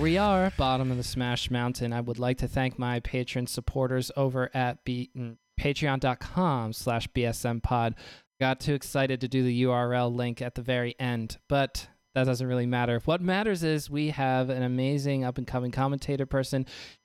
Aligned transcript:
Here 0.00 0.04
we 0.04 0.16
are, 0.16 0.50
bottom 0.56 0.90
of 0.90 0.96
the 0.96 1.02
Smash 1.02 1.50
Mountain. 1.50 1.92
I 1.92 2.00
would 2.00 2.18
like 2.18 2.38
to 2.38 2.48
thank 2.48 2.78
my 2.78 3.00
patron 3.00 3.46
supporters 3.46 4.10
over 4.16 4.48
at 4.54 4.82
B- 4.82 5.10
mm, 5.14 5.36
patreon.com 5.60 6.72
slash 6.72 7.06
bsmpod. 7.08 7.96
Got 8.40 8.60
too 8.60 8.72
excited 8.72 9.20
to 9.20 9.28
do 9.28 9.42
the 9.42 9.64
URL 9.64 10.10
link 10.10 10.40
at 10.40 10.54
the 10.54 10.62
very 10.62 10.98
end, 10.98 11.36
but 11.50 11.86
that 12.14 12.24
doesn't 12.24 12.46
really 12.46 12.64
matter. 12.64 13.02
What 13.04 13.20
matters 13.20 13.62
is 13.62 13.90
we 13.90 14.08
have 14.08 14.48
an 14.48 14.62
amazing 14.62 15.22
up 15.22 15.36
and 15.36 15.46
coming 15.46 15.70
commentator 15.70 16.24
person, 16.24 16.64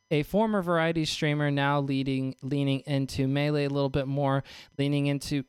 a 0.09 0.23
former 0.23 0.61
variety 0.61 1.03
streamer 1.03 1.51
now 1.51 1.81
leading 1.81 2.35
leaning 2.43 2.79
into 2.85 3.27
melee 3.27 3.65
a 3.65 3.69
little 3.69 3.89
bit 3.89 4.07
more, 4.07 4.41
leaning 4.77 5.07
into 5.07 5.43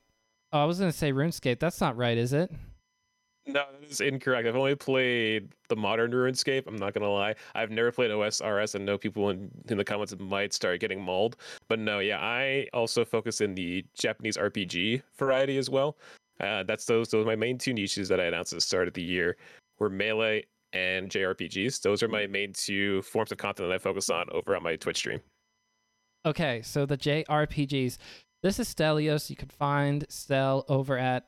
oh, 0.52 0.62
I 0.62 0.64
was 0.64 0.80
gonna 0.80 0.90
say 0.90 1.12
RuneScape. 1.12 1.60
That's 1.60 1.80
not 1.80 1.96
right, 1.96 2.18
is 2.18 2.32
it? 2.32 2.50
No, 3.46 3.64
that 3.80 3.88
is 3.88 4.00
incorrect. 4.00 4.48
I've 4.48 4.56
only 4.56 4.74
played 4.74 5.50
the 5.68 5.76
modern 5.76 6.10
RuneScape. 6.10 6.66
I'm 6.66 6.76
not 6.76 6.94
gonna 6.94 7.10
lie. 7.10 7.34
I've 7.54 7.70
never 7.70 7.92
played 7.92 8.10
OSRS, 8.10 8.74
and 8.74 8.84
know 8.84 8.98
people 8.98 9.30
in, 9.30 9.50
in 9.68 9.78
the 9.78 9.84
comments 9.84 10.14
might 10.18 10.52
start 10.52 10.80
getting 10.80 11.00
mauled. 11.00 11.36
But 11.68 11.78
no, 11.78 12.00
yeah, 12.00 12.18
I 12.18 12.66
also 12.72 13.04
focus 13.04 13.40
in 13.40 13.54
the 13.54 13.84
Japanese 13.94 14.36
RPG 14.36 15.02
variety 15.16 15.58
as 15.58 15.70
well. 15.70 15.96
Uh, 16.40 16.64
that's 16.64 16.84
those 16.84 17.08
those 17.08 17.24
are 17.24 17.26
my 17.26 17.36
main 17.36 17.56
two 17.56 17.72
niches 17.72 18.08
that 18.08 18.20
I 18.20 18.24
announced 18.24 18.52
at 18.52 18.58
the 18.58 18.62
start 18.62 18.88
of 18.88 18.94
the 18.94 19.02
year 19.02 19.36
were 19.78 19.88
melee 19.88 20.44
and 20.72 21.08
JRPGs. 21.08 21.80
Those 21.82 22.02
are 22.02 22.08
my 22.08 22.26
main 22.26 22.52
two 22.52 23.02
forms 23.02 23.32
of 23.32 23.38
content 23.38 23.68
that 23.68 23.74
I 23.74 23.78
focus 23.78 24.10
on 24.10 24.26
over 24.32 24.56
on 24.56 24.62
my 24.62 24.76
Twitch 24.76 24.98
stream. 24.98 25.20
Okay, 26.24 26.60
so 26.62 26.84
the 26.84 26.98
JRPGs. 26.98 27.98
This 28.42 28.58
is 28.60 28.72
Stelios. 28.72 29.30
You 29.30 29.36
can 29.36 29.48
find 29.48 30.04
Stel 30.08 30.64
over 30.68 30.98
at 30.98 31.26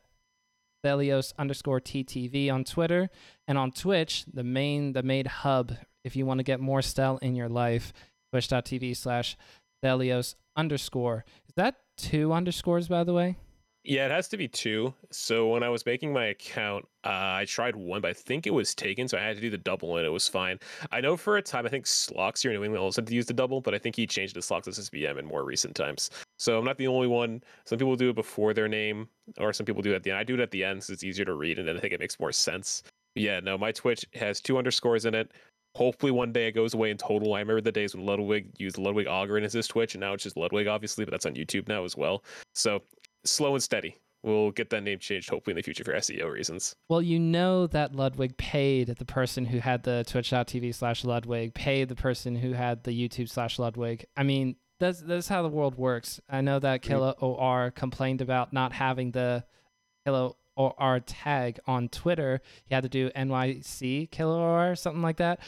Stelios 0.85 1.33
underscore 1.39 1.81
TTV 1.81 2.53
on 2.53 2.65
Twitter 2.65 3.11
and 3.47 3.59
on 3.59 3.73
Twitch, 3.73 4.25
the 4.33 4.45
main 4.45 4.93
the 4.93 5.03
main 5.03 5.27
hub. 5.27 5.75
If 6.05 6.17
you 6.17 6.27
want 6.27 6.39
to 6.39 6.45
get 6.45 6.61
more 6.61 6.83
Stel 6.83 7.19
in 7.19 7.35
your 7.35 7.49
life, 7.49 7.93
twitch.tv 8.31 8.97
slash 8.97 9.37
Stelios 9.83 10.35
underscore. 10.57 11.25
Is 11.49 11.55
that 11.57 11.77
two 11.97 12.33
underscores 12.33 12.89
by 12.89 13.05
the 13.05 13.13
way? 13.13 13.37
Yeah, 13.89 14.05
it 14.05 14.11
has 14.11 14.29
to 14.29 14.37
be 14.37 14.49
two. 14.49 14.93
So 15.11 15.49
when 15.49 15.63
I 15.63 15.71
was 15.71 15.87
making 15.87 16.13
my 16.13 16.27
account, 16.27 16.85
uh, 17.05 17.09
I 17.41 17.47
tried 17.49 17.75
one, 17.75 18.03
but 18.03 18.11
I 18.11 18.13
think 18.13 18.47
it 18.47 18.51
was 18.51 18.75
taken, 18.75 19.09
so 19.09 19.17
I 19.17 19.23
had 19.23 19.37
to 19.37 19.41
do 19.41 19.49
the 19.49 19.57
double, 19.57 19.97
and 19.97 20.05
it 20.05 20.11
was 20.11 20.29
fine. 20.29 20.59
I 20.93 21.01
know 21.01 21.17
for 21.17 21.39
a 21.39 21.43
time, 21.43 21.65
I 21.65 21.71
think 21.71 21.87
Slox 21.87 22.43
here 22.43 22.51
in 22.51 22.59
New 22.59 22.65
England 22.65 22.85
also 22.85 23.01
had 23.01 23.07
to 23.07 23.15
use 23.15 23.25
the 23.25 23.33
double, 23.33 23.63
but 23.63 23.75
I 23.75 23.79
think 23.79 23.97
he 23.97 24.07
changed 24.07 24.35
to 24.35 24.41
Slox 24.41 24.69
SSBM 24.69 25.19
in 25.19 25.25
more 25.25 25.43
recent 25.43 25.75
times. 25.75 26.11
So 26.37 26.59
I'm 26.59 26.67
not 26.67 26.77
the 26.77 26.87
only 26.87 27.07
one. 27.07 27.43
Some 27.65 27.79
people 27.79 27.97
do 27.97 28.11
it 28.11 28.15
before 28.15 28.53
their 28.53 28.69
name, 28.69 29.09
or 29.39 29.55
some 29.55 29.65
people 29.65 29.81
do 29.81 29.93
it 29.93 29.97
at 29.97 30.03
the 30.03 30.11
end. 30.11 30.19
I 30.19 30.25
do 30.25 30.35
it 30.35 30.41
at 30.41 30.51
the 30.51 30.65
end, 30.65 30.85
so 30.85 30.93
it's 30.93 31.03
easier 31.03 31.25
to 31.25 31.33
read, 31.33 31.59
and 31.59 31.67
then 31.67 31.79
I 31.79 31.81
think 31.81 31.95
it 31.95 32.01
makes 32.01 32.21
more 32.21 32.31
sense. 32.33 32.83
Yeah, 33.15 33.41
no, 33.41 33.57
my 33.57 33.73
Twitch 33.73 34.05
has 34.17 34.43
two 34.43 34.59
underscores 34.59 35.07
in 35.07 35.15
it. 35.15 35.33
Hopefully 35.77 36.13
one 36.13 36.33
day 36.33 36.49
it 36.49 36.53
goes 36.53 36.75
away 36.75 36.91
in 36.91 36.99
total. 36.99 37.33
I 37.35 37.41
remember 37.41 37.63
the 37.63 37.73
days 37.73 37.95
when 37.95 38.05
Ludwig 38.05 38.51
used 38.59 38.77
Ludwig 38.77 39.07
Ahgren 39.07 39.45
as 39.45 39.55
his 39.55 39.67
Twitch, 39.67 39.95
and 39.95 40.01
now 40.03 40.13
it's 40.13 40.25
just 40.25 40.37
Ludwig, 40.37 40.67
obviously, 40.67 41.07
but 41.07 41.13
that's 41.13 41.25
on 41.25 41.35
YouTube 41.35 41.69
now 41.69 41.85
as 41.85 41.97
well. 41.97 42.23
So 42.55 42.83
slow 43.25 43.55
and 43.55 43.63
steady. 43.63 43.97
We'll 44.25 44.51
get 44.51 44.71
that 44.71 44.83
name 44.83 44.99
changed 44.99 45.31
hopefully 45.31 45.53
in 45.53 45.57
the 45.57 45.63
future 45.63 45.85
for 45.85 45.93
SEO 45.93 46.31
reasons. 46.31 46.75
Well, 46.89 47.01
you 47.01 47.21
know 47.21 47.69
that 47.69 47.95
Ludwig 47.95 48.37
paid 48.37 48.89
the 48.89 49.05
person 49.05 49.45
who 49.45 49.59
had 49.59 49.85
the 49.85 50.05
twitch.tv 50.09 50.75
slash 50.75 51.05
Ludwig, 51.05 51.55
paid 51.55 51.89
the 51.89 51.95
person 51.95 52.35
who 52.35 52.53
had 52.53 52.83
the 52.83 52.91
YouTube 52.91 53.29
slash 53.29 53.59
Ludwig. 53.61 54.07
I 54.17 54.25
mean, 54.25 54.57
that's 54.81 55.01
that's 55.01 55.29
how 55.29 55.43
the 55.43 55.49
world 55.49 55.77
works. 55.77 56.21
I 56.29 56.41
know 56.41 56.59
that 56.59 56.83
Killa 56.83 57.13
OR 57.21 57.71
complained 57.71 58.21
about 58.21 58.53
not 58.53 58.73
having 58.73 59.13
the 59.13 59.45
Killa 60.05 60.33
OR 60.57 61.01
tag 61.01 61.61
on 61.67 61.89
Twitter. 61.89 62.41
He 62.67 62.75
had 62.75 62.83
to 62.83 62.89
do 62.89 63.11
NYC 63.11 64.11
Killa 64.11 64.37
OR, 64.37 64.75
something 64.75 65.03
like 65.03 65.19
that. 65.19 65.41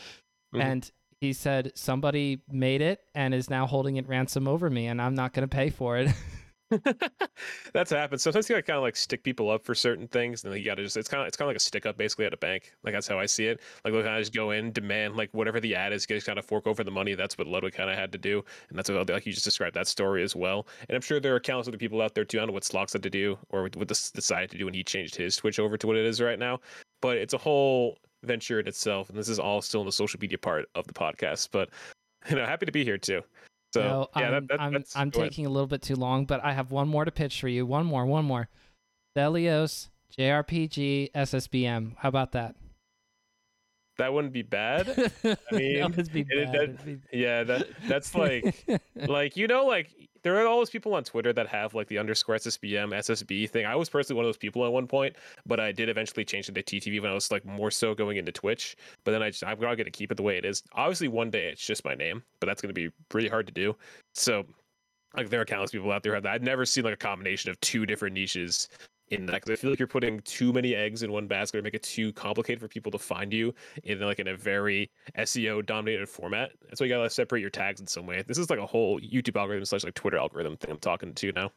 Mhm. 0.54 0.62
And 0.62 0.90
he 1.20 1.32
said 1.32 1.72
somebody 1.74 2.42
made 2.48 2.82
it 2.82 3.00
and 3.14 3.34
is 3.34 3.50
now 3.50 3.66
holding 3.66 3.96
it 3.96 4.08
ransom 4.08 4.46
over 4.48 4.70
me, 4.70 4.86
and 4.86 5.02
I'm 5.02 5.14
not 5.14 5.32
going 5.32 5.46
to 5.48 5.54
pay 5.54 5.70
for 5.70 5.98
it. 5.98 6.08
That's 7.72 7.90
what 7.90 7.98
happens. 7.98 8.22
Sometimes 8.22 8.48
you 8.48 8.54
gotta 8.54 8.62
kind 8.62 8.76
of 8.76 8.82
like 8.82 8.96
stick 8.96 9.24
people 9.24 9.50
up 9.50 9.64
for 9.64 9.74
certain 9.74 10.06
things, 10.08 10.44
and 10.44 10.54
you 10.54 10.64
gotta 10.64 10.82
just 10.82 10.96
it's 10.96 11.08
kind 11.08 11.20
of 11.20 11.26
it's 11.26 11.36
kind 11.36 11.46
of 11.46 11.50
like 11.50 11.56
a 11.56 11.60
stick 11.60 11.84
up 11.84 11.96
basically 11.96 12.26
at 12.26 12.32
a 12.32 12.36
bank. 12.36 12.72
Like 12.84 12.94
that's 12.94 13.08
how 13.08 13.18
I 13.18 13.26
see 13.26 13.46
it. 13.46 13.60
Like 13.84 13.92
they 13.92 14.02
kind 14.02 14.14
of 14.14 14.20
just 14.20 14.32
go 14.32 14.52
in, 14.52 14.70
demand 14.72 15.16
like 15.16 15.30
whatever 15.32 15.58
the 15.58 15.74
ad 15.74 15.92
is, 15.92 16.06
just 16.06 16.26
kind 16.26 16.38
of 16.38 16.44
fork 16.44 16.66
over 16.66 16.84
the 16.84 16.90
money. 16.90 17.14
That's 17.14 17.36
what 17.36 17.48
Ludwig 17.48 17.74
kind 17.74 17.90
of 17.90 17.96
had 17.96 18.12
to 18.12 18.18
do, 18.18 18.44
and 18.68 18.78
that's 18.78 18.88
what 18.88 19.08
like 19.08 19.26
you 19.26 19.32
just 19.32 19.44
described 19.44 19.74
that 19.74 19.88
story 19.88 20.22
as 20.22 20.36
well. 20.36 20.66
And 20.88 20.94
I'm 20.94 21.02
sure 21.02 21.18
there 21.18 21.34
are 21.34 21.40
countless 21.40 21.66
other 21.66 21.76
people 21.76 22.00
out 22.02 22.14
there 22.14 22.24
too. 22.24 22.38
I 22.38 22.40
don't 22.40 22.48
know 22.48 22.54
what 22.54 22.62
Slox 22.62 22.92
had 22.92 23.02
to 23.02 23.10
do 23.10 23.36
or 23.50 23.62
what 23.62 23.88
this 23.88 24.10
decided 24.10 24.50
to 24.50 24.58
do 24.58 24.64
when 24.64 24.74
he 24.74 24.84
changed 24.84 25.16
his 25.16 25.36
Twitch 25.36 25.58
over 25.58 25.76
to 25.76 25.86
what 25.86 25.96
it 25.96 26.04
is 26.04 26.20
right 26.20 26.38
now. 26.38 26.60
But 27.00 27.16
it's 27.16 27.34
a 27.34 27.38
whole 27.38 27.98
venture 28.22 28.60
in 28.60 28.68
itself, 28.68 29.08
and 29.08 29.18
this 29.18 29.28
is 29.28 29.40
all 29.40 29.60
still 29.60 29.80
in 29.80 29.86
the 29.86 29.92
social 29.92 30.20
media 30.20 30.38
part 30.38 30.66
of 30.76 30.86
the 30.86 30.92
podcast. 30.92 31.48
But 31.50 31.70
you 32.30 32.36
know, 32.36 32.46
happy 32.46 32.66
to 32.66 32.72
be 32.72 32.84
here 32.84 32.98
too. 32.98 33.22
So 33.72 33.80
No, 33.82 34.08
yeah, 34.16 34.26
I'm, 34.26 34.32
that, 34.32 34.48
that, 34.48 34.60
I'm, 34.60 34.84
I'm 34.96 35.10
go 35.10 35.20
ahead. 35.20 35.30
taking 35.30 35.46
a 35.46 35.50
little 35.50 35.66
bit 35.66 35.82
too 35.82 35.94
long, 35.96 36.24
but 36.24 36.42
I 36.44 36.52
have 36.52 36.70
one 36.72 36.88
more 36.88 37.04
to 37.04 37.10
pitch 37.12 37.40
for 37.40 37.48
you. 37.48 37.64
One 37.66 37.86
more, 37.86 38.04
one 38.06 38.24
more. 38.24 38.48
Stelios, 39.16 39.88
JRPG, 40.18 41.12
SSBM. 41.12 41.94
How 41.98 42.08
about 42.08 42.32
that? 42.32 42.54
that 43.98 44.14
wouldn't 44.14 44.32
be 44.32 44.40
bad. 44.42 44.88
I 45.24 45.36
mean, 45.54 45.80
that 45.80 45.94
would 45.96 46.12
be 46.12 46.20
it- 46.28 46.28
bad. 46.46 46.52
that- 46.54 46.62
It'd 46.62 46.84
be- 46.84 47.18
Yeah, 47.18 47.42
that 47.44 47.66
that's 47.86 48.14
like 48.14 48.66
like 48.96 49.36
you 49.36 49.46
know 49.46 49.66
like 49.66 49.90
there 50.22 50.36
are 50.36 50.46
all 50.46 50.58
those 50.58 50.70
people 50.70 50.94
on 50.94 51.04
Twitter 51.04 51.32
that 51.32 51.46
have 51.48 51.74
like 51.74 51.88
the 51.88 51.98
underscore 51.98 52.36
SSBM 52.36 52.90
SSB 52.90 53.48
thing. 53.48 53.66
I 53.66 53.74
was 53.74 53.88
personally 53.88 54.16
one 54.16 54.24
of 54.24 54.28
those 54.28 54.36
people 54.36 54.64
at 54.64 54.72
one 54.72 54.86
point, 54.86 55.16
but 55.46 55.60
I 55.60 55.72
did 55.72 55.88
eventually 55.88 56.24
change 56.24 56.48
it 56.48 56.54
to 56.54 56.62
TTV 56.62 57.00
when 57.00 57.10
I 57.10 57.14
was 57.14 57.30
like 57.30 57.44
more 57.44 57.70
so 57.70 57.94
going 57.94 58.16
into 58.16 58.32
Twitch. 58.32 58.76
But 59.04 59.12
then 59.12 59.22
I 59.22 59.30
just 59.30 59.44
I'm 59.44 59.60
not 59.60 59.76
gonna 59.76 59.90
keep 59.90 60.12
it 60.12 60.16
the 60.16 60.22
way 60.22 60.36
it 60.36 60.44
is. 60.44 60.62
Obviously, 60.74 61.08
one 61.08 61.30
day 61.30 61.48
it's 61.48 61.64
just 61.64 61.84
my 61.84 61.94
name, 61.94 62.22
but 62.40 62.46
that's 62.46 62.60
gonna 62.62 62.74
be 62.74 62.90
pretty 63.08 63.28
hard 63.28 63.46
to 63.46 63.52
do. 63.52 63.76
So 64.14 64.44
like 65.16 65.30
there 65.30 65.40
are 65.40 65.44
countless 65.44 65.70
people 65.72 65.90
out 65.90 66.02
there 66.02 66.20
that. 66.20 66.30
I've 66.30 66.42
never 66.42 66.64
seen 66.64 66.84
like 66.84 66.94
a 66.94 66.98
combination 66.98 67.50
of 67.50 67.60
two 67.60 67.86
different 67.86 68.14
niches 68.14 68.68
in 69.10 69.26
that 69.26 69.42
because 69.42 69.50
I 69.50 69.56
feel 69.56 69.70
like 69.70 69.78
you're 69.78 69.88
putting 69.88 70.20
too 70.20 70.52
many 70.52 70.74
eggs 70.74 71.02
in 71.02 71.12
one 71.12 71.26
basket 71.26 71.58
or 71.58 71.62
make 71.62 71.74
it 71.74 71.82
too 71.82 72.12
complicated 72.12 72.60
for 72.60 72.68
people 72.68 72.92
to 72.92 72.98
find 72.98 73.32
you 73.32 73.54
in 73.84 74.00
like 74.00 74.18
in 74.18 74.28
a 74.28 74.36
very 74.36 74.90
SEO 75.18 75.64
dominated 75.64 76.08
format. 76.08 76.52
That's 76.68 76.80
why 76.80 76.86
you 76.86 76.92
gotta 76.92 77.02
like, 77.02 77.10
separate 77.10 77.40
your 77.40 77.50
tags 77.50 77.80
in 77.80 77.86
some 77.86 78.06
way. 78.06 78.22
This 78.26 78.38
is 78.38 78.50
like 78.50 78.58
a 78.58 78.66
whole 78.66 79.00
YouTube 79.00 79.38
algorithm 79.38 79.64
slash 79.64 79.84
like 79.84 79.94
Twitter 79.94 80.18
algorithm 80.18 80.56
thing 80.56 80.70
I'm 80.70 80.78
talking 80.78 81.14
to 81.14 81.32
now. 81.32 81.52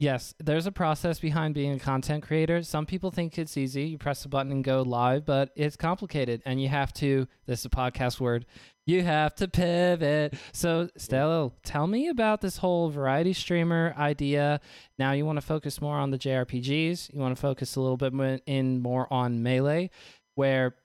Yes, 0.00 0.32
there's 0.38 0.66
a 0.66 0.72
process 0.72 1.18
behind 1.18 1.54
being 1.54 1.72
a 1.72 1.78
content 1.80 2.22
creator. 2.22 2.62
Some 2.62 2.86
people 2.86 3.10
think 3.10 3.36
it's 3.36 3.56
easy. 3.56 3.82
You 3.82 3.98
press 3.98 4.24
a 4.24 4.28
button 4.28 4.52
and 4.52 4.62
go 4.62 4.82
live, 4.82 5.24
but 5.24 5.50
it's 5.56 5.74
complicated 5.74 6.40
and 6.46 6.62
you 6.62 6.68
have 6.68 6.92
to, 6.94 7.26
this 7.46 7.60
is 7.60 7.64
a 7.64 7.70
podcast 7.70 8.20
word, 8.20 8.46
you 8.86 9.02
have 9.02 9.34
to 9.34 9.48
pivot. 9.48 10.34
So, 10.52 10.88
Stella, 10.96 11.50
tell 11.64 11.88
me 11.88 12.08
about 12.08 12.40
this 12.40 12.58
whole 12.58 12.90
variety 12.90 13.32
streamer 13.32 13.92
idea. 13.98 14.60
Now, 15.00 15.12
you 15.12 15.26
want 15.26 15.38
to 15.38 15.44
focus 15.44 15.80
more 15.80 15.96
on 15.96 16.12
the 16.12 16.18
JRPGs, 16.18 17.12
you 17.12 17.18
want 17.18 17.34
to 17.34 17.40
focus 17.40 17.74
a 17.74 17.80
little 17.80 17.96
bit 17.96 18.12
more 18.12 18.38
in 18.46 18.80
more 18.80 19.12
on 19.12 19.42
Melee, 19.42 19.90
where 20.36 20.76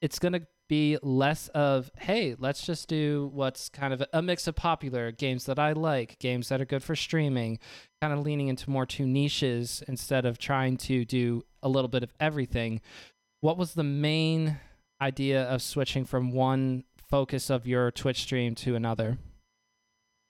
it's 0.00 0.18
going 0.18 0.32
to 0.32 0.46
be 0.68 0.98
less 1.02 1.48
of, 1.48 1.90
hey, 1.98 2.36
let's 2.38 2.64
just 2.64 2.88
do 2.88 3.30
what's 3.32 3.68
kind 3.68 3.92
of 3.92 4.02
a 4.12 4.22
mix 4.22 4.46
of 4.46 4.54
popular 4.54 5.12
games 5.12 5.44
that 5.46 5.58
I 5.58 5.72
like, 5.72 6.18
games 6.18 6.48
that 6.48 6.60
are 6.60 6.64
good 6.64 6.82
for 6.82 6.96
streaming, 6.96 7.58
kind 8.00 8.12
of 8.12 8.20
leaning 8.20 8.48
into 8.48 8.70
more 8.70 8.86
two 8.86 9.06
niches 9.06 9.82
instead 9.88 10.24
of 10.24 10.38
trying 10.38 10.76
to 10.78 11.04
do 11.04 11.44
a 11.62 11.68
little 11.68 11.88
bit 11.88 12.02
of 12.02 12.12
everything. 12.18 12.80
What 13.40 13.58
was 13.58 13.74
the 13.74 13.84
main 13.84 14.58
idea 15.00 15.44
of 15.44 15.60
switching 15.60 16.04
from 16.04 16.32
one 16.32 16.84
focus 17.10 17.50
of 17.50 17.66
your 17.66 17.90
Twitch 17.90 18.22
stream 18.22 18.54
to 18.56 18.74
another? 18.74 19.18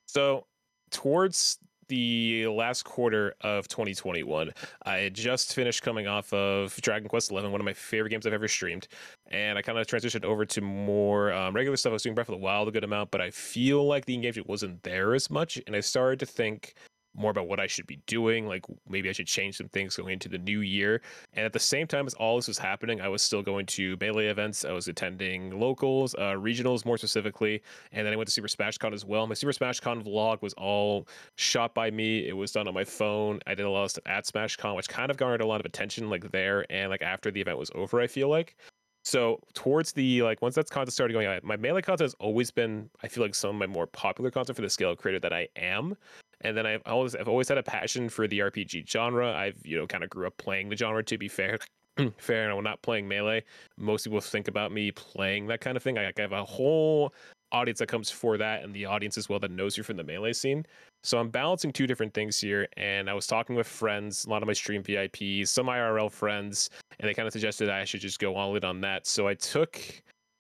So 0.07 0.47
towards 0.91 1.59
the 1.89 2.47
last 2.49 2.85
quarter 2.85 3.35
of 3.41 3.69
2021, 3.69 4.51
I 4.85 4.97
had 4.99 5.15
just 5.15 5.55
finished 5.55 5.83
coming 5.83 6.07
off 6.07 6.33
of 6.33 6.75
Dragon 6.81 7.09
Quest 7.09 7.29
XI, 7.29 7.35
one 7.35 7.55
of 7.55 7.65
my 7.65 7.73
favorite 7.73 8.11
games 8.11 8.27
I've 8.27 8.33
ever 8.33 8.49
streamed, 8.49 8.89
and 9.31 9.59
I 9.59 9.63
kind 9.63 9.79
of 9.79 9.87
transitioned 9.87 10.25
over 10.25 10.45
to 10.45 10.61
more 10.61 11.33
um, 11.33 11.55
regular 11.55 11.77
stuff. 11.77 11.91
I 11.91 11.95
was 11.95 12.03
doing 12.03 12.15
Breath 12.15 12.29
of 12.29 12.35
the 12.35 12.45
Wild 12.45 12.69
a 12.69 12.71
good 12.71 12.85
amount, 12.85 13.11
but 13.11 13.21
I 13.21 13.31
feel 13.31 13.87
like 13.87 14.05
the 14.05 14.15
engagement 14.15 14.49
wasn't 14.49 14.83
there 14.83 15.15
as 15.15 15.31
much, 15.31 15.61
and 15.67 15.77
I 15.77 15.81
started 15.81 16.19
to 16.21 16.27
think 16.27 16.75
more 17.15 17.31
about 17.31 17.49
what 17.49 17.61
I 17.61 17.67
should 17.67 17.87
be 17.87 18.01
doing. 18.07 18.47
Like 18.47 18.65
maybe 18.89 19.09
I 19.09 19.13
should 19.13 19.27
change 19.27 19.57
some 19.57 19.69
things 19.69 19.97
going 19.97 20.13
into 20.13 20.29
the 20.29 20.39
new 20.39 20.61
year. 20.61 21.01
And 21.35 21.45
at 21.45 21.53
the 21.53 21.59
same 21.59 21.87
time 21.87 22.07
as 22.07 22.15
all 22.15 22.37
this 22.37 22.49
was 22.49 22.59
happening, 22.59 23.01
I 23.01 23.09
was 23.09 23.23
still 23.23 23.43
going 23.43 23.67
to 23.67 23.97
melee 24.01 24.27
events. 24.27 24.65
I 24.65 24.73
was 24.73 24.89
attending 24.89 25.59
locals, 25.59 26.15
uh, 26.15 26.35
regionals 26.35 26.85
more 26.85 26.99
specifically, 26.99 27.63
and 27.93 28.07
then 28.07 28.13
I 28.13 28.17
went 28.17 28.29
to 28.29 28.33
Super 28.33 28.49
Smash 28.49 28.79
Con 28.79 28.93
as 28.93 29.05
well. 29.05 29.27
My 29.27 29.35
Super 29.35 29.53
Smash 29.53 29.81
Con 29.81 30.03
vlog 30.03 30.43
was 30.43 30.55
all 30.55 31.07
shot 31.37 31.75
by 31.75 31.91
me. 31.91 32.27
It 32.27 32.37
was 32.37 32.53
done 32.53 32.69
on 32.69 32.75
my 32.75 32.85
phone. 32.85 33.41
I 33.47 33.55
did 33.55 33.67
a 33.67 33.71
lot 33.71 33.85
of 33.85 33.91
stuff 33.93 34.05
at 34.07 34.27
Smash 34.27 34.57
Con, 34.57 34.77
which 34.77 34.89
kind 34.89 35.11
of 35.11 35.17
garnered 35.17 35.41
a 35.41 35.47
lot 35.47 35.61
of 35.61 35.67
attention 35.67 36.11
like 36.11 36.31
there 36.33 36.67
and 36.71 36.91
like 36.91 37.03
after 37.03 37.31
the 37.31 37.41
event 37.41 37.59
was 37.59 37.71
over. 37.75 38.01
I 38.01 38.07
feel 38.07 38.29
like. 38.29 38.57
So 39.05 39.39
towards 39.53 39.93
the 39.93 40.23
like 40.23 40.41
once 40.41 40.55
that's 40.55 40.71
content 40.71 40.93
started 40.93 41.13
going 41.13 41.27
on, 41.27 41.41
my 41.43 41.57
melee 41.57 41.83
content 41.83 42.07
has 42.07 42.15
always 42.15 42.51
been 42.51 42.89
I 43.03 43.09
feel 43.09 43.23
like 43.23 43.35
some 43.35 43.51
of 43.51 43.57
my 43.57 43.67
more 43.67 43.87
popular 43.87 44.31
content 44.31 44.57
for 44.57 44.63
the 44.63 44.71
scale 44.71 44.97
creator 44.97 45.21
that 45.21 45.33
I 45.33 45.49
am. 45.57 45.97
And 46.45 46.57
then 46.57 46.67
I've 46.67 46.83
always 46.87 47.15
I've 47.17 47.29
always 47.29 47.49
had 47.49 47.59
a 47.59 47.63
passion 47.63 48.09
for 48.09 48.29
the 48.29 48.41
RPG 48.41 48.89
genre. 48.89 49.33
I've 49.33 49.65
you 49.65 49.79
know 49.79 49.87
kind 49.87 50.05
of 50.05 50.11
grew 50.11 50.27
up 50.27 50.37
playing 50.37 50.69
the 50.69 50.77
genre 50.77 51.03
to 51.03 51.19
be 51.19 51.29
fair. 51.29 51.59
fair 52.19 52.49
and 52.49 52.59
I'm 52.59 52.65
not 52.65 52.83
playing 52.83 53.07
melee, 53.07 53.45
most 53.79 54.05
people 54.05 54.21
think 54.21 54.49
about 54.49 54.73
me 54.73 54.91
playing 54.91 55.47
that 55.47 55.61
kind 55.61 55.77
of 55.77 55.83
thing. 55.83 55.97
I, 55.97 56.07
I 56.07 56.13
have 56.19 56.33
a 56.33 56.45
whole 56.45 57.15
audience 57.53 57.79
that 57.79 57.87
comes 57.87 58.11
for 58.11 58.37
that 58.37 58.65
and 58.65 58.75
the 58.75 58.85
audience 58.85 59.17
as 59.17 59.29
well 59.29 59.39
that 59.39 59.51
knows 59.51 59.77
you 59.77 59.85
from 59.85 59.97
the 59.97 60.03
melee 60.03 60.33
scene. 60.33 60.67
So 61.05 61.19
I'm 61.19 61.29
balancing 61.29 61.73
two 61.73 61.87
different 61.87 62.13
things 62.13 62.41
here. 62.41 62.67
And 62.77 63.09
I 63.09 63.15
was 63.15 63.27
talking 63.27 63.55
with 63.55 63.67
friends, 63.67 64.25
a 64.25 64.31
lot 64.31 64.43
of 64.43 64.47
my 64.47 64.53
stream 64.53 64.83
VIPs, 64.83 65.49
some 65.49 65.67
IRL 65.67 66.11
friends, 66.11 66.71
and 66.99 67.09
they 67.09 67.15
kind 67.15 67.27
of 67.27 67.33
suggested 67.33 67.69
I 67.69 67.85
should 67.85 68.01
just 68.01 68.19
go 68.19 68.35
all 68.35 68.57
in 68.57 68.65
on 68.65 68.81
that. 68.81 69.07
So 69.07 69.29
I 69.29 69.35
took 69.35 69.81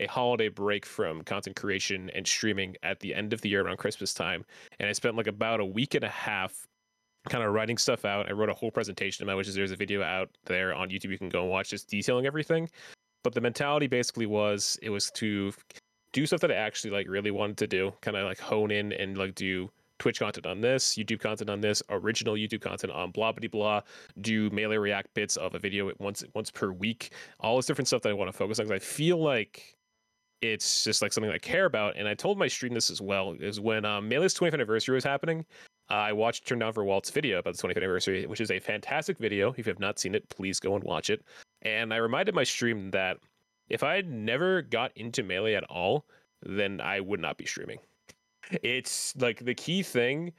a 0.04 0.08
holiday 0.08 0.48
break 0.48 0.86
from 0.86 1.22
content 1.22 1.56
creation 1.56 2.10
and 2.14 2.26
streaming 2.26 2.76
at 2.82 3.00
the 3.00 3.14
end 3.14 3.32
of 3.32 3.40
the 3.40 3.48
year 3.48 3.62
around 3.62 3.78
Christmas 3.78 4.14
time. 4.14 4.44
And 4.78 4.88
I 4.88 4.92
spent 4.92 5.16
like 5.16 5.26
about 5.26 5.60
a 5.60 5.64
week 5.64 5.94
and 5.94 6.04
a 6.04 6.08
half 6.08 6.66
kind 7.28 7.42
of 7.42 7.52
writing 7.52 7.78
stuff 7.78 8.04
out. 8.04 8.28
I 8.28 8.32
wrote 8.32 8.50
a 8.50 8.54
whole 8.54 8.70
presentation 8.70 9.24
about 9.24 9.36
which 9.36 9.48
is 9.48 9.54
there's 9.54 9.72
a 9.72 9.76
video 9.76 10.02
out 10.02 10.30
there 10.44 10.74
on 10.74 10.90
YouTube 10.90 11.10
you 11.10 11.18
can 11.18 11.28
go 11.28 11.42
and 11.42 11.50
watch 11.50 11.70
just 11.70 11.88
detailing 11.88 12.26
everything. 12.26 12.68
But 13.22 13.34
the 13.34 13.40
mentality 13.40 13.86
basically 13.86 14.26
was 14.26 14.78
it 14.82 14.90
was 14.90 15.10
to 15.12 15.52
do 16.12 16.26
stuff 16.26 16.40
that 16.40 16.52
I 16.52 16.54
actually 16.54 16.90
like 16.90 17.08
really 17.08 17.30
wanted 17.30 17.56
to 17.58 17.66
do, 17.66 17.92
kind 18.02 18.16
of 18.16 18.24
like 18.24 18.38
hone 18.38 18.70
in 18.70 18.92
and 18.92 19.16
like 19.16 19.34
do 19.34 19.70
Twitch 19.98 20.18
content 20.18 20.46
on 20.46 20.60
this, 20.60 20.96
YouTube 20.96 21.20
content 21.20 21.48
on 21.48 21.60
this, 21.60 21.82
original 21.88 22.34
YouTube 22.34 22.60
content 22.60 22.92
on 22.92 23.10
blah 23.10 23.32
blah 23.32 23.48
blah, 23.48 23.80
do 24.20 24.50
melee 24.50 24.76
react 24.76 25.14
bits 25.14 25.36
of 25.36 25.54
a 25.54 25.58
video 25.58 25.90
once 25.98 26.22
once 26.34 26.50
per 26.50 26.72
week, 26.72 27.12
all 27.40 27.56
this 27.56 27.66
different 27.66 27.88
stuff 27.88 28.02
that 28.02 28.10
I 28.10 28.12
want 28.12 28.30
to 28.30 28.36
focus 28.36 28.58
on 28.58 28.66
because 28.66 28.82
I 28.82 28.84
feel 28.84 29.16
like 29.16 29.73
it's 30.52 30.84
just 30.84 31.02
like 31.02 31.12
something 31.12 31.32
I 31.32 31.38
care 31.38 31.64
about. 31.64 31.96
And 31.96 32.06
I 32.06 32.14
told 32.14 32.38
my 32.38 32.48
stream 32.48 32.74
this 32.74 32.90
as 32.90 33.00
well 33.00 33.34
is 33.40 33.60
when 33.60 33.84
um, 33.84 34.08
Melee's 34.08 34.34
20th 34.34 34.54
anniversary 34.54 34.94
was 34.94 35.04
happening. 35.04 35.44
I 35.88 36.12
watched 36.12 36.46
Turn 36.46 36.58
Down 36.58 36.72
for 36.72 36.84
Walt's 36.84 37.10
video 37.10 37.38
about 37.38 37.56
the 37.56 37.62
25th 37.62 37.76
anniversary, 37.76 38.26
which 38.26 38.40
is 38.40 38.50
a 38.50 38.58
fantastic 38.58 39.18
video. 39.18 39.50
If 39.50 39.66
you 39.66 39.70
have 39.70 39.80
not 39.80 39.98
seen 39.98 40.14
it, 40.14 40.28
please 40.28 40.60
go 40.60 40.74
and 40.74 40.84
watch 40.84 41.10
it. 41.10 41.22
And 41.62 41.92
I 41.92 41.96
reminded 41.96 42.34
my 42.34 42.44
stream 42.44 42.90
that 42.92 43.18
if 43.68 43.82
I 43.82 43.94
had 43.94 44.08
never 44.08 44.62
got 44.62 44.92
into 44.96 45.22
Melee 45.22 45.54
at 45.54 45.64
all, 45.64 46.06
then 46.42 46.80
I 46.80 47.00
would 47.00 47.20
not 47.20 47.36
be 47.36 47.46
streaming. 47.46 47.78
It's 48.62 49.16
like 49.16 49.44
the 49.44 49.54
key 49.54 49.82
thing 49.82 50.32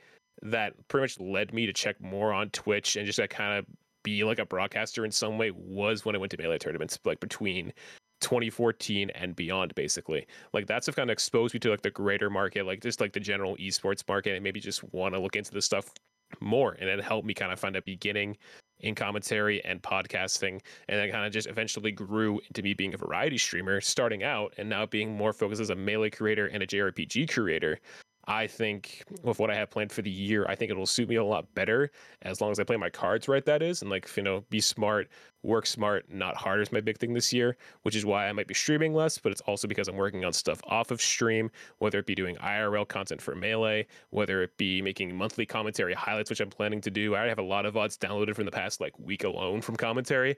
that 0.43 0.73
pretty 0.87 1.03
much 1.03 1.19
led 1.19 1.53
me 1.53 1.65
to 1.65 1.73
check 1.73 1.99
more 1.99 2.31
on 2.33 2.49
Twitch 2.51 2.95
and 2.95 3.05
just 3.05 3.19
kind 3.29 3.57
of 3.57 3.65
be 4.03 4.23
like 4.23 4.37
a 4.37 4.45
broadcaster 4.45 5.05
in 5.05 5.11
some 5.11 5.37
way 5.37 5.51
was 5.51 6.05
when 6.05 6.15
I 6.15 6.19
went 6.19 6.31
to 6.31 6.37
Melee 6.37 6.59
tournaments, 6.59 6.99
like 7.03 7.19
between 7.19 7.73
2014 8.21 9.09
and 9.11 9.35
beyond 9.35 9.73
basically. 9.75 10.27
Like 10.53 10.67
that's 10.67 10.87
kind 10.89 11.09
of 11.09 11.13
exposed 11.13 11.53
me 11.53 11.59
to 11.61 11.69
like 11.69 11.81
the 11.81 11.91
greater 11.91 12.29
market 12.29 12.65
like 12.65 12.81
just 12.81 13.01
like 13.01 13.13
the 13.13 13.19
general 13.19 13.55
esports 13.57 14.03
market 14.07 14.33
and 14.33 14.43
maybe 14.43 14.59
just 14.59 14.83
want 14.93 15.13
to 15.13 15.19
look 15.19 15.35
into 15.35 15.51
this 15.51 15.65
stuff 15.65 15.91
more 16.39 16.73
and 16.79 16.89
it 16.89 17.01
helped 17.03 17.27
me 17.27 17.33
kind 17.33 17.51
of 17.51 17.59
find 17.59 17.75
a 17.75 17.81
beginning 17.83 18.35
in 18.81 18.93
commentary 18.93 19.63
and 19.63 19.81
podcasting 19.81 20.59
and 20.89 20.99
then 20.99 21.09
kind 21.09 21.25
of 21.25 21.31
just 21.31 21.47
eventually 21.47 21.91
grew 21.91 22.39
into 22.47 22.61
me 22.61 22.73
being 22.73 22.93
a 22.93 22.97
variety 22.97 23.37
streamer 23.37 23.79
starting 23.79 24.23
out 24.23 24.53
and 24.57 24.67
now 24.67 24.85
being 24.85 25.15
more 25.15 25.31
focused 25.31 25.61
as 25.61 25.69
a 25.69 25.75
melee 25.75 26.09
creator 26.09 26.47
and 26.47 26.61
a 26.61 26.67
jrpg 26.67 27.31
creator 27.31 27.79
I 28.27 28.47
think 28.47 29.03
with 29.23 29.39
what 29.39 29.51
I 29.51 29.55
have 29.55 29.69
planned 29.69 29.91
for 29.91 30.01
the 30.01 30.09
year, 30.09 30.45
I 30.47 30.55
think 30.55 30.71
it'll 30.71 30.85
suit 30.85 31.09
me 31.09 31.15
a 31.15 31.23
lot 31.23 31.53
better 31.53 31.91
as 32.23 32.41
long 32.41 32.51
as 32.51 32.59
I 32.59 32.63
play 32.63 32.77
my 32.77 32.89
cards 32.89 33.27
right. 33.27 33.45
That 33.45 33.61
is, 33.61 33.81
and 33.81 33.91
like 33.91 34.09
you 34.17 34.23
know, 34.23 34.43
be 34.49 34.59
smart, 34.59 35.09
work 35.43 35.65
smart, 35.67 36.05
not 36.09 36.35
hard 36.35 36.61
is 36.61 36.71
my 36.71 36.81
big 36.81 36.97
thing 36.97 37.13
this 37.13 37.31
year, 37.31 37.55
which 37.83 37.95
is 37.95 38.05
why 38.05 38.27
I 38.27 38.31
might 38.31 38.47
be 38.47 38.53
streaming 38.53 38.93
less. 38.93 39.17
But 39.17 39.31
it's 39.31 39.41
also 39.41 39.67
because 39.67 39.87
I'm 39.87 39.95
working 39.95 40.25
on 40.25 40.33
stuff 40.33 40.59
off 40.67 40.91
of 40.91 41.01
stream, 41.01 41.51
whether 41.77 41.99
it 41.99 42.07
be 42.07 42.15
doing 42.15 42.35
IRL 42.37 42.87
content 42.87 43.21
for 43.21 43.35
Melee, 43.35 43.85
whether 44.09 44.41
it 44.41 44.57
be 44.57 44.81
making 44.81 45.15
monthly 45.15 45.45
commentary 45.45 45.93
highlights, 45.93 46.29
which 46.29 46.39
I'm 46.39 46.49
planning 46.49 46.81
to 46.81 46.91
do. 46.91 47.13
I 47.13 47.17
already 47.17 47.29
have 47.29 47.39
a 47.39 47.43
lot 47.43 47.65
of 47.65 47.75
VODs 47.75 47.97
downloaded 47.97 48.35
from 48.35 48.45
the 48.45 48.51
past 48.51 48.81
like 48.81 48.97
week 48.97 49.23
alone 49.23 49.61
from 49.61 49.75
commentary, 49.75 50.37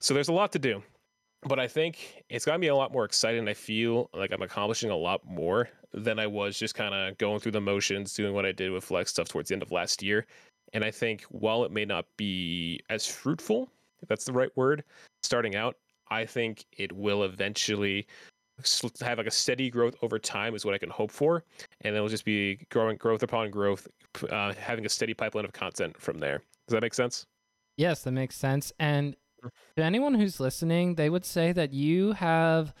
so 0.00 0.14
there's 0.14 0.28
a 0.28 0.32
lot 0.32 0.52
to 0.52 0.58
do 0.58 0.82
but 1.42 1.58
I 1.58 1.68
think 1.68 2.24
it's 2.28 2.44
got 2.44 2.60
me 2.60 2.68
a 2.68 2.74
lot 2.74 2.92
more 2.92 3.04
excited 3.04 3.46
I 3.48 3.54
feel 3.54 4.10
like 4.14 4.32
I'm 4.32 4.42
accomplishing 4.42 4.90
a 4.90 4.96
lot 4.96 5.24
more 5.24 5.68
than 5.92 6.18
I 6.18 6.26
was 6.26 6.58
just 6.58 6.74
kind 6.74 6.94
of 6.94 7.16
going 7.18 7.40
through 7.40 7.52
the 7.52 7.60
motions, 7.60 8.12
doing 8.12 8.34
what 8.34 8.44
I 8.44 8.52
did 8.52 8.70
with 8.70 8.84
Flex 8.84 9.10
stuff 9.10 9.28
towards 9.28 9.48
the 9.48 9.54
end 9.54 9.62
of 9.62 9.72
last 9.72 10.02
year. 10.02 10.26
And 10.72 10.84
I 10.84 10.90
think 10.90 11.22
while 11.30 11.64
it 11.64 11.70
may 11.70 11.84
not 11.84 12.06
be 12.16 12.80
as 12.90 13.06
fruitful, 13.06 13.70
if 14.02 14.08
that's 14.08 14.24
the 14.24 14.32
right 14.32 14.50
word, 14.56 14.84
starting 15.22 15.56
out, 15.56 15.76
I 16.10 16.26
think 16.26 16.64
it 16.76 16.92
will 16.92 17.24
eventually 17.24 18.06
have 19.00 19.18
like 19.18 19.26
a 19.26 19.30
steady 19.30 19.70
growth 19.70 19.94
over 20.02 20.18
time 20.18 20.54
is 20.54 20.64
what 20.64 20.74
I 20.74 20.78
can 20.78 20.90
hope 20.90 21.10
for, 21.10 21.44
and 21.82 21.94
it'll 21.94 22.08
just 22.08 22.24
be 22.24 22.66
growing 22.70 22.96
growth 22.96 23.22
upon 23.22 23.50
growth, 23.50 23.86
uh, 24.30 24.54
having 24.54 24.86
a 24.86 24.88
steady 24.88 25.14
pipeline 25.14 25.44
of 25.44 25.52
content 25.52 26.00
from 26.00 26.18
there. 26.18 26.38
Does 26.66 26.72
that 26.72 26.82
make 26.82 26.94
sense? 26.94 27.26
Yes, 27.76 28.02
that 28.04 28.12
makes 28.12 28.36
sense. 28.36 28.72
And 28.78 29.14
to 29.76 29.82
anyone 29.82 30.14
who's 30.14 30.40
listening, 30.40 30.94
they 30.94 31.10
would 31.10 31.24
say 31.24 31.52
that 31.52 31.72
you 31.72 32.12
have 32.12 32.74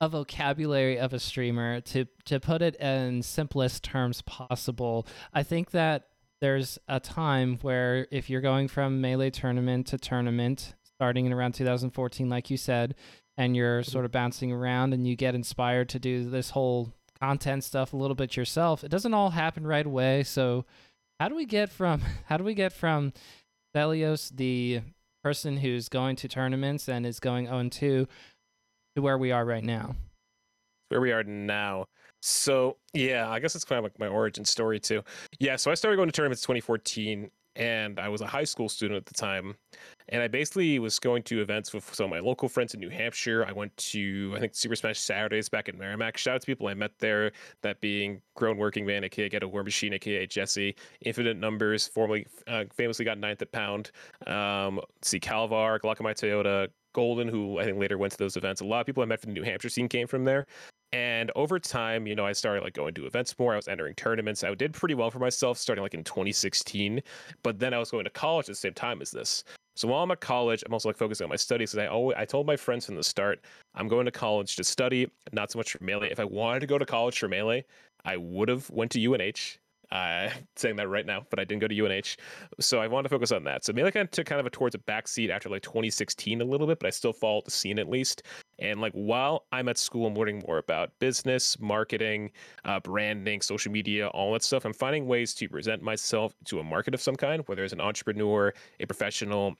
a 0.00 0.08
vocabulary 0.08 0.98
of 0.98 1.12
a 1.12 1.18
streamer 1.18 1.80
to 1.80 2.06
to 2.24 2.40
put 2.40 2.60
it 2.60 2.74
in 2.76 3.22
simplest 3.22 3.84
terms 3.84 4.20
possible. 4.22 5.06
I 5.32 5.44
think 5.44 5.70
that 5.70 6.08
there's 6.42 6.76
a 6.88 6.98
time 6.98 7.58
where 7.62 8.08
if 8.10 8.28
you're 8.28 8.40
going 8.40 8.66
from 8.66 9.00
melee 9.00 9.30
tournament 9.30 9.86
to 9.86 9.96
tournament 9.96 10.74
starting 10.96 11.24
in 11.24 11.32
around 11.32 11.52
2014 11.52 12.28
like 12.28 12.50
you 12.50 12.56
said 12.56 12.96
and 13.38 13.56
you're 13.56 13.80
mm-hmm. 13.80 13.90
sort 13.90 14.04
of 14.04 14.10
bouncing 14.10 14.50
around 14.50 14.92
and 14.92 15.06
you 15.06 15.14
get 15.14 15.36
inspired 15.36 15.88
to 15.88 16.00
do 16.00 16.28
this 16.28 16.50
whole 16.50 16.92
content 17.20 17.62
stuff 17.62 17.92
a 17.92 17.96
little 17.96 18.16
bit 18.16 18.36
yourself 18.36 18.82
it 18.82 18.90
doesn't 18.90 19.14
all 19.14 19.30
happen 19.30 19.64
right 19.64 19.86
away 19.86 20.24
so 20.24 20.64
how 21.20 21.28
do 21.28 21.36
we 21.36 21.46
get 21.46 21.70
from 21.70 22.02
how 22.26 22.36
do 22.36 22.42
we 22.42 22.54
get 22.54 22.72
from 22.72 23.12
Stelios 23.74 24.36
the 24.36 24.80
person 25.22 25.56
who's 25.56 25.88
going 25.88 26.16
to 26.16 26.28
tournaments 26.28 26.88
and 26.88 27.06
is 27.06 27.20
going 27.20 27.46
0 27.46 27.68
2 27.68 28.08
to 28.96 29.02
where 29.02 29.18
we 29.18 29.32
are 29.32 29.44
right 29.44 29.64
now. 29.64 29.94
Where 30.88 31.00
we 31.00 31.12
are 31.12 31.24
now. 31.24 31.86
So 32.20 32.76
yeah, 32.92 33.28
I 33.28 33.40
guess 33.40 33.54
it's 33.54 33.64
kind 33.64 33.78
of 33.78 33.84
like 33.84 33.98
my 33.98 34.06
origin 34.06 34.44
story 34.44 34.78
too. 34.78 35.02
Yeah, 35.38 35.56
so 35.56 35.70
I 35.70 35.74
started 35.74 35.96
going 35.96 36.08
to 36.08 36.12
tournaments 36.12 36.42
2014 36.42 37.30
and 37.56 37.98
I 37.98 38.08
was 38.08 38.20
a 38.20 38.26
high 38.26 38.44
school 38.44 38.68
student 38.68 38.96
at 38.96 39.06
the 39.06 39.14
time. 39.14 39.54
And 40.08 40.22
I 40.22 40.28
basically 40.28 40.78
was 40.78 40.98
going 40.98 41.22
to 41.24 41.40
events 41.40 41.72
with 41.72 41.94
some 41.94 42.04
of 42.04 42.10
my 42.10 42.20
local 42.20 42.48
friends 42.48 42.74
in 42.74 42.80
New 42.80 42.88
Hampshire. 42.88 43.44
I 43.46 43.52
went 43.52 43.74
to, 43.76 44.32
I 44.36 44.40
think, 44.40 44.54
Super 44.54 44.76
Smash 44.76 44.98
Saturdays 44.98 45.48
back 45.48 45.68
in 45.68 45.78
Merrimack. 45.78 46.16
Shout 46.16 46.36
out 46.36 46.40
to 46.42 46.46
people 46.46 46.66
I 46.66 46.74
met 46.74 46.92
there, 46.98 47.32
that 47.62 47.80
being 47.80 48.20
Grown 48.34 48.56
Working 48.56 48.84
Man, 48.84 49.04
aka 49.04 49.28
Get 49.28 49.42
a 49.42 49.48
War 49.48 49.62
Machine, 49.62 49.92
aka 49.94 50.26
Jesse, 50.26 50.74
Infinite 51.02 51.36
Numbers, 51.36 51.86
formerly 51.86 52.26
uh, 52.46 52.64
famously 52.74 53.04
got 53.04 53.18
ninth 53.18 53.42
at 53.42 53.52
Pound. 53.52 53.90
Um, 54.26 54.80
see 55.02 55.20
Calvar, 55.20 55.78
Glockamai 55.80 56.14
Toyota, 56.14 56.68
Golden, 56.94 57.28
who 57.28 57.58
I 57.58 57.64
think 57.64 57.78
later 57.78 57.98
went 57.98 58.12
to 58.12 58.18
those 58.18 58.36
events. 58.36 58.60
A 58.60 58.64
lot 58.64 58.80
of 58.80 58.86
people 58.86 59.02
I 59.02 59.06
met 59.06 59.20
from 59.20 59.32
the 59.32 59.40
New 59.40 59.44
Hampshire 59.44 59.68
scene 59.68 59.88
came 59.88 60.06
from 60.06 60.24
there. 60.24 60.46
And 60.92 61.30
over 61.36 61.58
time, 61.58 62.06
you 62.06 62.14
know, 62.14 62.26
I 62.26 62.32
started 62.32 62.62
like 62.62 62.74
going 62.74 62.92
to 62.94 63.06
events 63.06 63.38
more. 63.38 63.54
I 63.54 63.56
was 63.56 63.68
entering 63.68 63.94
tournaments. 63.94 64.44
I 64.44 64.54
did 64.54 64.74
pretty 64.74 64.94
well 64.94 65.10
for 65.10 65.18
myself 65.18 65.56
starting 65.56 65.82
like 65.82 65.94
in 65.94 66.04
2016. 66.04 67.00
But 67.42 67.58
then 67.58 67.72
I 67.72 67.78
was 67.78 67.90
going 67.90 68.04
to 68.04 68.10
college 68.10 68.44
at 68.44 68.52
the 68.52 68.56
same 68.56 68.74
time 68.74 69.00
as 69.00 69.10
this. 69.10 69.44
So 69.74 69.88
while 69.88 70.02
I'm 70.02 70.10
at 70.10 70.20
college, 70.20 70.62
I'm 70.66 70.74
also 70.74 70.90
like 70.90 70.98
focusing 70.98 71.24
on 71.24 71.30
my 71.30 71.36
studies. 71.36 71.72
Because 71.72 71.84
I 71.84 71.86
always, 71.88 72.16
I 72.18 72.26
told 72.26 72.46
my 72.46 72.56
friends 72.56 72.84
from 72.84 72.96
the 72.96 73.02
start, 73.02 73.40
I'm 73.74 73.88
going 73.88 74.04
to 74.04 74.10
college 74.10 74.56
to 74.56 74.64
study, 74.64 75.10
not 75.32 75.50
so 75.50 75.58
much 75.58 75.72
for 75.72 75.82
melee. 75.82 76.10
If 76.10 76.20
I 76.20 76.24
wanted 76.24 76.60
to 76.60 76.66
go 76.66 76.76
to 76.76 76.84
college 76.84 77.18
for 77.18 77.28
melee, 77.28 77.64
I 78.04 78.18
would 78.18 78.48
have 78.48 78.68
went 78.70 78.90
to 78.92 79.14
UNH. 79.14 79.58
Uh, 79.90 80.30
saying 80.56 80.76
that 80.76 80.88
right 80.88 81.04
now, 81.04 81.26
but 81.28 81.38
I 81.38 81.44
didn't 81.44 81.60
go 81.60 81.68
to 81.68 81.84
UNH, 81.84 82.16
so 82.58 82.80
I 82.80 82.86
wanted 82.86 83.10
to 83.10 83.14
focus 83.14 83.30
on 83.30 83.44
that. 83.44 83.62
So 83.62 83.74
maybe 83.74 83.88
I 83.88 84.04
took 84.04 84.26
kind 84.26 84.40
of 84.40 84.46
a 84.46 84.50
towards 84.50 84.74
a 84.74 84.78
backseat 84.78 85.28
after 85.28 85.50
like 85.50 85.60
2016 85.60 86.40
a 86.40 86.44
little 86.44 86.66
bit, 86.66 86.78
but 86.78 86.86
I 86.86 86.90
still 86.90 87.12
followed 87.12 87.44
the 87.44 87.50
scene 87.50 87.78
at 87.78 87.90
least. 87.90 88.22
And 88.62 88.80
like 88.80 88.92
while 88.92 89.44
I'm 89.50 89.68
at 89.68 89.76
school, 89.76 90.06
I'm 90.06 90.14
learning 90.14 90.44
more 90.46 90.58
about 90.58 90.96
business, 91.00 91.58
marketing, 91.58 92.30
uh, 92.64 92.78
branding, 92.78 93.40
social 93.40 93.72
media, 93.72 94.06
all 94.08 94.32
that 94.34 94.44
stuff. 94.44 94.64
I'm 94.64 94.72
finding 94.72 95.06
ways 95.06 95.34
to 95.34 95.48
present 95.48 95.82
myself 95.82 96.32
to 96.44 96.60
a 96.60 96.64
market 96.64 96.94
of 96.94 97.02
some 97.02 97.16
kind, 97.16 97.42
whether 97.46 97.64
it's 97.64 97.72
an 97.72 97.80
entrepreneur, 97.80 98.54
a 98.78 98.86
professional, 98.86 99.56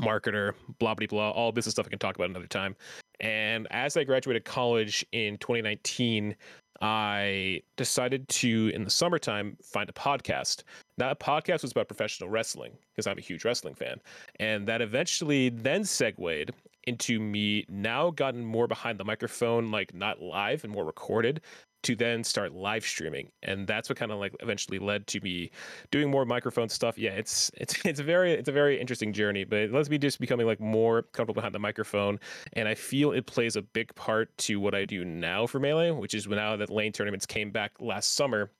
marketer, 0.00 0.54
blah 0.78 0.94
blah 0.94 1.06
blah, 1.06 1.30
all 1.30 1.52
business 1.52 1.74
stuff 1.74 1.86
I 1.86 1.90
can 1.90 1.98
talk 1.98 2.16
about 2.16 2.30
another 2.30 2.46
time. 2.46 2.74
And 3.20 3.66
as 3.70 3.96
I 3.96 4.04
graduated 4.04 4.44
college 4.44 5.04
in 5.12 5.36
2019, 5.38 6.34
I 6.80 7.60
decided 7.76 8.28
to, 8.28 8.70
in 8.72 8.84
the 8.84 8.90
summertime, 8.90 9.56
find 9.62 9.90
a 9.90 9.92
podcast. 9.92 10.62
That 10.96 11.18
podcast 11.18 11.62
was 11.62 11.72
about 11.72 11.88
professional 11.88 12.30
wrestling 12.30 12.72
because 12.92 13.08
I'm 13.08 13.18
a 13.18 13.20
huge 13.20 13.44
wrestling 13.44 13.74
fan. 13.74 14.00
And 14.38 14.66
that 14.68 14.80
eventually 14.80 15.48
then 15.48 15.84
segued 15.84 16.52
into 16.88 17.20
me 17.20 17.64
now 17.68 18.10
gotten 18.10 18.44
more 18.44 18.66
behind 18.66 18.98
the 18.98 19.04
microphone, 19.04 19.70
like 19.70 19.94
not 19.94 20.20
live 20.20 20.64
and 20.64 20.72
more 20.72 20.84
recorded, 20.84 21.42
to 21.84 21.94
then 21.94 22.24
start 22.24 22.52
live 22.52 22.84
streaming. 22.84 23.30
And 23.42 23.66
that's 23.66 23.88
what 23.88 23.98
kind 23.98 24.10
of 24.10 24.18
like 24.18 24.34
eventually 24.40 24.78
led 24.78 25.06
to 25.08 25.20
me 25.20 25.50
doing 25.90 26.10
more 26.10 26.24
microphone 26.24 26.68
stuff. 26.68 26.98
Yeah 26.98 27.12
it's 27.12 27.50
it's 27.54 27.74
it's 27.84 28.00
a 28.00 28.04
very 28.04 28.32
it's 28.32 28.48
a 28.48 28.52
very 28.52 28.80
interesting 28.80 29.12
journey 29.12 29.44
but 29.44 29.58
it 29.58 29.72
lets 29.72 29.88
me 29.88 29.98
just 29.98 30.18
becoming 30.18 30.46
like 30.46 30.60
more 30.60 31.02
comfortable 31.12 31.34
behind 31.34 31.54
the 31.54 31.58
microphone. 31.58 32.18
And 32.54 32.66
i 32.66 32.74
feel 32.74 33.12
it 33.12 33.26
plays 33.26 33.56
a 33.56 33.62
big 33.62 33.94
part 33.94 34.36
to 34.38 34.58
what 34.60 34.74
i 34.74 34.84
do 34.84 35.04
now 35.04 35.46
for 35.46 35.60
melee 35.60 35.90
which 35.90 36.14
is 36.14 36.26
now 36.26 36.56
that 36.56 36.70
lane 36.70 36.92
tournaments 36.92 37.26
came 37.26 37.50
back 37.50 37.72
last 37.80 38.14
summer 38.14 38.50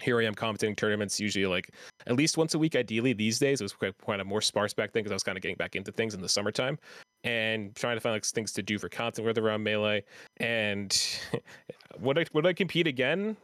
here 0.00 0.20
I 0.20 0.24
am 0.24 0.34
commentating 0.34 0.76
tournaments 0.76 1.20
usually 1.20 1.46
like 1.46 1.70
at 2.06 2.16
least 2.16 2.36
once 2.36 2.54
a 2.54 2.58
week 2.58 2.74
ideally 2.74 3.12
these 3.12 3.38
days. 3.38 3.60
It 3.60 3.64
was 3.64 3.72
quite 3.72 3.94
kind 4.04 4.20
of 4.20 4.26
more 4.26 4.40
sparse 4.40 4.74
back 4.74 4.92
then 4.92 5.02
because 5.02 5.12
I 5.12 5.14
was 5.14 5.22
kind 5.22 5.38
of 5.38 5.42
getting 5.42 5.56
back 5.56 5.76
into 5.76 5.92
things 5.92 6.14
in 6.14 6.20
the 6.20 6.28
summertime 6.28 6.78
and 7.24 7.74
trying 7.74 7.96
to 7.96 8.00
find 8.00 8.14
like 8.14 8.24
things 8.24 8.52
to 8.52 8.62
do 8.62 8.78
for 8.78 8.88
content 8.88 9.26
with 9.26 9.38
around 9.38 9.62
melee. 9.62 10.04
And 10.36 10.96
would 11.98 12.18
I 12.18 12.26
would 12.32 12.46
I 12.46 12.52
compete 12.52 12.86
again? 12.86 13.36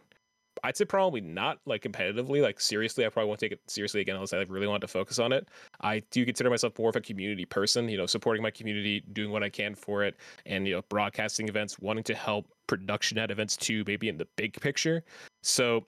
I'd 0.63 0.77
say 0.77 0.85
probably 0.85 1.23
not 1.23 1.59
like 1.65 1.83
competitively. 1.83 2.43
Like 2.43 2.61
seriously, 2.61 3.07
I 3.07 3.09
probably 3.09 3.29
won't 3.29 3.41
take 3.41 3.53
it 3.53 3.61
seriously 3.67 4.03
again 4.03 4.17
unless 4.17 4.35
I 4.35 4.43
really 4.43 4.67
want 4.67 4.83
to 4.83 4.89
focus 4.89 5.19
on 5.19 5.33
it. 5.33 5.49
I 5.81 6.03
do 6.11 6.27
consider 6.27 6.51
myself 6.51 6.79
more 6.79 6.91
of 6.91 6.97
a 6.97 7.01
community 7.01 7.47
person. 7.47 7.89
You 7.89 7.97
know, 7.97 8.07
supporting 8.07 8.43
my 8.43 8.51
community, 8.51 9.03
doing 9.13 9.31
what 9.31 9.43
I 9.43 9.49
can 9.49 9.75
for 9.75 10.05
it, 10.05 10.17
and 10.45 10.67
you 10.67 10.75
know, 10.75 10.83
broadcasting 10.91 11.49
events, 11.49 11.79
wanting 11.79 12.05
to 12.05 12.15
help 12.15 12.47
production 12.67 13.17
at 13.17 13.31
events 13.31 13.57
too, 13.57 13.85
maybe 13.87 14.09
in 14.09 14.19
the 14.19 14.27
big 14.37 14.61
picture. 14.61 15.03
So, 15.43 15.87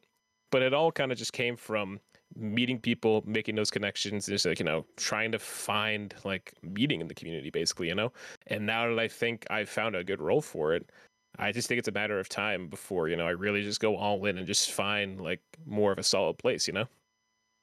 but 0.50 0.62
it 0.62 0.72
all 0.72 0.90
kind 0.90 1.12
of 1.12 1.18
just 1.18 1.34
came 1.34 1.56
from 1.56 2.00
meeting 2.36 2.78
people, 2.78 3.22
making 3.26 3.54
those 3.54 3.70
connections, 3.70 4.28
and 4.28 4.34
just 4.34 4.46
like 4.46 4.58
you 4.58 4.64
know, 4.64 4.84
trying 4.96 5.32
to 5.32 5.38
find 5.38 6.14
like 6.24 6.52
meeting 6.62 7.00
in 7.00 7.08
the 7.08 7.14
community, 7.14 7.50
basically, 7.50 7.88
you 7.88 7.94
know. 7.94 8.12
And 8.46 8.66
now 8.66 8.88
that 8.88 8.98
I 8.98 9.08
think 9.08 9.46
I've 9.50 9.68
found 9.68 9.96
a 9.96 10.04
good 10.04 10.20
role 10.20 10.40
for 10.40 10.74
it, 10.74 10.90
I 11.38 11.52
just 11.52 11.68
think 11.68 11.78
it's 11.78 11.88
a 11.88 11.92
matter 11.92 12.18
of 12.18 12.28
time 12.28 12.68
before 12.68 13.08
you 13.08 13.16
know 13.16 13.26
I 13.26 13.30
really 13.30 13.62
just 13.62 13.80
go 13.80 13.96
all 13.96 14.24
in 14.26 14.38
and 14.38 14.46
just 14.46 14.70
find 14.70 15.20
like 15.20 15.40
more 15.66 15.92
of 15.92 15.98
a 15.98 16.02
solid 16.02 16.38
place, 16.38 16.66
you 16.66 16.72
know. 16.72 16.86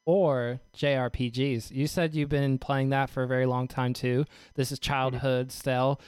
Or 0.06 0.60
JRPGs. 0.76 1.72
You 1.72 1.86
said 1.86 2.16
you've 2.16 2.30
been 2.30 2.58
playing 2.58 2.90
that 2.90 3.10
for 3.12 3.24
a 3.24 3.28
very 3.28 3.46
long 3.46 3.68
time 3.68 3.94
too. 3.94 4.26
This 4.56 4.72
is 4.72 4.80
childhood 4.80 5.50
mm-hmm. 5.50 5.60
still. 5.60 6.02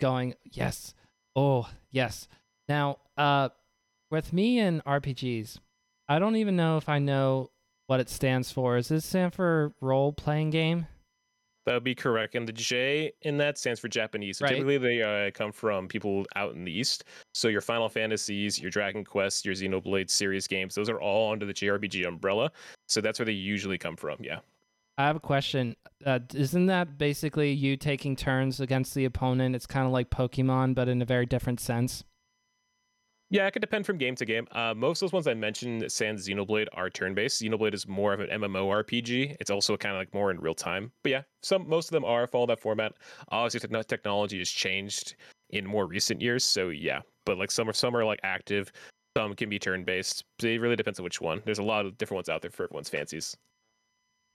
Going 0.00 0.34
yes, 0.44 0.94
oh 1.34 1.68
yes. 1.90 2.28
Now, 2.68 2.98
uh, 3.16 3.48
with 4.10 4.32
me 4.32 4.60
and 4.60 4.84
RPGs, 4.84 5.58
I 6.08 6.18
don't 6.18 6.36
even 6.36 6.56
know 6.56 6.76
if 6.76 6.88
I 6.88 6.98
know 6.98 7.50
what 7.88 8.00
it 8.00 8.08
stands 8.08 8.52
for. 8.52 8.76
Is 8.76 8.88
this 8.88 9.04
stand 9.04 9.34
for 9.34 9.72
role 9.80 10.12
playing 10.12 10.50
game? 10.50 10.86
That 11.64 11.74
would 11.74 11.84
be 11.84 11.94
correct. 11.94 12.34
And 12.34 12.46
the 12.46 12.52
J 12.52 13.12
in 13.22 13.36
that 13.38 13.58
stands 13.58 13.80
for 13.80 13.88
Japanese. 13.88 14.38
So 14.38 14.44
right. 14.44 14.52
Typically, 14.52 14.78
they 14.78 15.02
uh, 15.02 15.30
come 15.32 15.52
from 15.52 15.88
people 15.88 16.24
out 16.36 16.54
in 16.54 16.64
the 16.64 16.72
East. 16.72 17.04
So 17.34 17.48
your 17.48 17.60
Final 17.60 17.88
Fantasies, 17.88 18.58
your 18.58 18.70
Dragon 18.70 19.04
Quest, 19.04 19.44
your 19.44 19.54
Xenoblade 19.54 20.08
series 20.08 20.46
games, 20.46 20.74
those 20.74 20.88
are 20.88 21.00
all 21.00 21.32
under 21.32 21.44
the 21.44 21.52
JRPG 21.52 22.06
umbrella. 22.06 22.50
So 22.86 23.00
that's 23.00 23.18
where 23.18 23.26
they 23.26 23.32
usually 23.32 23.78
come 23.78 23.96
from. 23.96 24.18
Yeah. 24.20 24.38
I 24.98 25.06
have 25.06 25.16
a 25.16 25.20
question. 25.20 25.76
Uh, 26.04 26.20
isn't 26.34 26.66
that 26.66 26.98
basically 26.98 27.52
you 27.52 27.76
taking 27.76 28.16
turns 28.16 28.60
against 28.60 28.94
the 28.94 29.04
opponent? 29.04 29.54
It's 29.54 29.66
kind 29.66 29.86
of 29.86 29.92
like 29.92 30.10
Pokemon, 30.10 30.74
but 30.74 30.88
in 30.88 31.00
a 31.00 31.06
very 31.06 31.26
different 31.26 31.60
sense. 31.60 32.04
Yeah, 33.30 33.46
it 33.46 33.50
could 33.50 33.60
depend 33.60 33.84
from 33.84 33.98
game 33.98 34.14
to 34.14 34.24
game. 34.24 34.46
Uh, 34.52 34.72
most 34.74 35.02
of 35.02 35.06
those 35.06 35.12
ones 35.12 35.26
I 35.26 35.34
mentioned, 35.34 35.90
Sans 35.92 36.26
Xenoblade, 36.26 36.68
are 36.72 36.88
turn-based. 36.88 37.42
Xenoblade 37.42 37.74
is 37.74 37.86
more 37.86 38.14
of 38.14 38.20
an 38.20 38.28
MMORPG. 38.30 39.36
It's 39.38 39.50
also 39.50 39.76
kind 39.76 39.94
of 39.94 40.00
like 40.00 40.14
more 40.14 40.30
in 40.30 40.40
real 40.40 40.54
time. 40.54 40.90
But 41.02 41.12
yeah, 41.12 41.22
some 41.42 41.68
most 41.68 41.88
of 41.88 41.92
them 41.92 42.06
are 42.06 42.26
follow 42.26 42.46
that 42.46 42.60
format. 42.60 42.94
Obviously, 43.28 43.68
te- 43.68 43.82
technology 43.84 44.38
has 44.38 44.48
changed 44.48 45.16
in 45.50 45.66
more 45.66 45.86
recent 45.86 46.22
years, 46.22 46.42
so 46.42 46.70
yeah. 46.70 47.00
But 47.26 47.36
like 47.36 47.50
some 47.50 47.68
are 47.68 47.74
some 47.74 47.94
are 47.94 48.04
like 48.04 48.20
active, 48.22 48.72
some 49.14 49.34
can 49.34 49.50
be 49.50 49.58
turn-based. 49.58 50.24
It 50.42 50.60
really 50.60 50.76
depends 50.76 50.98
on 50.98 51.04
which 51.04 51.20
one. 51.20 51.42
There's 51.44 51.58
a 51.58 51.62
lot 51.62 51.84
of 51.84 51.98
different 51.98 52.18
ones 52.18 52.28
out 52.30 52.40
there 52.40 52.50
for 52.50 52.64
everyone's 52.64 52.88
fancies. 52.88 53.36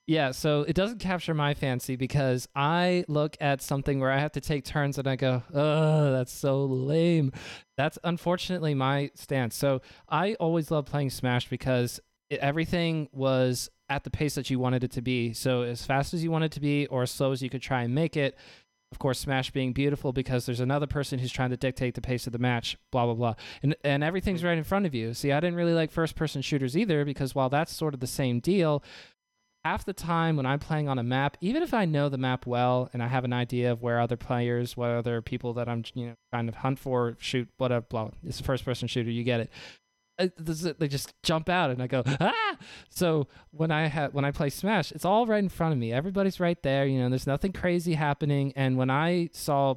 Yeah, 0.05 0.31
so 0.31 0.63
it 0.63 0.73
doesn't 0.75 0.99
capture 0.99 1.33
my 1.33 1.53
fancy 1.53 1.95
because 1.95 2.47
I 2.53 3.05
look 3.07 3.37
at 3.39 3.61
something 3.61 4.01
where 4.01 4.11
I 4.11 4.19
have 4.19 4.33
to 4.33 4.41
take 4.41 4.65
turns 4.65 4.97
and 4.97 5.07
I 5.07 5.15
go, 5.15 5.43
oh, 5.53 6.11
that's 6.11 6.33
so 6.33 6.65
lame. 6.65 7.31
That's 7.77 7.97
unfortunately 8.03 8.73
my 8.73 9.11
stance. 9.15 9.55
So 9.55 9.81
I 10.09 10.33
always 10.35 10.71
love 10.71 10.87
playing 10.87 11.11
Smash 11.11 11.47
because 11.47 12.01
it, 12.29 12.39
everything 12.41 13.07
was 13.13 13.69
at 13.87 14.03
the 14.03 14.09
pace 14.09 14.35
that 14.35 14.49
you 14.49 14.59
wanted 14.59 14.83
it 14.83 14.91
to 14.91 15.01
be. 15.01 15.31
So 15.31 15.61
as 15.61 15.85
fast 15.85 16.13
as 16.13 16.21
you 16.21 16.31
wanted 16.31 16.47
it 16.47 16.51
to 16.53 16.59
be 16.59 16.85
or 16.87 17.03
as 17.03 17.11
slow 17.11 17.31
as 17.31 17.41
you 17.41 17.49
could 17.49 17.61
try 17.61 17.83
and 17.83 17.95
make 17.95 18.17
it. 18.17 18.37
Of 18.91 18.99
course, 18.99 19.17
Smash 19.19 19.49
being 19.49 19.73
beautiful 19.73 20.13
because 20.13 20.45
there's 20.45 20.59
another 20.59 20.85
person 20.85 21.17
who's 21.17 21.31
trying 21.31 21.49
to 21.49 21.57
dictate 21.57 21.95
the 21.95 22.01
pace 22.01 22.27
of 22.27 22.33
the 22.33 22.37
match, 22.37 22.77
blah, 22.91 23.05
blah, 23.05 23.15
blah. 23.15 23.33
And, 23.63 23.75
and 23.83 24.03
everything's 24.03 24.43
right 24.43 24.55
in 24.55 24.63
front 24.63 24.85
of 24.85 24.93
you. 24.93 25.15
See, 25.15 25.31
I 25.31 25.39
didn't 25.39 25.55
really 25.55 25.73
like 25.73 25.89
first 25.89 26.15
person 26.15 26.43
shooters 26.43 26.77
either 26.77 27.03
because 27.03 27.33
while 27.33 27.49
that's 27.49 27.73
sort 27.73 27.95
of 27.95 28.01
the 28.01 28.07
same 28.07 28.39
deal, 28.39 28.83
half 29.65 29.85
the 29.85 29.93
time 29.93 30.35
when 30.35 30.45
I'm 30.45 30.59
playing 30.59 30.89
on 30.89 30.99
a 30.99 31.03
map, 31.03 31.37
even 31.41 31.63
if 31.63 31.73
I 31.73 31.85
know 31.85 32.09
the 32.09 32.17
map 32.17 32.45
well 32.45 32.89
and 32.93 33.01
I 33.01 33.07
have 33.07 33.23
an 33.23 33.33
idea 33.33 33.71
of 33.71 33.81
where 33.81 33.99
other 33.99 34.17
players, 34.17 34.75
what 34.75 34.89
other 34.89 35.21
people 35.21 35.53
that 35.53 35.69
I'm 35.69 35.83
you 35.93 36.07
know 36.07 36.15
trying 36.31 36.47
to 36.47 36.57
hunt 36.57 36.79
for, 36.79 37.15
shoot, 37.19 37.47
whatever, 37.57 37.85
blah, 37.89 38.09
it's 38.25 38.39
a 38.39 38.43
first 38.43 38.65
person 38.65 38.87
shooter, 38.87 39.09
you 39.09 39.23
get 39.23 39.39
it. 39.39 39.51
They 40.37 40.87
just 40.87 41.13
jump 41.23 41.49
out 41.49 41.71
and 41.71 41.81
I 41.81 41.87
go 41.87 42.03
ah. 42.05 42.57
So 42.89 43.27
when 43.51 43.71
I 43.71 43.87
have 43.87 44.13
when 44.13 44.25
I 44.25 44.31
play 44.31 44.49
Smash, 44.49 44.91
it's 44.91 45.05
all 45.05 45.25
right 45.25 45.43
in 45.43 45.49
front 45.49 45.73
of 45.73 45.79
me. 45.79 45.91
Everybody's 45.91 46.39
right 46.39 46.61
there. 46.61 46.85
You 46.85 46.99
know, 46.99 47.09
there's 47.09 47.25
nothing 47.25 47.51
crazy 47.51 47.95
happening. 47.95 48.53
And 48.55 48.77
when 48.77 48.91
I 48.91 49.29
saw 49.33 49.75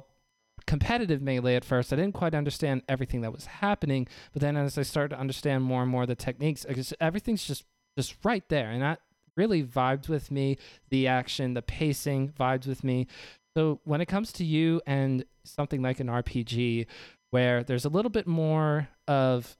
competitive 0.67 1.21
melee 1.21 1.55
at 1.55 1.65
first. 1.65 1.91
I 1.91 1.95
didn't 1.95 2.13
quite 2.13 2.35
understand 2.35 2.83
everything 2.87 3.21
that 3.21 3.31
was 3.31 3.45
happening, 3.45 4.07
but 4.33 4.41
then 4.41 4.57
as 4.57 4.77
I 4.77 4.83
started 4.83 5.15
to 5.15 5.19
understand 5.19 5.63
more 5.63 5.81
and 5.81 5.89
more 5.89 6.05
the 6.05 6.15
techniques, 6.15 6.65
everything's 6.99 7.47
just 7.47 7.63
just 7.97 8.15
right 8.23 8.47
there, 8.49 8.69
and 8.69 8.83
that 8.83 8.99
really 9.37 9.63
vibed 9.63 10.09
with 10.09 10.31
me. 10.31 10.57
The 10.89 11.07
action, 11.07 11.53
the 11.53 11.61
pacing 11.61 12.29
vibed 12.29 12.67
with 12.67 12.83
me. 12.83 13.07
So 13.55 13.79
when 13.85 14.01
it 14.01 14.07
comes 14.07 14.31
to 14.33 14.45
you 14.45 14.81
and 14.85 15.23
something 15.45 15.81
like 15.81 15.99
an 15.99 16.07
RPG 16.07 16.87
where 17.31 17.63
there's 17.63 17.85
a 17.85 17.89
little 17.89 18.11
bit 18.11 18.27
more 18.27 18.89
of 19.07 19.57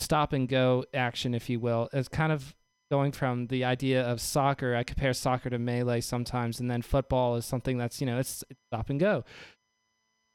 stop 0.00 0.32
and 0.32 0.48
go 0.48 0.84
action, 0.92 1.34
if 1.34 1.48
you 1.48 1.60
will, 1.60 1.88
it's 1.92 2.08
kind 2.08 2.32
of 2.32 2.54
going 2.90 3.12
from 3.12 3.46
the 3.46 3.64
idea 3.64 4.02
of 4.02 4.20
soccer. 4.20 4.74
I 4.74 4.82
compare 4.82 5.14
soccer 5.14 5.48
to 5.48 5.58
melee 5.58 6.02
sometimes, 6.02 6.60
and 6.60 6.70
then 6.70 6.82
football 6.82 7.36
is 7.36 7.46
something 7.46 7.78
that's, 7.78 8.00
you 8.00 8.06
know, 8.06 8.18
it's, 8.18 8.44
it's 8.50 8.60
stop 8.70 8.90
and 8.90 9.00
go 9.00 9.24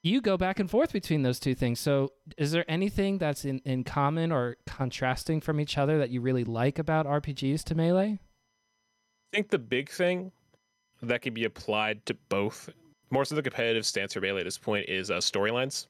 you 0.07 0.21
go 0.21 0.37
back 0.37 0.59
and 0.59 0.69
forth 0.69 0.93
between 0.93 1.23
those 1.23 1.39
two 1.39 1.55
things. 1.55 1.79
So, 1.79 2.13
is 2.37 2.51
there 2.51 2.65
anything 2.67 3.17
that's 3.17 3.45
in, 3.45 3.59
in 3.59 3.83
common 3.83 4.31
or 4.31 4.57
contrasting 4.65 5.41
from 5.41 5.59
each 5.59 5.77
other 5.77 5.97
that 5.99 6.09
you 6.09 6.21
really 6.21 6.43
like 6.43 6.79
about 6.79 7.05
RPGs 7.05 7.63
to 7.65 7.75
Melee? 7.75 8.19
I 9.33 9.37
think 9.37 9.49
the 9.49 9.59
big 9.59 9.89
thing 9.89 10.31
that 11.01 11.21
can 11.21 11.33
be 11.33 11.43
applied 11.43 12.05
to 12.05 12.13
both, 12.29 12.69
more 13.09 13.25
so 13.25 13.35
the 13.35 13.41
competitive 13.41 13.85
stance 13.85 14.13
for 14.13 14.21
Melee 14.21 14.41
at 14.41 14.45
this 14.45 14.57
point, 14.57 14.87
is 14.87 15.11
uh, 15.11 15.17
storylines. 15.17 15.87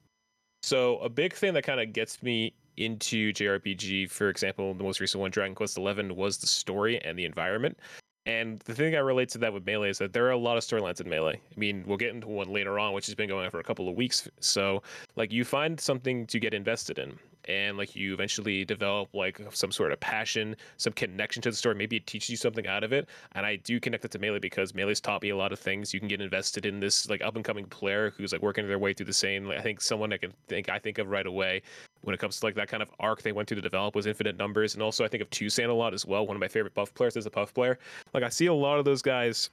So 0.63 0.97
a 0.99 1.09
big 1.09 1.33
thing 1.33 1.53
that 1.53 1.63
kind 1.63 1.79
of 1.79 1.93
gets 1.93 2.23
me 2.23 2.53
into 2.77 3.31
JRPG, 3.33 4.09
for 4.09 4.29
example, 4.29 4.73
the 4.73 4.83
most 4.83 4.99
recent 4.99 5.21
one, 5.21 5.31
Dragon 5.31 5.55
Quest 5.55 5.75
XI, 5.75 6.11
was 6.11 6.37
the 6.37 6.47
story 6.47 7.01
and 7.03 7.17
the 7.17 7.25
environment. 7.25 7.77
And 8.25 8.59
the 8.61 8.75
thing 8.75 8.95
I 8.95 8.99
relate 8.99 9.29
to 9.29 9.37
that 9.37 9.53
with 9.53 9.65
Melee 9.65 9.89
is 9.89 9.99
that 9.99 10.11
there 10.11 10.25
are 10.25 10.31
a 10.31 10.37
lot 10.37 10.57
of 10.57 10.63
storylines 10.63 10.99
in 10.99 11.09
Melee. 11.09 11.39
I 11.39 11.59
mean, 11.59 11.83
we'll 11.87 11.97
get 11.97 12.13
into 12.13 12.27
one 12.27 12.51
later 12.51 12.77
on, 12.77 12.93
which 12.93 13.05
has 13.05 13.15
been 13.15 13.29
going 13.29 13.45
on 13.45 13.51
for 13.51 13.61
a 13.61 13.63
couple 13.63 13.87
of 13.87 13.95
weeks. 13.95 14.27
So, 14.41 14.83
like, 15.15 15.31
you 15.31 15.45
find 15.45 15.79
something 15.79 16.27
to 16.27 16.39
get 16.39 16.53
invested 16.53 16.99
in 16.99 17.17
and 17.47 17.77
like 17.77 17.95
you 17.95 18.13
eventually 18.13 18.65
develop 18.65 19.13
like 19.13 19.39
some 19.51 19.71
sort 19.71 19.91
of 19.91 19.99
passion, 19.99 20.55
some 20.77 20.93
connection 20.93 21.41
to 21.41 21.49
the 21.49 21.55
story. 21.55 21.75
Maybe 21.75 21.97
it 21.97 22.07
teaches 22.07 22.29
you 22.29 22.37
something 22.37 22.67
out 22.67 22.83
of 22.83 22.93
it. 22.93 23.07
And 23.33 23.45
I 23.45 23.57
do 23.57 23.79
connect 23.79 24.05
it 24.05 24.11
to 24.11 24.19
Melee 24.19 24.39
because 24.39 24.73
Melee's 24.73 24.99
taught 24.99 25.21
me 25.21 25.29
a 25.29 25.37
lot 25.37 25.51
of 25.51 25.59
things. 25.59 25.93
You 25.93 25.99
can 25.99 26.09
get 26.09 26.21
invested 26.21 26.65
in 26.65 26.79
this 26.79 27.09
like 27.09 27.21
up 27.21 27.35
and 27.35 27.45
coming 27.45 27.65
player 27.65 28.13
who's 28.17 28.31
like 28.31 28.41
working 28.41 28.67
their 28.67 28.79
way 28.79 28.93
through 28.93 29.05
the 29.05 29.13
same. 29.13 29.45
Like, 29.45 29.59
I 29.59 29.61
think 29.61 29.81
someone 29.81 30.13
I 30.13 30.17
can 30.17 30.33
think 30.47 30.69
I 30.69 30.79
think 30.79 30.97
of 30.97 31.09
right 31.09 31.25
away 31.25 31.61
when 32.01 32.13
it 32.13 32.19
comes 32.19 32.39
to 32.39 32.45
like 32.45 32.55
that 32.55 32.67
kind 32.67 32.83
of 32.83 32.89
arc 32.99 33.21
they 33.21 33.31
went 33.31 33.47
through 33.47 33.55
to 33.55 33.61
develop 33.61 33.95
was 33.95 34.05
infinite 34.05 34.37
numbers. 34.37 34.73
And 34.73 34.83
also 34.83 35.03
I 35.03 35.07
think 35.07 35.21
of 35.21 35.29
Toussaint 35.29 35.69
a 35.69 35.73
lot 35.73 35.93
as 35.93 36.05
well. 36.05 36.27
One 36.27 36.35
of 36.35 36.41
my 36.41 36.47
favorite 36.47 36.73
buff 36.73 36.93
players 36.93 37.15
is 37.15 37.25
a 37.25 37.29
puff 37.29 37.53
player. 37.53 37.79
Like 38.13 38.23
I 38.23 38.29
see 38.29 38.47
a 38.47 38.53
lot 38.53 38.79
of 38.79 38.85
those 38.85 39.01
guys 39.01 39.49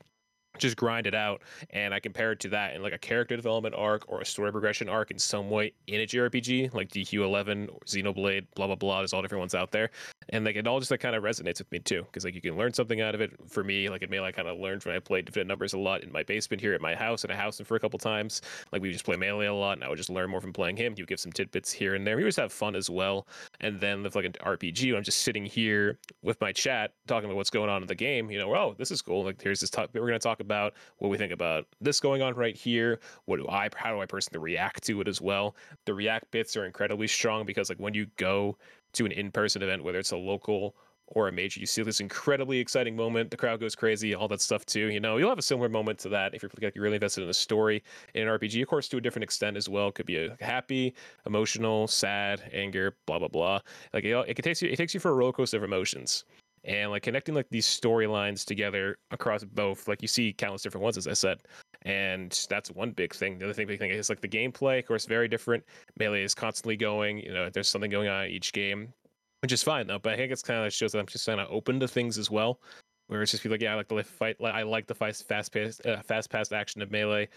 just 0.59 0.77
grind 0.77 1.07
it 1.07 1.15
out 1.15 1.43
and 1.71 1.93
i 1.93 2.01
compare 2.01 2.33
it 2.33 2.41
to 2.41 2.49
that 2.49 2.75
in 2.75 2.83
like 2.83 2.93
a 2.93 2.99
character 2.99 3.37
development 3.37 3.75
arc 3.75 4.05
or 4.09 4.21
a 4.21 4.25
story 4.27 4.53
progression 4.53 4.89
arc 4.89 5.11
in 5.11 5.19
some 5.19 5.51
way 5.51 5.73
in 5.87 6.01
a 6.01 6.07
jrpg 6.07 6.73
like 6.75 6.89
dq11 6.91 7.69
or 7.69 7.79
xenoblade 7.87 8.47
blah 8.55 8.67
blah 8.67 8.77
blah 8.77 8.99
there's 8.99 9.13
all 9.13 9.23
different 9.23 9.41
ones 9.41 9.55
out 9.55 9.71
there 9.73 9.91
and 10.31 10.45
like 10.45 10.57
it 10.57 10.67
all 10.67 10.79
just 10.79 10.91
like 10.91 11.01
kind 11.01 11.17
of 11.17 11.23
resonates 11.23 11.59
with 11.59 11.71
me 11.71 11.79
too 11.79 12.03
because 12.05 12.25
like 12.25 12.35
you 12.35 12.41
can 12.41 12.57
learn 12.57 12.73
something 12.73 13.01
out 13.01 13.15
of 13.15 13.21
it. 13.21 13.33
For 13.49 13.65
me 13.65 13.89
like 13.89 14.03
it 14.03 14.11
may 14.11 14.21
like 14.21 14.37
kind 14.37 14.49
of 14.49 14.59
learned 14.59 14.85
when 14.85 14.95
i 14.95 14.99
played 14.99 15.29
infinite 15.29 15.47
numbers 15.47 15.73
a 15.75 15.79
lot 15.79 16.03
in 16.03 16.13
my 16.13 16.23
basement 16.23 16.61
here 16.61 16.75
at 16.75 16.81
my 16.81 16.95
house 16.95 17.25
and 17.25 17.33
i 17.33 17.37
housed 17.37 17.61
him 17.61 17.67
for 17.67 17.77
a 17.77 17.81
couple 17.81 17.99
times. 17.99 18.43
Like 18.73 18.83
we 18.83 18.93
just 18.93 19.05
play 19.05 19.17
melee 19.17 19.47
a 19.47 19.55
lot 19.55 19.77
and 19.79 19.85
i 19.85 19.89
would 19.89 19.99
just 19.99 20.11
learn 20.11 20.31
more 20.31 20.41
from 20.41 20.53
playing 20.53 20.77
him. 20.77 20.95
You 20.97 21.03
would 21.03 21.09
give 21.09 21.21
some 21.21 21.33
tidbits 21.33 21.73
here 21.73 21.95
and 21.95 22.07
there. 22.07 22.17
We 22.17 22.23
just 22.23 22.39
have 22.39 22.53
fun 22.53 22.75
as 22.77 22.89
well. 22.91 23.27
And 23.61 23.81
then 23.81 24.03
with 24.03 24.15
like 24.15 24.25
an 24.25 24.33
rpg 24.33 24.97
i'm 24.97 25.03
just 25.03 25.23
sitting 25.23 25.45
here 25.45 25.99
with 26.23 26.41
my 26.41 26.53
chat 26.53 26.93
talking 27.07 27.27
about 27.27 27.37
what's 27.37 27.51
going 27.51 27.71
on 27.71 27.83
in 27.83 27.89
the 27.89 27.95
game 27.95 28.31
you 28.31 28.39
know 28.39 28.55
oh 28.55 28.75
this 28.79 28.91
is 28.91 29.03
cool. 29.03 29.25
Like 29.25 29.41
here's 29.41 29.61
this 29.61 29.71
talk 29.71 29.91
we're 29.93 30.01
going 30.01 30.13
to 30.13 30.19
talk 30.19 30.41
about 30.41 30.75
what 30.99 31.09
we 31.09 31.19
think 31.19 31.33
about 31.33 31.67
this 31.81 32.01
going 32.01 32.23
on 32.23 32.35
right 32.35 32.57
here. 32.57 33.01
What 33.27 33.37
do 33.37 33.49
i 33.49 33.69
how 33.77 33.93
do 33.93 34.01
i 34.01 34.07
personally 34.07 34.43
react 34.43 34.85
to 34.85 35.01
it 35.01 35.09
as 35.09 35.21
well? 35.21 35.57
The 35.87 35.95
react 35.95 36.31
bits 36.31 36.57
are 36.57 36.65
incredibly 36.65 37.07
strong 37.07 37.45
because 37.45 37.69
like 37.69 37.79
when 37.79 37.95
you 37.95 38.07
go 38.17 38.57
to 38.95 39.05
an 39.05 39.13
in-person 39.13 39.63
event 39.63 39.83
whether 39.83 39.99
it's 39.99 40.13
a 40.13 40.17
local 40.17 40.75
or 41.09 41.29
a 41.29 41.33
major 41.33 41.61
you 41.61 41.67
see 41.67 41.83
this 41.83 42.01
incredibly 42.01 42.59
exciting 42.59 42.97
moment. 42.97 43.31
The 43.31 43.37
crowd 43.37 43.61
goes 43.61 43.75
crazy 43.75 44.15
all 44.15 44.29
that 44.29 44.41
stuff 44.41 44.65
too 44.65 44.87
you 44.87 45.01
know? 45.01 45.17
You'll 45.17 45.29
have 45.29 45.39
a 45.39 45.43
similar 45.43 45.69
moment 45.69 45.99
to 46.01 46.09
that 46.11 46.35
if 46.35 46.43
you're 46.43 46.51
like, 46.61 46.75
really 46.77 46.95
invested 46.95 47.23
in 47.23 47.29
the 47.29 47.35
story 47.35 47.83
in 48.15 48.27
an 48.27 48.39
rpg 48.39 48.63
of 48.63 48.69
course 48.69 48.89
to 48.89 48.97
a 48.97 49.01
different 49.01 49.25
extent 49.25 49.57
as 49.57 49.69
well. 49.69 49.93
Could 49.93 50.07
be 50.07 50.17
a 50.17 50.37
happy 50.41 50.95
emotional 51.27 51.87
sad 51.87 52.51
anger 52.53 52.97
blah 53.07 53.19
blah 53.19 53.29
blah. 53.29 53.61
Like 53.93 54.05
it, 54.05 54.17
it 54.29 54.43
takes 54.43 54.63
you 54.63 54.71
it 54.71 54.77
takes 54.77 54.95
you 54.95 55.01
for 55.01 55.11
a 55.11 55.15
roller 55.15 55.33
coaster 55.33 55.59
of 55.59 55.65
emotions. 55.65 56.25
And 56.65 56.91
like 56.91 57.03
connecting 57.03 57.35
like 57.35 57.49
these 57.51 57.67
storylines 57.67 58.45
together 58.45 58.97
across 59.11 59.45
both 59.45 59.87
like 59.87 60.01
you 60.01 60.09
see 60.09 60.33
countless 60.33 60.63
different 60.63 60.83
ones 60.83 60.97
as 60.97 61.07
i 61.07 61.13
said 61.13 61.41
and 61.85 62.47
that's 62.49 62.71
one 62.71 62.93
big 62.93 63.15
thing. 63.15 63.39
The 63.39 63.45
other 63.45 63.55
thing, 63.55 63.67
big 63.67 63.79
thing 63.79 63.91
is 63.91 64.09
like 64.09 64.21
the 64.21 64.29
gameplay. 64.29 64.79
Of 64.79 64.87
course, 64.87 65.07
very 65.07 65.29
different. 65.29 65.65
Melee 65.99 66.23
is 66.23 66.35
constantly 66.35 66.77
going. 66.77 67.19
You 67.19 67.33
know, 67.33 67.51
there's 67.51 67.69
something 67.69 67.91
going 67.91 68.09
on 68.09 68.27
each 68.27 68.53
game, 68.53 68.93
which 69.43 69.53
is 69.53 69.63
fine 69.63 69.87
though. 69.87 69.99
But 69.99 70.15
I 70.15 70.17
think 70.17 70.33
it's 70.33 70.43
kind 70.43 70.65
of 70.65 70.73
shows 70.73 70.93
that 70.93 70.99
I'm 70.99 71.07
just 71.07 71.27
kind 71.27 71.41
of 71.41 71.49
open 71.51 71.81
to 71.81 71.89
things 71.89 72.19
as 72.19 72.31
well. 72.31 72.61
Where 73.09 73.21
it's 73.21 73.33
just 73.33 73.43
be 73.43 73.51
like, 73.51 73.61
yeah, 73.61 73.73
I 73.73 73.77
like 73.77 73.89
the 73.89 74.03
fight. 74.03 74.37
I 74.43 74.63
like 74.63 74.87
the 74.87 74.95
fast 74.95 75.29
paced, 75.29 75.85
uh, 75.85 76.01
fast 76.03 76.31
paced 76.31 76.53
action 76.55 76.81
of 76.81 76.91
melee 76.91 77.29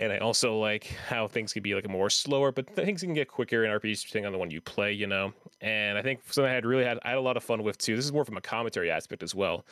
and 0.00 0.12
I 0.12 0.18
also 0.18 0.58
like 0.58 0.86
how 1.08 1.28
things 1.28 1.52
can 1.52 1.62
be 1.62 1.74
like 1.74 1.88
more 1.88 2.10
slower, 2.10 2.50
but 2.52 2.68
things 2.74 3.02
can 3.02 3.12
get 3.12 3.28
quicker 3.28 3.64
in 3.64 3.70
RPGs 3.70 4.06
depending 4.06 4.26
on 4.26 4.32
the 4.32 4.38
one 4.38 4.50
you 4.50 4.60
play, 4.60 4.92
you 4.92 5.06
know. 5.06 5.32
And 5.60 5.98
I 5.98 6.02
think 6.02 6.20
something 6.26 6.50
I 6.50 6.54
had 6.54 6.64
really 6.64 6.84
had 6.84 6.98
I 7.04 7.10
had 7.10 7.18
a 7.18 7.22
lot 7.22 7.36
of 7.36 7.44
fun 7.44 7.62
with 7.62 7.78
too. 7.78 7.96
This 7.96 8.06
is 8.06 8.12
more 8.12 8.24
from 8.24 8.36
a 8.36 8.40
commentary 8.40 8.90
aspect 8.90 9.22
as 9.22 9.34
well. 9.34 9.66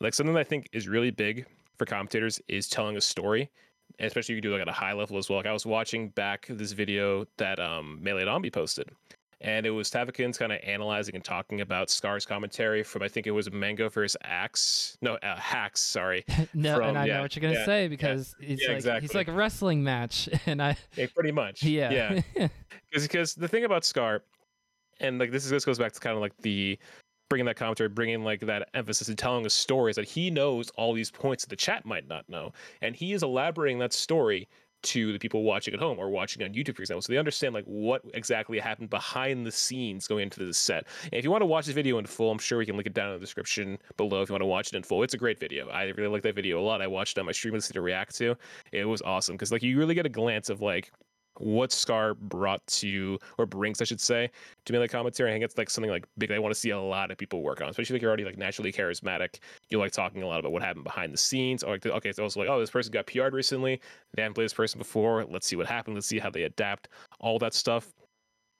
Like 0.00 0.12
something 0.12 0.36
I 0.36 0.44
think 0.44 0.68
is 0.72 0.88
really 0.88 1.10
big 1.10 1.46
for 1.76 1.84
commentators 1.86 2.40
is 2.48 2.68
telling 2.68 2.96
a 2.96 3.00
story, 3.00 3.50
and 3.98 4.06
especially 4.06 4.34
if 4.34 4.36
you 4.36 4.42
do 4.42 4.52
like 4.52 4.62
at 4.62 4.68
a 4.68 4.72
high 4.72 4.92
level 4.92 5.18
as 5.18 5.28
well. 5.28 5.38
Like 5.38 5.46
I 5.46 5.52
was 5.52 5.66
watching 5.66 6.08
back 6.10 6.46
this 6.48 6.72
video 6.72 7.26
that 7.38 7.58
um 7.58 7.98
Melee 8.02 8.24
Zombie 8.24 8.50
posted, 8.50 8.90
and 9.40 9.66
it 9.66 9.70
was 9.70 9.90
Tavakins 9.90 10.38
kind 10.38 10.52
of 10.52 10.60
analyzing 10.64 11.14
and 11.14 11.24
talking 11.24 11.60
about 11.60 11.90
Scar's 11.90 12.24
commentary 12.24 12.82
from 12.82 13.02
I 13.02 13.08
think 13.08 13.26
it 13.26 13.30
was 13.30 13.50
Mango 13.52 13.88
versus 13.88 14.16
Axe, 14.24 14.96
no 15.02 15.14
uh, 15.16 15.36
Hax, 15.36 15.80
sorry. 15.80 16.24
no, 16.54 16.76
from, 16.76 16.90
and 16.90 16.98
I 16.98 17.06
yeah, 17.06 17.16
know 17.16 17.22
what 17.22 17.36
you're 17.36 17.42
gonna 17.42 17.54
yeah, 17.54 17.66
say 17.66 17.88
because 17.88 18.34
it's 18.40 18.62
yeah, 18.62 18.68
like 18.68 18.76
exactly. 18.76 19.00
he's 19.02 19.14
like 19.14 19.28
a 19.28 19.32
wrestling 19.32 19.84
match, 19.84 20.28
and 20.46 20.62
I 20.62 20.76
Yeah, 20.96 21.06
pretty 21.14 21.32
much. 21.32 21.62
yeah 21.64 22.20
yeah. 22.36 22.48
because 22.92 23.34
the 23.34 23.48
thing 23.48 23.64
about 23.64 23.84
Scar, 23.84 24.22
and 25.00 25.18
like 25.18 25.30
this 25.30 25.44
is 25.44 25.50
this 25.50 25.64
goes 25.64 25.78
back 25.78 25.92
to 25.92 26.00
kind 26.00 26.14
of 26.14 26.20
like 26.22 26.36
the 26.38 26.78
bringing 27.28 27.46
that 27.46 27.56
commentary, 27.56 27.88
bringing 27.88 28.24
like 28.24 28.40
that 28.40 28.68
emphasis 28.74 29.08
and 29.08 29.18
telling 29.18 29.46
a 29.46 29.50
story 29.50 29.90
is 29.90 29.96
that 29.96 30.08
he 30.08 30.30
knows 30.30 30.70
all 30.76 30.92
these 30.92 31.10
points 31.10 31.44
that 31.44 31.50
the 31.50 31.56
chat 31.56 31.84
might 31.84 32.08
not 32.08 32.28
know, 32.28 32.52
and 32.82 32.94
he 32.94 33.12
is 33.12 33.22
elaborating 33.22 33.78
that 33.78 33.92
story 33.92 34.48
to 34.84 35.12
the 35.12 35.18
people 35.18 35.42
watching 35.42 35.72
at 35.72 35.80
home 35.80 35.98
or 35.98 36.10
watching 36.10 36.42
on 36.42 36.52
YouTube, 36.52 36.76
for 36.76 36.82
example, 36.82 37.00
so 37.00 37.12
they 37.12 37.18
understand 37.18 37.54
like 37.54 37.64
what 37.64 38.02
exactly 38.12 38.58
happened 38.58 38.90
behind 38.90 39.46
the 39.46 39.50
scenes 39.50 40.06
going 40.06 40.24
into 40.24 40.44
the 40.44 40.52
set. 40.52 40.84
And 41.04 41.14
if 41.14 41.24
you 41.24 41.30
want 41.30 41.40
to 41.40 41.46
watch 41.46 41.66
this 41.66 41.74
video 41.74 41.98
in 41.98 42.06
full, 42.06 42.30
I'm 42.30 42.38
sure 42.38 42.58
we 42.58 42.66
can 42.66 42.76
link 42.76 42.86
it 42.86 42.94
down 42.94 43.08
in 43.08 43.14
the 43.14 43.20
description 43.20 43.78
below 43.96 44.22
if 44.22 44.28
you 44.28 44.34
want 44.34 44.42
to 44.42 44.46
watch 44.46 44.68
it 44.68 44.76
in 44.76 44.82
full. 44.82 45.02
It's 45.02 45.14
a 45.14 45.18
great 45.18 45.40
video. 45.40 45.68
I 45.70 45.84
really 45.84 46.08
like 46.08 46.22
that 46.22 46.34
video 46.34 46.60
a 46.60 46.62
lot. 46.62 46.82
I 46.82 46.86
watched 46.86 47.16
it 47.16 47.20
on 47.20 47.26
my 47.26 47.32
stream 47.32 47.58
to 47.58 47.80
react 47.80 48.14
to. 48.16 48.36
It 48.72 48.84
was 48.84 49.00
awesome 49.02 49.34
because 49.34 49.50
like 49.50 49.62
you 49.62 49.78
really 49.78 49.94
get 49.94 50.06
a 50.06 50.10
glance 50.10 50.50
of 50.50 50.60
like 50.60 50.92
what 51.38 51.72
Scar 51.72 52.14
brought 52.14 52.64
to 52.68 53.18
or 53.38 53.46
brings, 53.46 53.80
I 53.80 53.84
should 53.84 54.00
say, 54.00 54.30
to 54.64 54.72
me 54.72 54.78
like 54.78 54.90
commentary. 54.90 55.30
I 55.30 55.34
think 55.34 55.44
it's 55.44 55.58
like 55.58 55.70
something 55.70 55.90
like 55.90 56.06
big. 56.18 56.30
I 56.30 56.38
want 56.38 56.54
to 56.54 56.60
see 56.60 56.70
a 56.70 56.80
lot 56.80 57.10
of 57.10 57.18
people 57.18 57.42
work 57.42 57.60
on, 57.60 57.68
especially 57.68 57.96
if 57.96 58.02
you're 58.02 58.10
already 58.10 58.24
like 58.24 58.38
naturally 58.38 58.72
charismatic. 58.72 59.38
You 59.68 59.78
like 59.78 59.92
talking 59.92 60.22
a 60.22 60.26
lot 60.26 60.40
about 60.40 60.52
what 60.52 60.62
happened 60.62 60.84
behind 60.84 61.12
the 61.12 61.18
scenes. 61.18 61.62
Or 61.62 61.72
like, 61.72 61.86
okay, 61.86 62.08
it's 62.08 62.18
also 62.18 62.40
like, 62.40 62.48
oh, 62.48 62.60
this 62.60 62.70
person 62.70 62.92
got 62.92 63.06
PR'd 63.06 63.34
recently. 63.34 63.80
They 64.14 64.22
haven't 64.22 64.34
played 64.34 64.46
this 64.46 64.54
person 64.54 64.78
before. 64.78 65.24
Let's 65.24 65.46
see 65.46 65.56
what 65.56 65.66
happened. 65.66 65.96
Let's 65.96 66.06
see 66.06 66.18
how 66.18 66.30
they 66.30 66.44
adapt. 66.44 66.88
All 67.20 67.38
that 67.40 67.54
stuff. 67.54 67.92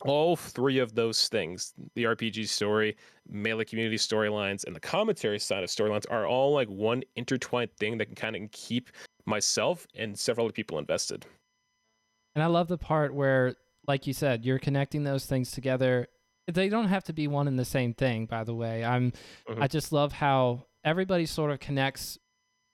All 0.01 0.37
three 0.37 0.81
of 0.81 0.95
those 0.95 1.29
things, 1.29 1.73
the 1.95 2.05
RPG 2.05 2.49
story, 2.49 2.97
melee 3.27 3.65
community 3.65 3.97
storylines, 3.97 4.65
and 4.67 4.77
the 4.77 4.81
commentary 4.81 5.39
side 5.39 5.63
of 5.63 5.71
storylines, 5.71 6.05
are 6.11 6.27
all 6.27 6.53
like 6.53 6.69
one 6.69 7.03
intertwined 7.17 7.71
thing 7.79 7.97
that 7.99 8.07
can 8.07 8.15
kind 8.15 8.37
of 8.37 8.51
keep 8.51 8.91
myself 9.25 9.87
and 9.95 10.19
several 10.19 10.47
other 10.47 10.53
people 10.53 10.79
invested. 10.79 11.25
And 12.35 12.43
I 12.43 12.47
love 12.47 12.69
the 12.69 12.79
part 12.79 13.15
where, 13.15 13.55
like 13.87 14.07
you 14.07 14.13
said, 14.13 14.45
you're 14.45 14.59
connecting 14.59 15.05
those 15.05 15.27
things 15.27 15.53
together. 15.53 16.09
They 16.53 16.69
don't 16.69 16.89
have 16.89 17.05
to 17.05 17.13
be 17.13 17.27
one 17.29 17.49
and 17.49 17.59
the 17.59 17.65
same 17.65 17.95
thing, 17.95 18.27
by 18.27 18.45
the 18.45 18.55
way. 18.55 18.85
I'm 18.85 19.13
Mhm. 19.49 19.63
I 19.63 19.69
just 19.69 19.93
love 19.93 20.13
how 20.15 20.67
everybody 20.85 21.27
sort 21.27 21.51
of 21.51 21.61
connects 21.61 22.19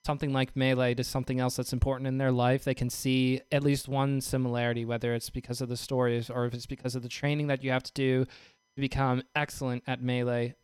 something 0.07 0.33
like 0.33 0.57
melee 0.57 0.95
to 0.95 1.05
something 1.05 1.39
else 1.41 1.57
that's 1.57 1.75
important 1.75 2.09
in 2.09 2.17
their 2.17 2.33
life. 2.33 2.65
They 2.65 2.75
can 2.75 2.89
see 2.89 3.43
at 3.53 3.63
least 3.63 3.87
one 3.87 4.23
similarity, 4.23 4.85
whether 4.87 5.15
it's 5.15 5.29
because 5.31 5.61
of 5.61 5.69
the 5.69 5.77
stories 5.77 6.31
or 6.31 6.47
if 6.47 6.55
it's 6.55 6.67
because 6.67 6.97
of 6.97 7.03
the 7.03 7.09
training 7.09 7.49
that 7.49 7.63
you 7.63 7.71
have 7.71 7.83
to 7.83 7.93
do 7.93 8.25
to 8.25 8.81
become 8.81 9.23
excellent 9.37 9.85
at 9.87 10.03
melee. 10.03 10.55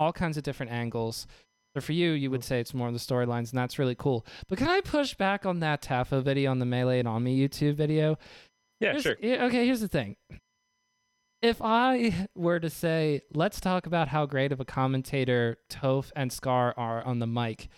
All 0.00 0.12
kinds 0.12 0.36
of 0.36 0.42
different 0.42 0.72
angles. 0.72 1.26
So 1.74 1.80
for 1.80 1.92
you, 1.92 2.10
you 2.12 2.30
would 2.30 2.42
say 2.42 2.58
it's 2.60 2.74
more 2.74 2.88
of 2.88 2.94
the 2.94 2.98
storylines, 3.00 3.50
and 3.50 3.58
that's 3.58 3.78
really 3.78 3.94
cool. 3.94 4.26
But 4.48 4.58
can 4.58 4.68
I 4.68 4.80
push 4.80 5.14
back 5.14 5.46
on 5.46 5.60
that 5.60 5.82
Tafo 5.82 6.22
video 6.22 6.50
on 6.50 6.58
the 6.58 6.66
Melee 6.66 6.98
and 6.98 7.06
on 7.08 7.22
me 7.22 7.38
YouTube 7.38 7.74
video? 7.74 8.18
Yeah, 8.80 8.90
Here's- 8.92 9.02
sure. 9.02 9.16
Okay, 9.22 9.66
here's 9.66 9.80
the 9.80 9.88
thing. 9.88 10.16
If 11.42 11.62
I 11.62 12.26
were 12.34 12.60
to 12.60 12.68
say, 12.68 13.22
let's 13.32 13.60
talk 13.60 13.86
about 13.86 14.08
how 14.08 14.26
great 14.26 14.52
of 14.52 14.60
a 14.60 14.64
commentator 14.64 15.56
Toph 15.70 16.10
and 16.14 16.30
Scar 16.32 16.74
are 16.76 17.02
on 17.04 17.18
the 17.18 17.26
mic, 17.26 17.68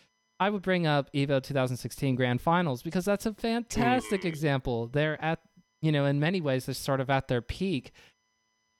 I 0.40 0.50
would 0.50 0.62
bring 0.62 0.86
up 0.86 1.12
Evo 1.12 1.40
2016 1.40 2.16
Grand 2.16 2.40
Finals 2.40 2.82
because 2.82 3.04
that's 3.04 3.26
a 3.26 3.34
fantastic 3.34 4.24
example. 4.24 4.88
They're 4.88 5.22
at, 5.22 5.38
you 5.80 5.92
know, 5.92 6.06
in 6.06 6.18
many 6.18 6.40
ways, 6.40 6.66
they're 6.66 6.74
sort 6.74 7.00
of 7.00 7.08
at 7.10 7.28
their 7.28 7.42
peak. 7.42 7.92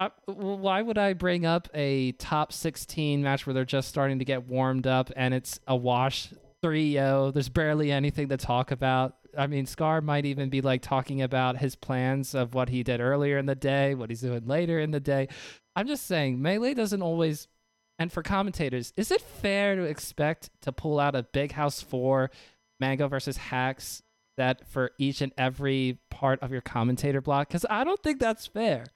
I, 0.02 0.10
why 0.26 0.82
would 0.82 0.98
I 0.98 1.12
bring 1.12 1.46
up 1.46 1.68
a 1.74 2.12
top 2.12 2.52
16 2.52 3.22
match 3.22 3.46
where 3.46 3.54
they're 3.54 3.64
just 3.64 3.88
starting 3.88 4.18
to 4.18 4.24
get 4.24 4.48
warmed 4.48 4.86
up 4.86 5.12
and 5.14 5.32
it's 5.32 5.60
a 5.68 5.76
wash 5.76 6.32
3 6.62 6.92
0? 6.92 7.30
There's 7.30 7.48
barely 7.48 7.92
anything 7.92 8.28
to 8.30 8.36
talk 8.36 8.70
about. 8.70 9.16
I 9.38 9.46
mean, 9.46 9.64
Scar 9.66 10.00
might 10.00 10.26
even 10.26 10.50
be 10.50 10.60
like 10.60 10.82
talking 10.82 11.22
about 11.22 11.58
his 11.58 11.76
plans 11.76 12.34
of 12.34 12.52
what 12.52 12.68
he 12.68 12.82
did 12.82 13.00
earlier 13.00 13.38
in 13.38 13.46
the 13.46 13.54
day, 13.54 13.94
what 13.94 14.10
he's 14.10 14.20
doing 14.20 14.46
later 14.46 14.78
in 14.78 14.90
the 14.90 15.00
day. 15.00 15.28
I'm 15.76 15.86
just 15.86 16.06
saying, 16.06 16.42
Melee 16.42 16.74
doesn't 16.74 17.02
always. 17.02 17.48
And 17.98 18.10
for 18.10 18.22
commentators, 18.22 18.92
is 18.96 19.10
it 19.12 19.20
fair 19.20 19.76
to 19.76 19.82
expect 19.82 20.50
to 20.62 20.72
pull 20.72 20.98
out 20.98 21.14
a 21.14 21.22
Big 21.22 21.52
House 21.52 21.80
4 21.80 22.30
Mango 22.80 23.06
versus 23.06 23.36
Hax 23.36 24.02
that 24.36 24.66
for 24.66 24.90
each 24.98 25.20
and 25.20 25.30
every 25.38 26.00
part 26.10 26.40
of 26.40 26.50
your 26.50 26.62
commentator 26.62 27.20
block? 27.20 27.48
Because 27.48 27.66
I 27.70 27.84
don't 27.84 28.02
think 28.02 28.18
that's 28.18 28.46
fair. 28.46 28.86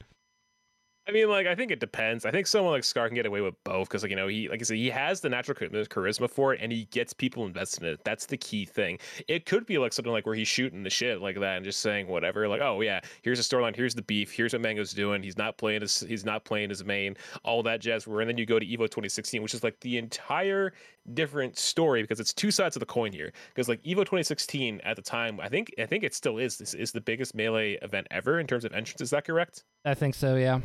I 1.08 1.12
mean, 1.12 1.28
like, 1.28 1.46
I 1.46 1.54
think 1.54 1.70
it 1.70 1.78
depends. 1.78 2.24
I 2.24 2.32
think 2.32 2.48
someone 2.48 2.72
like 2.72 2.82
Scar 2.82 3.06
can 3.06 3.14
get 3.14 3.26
away 3.26 3.40
with 3.40 3.54
both 3.62 3.88
because, 3.88 4.02
like, 4.02 4.10
you 4.10 4.16
know, 4.16 4.26
he, 4.26 4.48
like 4.48 4.60
I 4.60 4.64
said, 4.64 4.76
he 4.76 4.90
has 4.90 5.20
the 5.20 5.28
natural 5.28 5.56
charisma 5.56 6.28
for 6.28 6.52
it, 6.52 6.60
and 6.60 6.72
he 6.72 6.86
gets 6.86 7.12
people 7.12 7.46
invested 7.46 7.84
in 7.84 7.90
it. 7.90 8.00
That's 8.04 8.26
the 8.26 8.36
key 8.36 8.64
thing. 8.64 8.98
It 9.28 9.46
could 9.46 9.66
be 9.66 9.78
like 9.78 9.92
something 9.92 10.12
like 10.12 10.26
where 10.26 10.34
he's 10.34 10.48
shooting 10.48 10.82
the 10.82 10.90
shit 10.90 11.20
like 11.20 11.38
that 11.38 11.56
and 11.56 11.64
just 11.64 11.78
saying 11.80 12.08
whatever, 12.08 12.48
like, 12.48 12.60
oh 12.60 12.80
yeah, 12.80 13.00
here's 13.22 13.38
the 13.38 13.56
storyline, 13.56 13.76
here's 13.76 13.94
the 13.94 14.02
beef, 14.02 14.32
here's 14.32 14.52
what 14.52 14.62
Mango's 14.62 14.92
doing. 14.92 15.22
He's 15.22 15.38
not 15.38 15.58
playing 15.58 15.82
his, 15.82 16.00
he's 16.00 16.24
not 16.24 16.44
playing 16.44 16.70
his 16.70 16.84
main, 16.84 17.16
all 17.44 17.62
that 17.62 17.80
jazz. 17.80 18.06
Where 18.08 18.20
and 18.20 18.28
then 18.28 18.36
you 18.36 18.46
go 18.46 18.58
to 18.58 18.66
Evo 18.66 18.86
2016, 18.86 19.42
which 19.42 19.54
is 19.54 19.62
like 19.62 19.78
the 19.80 19.98
entire 19.98 20.72
different 21.14 21.56
story 21.56 22.02
because 22.02 22.18
it's 22.18 22.34
two 22.34 22.50
sides 22.50 22.74
of 22.74 22.80
the 22.80 22.86
coin 22.86 23.12
here. 23.12 23.32
Because 23.54 23.68
like 23.68 23.80
Evo 23.84 23.98
2016 23.98 24.80
at 24.82 24.96
the 24.96 25.02
time, 25.02 25.38
I 25.40 25.48
think, 25.48 25.72
I 25.78 25.86
think 25.86 26.02
it 26.02 26.14
still 26.14 26.38
is. 26.38 26.58
This 26.58 26.74
is 26.74 26.90
the 26.90 27.00
biggest 27.00 27.32
melee 27.36 27.74
event 27.82 28.08
ever 28.10 28.40
in 28.40 28.48
terms 28.48 28.64
of 28.64 28.72
entrance. 28.72 29.00
Is 29.00 29.10
that 29.10 29.24
correct? 29.24 29.62
I 29.84 29.94
think 29.94 30.16
so, 30.16 30.34
yeah. 30.34 30.60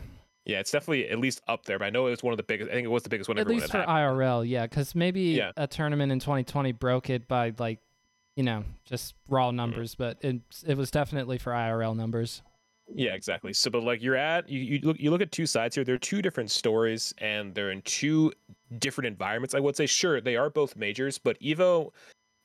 Yeah, 0.46 0.60
it's 0.60 0.72
definitely 0.72 1.08
at 1.10 1.20
least 1.20 1.42
up 1.48 1.66
there. 1.66 1.78
But 1.80 1.86
I 1.86 1.90
know 1.92 2.08
it 2.08 2.12
was 2.12 2.24
one 2.24 2.34
of 2.34 2.38
the 2.38 2.44
biggest. 2.44 2.70
I 2.70 2.74
think 2.74 2.86
it 2.86 2.90
was 2.90 3.04
the 3.04 3.10
biggest 3.10 3.28
one. 3.30 3.38
At 3.38 3.48
least 3.48 3.72
for 3.72 3.78
happened. 3.80 3.96
IRL, 3.98 4.48
yeah. 4.48 4.64
Because 4.66 4.96
maybe 4.96 5.22
Yeah. 5.22 5.52
a 5.58 5.68
tournament 5.68 6.12
in 6.12 6.20
2020 6.20 6.72
broke 6.72 7.10
it 7.10 7.28
by 7.28 7.54
like, 7.60 7.80
you 8.36 8.44
know, 8.44 8.64
just 8.86 9.14
Mm-hmm. 9.26 9.34
raw 9.36 9.52
numbers, 9.52 9.94
but 9.96 10.18
it 10.22 10.42
it 10.66 10.78
was 10.78 10.90
definitely 10.90 11.38
for 11.38 11.52
IRL 11.54 11.96
numbers. 11.96 12.42
Yeah, 12.94 13.14
exactly. 13.14 13.54
So, 13.54 13.70
but 13.70 13.84
like 13.84 14.02
you're 14.02 14.16
at 14.18 14.50
you, 14.50 14.60
you 14.60 14.80
look 14.84 15.00
you 15.00 15.12
look 15.12 15.22
at 15.22 15.32
two 15.32 15.46
sides 15.46 15.76
here. 15.76 15.84
They're 15.84 15.98
two 15.98 16.22
different 16.22 16.50
stories, 16.52 17.14
and 17.20 17.54
they're 17.56 17.72
in 17.72 17.82
two 17.84 18.34
different 18.80 19.08
environments. 19.08 19.54
I 19.56 19.60
would 19.60 19.76
say, 19.78 19.86
sure, 19.86 20.20
they 20.22 20.36
are 20.36 20.50
both 20.50 20.76
majors, 20.76 21.18
but 21.18 21.40
Evo, 21.40 21.92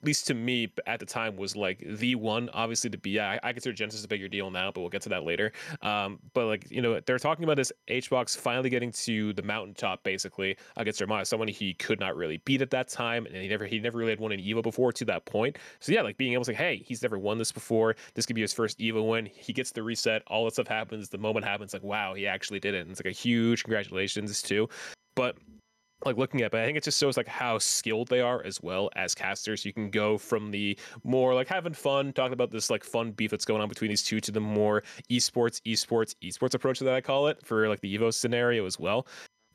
least 0.07 0.27
to 0.29 0.35
me 0.35 0.73
at 0.87 1.01
the 1.01 1.07
time, 1.07 1.37
was 1.37 1.57
like 1.57 1.85
the 1.87 2.15
one. 2.15 2.49
Obviously, 2.55 2.89
to 2.91 2.99
be 2.99 3.21
I, 3.21 3.39
I 3.43 3.53
consider 3.53 3.75
Genesis 3.75 4.05
a 4.05 4.09
bigger 4.09 4.29
deal 4.29 4.51
now, 4.51 4.71
but 4.71 4.81
we'll 4.81 4.91
get 4.91 5.03
to 5.03 5.09
that 5.11 5.25
later. 5.25 5.53
Um, 5.83 6.19
but 6.33 6.47
like 6.47 6.71
you 6.71 6.81
know, 6.81 7.01
they're 7.01 7.19
talking 7.19 7.45
about 7.45 7.57
this 7.57 7.73
HBox 7.89 8.37
finally 8.37 8.71
getting 8.71 8.93
to 8.93 9.33
the 9.33 9.43
mountaintop, 9.43 10.03
basically 10.03 10.57
against 10.77 11.01
Armada, 11.01 11.25
someone 11.25 11.49
he 11.49 11.75
could 11.75 12.01
not 12.01 12.17
really 12.17 12.39
beat 12.39 12.63
at 12.63 12.71
that 12.71 12.89
time, 12.89 13.27
and 13.27 13.37
he 13.37 13.49
never 13.49 13.67
he 13.67 13.79
never 13.79 13.99
really 13.99 14.13
had 14.13 14.21
won 14.21 14.33
an 14.33 14.41
Evo 14.41 14.63
before 14.63 14.93
to 14.93 15.05
that 15.05 15.25
point. 15.27 15.59
So 15.81 15.93
yeah, 15.93 16.03
like 16.03 16.17
being 16.17 16.33
able 16.33 16.45
to 16.45 16.53
say, 16.53 16.55
hey, 16.55 16.83
he's 16.87 17.03
never 17.03 17.19
won 17.19 17.39
this 17.39 17.53
before. 17.53 17.97
This 18.15 18.25
could 18.25 18.37
be 18.37 18.43
his 18.43 18.53
first 18.53 18.79
Evo 18.79 19.07
win. 19.09 19.27
He 19.27 19.53
gets 19.53 19.73
the 19.73 19.83
reset. 19.83 20.23
All 20.29 20.45
that 20.45 20.55
stuff 20.55 20.69
happens. 20.69 21.09
The 21.09 21.19
moment 21.19 21.45
happens. 21.45 21.73
Like 21.73 21.83
wow, 21.83 22.15
he 22.15 22.27
actually 22.27 22.61
did 22.61 22.75
it. 22.75 22.83
And 22.83 22.91
it's 22.91 23.01
like 23.01 23.13
a 23.13 23.17
huge 23.17 23.65
congratulations 23.65 24.43
too. 24.43 24.69
But 25.15 25.37
like 26.05 26.17
looking 26.17 26.43
at, 26.43 26.51
but 26.51 26.61
I 26.61 26.67
think 26.67 26.77
it 26.77 26.85
just 26.85 27.01
shows 27.01 27.17
like 27.17 27.27
how 27.29 27.59
skilled 27.59 28.09
they 28.09 28.21
are 28.21 28.45
as 28.45 28.63
well 28.63 28.91
as 28.97 29.15
casters. 29.15 29.65
You 29.65 29.73
can 29.73 29.91
go 29.91 30.19
from 30.19 30.51
the 30.51 30.79
more 31.05 31.35
like 31.35 31.49
having 31.49 31.73
fun, 31.73 32.13
talking 32.13 32.35
about 32.35 32.51
this 32.51 32.71
like 32.71 32.85
fun 32.85 33.13
beef 33.13 33.31
that's 33.31 33.45
going 33.45 33.63
on 33.63 33.69
between 33.69 33.89
these 33.89 34.03
two, 34.03 34.21
to 34.21 34.31
the 34.31 34.41
more 34.41 34.83
esports, 35.11 35.61
esports, 35.63 36.15
esports 36.23 36.55
approach 36.55 36.81
that 36.81 36.95
I 36.95 37.01
call 37.01 37.29
it 37.29 37.45
for 37.45 37.69
like 37.69 37.81
the 37.81 37.97
Evo 37.97 38.13
scenario 38.13 38.67
as 38.67 38.79
well. 38.79 39.07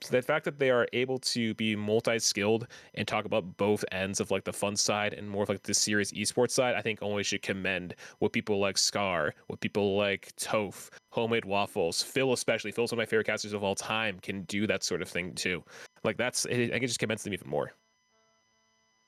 So 0.01 0.15
the 0.15 0.21
fact 0.21 0.45
that 0.45 0.57
they 0.57 0.71
are 0.71 0.87
able 0.93 1.19
to 1.19 1.53
be 1.53 1.75
multi-skilled 1.75 2.67
and 2.95 3.07
talk 3.07 3.25
about 3.25 3.57
both 3.57 3.85
ends 3.91 4.19
of 4.19 4.31
like 4.31 4.43
the 4.43 4.53
fun 4.53 4.75
side 4.75 5.13
and 5.13 5.29
more 5.29 5.43
of 5.43 5.49
like 5.49 5.61
the 5.61 5.75
serious 5.75 6.11
esports 6.11 6.51
side, 6.51 6.73
I 6.73 6.81
think 6.81 6.99
only 7.03 7.21
should 7.21 7.43
commend 7.43 7.93
what 8.17 8.33
people 8.33 8.59
like 8.59 8.79
Scar, 8.79 9.35
what 9.47 9.59
people 9.59 9.95
like 9.95 10.35
Toph, 10.37 10.89
Homemade 11.11 11.45
Waffles, 11.45 12.01
Phil 12.01 12.33
especially. 12.33 12.71
Phil's 12.71 12.91
one 12.91 12.97
of 12.97 13.03
my 13.03 13.05
favorite 13.05 13.27
casters 13.27 13.53
of 13.53 13.63
all 13.63 13.75
time. 13.75 14.17
Can 14.21 14.41
do 14.43 14.65
that 14.65 14.83
sort 14.83 15.03
of 15.03 15.07
thing 15.07 15.35
too. 15.35 15.63
Like 16.03 16.17
that's 16.17 16.47
I 16.47 16.49
think 16.49 16.83
it 16.83 16.87
just 16.87 16.99
commends 16.99 17.23
them 17.23 17.33
even 17.33 17.49
more. 17.49 17.71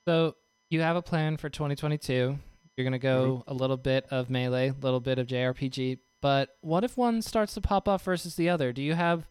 So 0.07 0.35
you 0.69 0.81
have 0.81 0.95
a 0.95 1.01
plan 1.01 1.37
for 1.37 1.49
2022. 1.49 2.37
You're 2.77 2.83
gonna 2.85 2.99
go 2.99 3.37
mm-hmm. 3.39 3.51
a 3.51 3.53
little 3.55 3.77
bit 3.77 4.05
of 4.11 4.29
melee, 4.29 4.69
a 4.69 4.75
little 4.79 4.99
bit 4.99 5.17
of 5.17 5.25
JRPG. 5.25 5.97
But 6.21 6.49
what 6.61 6.83
if 6.83 6.97
one 6.97 7.21
starts 7.21 7.55
to 7.55 7.61
pop 7.61 7.87
up 7.87 8.01
versus 8.01 8.35
the 8.35 8.49
other? 8.49 8.71
Do 8.71 8.81
you 8.81 8.93
have 8.93 9.27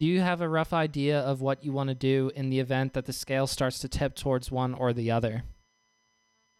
do 0.00 0.06
you 0.06 0.20
have 0.20 0.40
a 0.40 0.48
rough 0.48 0.72
idea 0.72 1.20
of 1.20 1.40
what 1.40 1.64
you 1.64 1.72
want 1.72 1.88
to 1.88 1.94
do 1.94 2.30
in 2.34 2.50
the 2.50 2.60
event 2.60 2.94
that 2.94 3.06
the 3.06 3.12
scale 3.12 3.46
starts 3.46 3.78
to 3.80 3.88
tip 3.88 4.14
towards 4.14 4.50
one 4.50 4.74
or 4.74 4.92
the 4.92 5.10
other? 5.10 5.44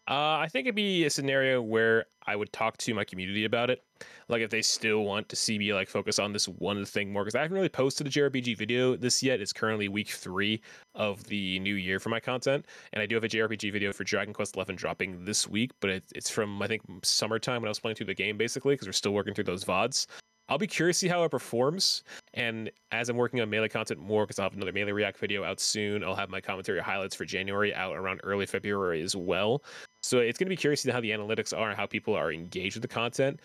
Uh, 0.07 0.37
I 0.37 0.49
think 0.49 0.67
it'd 0.67 0.75
be 0.75 1.07
a 1.07 1.11
scenario 1.11 1.63
where 1.63 2.05
I 2.27 2.37
would 2.37 2.53
talk 2.53 2.77
to 2.79 2.93
my 2.93 3.05
community 3.05 3.47
about 3.47 3.71
it. 3.71 3.83
Like 4.29 4.43
if 4.43 4.51
they 4.51 4.61
still 4.61 5.03
want 5.03 5.31
to 5.31 5.37
see 5.37 5.59
me 5.59 5.73
like 5.73 5.89
focus 5.89 6.19
on 6.19 6.33
this 6.33 6.47
one 6.47 6.85
thing 6.85 7.11
more, 7.11 7.25
because 7.25 7.35
I 7.35 7.41
haven't 7.41 7.55
really 7.55 7.71
posted 7.71 8.07
a 8.07 8.11
JRPG 8.11 8.59
video 8.59 8.97
this 8.97 9.23
yet. 9.23 9.41
It's 9.41 9.53
currently 9.53 9.89
week 9.89 10.11
three 10.11 10.61
of 10.95 11.25
the 11.25 11.59
new 11.61 11.77
year 11.77 11.99
for 11.99 12.11
my 12.11 12.21
content, 12.21 12.67
and 12.93 13.01
I 13.03 13.07
do 13.07 13.15
have 13.15 13.25
a 13.25 13.29
JRPG 13.29 13.73
video 13.73 13.95
for 13.95 14.05
Dragon 14.05 14.35
Quest 14.35 14.55
XI 14.55 14.75
dropping 14.75 15.25
this 15.25 15.49
week, 15.49 15.71
but 15.81 15.89
it, 15.89 16.05
it's 16.15 16.29
from 16.29 16.61
I 16.61 16.67
think 16.67 16.83
summertime 17.03 17.63
when 17.63 17.69
I 17.69 17.71
was 17.71 17.81
playing 17.81 17.97
through 17.97 18.07
the 18.07 18.15
game 18.15 18.37
basically, 18.37 18.75
because 18.75 18.87
we're 18.89 18.93
still 18.93 19.15
working 19.15 19.33
through 19.33 19.45
those 19.45 19.65
vods. 19.65 20.07
I'll 20.49 20.59
be 20.59 20.67
curious 20.67 20.99
to 20.99 21.07
see 21.07 21.09
how 21.09 21.25
it 21.25 21.31
performs. 21.31 22.03
And 22.35 22.71
as 22.93 23.09
I'm 23.09 23.17
working 23.17 23.41
on 23.41 23.49
melee 23.49 23.69
content 23.69 24.01
more, 24.01 24.25
because 24.25 24.39
I'll 24.39 24.45
have 24.45 24.55
another 24.55 24.73
melee 24.73 24.93
react 24.93 25.19
video 25.19 25.43
out 25.43 25.59
soon, 25.59 26.05
I'll 26.05 26.15
have 26.15 26.29
my 26.29 26.41
commentary 26.41 26.81
highlights 26.81 27.15
for 27.15 27.25
January 27.25 27.75
out 27.75 27.97
around 27.97 28.21
early 28.25 28.45
February 28.45 29.03
as 29.03 29.17
well. 29.17 29.63
So 30.03 30.19
it's 30.19 30.39
going 30.39 30.47
to 30.47 30.51
be 30.51 30.57
curious 30.57 30.83
to 30.83 30.89
see 30.89 30.93
how 30.93 31.01
the 31.01 31.11
analytics 31.11 31.57
are 31.57 31.71
and 31.71 31.77
how 31.77 31.87
people 31.87 32.15
are 32.15 32.31
engaged 32.31 32.77
with 32.77 32.83
the 32.83 32.89
content. 32.89 33.41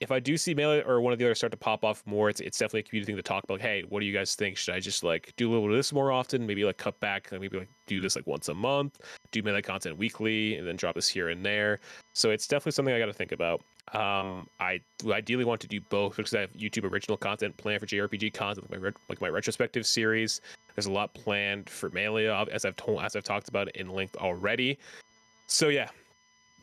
If 0.00 0.12
I 0.12 0.20
do 0.20 0.36
see 0.36 0.54
melee 0.54 0.82
or 0.82 1.00
one 1.00 1.12
of 1.12 1.18
the 1.18 1.24
others 1.24 1.38
start 1.38 1.50
to 1.50 1.56
pop 1.56 1.84
off 1.84 2.04
more, 2.06 2.30
it's, 2.30 2.40
it's 2.40 2.58
definitely 2.58 2.80
a 2.80 2.82
community 2.84 3.12
thing 3.12 3.16
to 3.16 3.22
talk 3.22 3.42
about. 3.44 3.54
Like, 3.54 3.62
hey, 3.62 3.84
what 3.88 4.00
do 4.00 4.06
you 4.06 4.12
guys 4.12 4.36
think? 4.36 4.56
Should 4.56 4.74
I 4.74 4.80
just 4.80 5.02
like 5.02 5.32
do 5.36 5.48
a 5.48 5.50
little 5.50 5.66
bit 5.66 5.72
of 5.72 5.78
this 5.78 5.92
more 5.92 6.12
often? 6.12 6.46
Maybe 6.46 6.64
like 6.64 6.76
cut 6.76 6.98
back, 7.00 7.32
maybe 7.32 7.58
like 7.58 7.68
do 7.86 8.00
this 8.00 8.14
like 8.14 8.26
once 8.26 8.48
a 8.48 8.54
month, 8.54 9.00
do 9.32 9.42
melee 9.42 9.62
content 9.62 9.98
weekly, 9.98 10.56
and 10.56 10.66
then 10.66 10.76
drop 10.76 10.94
this 10.94 11.08
here 11.08 11.30
and 11.30 11.44
there. 11.44 11.80
So 12.14 12.30
it's 12.30 12.46
definitely 12.46 12.72
something 12.72 12.94
I 12.94 12.98
got 12.98 13.06
to 13.06 13.12
think 13.12 13.32
about. 13.32 13.62
Um, 13.94 14.46
I 14.60 14.80
ideally 15.08 15.44
want 15.44 15.60
to 15.62 15.66
do 15.66 15.80
both 15.80 16.16
because 16.16 16.34
I 16.34 16.40
have 16.40 16.52
YouTube 16.52 16.90
original 16.90 17.16
content 17.16 17.56
planned 17.56 17.80
for 17.80 17.86
JRPG 17.86 18.34
content, 18.34 18.70
like 18.70 18.80
my 18.80 18.90
like 19.08 19.20
my 19.20 19.28
retrospective 19.28 19.86
series. 19.86 20.40
There's 20.74 20.86
a 20.86 20.92
lot 20.92 21.12
planned 21.14 21.68
for 21.68 21.90
melee, 21.90 22.26
as 22.52 22.64
I've 22.64 22.76
told, 22.76 23.02
as 23.02 23.16
I've 23.16 23.24
talked 23.24 23.48
about 23.48 23.68
in 23.74 23.88
length 23.88 24.16
already. 24.16 24.78
So 25.48 25.68
yeah, 25.68 25.88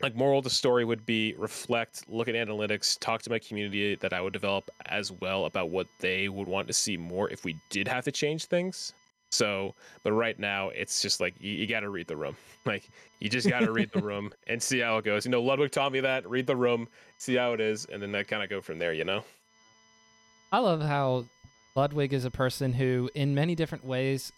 like 0.02 0.14
moral 0.14 0.38
of 0.38 0.44
the 0.44 0.50
story 0.50 0.84
would 0.84 1.06
be 1.06 1.34
reflect, 1.38 2.04
look 2.08 2.28
at 2.28 2.34
analytics, 2.34 2.98
talk 2.98 3.22
to 3.22 3.30
my 3.30 3.38
community 3.38 3.94
that 3.96 4.12
I 4.12 4.20
would 4.20 4.32
develop 4.32 4.70
as 4.86 5.10
well 5.10 5.46
about 5.46 5.70
what 5.70 5.86
they 6.00 6.28
would 6.28 6.48
want 6.48 6.66
to 6.66 6.72
see 6.72 6.96
more 6.96 7.30
if 7.30 7.44
we 7.44 7.56
did 7.70 7.88
have 7.88 8.04
to 8.04 8.12
change 8.12 8.44
things. 8.44 8.92
So, 9.30 9.74
but 10.02 10.12
right 10.12 10.38
now 10.38 10.68
it's 10.70 11.02
just 11.02 11.20
like 11.20 11.34
you, 11.40 11.52
you 11.52 11.66
got 11.66 11.80
to 11.80 11.90
read 11.90 12.06
the 12.06 12.16
room. 12.16 12.36
Like 12.66 12.88
you 13.20 13.28
just 13.28 13.48
got 13.48 13.60
to 13.60 13.70
read 13.70 13.92
the 13.92 14.02
room 14.02 14.32
and 14.48 14.60
see 14.60 14.80
how 14.80 14.98
it 14.98 15.04
goes. 15.04 15.24
You 15.24 15.30
know, 15.30 15.40
Ludwig 15.40 15.70
taught 15.70 15.92
me 15.92 16.00
that. 16.00 16.28
Read 16.28 16.48
the 16.48 16.56
room, 16.56 16.88
see 17.16 17.36
how 17.36 17.52
it 17.52 17.60
is, 17.60 17.84
and 17.84 18.02
then 18.02 18.10
that 18.10 18.26
kind 18.26 18.42
of 18.42 18.50
go 18.50 18.60
from 18.60 18.80
there. 18.80 18.92
You 18.92 19.04
know. 19.04 19.22
I 20.50 20.58
love 20.58 20.82
how 20.82 21.26
Ludwig 21.76 22.12
is 22.12 22.24
a 22.24 22.30
person 22.32 22.72
who, 22.72 23.08
in 23.14 23.36
many 23.36 23.54
different 23.54 23.84
ways, 23.84 24.32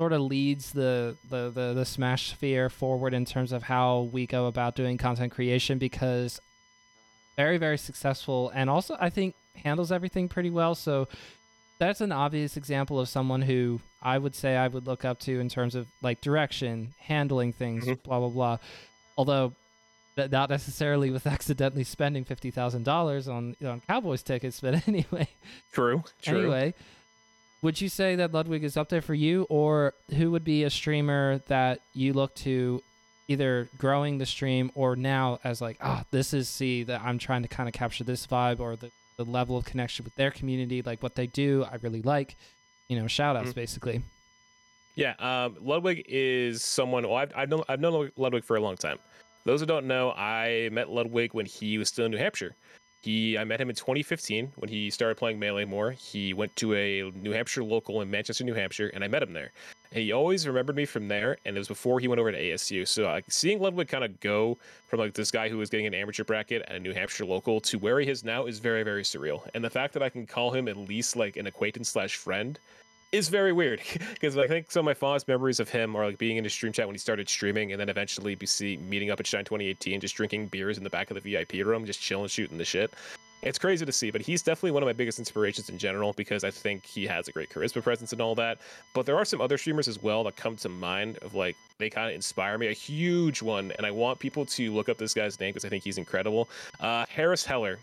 sort 0.00 0.14
of 0.14 0.22
leads 0.22 0.72
the, 0.72 1.14
the, 1.28 1.50
the, 1.50 1.74
the 1.74 1.84
Smash 1.84 2.30
sphere 2.30 2.70
forward 2.70 3.12
in 3.12 3.26
terms 3.26 3.52
of 3.52 3.64
how 3.64 4.08
we 4.14 4.26
go 4.26 4.46
about 4.46 4.74
doing 4.74 4.96
content 4.96 5.30
creation 5.30 5.76
because 5.76 6.40
very, 7.36 7.58
very 7.58 7.76
successful 7.76 8.50
and 8.54 8.70
also 8.70 8.96
I 8.98 9.10
think 9.10 9.34
handles 9.56 9.92
everything 9.92 10.26
pretty 10.26 10.48
well. 10.48 10.74
So 10.74 11.06
that's 11.78 12.00
an 12.00 12.12
obvious 12.12 12.56
example 12.56 12.98
of 12.98 13.10
someone 13.10 13.42
who 13.42 13.80
I 14.00 14.16
would 14.16 14.34
say 14.34 14.56
I 14.56 14.68
would 14.68 14.86
look 14.86 15.04
up 15.04 15.20
to 15.20 15.38
in 15.38 15.50
terms 15.50 15.74
of 15.74 15.86
like 16.00 16.22
direction, 16.22 16.94
handling 17.00 17.52
things, 17.52 17.84
mm-hmm. 17.84 18.00
blah, 18.02 18.20
blah, 18.20 18.28
blah. 18.30 18.56
Although 19.18 19.52
not 20.16 20.48
necessarily 20.48 21.10
with 21.10 21.26
accidentally 21.36 21.84
spending 21.84 22.24
fifty 22.24 22.50
thousand 22.50 22.84
dollars 22.84 23.28
on 23.28 23.54
on 23.62 23.82
Cowboys 23.86 24.22
tickets, 24.22 24.60
but 24.60 24.82
anyway. 24.88 25.28
True. 25.72 26.04
True. 26.22 26.40
Anyway, 26.40 26.74
would 27.62 27.80
you 27.80 27.88
say 27.88 28.16
that 28.16 28.32
Ludwig 28.32 28.64
is 28.64 28.76
up 28.76 28.88
there 28.88 29.02
for 29.02 29.14
you, 29.14 29.46
or 29.48 29.94
who 30.16 30.30
would 30.30 30.44
be 30.44 30.64
a 30.64 30.70
streamer 30.70 31.40
that 31.48 31.80
you 31.92 32.12
look 32.12 32.34
to, 32.36 32.82
either 33.28 33.68
growing 33.78 34.18
the 34.18 34.26
stream 34.26 34.72
or 34.74 34.96
now 34.96 35.38
as 35.44 35.60
like, 35.60 35.76
ah, 35.80 36.00
oh, 36.00 36.06
this 36.10 36.34
is 36.34 36.48
see 36.48 36.82
that 36.82 37.00
I'm 37.02 37.18
trying 37.18 37.42
to 37.42 37.48
kind 37.48 37.68
of 37.68 37.72
capture 37.72 38.02
this 38.02 38.26
vibe 38.26 38.58
or 38.58 38.74
the, 38.76 38.90
the 39.16 39.24
level 39.24 39.56
of 39.56 39.64
connection 39.64 40.04
with 40.04 40.14
their 40.16 40.30
community, 40.30 40.82
like 40.82 41.02
what 41.02 41.14
they 41.14 41.26
do, 41.28 41.64
I 41.70 41.76
really 41.82 42.02
like, 42.02 42.36
you 42.88 42.98
know, 42.98 43.06
shout 43.06 43.36
outs 43.36 43.50
mm-hmm. 43.50 43.60
basically. 43.60 44.02
Yeah, 44.96 45.14
um, 45.18 45.56
Ludwig 45.60 46.04
is 46.08 46.64
someone. 46.64 47.04
Well, 47.04 47.16
I've, 47.16 47.32
I've 47.36 47.48
known 47.48 47.62
I've 47.68 47.80
known 47.80 48.10
Ludwig 48.16 48.44
for 48.44 48.56
a 48.56 48.60
long 48.60 48.76
time. 48.76 48.98
Those 49.44 49.60
who 49.60 49.66
don't 49.66 49.86
know, 49.86 50.10
I 50.10 50.68
met 50.72 50.90
Ludwig 50.90 51.32
when 51.32 51.46
he 51.46 51.78
was 51.78 51.88
still 51.88 52.06
in 52.06 52.10
New 52.10 52.18
Hampshire. 52.18 52.56
He, 53.02 53.38
I 53.38 53.44
met 53.44 53.60
him 53.60 53.70
in 53.70 53.76
2015 53.76 54.52
when 54.56 54.68
he 54.68 54.90
started 54.90 55.16
playing 55.16 55.38
Melee 55.38 55.64
more. 55.64 55.92
He 55.92 56.34
went 56.34 56.54
to 56.56 56.74
a 56.74 57.10
New 57.12 57.30
Hampshire 57.30 57.64
local 57.64 58.02
in 58.02 58.10
Manchester, 58.10 58.44
New 58.44 58.54
Hampshire, 58.54 58.88
and 58.88 59.02
I 59.02 59.08
met 59.08 59.22
him 59.22 59.32
there. 59.32 59.52
And 59.90 60.02
he 60.02 60.12
always 60.12 60.46
remembered 60.46 60.76
me 60.76 60.84
from 60.84 61.08
there, 61.08 61.38
and 61.44 61.56
it 61.56 61.58
was 61.58 61.66
before 61.66 61.98
he 61.98 62.08
went 62.08 62.20
over 62.20 62.30
to 62.30 62.38
ASU. 62.38 62.86
So 62.86 63.20
seeing 63.28 63.58
Ludwig 63.58 63.88
kind 63.88 64.04
of 64.04 64.20
go 64.20 64.58
from 64.86 65.00
like 65.00 65.14
this 65.14 65.30
guy 65.30 65.48
who 65.48 65.56
was 65.56 65.70
getting 65.70 65.86
an 65.86 65.94
amateur 65.94 66.24
bracket 66.24 66.62
at 66.68 66.76
a 66.76 66.78
New 66.78 66.92
Hampshire 66.92 67.24
local 67.24 67.60
to 67.62 67.78
where 67.78 67.98
he 68.00 68.10
is 68.10 68.22
now 68.22 68.44
is 68.44 68.58
very, 68.58 68.82
very 68.82 69.02
surreal. 69.02 69.48
And 69.54 69.64
the 69.64 69.70
fact 69.70 69.94
that 69.94 70.02
I 70.02 70.10
can 70.10 70.26
call 70.26 70.50
him 70.50 70.68
at 70.68 70.76
least 70.76 71.16
like 71.16 71.36
an 71.36 71.46
acquaintance 71.46 71.88
slash 71.88 72.16
friend 72.16 72.58
is 73.12 73.28
very 73.28 73.52
weird 73.52 73.80
because 74.14 74.36
I 74.36 74.46
think 74.46 74.70
some 74.70 74.80
of 74.80 74.84
my 74.86 74.94
fondest 74.94 75.28
memories 75.28 75.60
of 75.60 75.68
him 75.68 75.96
are 75.96 76.06
like 76.06 76.18
being 76.18 76.36
in 76.36 76.44
his 76.44 76.52
stream 76.52 76.72
chat 76.72 76.86
when 76.86 76.94
he 76.94 76.98
started 76.98 77.28
streaming, 77.28 77.72
and 77.72 77.80
then 77.80 77.88
eventually 77.88 78.34
be 78.34 78.46
see 78.46 78.76
meeting 78.76 79.10
up 79.10 79.20
at 79.20 79.26
Shine 79.26 79.44
2018, 79.44 80.00
just 80.00 80.14
drinking 80.14 80.46
beers 80.48 80.78
in 80.78 80.84
the 80.84 80.90
back 80.90 81.10
of 81.10 81.20
the 81.20 81.20
VIP 81.20 81.66
room, 81.66 81.84
just 81.84 82.00
chilling, 82.00 82.28
shooting 82.28 82.58
the 82.58 82.64
shit. 82.64 82.92
It's 83.42 83.58
crazy 83.58 83.86
to 83.86 83.92
see, 83.92 84.10
but 84.10 84.20
he's 84.20 84.42
definitely 84.42 84.72
one 84.72 84.82
of 84.82 84.86
my 84.86 84.92
biggest 84.92 85.18
inspirations 85.18 85.70
in 85.70 85.78
general 85.78 86.12
because 86.12 86.44
I 86.44 86.50
think 86.50 86.84
he 86.84 87.06
has 87.06 87.26
a 87.26 87.32
great 87.32 87.48
charisma 87.48 87.82
presence 87.82 88.12
and 88.12 88.20
all 88.20 88.34
that. 88.34 88.58
But 88.92 89.06
there 89.06 89.16
are 89.16 89.24
some 89.24 89.40
other 89.40 89.56
streamers 89.56 89.88
as 89.88 90.02
well 90.02 90.24
that 90.24 90.36
come 90.36 90.56
to 90.56 90.68
mind 90.68 91.16
of 91.18 91.34
like 91.34 91.56
they 91.78 91.88
kind 91.88 92.10
of 92.10 92.14
inspire 92.14 92.58
me. 92.58 92.66
A 92.66 92.72
huge 92.72 93.40
one, 93.40 93.72
and 93.72 93.86
I 93.86 93.90
want 93.90 94.18
people 94.18 94.44
to 94.44 94.72
look 94.72 94.90
up 94.90 94.98
this 94.98 95.14
guy's 95.14 95.40
name 95.40 95.50
because 95.50 95.64
I 95.64 95.70
think 95.70 95.84
he's 95.84 95.96
incredible. 95.96 96.50
Uh, 96.80 97.06
Harris 97.08 97.42
Heller, 97.42 97.78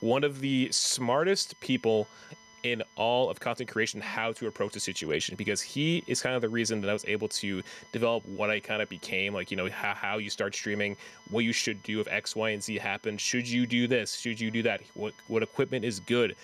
one 0.00 0.24
of 0.24 0.40
the 0.40 0.68
smartest 0.72 1.58
people 1.60 2.06
in 2.62 2.82
all 2.96 3.30
of 3.30 3.40
content 3.40 3.70
creation 3.70 4.00
how 4.00 4.32
to 4.32 4.46
approach 4.46 4.72
the 4.72 4.80
situation 4.80 5.36
because 5.36 5.60
he 5.60 6.02
is 6.06 6.20
kind 6.22 6.34
of 6.34 6.42
the 6.42 6.48
reason 6.48 6.80
that 6.80 6.90
I 6.90 6.92
was 6.92 7.04
able 7.06 7.28
to 7.28 7.62
develop 7.92 8.26
what 8.26 8.50
I 8.50 8.60
kind 8.60 8.82
of 8.82 8.88
became 8.88 9.34
like 9.34 9.50
you 9.50 9.56
know 9.56 9.68
how, 9.68 9.94
how 9.94 10.18
you 10.18 10.30
start 10.30 10.54
streaming 10.54 10.96
what 11.30 11.44
you 11.44 11.52
should 11.52 11.82
do 11.82 12.00
if 12.00 12.08
X 12.08 12.34
Y 12.34 12.50
and 12.50 12.62
Z 12.62 12.78
happen. 12.78 13.16
Should 13.18 13.48
you 13.48 13.66
do 13.66 13.86
this? 13.86 14.16
Should 14.16 14.40
you 14.40 14.50
do 14.50 14.62
that? 14.62 14.80
What 14.94 15.14
what 15.28 15.42
equipment 15.42 15.84
is 15.84 16.00
good? 16.00 16.36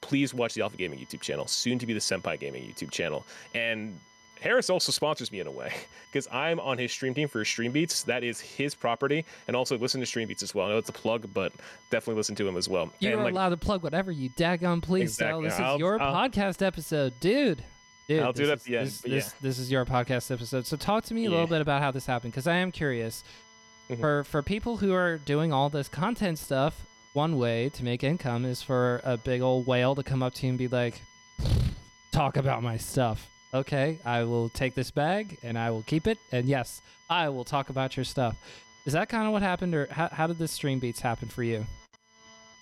Please 0.00 0.32
watch 0.32 0.54
the 0.54 0.62
Alpha 0.62 0.76
Gaming 0.76 0.98
YouTube 0.98 1.20
channel 1.20 1.46
soon 1.46 1.78
to 1.78 1.86
be 1.86 1.92
the 1.92 2.00
Senpai 2.00 2.38
Gaming 2.40 2.62
YouTube 2.62 2.90
channel. 2.90 3.26
And 3.54 3.98
Harris 4.40 4.70
also 4.70 4.90
sponsors 4.92 5.30
me 5.30 5.40
in 5.40 5.46
a 5.46 5.50
way 5.50 5.72
because 6.12 6.26
I'm 6.32 6.58
on 6.60 6.78
his 6.78 6.92
stream 6.92 7.14
team 7.14 7.28
for 7.28 7.44
Stream 7.44 7.72
Beats. 7.72 8.02
That 8.04 8.24
is 8.24 8.40
his 8.40 8.74
property, 8.74 9.24
and 9.46 9.56
also 9.56 9.76
listen 9.78 10.00
to 10.00 10.06
Stream 10.06 10.28
Beats 10.28 10.42
as 10.42 10.54
well. 10.54 10.66
I 10.66 10.70
know 10.70 10.78
it's 10.78 10.88
a 10.88 10.92
plug, 10.92 11.28
but 11.32 11.52
definitely 11.90 12.16
listen 12.16 12.34
to 12.36 12.48
him 12.48 12.56
as 12.56 12.68
well. 12.68 12.90
You're 12.98 13.14
and, 13.14 13.22
like, 13.22 13.32
allowed 13.32 13.50
to 13.50 13.56
plug 13.56 13.82
whatever 13.82 14.10
you 14.10 14.30
daggone 14.30 14.82
please. 14.82 15.10
Exactly. 15.10 15.44
This 15.44 15.54
is 15.54 15.60
I'll, 15.60 15.78
your 15.78 16.00
I'll, 16.00 16.14
podcast 16.14 16.64
episode, 16.66 17.12
dude. 17.20 17.62
Dude, 18.08 18.22
I'll 18.22 18.32
do 18.32 18.46
that 18.46 18.54
at 18.54 18.64
the 18.64 18.76
end. 18.76 18.86
This, 18.88 19.00
this, 19.02 19.26
yeah. 19.26 19.32
this, 19.40 19.58
is 19.60 19.70
your 19.70 19.84
podcast 19.84 20.32
episode. 20.32 20.66
So 20.66 20.76
talk 20.76 21.04
to 21.04 21.14
me 21.14 21.22
a 21.22 21.24
yeah. 21.24 21.30
little 21.30 21.46
bit 21.46 21.60
about 21.60 21.80
how 21.80 21.92
this 21.92 22.06
happened 22.06 22.32
because 22.32 22.48
I 22.48 22.56
am 22.56 22.72
curious. 22.72 23.22
Mm-hmm. 23.88 24.00
For 24.00 24.24
for 24.24 24.42
people 24.42 24.78
who 24.78 24.92
are 24.92 25.18
doing 25.18 25.52
all 25.52 25.68
this 25.68 25.88
content 25.88 26.38
stuff, 26.38 26.84
one 27.12 27.38
way 27.38 27.68
to 27.70 27.84
make 27.84 28.02
income 28.02 28.44
is 28.44 28.62
for 28.62 29.00
a 29.04 29.16
big 29.16 29.42
old 29.42 29.66
whale 29.66 29.94
to 29.94 30.02
come 30.02 30.22
up 30.22 30.34
to 30.34 30.46
you 30.46 30.50
and 30.50 30.58
be 30.58 30.68
like, 30.68 31.02
"Talk 32.10 32.36
about 32.36 32.62
my 32.62 32.76
stuff." 32.76 33.30
Okay, 33.52 33.98
I 34.04 34.24
will 34.24 34.48
take 34.50 34.74
this 34.74 34.90
bag 34.90 35.38
and 35.42 35.58
I 35.58 35.70
will 35.70 35.82
keep 35.82 36.06
it. 36.06 36.18
And 36.32 36.46
yes, 36.46 36.82
I 37.08 37.28
will 37.28 37.44
talk 37.44 37.70
about 37.70 37.96
your 37.96 38.04
stuff. 38.04 38.36
Is 38.86 38.92
that 38.94 39.08
kind 39.08 39.26
of 39.26 39.32
what 39.32 39.42
happened, 39.42 39.74
or 39.74 39.86
how, 39.90 40.08
how 40.08 40.26
did 40.26 40.38
this 40.38 40.52
stream 40.52 40.78
beats 40.78 41.00
happen 41.00 41.28
for 41.28 41.42
you? 41.42 41.66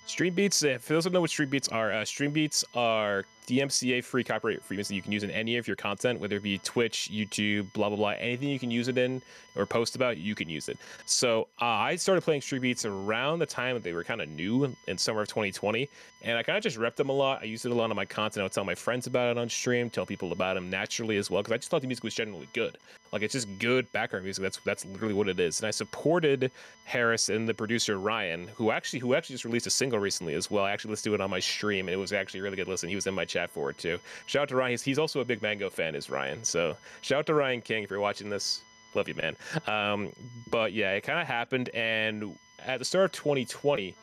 Stream 0.06 0.34
beats, 0.34 0.60
For 0.60 0.94
those 0.94 1.04
who 1.04 1.10
know 1.10 1.20
what 1.20 1.30
stream 1.30 1.48
beats 1.48 1.68
are, 1.68 1.92
uh, 1.92 2.04
stream 2.04 2.32
beats 2.32 2.64
are 2.74 3.24
DMCA 3.48 4.04
free 4.04 4.22
copyright 4.22 4.62
free 4.62 4.76
that 4.76 4.90
you 4.90 5.00
can 5.00 5.10
use 5.10 5.22
in 5.22 5.30
any 5.30 5.56
of 5.56 5.66
your 5.66 5.74
content, 5.74 6.20
whether 6.20 6.36
it 6.36 6.42
be 6.42 6.58
Twitch, 6.58 7.08
YouTube, 7.10 7.72
blah 7.72 7.88
blah 7.88 7.96
blah, 7.96 8.10
anything 8.10 8.50
you 8.50 8.58
can 8.58 8.70
use 8.70 8.88
it 8.88 8.98
in 8.98 9.22
or 9.56 9.64
post 9.64 9.96
about, 9.96 10.18
you 10.18 10.34
can 10.34 10.50
use 10.50 10.68
it. 10.68 10.76
So 11.06 11.48
uh, 11.60 11.64
I 11.64 11.96
started 11.96 12.20
playing 12.20 12.42
Stream 12.42 12.60
Beats 12.60 12.84
around 12.84 13.38
the 13.38 13.46
time 13.46 13.74
that 13.74 13.82
they 13.82 13.94
were 13.94 14.04
kind 14.04 14.20
of 14.20 14.28
new 14.28 14.76
in 14.86 14.98
summer 14.98 15.22
of 15.22 15.28
2020, 15.28 15.88
and 16.22 16.36
I 16.36 16.42
kind 16.42 16.58
of 16.58 16.62
just 16.62 16.78
repped 16.78 16.96
them 16.96 17.08
a 17.08 17.12
lot. 17.12 17.40
I 17.40 17.46
used 17.46 17.64
it 17.64 17.72
a 17.72 17.74
lot 17.74 17.88
on 17.88 17.96
my 17.96 18.04
content. 18.04 18.42
I 18.42 18.44
would 18.44 18.52
tell 18.52 18.64
my 18.64 18.74
friends 18.74 19.06
about 19.06 19.30
it 19.30 19.38
on 19.38 19.48
stream, 19.48 19.88
tell 19.88 20.04
people 20.04 20.32
about 20.32 20.54
them 20.54 20.68
naturally 20.68 21.16
as 21.16 21.30
well, 21.30 21.42
because 21.42 21.54
I 21.54 21.56
just 21.56 21.70
thought 21.70 21.80
the 21.80 21.86
music 21.86 22.04
was 22.04 22.14
generally 22.14 22.48
good. 22.52 22.76
Like 23.12 23.22
it's 23.22 23.32
just 23.32 23.48
good 23.58 23.90
background 23.92 24.24
music. 24.24 24.42
That's 24.42 24.58
that's 24.58 24.84
literally 24.84 25.14
what 25.14 25.28
it 25.28 25.40
is. 25.40 25.60
And 25.60 25.66
I 25.66 25.70
supported 25.70 26.50
Harris 26.84 27.28
and 27.28 27.48
the 27.48 27.54
producer 27.54 27.98
Ryan, 27.98 28.48
who 28.56 28.70
actually 28.70 28.98
who 28.98 29.14
actually 29.14 29.34
just 29.34 29.44
released 29.44 29.66
a 29.66 29.70
single 29.70 29.98
recently 29.98 30.34
as 30.34 30.50
well. 30.50 30.64
I 30.64 30.72
actually 30.72 30.90
listened 30.90 31.12
to 31.12 31.14
it 31.14 31.20
on 31.20 31.30
my 31.30 31.40
stream, 31.40 31.88
and 31.88 31.94
it 31.94 31.98
was 31.98 32.12
actually 32.12 32.40
really 32.40 32.56
good 32.56 32.68
listen. 32.68 32.88
He 32.88 32.94
was 32.94 33.06
in 33.06 33.14
my 33.14 33.24
chat 33.24 33.37
chat 33.38 33.50
for 33.50 33.72
too. 33.72 33.98
Shout 34.26 34.42
out 34.42 34.48
to 34.48 34.56
Ryan. 34.56 34.72
He's, 34.72 34.82
he's 34.82 34.98
also 34.98 35.20
a 35.20 35.24
big 35.24 35.42
Mango 35.42 35.70
fan, 35.70 35.94
is 35.94 36.10
Ryan. 36.10 36.42
So 36.42 36.76
shout 37.02 37.20
out 37.20 37.26
to 37.26 37.34
Ryan 37.34 37.60
King 37.60 37.84
if 37.84 37.90
you're 37.90 38.00
watching 38.00 38.28
this. 38.28 38.62
Love 38.94 39.08
you, 39.08 39.14
man. 39.14 39.36
Um, 39.66 40.12
but 40.50 40.72
yeah, 40.72 40.92
it 40.92 41.02
kind 41.02 41.20
of 41.20 41.26
happened, 41.26 41.68
and 41.70 42.36
at 42.66 42.78
the 42.78 42.84
start 42.84 43.04
of 43.04 43.12
2020, 43.12 43.94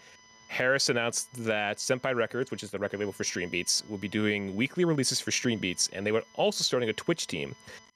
Harris 0.48 0.90
announced 0.90 1.34
that 1.44 1.78
Senpai 1.78 2.16
Records, 2.16 2.52
which 2.52 2.64
is 2.64 2.70
the 2.70 2.78
record 2.78 3.00
label 3.00 3.12
for 3.12 3.24
Stream 3.24 3.50
Beats, 3.50 3.84
will 3.90 3.98
be 3.98 4.08
doing 4.08 4.56
weekly 4.56 4.86
releases 4.86 5.20
for 5.20 5.32
Stream 5.32 5.60
Beats, 5.60 5.90
and 5.92 6.06
they 6.06 6.12
would 6.12 6.24
also 6.36 6.64
starting 6.64 6.90
a 6.90 6.94
Twitch 6.94 7.26
team. 7.28 7.56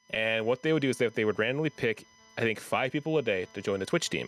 And 0.10 0.46
what 0.46 0.64
they 0.64 0.74
would 0.74 0.82
do 0.82 0.90
is 0.90 0.98
that 0.98 1.14
they 1.14 1.26
would 1.26 1.38
randomly 1.38 1.70
pick, 1.70 2.06
I 2.38 2.42
think, 2.42 2.60
five 2.60 2.92
people 2.92 3.18
a 3.20 3.22
day 3.22 3.46
to 3.54 3.62
join 3.62 3.80
the 3.80 3.86
Twitch 3.86 4.10
team. 4.10 4.28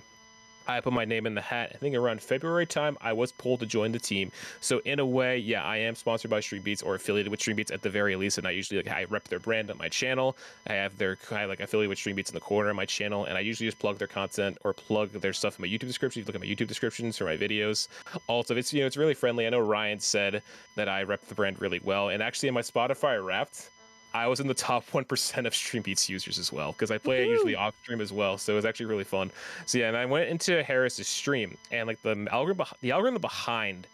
I 0.67 0.79
put 0.79 0.93
my 0.93 1.05
name 1.05 1.25
in 1.25 1.35
the 1.35 1.41
hat. 1.41 1.71
I 1.73 1.77
think 1.77 1.95
around 1.95 2.21
February 2.21 2.65
time, 2.65 2.97
I 3.01 3.13
was 3.13 3.31
pulled 3.31 3.59
to 3.61 3.65
join 3.65 3.91
the 3.91 3.99
team. 3.99 4.31
So 4.59 4.79
in 4.85 4.99
a 4.99 5.05
way, 5.05 5.37
yeah, 5.37 5.63
I 5.63 5.77
am 5.77 5.95
sponsored 5.95 6.31
by 6.31 6.39
Stream 6.39 6.61
Beats 6.61 6.81
or 6.81 6.95
affiliated 6.95 7.31
with 7.31 7.39
Stream 7.39 7.55
Beats 7.55 7.71
at 7.71 7.81
the 7.81 7.89
very 7.89 8.15
least. 8.15 8.37
And 8.37 8.47
I 8.47 8.51
usually 8.51 8.81
like 8.81 8.93
I 8.93 9.05
rep 9.05 9.27
their 9.27 9.39
brand 9.39 9.71
on 9.71 9.77
my 9.77 9.89
channel. 9.89 10.37
I 10.67 10.73
have 10.73 10.97
their 10.97 11.17
I 11.31 11.45
like 11.45 11.59
affiliate 11.59 11.89
with 11.89 11.97
Stream 11.97 12.15
Beats 12.15 12.29
in 12.29 12.35
the 12.35 12.41
corner 12.41 12.69
of 12.69 12.75
my 12.75 12.85
channel, 12.85 13.25
and 13.25 13.37
I 13.37 13.41
usually 13.41 13.67
just 13.67 13.79
plug 13.79 13.97
their 13.97 14.07
content 14.07 14.57
or 14.63 14.73
plug 14.73 15.11
their 15.11 15.33
stuff 15.33 15.57
in 15.57 15.63
my 15.63 15.67
YouTube 15.67 15.87
description. 15.87 16.21
If 16.21 16.27
you 16.27 16.33
look 16.33 16.41
at 16.41 16.47
my 16.47 16.53
YouTube 16.53 16.67
descriptions 16.67 17.17
for 17.17 17.25
my 17.25 17.37
videos. 17.37 17.87
Also, 18.27 18.55
it's 18.55 18.73
you 18.73 18.81
know 18.81 18.87
it's 18.87 18.97
really 18.97 19.13
friendly. 19.13 19.47
I 19.47 19.49
know 19.49 19.59
Ryan 19.59 19.99
said 19.99 20.41
that 20.75 20.87
I 20.89 21.03
rep 21.03 21.25
the 21.25 21.35
brand 21.35 21.59
really 21.59 21.81
well, 21.83 22.09
and 22.09 22.21
actually 22.21 22.49
in 22.49 22.53
my 22.53 22.61
Spotify 22.61 23.23
Wrapped 23.23 23.69
I 24.13 24.27
was 24.27 24.39
in 24.39 24.47
the 24.47 24.53
top 24.53 24.85
1% 24.91 25.45
of 25.45 25.53
StreamBeats 25.53 26.09
users 26.09 26.37
as 26.37 26.51
well 26.51 26.71
because 26.73 26.91
I 26.91 26.97
play 26.97 27.21
Woo-hoo! 27.21 27.29
it 27.29 27.33
usually 27.33 27.55
off 27.55 27.75
stream 27.81 28.01
as 28.01 28.11
well. 28.11 28.37
So 28.37 28.53
it 28.53 28.55
was 28.55 28.65
actually 28.65 28.87
really 28.87 29.03
fun. 29.03 29.31
So 29.65 29.77
yeah, 29.77 29.87
and 29.87 29.97
I 29.97 30.05
went 30.05 30.29
into 30.29 30.63
Harris's 30.63 31.07
stream 31.07 31.57
and 31.71 31.87
like 31.87 32.01
the 32.01 32.27
algorithm, 32.31 32.65
the 32.81 32.91
algorithm 32.91 33.21
behind 33.21 33.87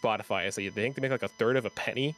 Spotify 0.00 0.46
is 0.46 0.54
that 0.54 0.62
you 0.62 0.70
think 0.70 0.94
they 0.94 1.02
make 1.02 1.10
like 1.10 1.22
a 1.22 1.28
third 1.28 1.56
of 1.56 1.64
a 1.64 1.70
penny 1.70 2.14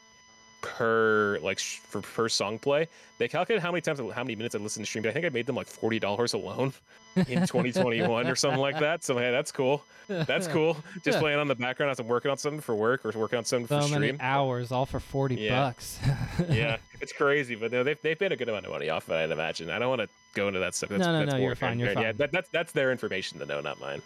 per 0.61 1.39
like 1.41 1.59
sh- 1.59 1.79
for 1.79 2.01
per 2.01 2.29
song 2.29 2.59
play. 2.59 2.87
They 3.17 3.27
calculated 3.27 3.61
how 3.61 3.71
many 3.71 3.81
times, 3.81 3.99
how 3.99 4.23
many 4.23 4.35
minutes 4.35 4.55
I 4.55 4.59
listened 4.59 4.85
to 4.85 4.89
stream. 4.89 5.03
But 5.03 5.09
I 5.09 5.13
think 5.13 5.25
I 5.25 5.29
made 5.29 5.45
them 5.45 5.55
like 5.55 5.67
forty 5.67 5.99
dollars 5.99 6.33
alone 6.33 6.73
in 7.15 7.25
2021 7.47 8.27
or 8.27 8.35
something 8.35 8.59
like 8.59 8.79
that. 8.79 9.03
So 9.03 9.17
hey, 9.17 9.31
that's 9.31 9.51
cool. 9.51 9.83
That's 10.07 10.47
cool. 10.49 10.77
Just 11.03 11.19
playing 11.19 11.39
on 11.39 11.47
the 11.47 11.55
background 11.55 11.91
as 11.91 11.99
I'm 11.99 12.07
working 12.07 12.31
on 12.31 12.37
something 12.37 12.61
for 12.61 12.75
work 12.75 13.05
or 13.05 13.11
working 13.17 13.37
on 13.37 13.45
something 13.45 13.67
so 13.67 13.87
for 13.87 13.93
stream. 13.93 14.17
hours, 14.19 14.71
all 14.71 14.85
for 14.85 14.99
40 14.99 15.35
yeah. 15.35 15.59
bucks. 15.59 15.99
yeah, 16.49 16.77
it's 17.01 17.13
crazy, 17.13 17.55
but 17.55 17.71
no, 17.71 17.83
they've 17.83 18.01
they've 18.01 18.19
made 18.19 18.31
a 18.31 18.35
good 18.35 18.49
amount 18.49 18.65
of 18.65 18.71
money 18.71 18.89
off 18.89 19.09
it. 19.09 19.13
I'd 19.13 19.31
imagine. 19.31 19.69
I 19.69 19.79
don't 19.79 19.89
want 19.89 20.01
to 20.01 20.09
go 20.33 20.47
into 20.47 20.59
that 20.59 20.75
stuff. 20.75 20.89
That's, 20.89 21.05
no, 21.05 21.13
no, 21.13 21.19
that's 21.25 21.33
no. 21.33 21.41
You're 21.41 21.55
fine. 21.55 21.79
You're 21.79 21.93
fine. 21.93 22.03
Yeah, 22.03 22.11
that, 22.13 22.31
that's 22.31 22.49
that's 22.49 22.71
their 22.71 22.91
information 22.91 23.39
to 23.39 23.45
know, 23.45 23.61
not 23.61 23.79
mine. 23.79 24.01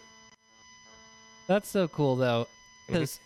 That's 1.47 1.67
so 1.67 1.87
cool 1.87 2.15
though, 2.15 2.47
because. 2.87 3.11
Mm-hmm 3.11 3.23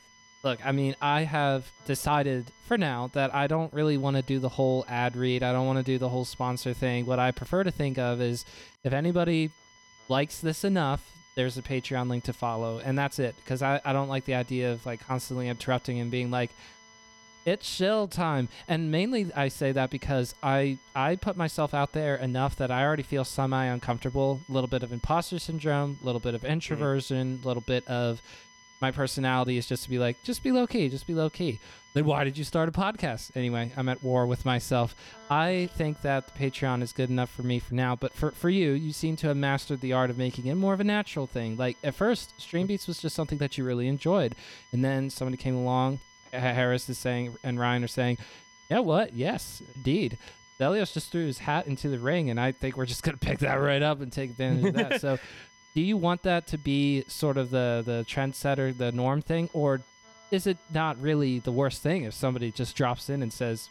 look, 0.47 0.65
I 0.65 0.71
mean, 0.71 0.95
I 1.01 1.23
have 1.23 1.69
decided 1.85 2.51
for 2.67 2.77
now 2.77 3.09
that 3.13 3.35
I 3.35 3.47
don't 3.47 3.73
really 3.73 3.97
want 3.97 4.15
to 4.15 4.21
do 4.21 4.39
the 4.39 4.49
whole 4.49 4.85
ad 4.87 5.17
read. 5.17 5.43
I 5.43 5.51
don't 5.51 5.67
want 5.67 5.77
to 5.77 5.83
do 5.83 5.97
the 5.97 6.07
whole 6.07 6.25
sponsor 6.25 6.73
thing. 6.73 7.05
What 7.05 7.19
I 7.19 7.31
prefer 7.31 7.63
to 7.63 7.71
think 7.71 7.97
of 7.97 8.21
is 8.21 8.45
if 8.83 8.93
anybody 8.93 9.51
likes 10.07 10.39
this 10.39 10.63
enough, 10.63 11.11
there's 11.35 11.57
a 11.57 11.61
Patreon 11.61 12.09
link 12.09 12.23
to 12.23 12.33
follow, 12.33 12.79
and 12.79 12.97
that's 12.97 13.19
it. 13.19 13.35
Because 13.35 13.61
I, 13.61 13.81
I 13.83 13.91
don't 13.91 14.07
like 14.07 14.25
the 14.25 14.35
idea 14.35 14.71
of 14.71 14.85
like 14.85 15.05
constantly 15.05 15.49
interrupting 15.49 15.99
and 15.99 16.09
being 16.09 16.31
like, 16.31 16.51
it's 17.45 17.67
shill 17.67 18.07
time. 18.07 18.49
And 18.67 18.91
mainly 18.91 19.31
I 19.33 19.49
say 19.49 19.71
that 19.71 19.89
because 19.89 20.33
I 20.43 20.79
I 20.95 21.15
put 21.15 21.37
myself 21.37 21.73
out 21.73 21.93
there 21.93 22.15
enough 22.15 22.55
that 22.57 22.71
I 22.71 22.83
already 22.83 23.03
feel 23.03 23.23
semi 23.23 23.65
uncomfortable. 23.65 24.41
A 24.49 24.51
little 24.51 24.67
bit 24.67 24.83
of 24.83 24.91
imposter 24.91 25.39
syndrome, 25.39 25.99
a 26.01 26.05
little 26.05 26.19
bit 26.19 26.35
of 26.35 26.41
mm-hmm. 26.41 26.51
introversion, 26.51 27.39
a 27.43 27.47
little 27.47 27.63
bit 27.65 27.87
of 27.87 28.21
my 28.81 28.91
personality 28.91 29.57
is 29.57 29.65
just 29.67 29.83
to 29.83 29.89
be 29.89 29.97
like, 29.97 30.21
just 30.23 30.43
be 30.43 30.51
low 30.51 30.67
key, 30.67 30.89
just 30.89 31.07
be 31.07 31.13
low 31.13 31.29
key. 31.29 31.59
Then 31.93 32.05
why 32.05 32.23
did 32.23 32.37
you 32.37 32.43
start 32.43 32.69
a 32.69 32.71
podcast? 32.71 33.31
Anyway, 33.35 33.71
I'm 33.75 33.89
at 33.89 34.03
war 34.03 34.27
with 34.27 34.45
myself. 34.45 34.95
I 35.31 35.69
think 35.75 36.01
that 36.01 36.27
the 36.27 36.39
Patreon 36.39 36.83
is 36.83 36.93
good 36.93 37.09
enough 37.09 37.31
for 37.31 37.41
me 37.41 37.57
for 37.57 37.73
now, 37.73 37.95
but 37.95 38.13
for, 38.13 38.31
for 38.31 38.49
you, 38.49 38.73
you 38.73 38.93
seem 38.93 39.15
to 39.17 39.27
have 39.27 39.37
mastered 39.37 39.81
the 39.81 39.93
art 39.93 40.11
of 40.11 40.17
making 40.17 40.45
it 40.45 40.55
more 40.55 40.73
of 40.73 40.79
a 40.79 40.83
natural 40.83 41.25
thing. 41.25 41.57
Like 41.57 41.77
at 41.83 41.95
first, 41.95 42.39
Stream 42.39 42.67
Beats 42.67 42.87
was 42.87 42.99
just 42.99 43.15
something 43.15 43.39
that 43.39 43.57
you 43.57 43.63
really 43.63 43.87
enjoyed. 43.87 44.35
And 44.71 44.85
then 44.85 45.09
somebody 45.09 45.37
came 45.37 45.55
along, 45.55 45.99
Harris 46.31 46.87
is 46.87 46.99
saying, 46.99 47.35
and 47.43 47.59
Ryan 47.59 47.83
are 47.83 47.87
saying, 47.87 48.19
yeah, 48.69 48.79
what? 48.79 49.15
Yes, 49.15 49.63
indeed. 49.75 50.17
Stelios 50.59 50.93
just 50.93 51.11
threw 51.11 51.25
his 51.25 51.39
hat 51.39 51.67
into 51.67 51.87
the 51.89 51.99
ring, 51.99 52.29
and 52.29 52.39
I 52.39 52.51
think 52.51 52.77
we're 52.77 52.85
just 52.87 53.03
going 53.03 53.17
to 53.17 53.25
pick 53.25 53.39
that 53.39 53.55
right 53.55 53.81
up 53.81 54.01
and 54.01 54.11
take 54.11 54.31
advantage 54.31 54.65
of 54.65 54.73
that. 54.73 55.01
So 55.01 55.19
do 55.73 55.81
you 55.81 55.97
want 55.97 56.23
that 56.23 56.47
to 56.47 56.57
be 56.57 57.03
sort 57.07 57.37
of 57.37 57.51
the 57.51 57.83
the 57.85 58.05
trendsetter, 58.07 58.75
the 58.75 58.91
norm 58.91 59.21
thing, 59.21 59.49
or 59.53 59.81
is 60.31 60.47
it 60.47 60.57
not 60.73 60.99
really 61.01 61.39
the 61.39 61.51
worst 61.51 61.81
thing 61.81 62.03
if 62.03 62.13
somebody 62.13 62.51
just 62.51 62.75
drops 62.75 63.09
in 63.09 63.21
and 63.21 63.31
says, 63.31 63.69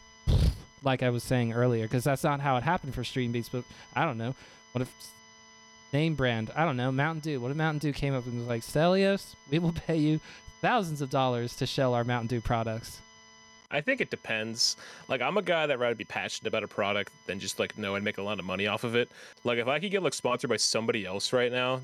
like 0.82 1.02
I 1.02 1.10
was 1.10 1.22
saying 1.22 1.52
earlier, 1.52 1.84
because 1.84 2.04
that's 2.04 2.24
not 2.24 2.40
how 2.40 2.56
it 2.56 2.62
happened 2.62 2.94
for 2.94 3.04
Stream 3.04 3.32
Beats. 3.32 3.48
But 3.48 3.64
I 3.94 4.04
don't 4.04 4.18
know. 4.18 4.34
What 4.72 4.82
if 4.82 4.94
name 5.92 6.14
brand? 6.14 6.50
I 6.54 6.64
don't 6.64 6.76
know. 6.76 6.92
Mountain 6.92 7.20
Dew. 7.20 7.40
What 7.40 7.50
if 7.50 7.56
Mountain 7.56 7.78
Dew 7.78 7.92
came 7.92 8.14
up 8.14 8.26
and 8.26 8.38
was 8.38 8.46
like, 8.46 8.62
Stelios, 8.62 9.34
we 9.50 9.58
will 9.58 9.72
pay 9.72 9.96
you 9.96 10.20
thousands 10.62 11.02
of 11.02 11.10
dollars 11.10 11.56
to 11.56 11.66
shell 11.66 11.94
our 11.94 12.04
Mountain 12.04 12.28
Dew 12.28 12.40
products. 12.40 13.00
I 13.70 13.80
think 13.80 14.00
it 14.00 14.10
depends. 14.10 14.76
Like 15.08 15.20
I'm 15.20 15.36
a 15.36 15.42
guy 15.42 15.66
that 15.66 15.78
rather 15.78 15.94
be 15.94 16.04
passionate 16.04 16.48
about 16.48 16.62
a 16.62 16.68
product 16.68 17.12
than 17.26 17.40
just 17.40 17.58
like 17.58 17.76
know 17.76 17.94
and 17.94 18.04
make 18.04 18.18
a 18.18 18.22
lot 18.22 18.38
of 18.38 18.44
money 18.44 18.66
off 18.66 18.84
of 18.84 18.94
it. 18.94 19.10
Like 19.44 19.58
if 19.58 19.68
I 19.68 19.78
could 19.78 19.90
get 19.90 20.02
like 20.02 20.14
sponsored 20.14 20.50
by 20.50 20.56
somebody 20.56 21.04
else 21.04 21.32
right 21.32 21.50
now, 21.50 21.80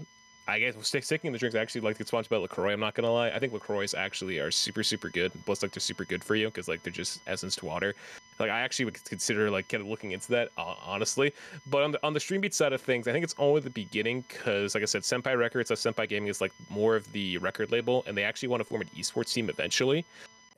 I 0.49 0.59
guess 0.59 0.75
stick, 0.87 1.05
sticking 1.05 1.29
in 1.29 1.33
the 1.33 1.39
drinks. 1.39 1.55
I 1.55 1.61
actually 1.61 1.83
like 1.83 1.95
to 1.97 1.99
get 1.99 2.09
sponsored 2.09 2.31
by 2.31 2.37
Lacroix. 2.37 2.73
I'm 2.73 2.81
not 2.81 2.95
gonna 2.95 3.13
lie. 3.13 3.31
I 3.31 3.39
think 3.39 3.53
Lacroix 3.53 3.87
actually 3.97 4.39
are 4.39 4.51
super 4.51 4.83
super 4.83 5.09
good. 5.09 5.33
Plus 5.45 5.63
like 5.63 5.73
they're 5.73 5.81
super 5.81 6.05
good 6.05 6.23
for 6.23 6.35
you 6.35 6.47
because 6.47 6.67
like 6.67 6.83
they're 6.83 6.93
just 6.93 7.21
essenced 7.29 7.63
water. 7.63 7.95
Like 8.41 8.51
I 8.51 8.61
actually 8.61 8.87
would 8.87 9.05
consider 9.05 9.51
like 9.51 9.69
kind 9.69 9.83
of 9.83 9.89
looking 9.89 10.13
into 10.13 10.31
that 10.33 10.51
uh, 10.59 10.75
honestly. 10.85 11.33
But 11.69 11.85
on 11.85 11.93
the 11.93 12.05
on 12.05 12.13
the 12.13 12.21
stream 12.21 12.41
beat 12.41 12.55
side 12.55 12.73
of 12.73 12.81
things, 12.81 13.07
I 13.07 13.13
think 13.13 13.23
it's 13.23 13.37
only 13.39 13.61
the 13.61 13.71
beginning 13.71 14.25
because 14.29 14.75
like 14.75 14.83
I 14.83 14.87
said, 14.87 15.03
Senpai 15.03 15.39
Records, 15.39 15.69
so 15.69 15.75
Senpai 15.75 16.09
Gaming 16.09 16.29
is 16.29 16.41
like 16.41 16.53
more 16.71 16.97
of 16.97 17.11
the 17.13 17.39
record 17.39 17.71
label, 17.71 18.03
and 18.07 18.17
they 18.17 18.25
actually 18.25 18.49
want 18.49 18.61
to 18.61 18.65
form 18.65 18.83
an 18.83 18.91
esports 18.97 19.33
team 19.33 19.49
eventually. 19.49 20.05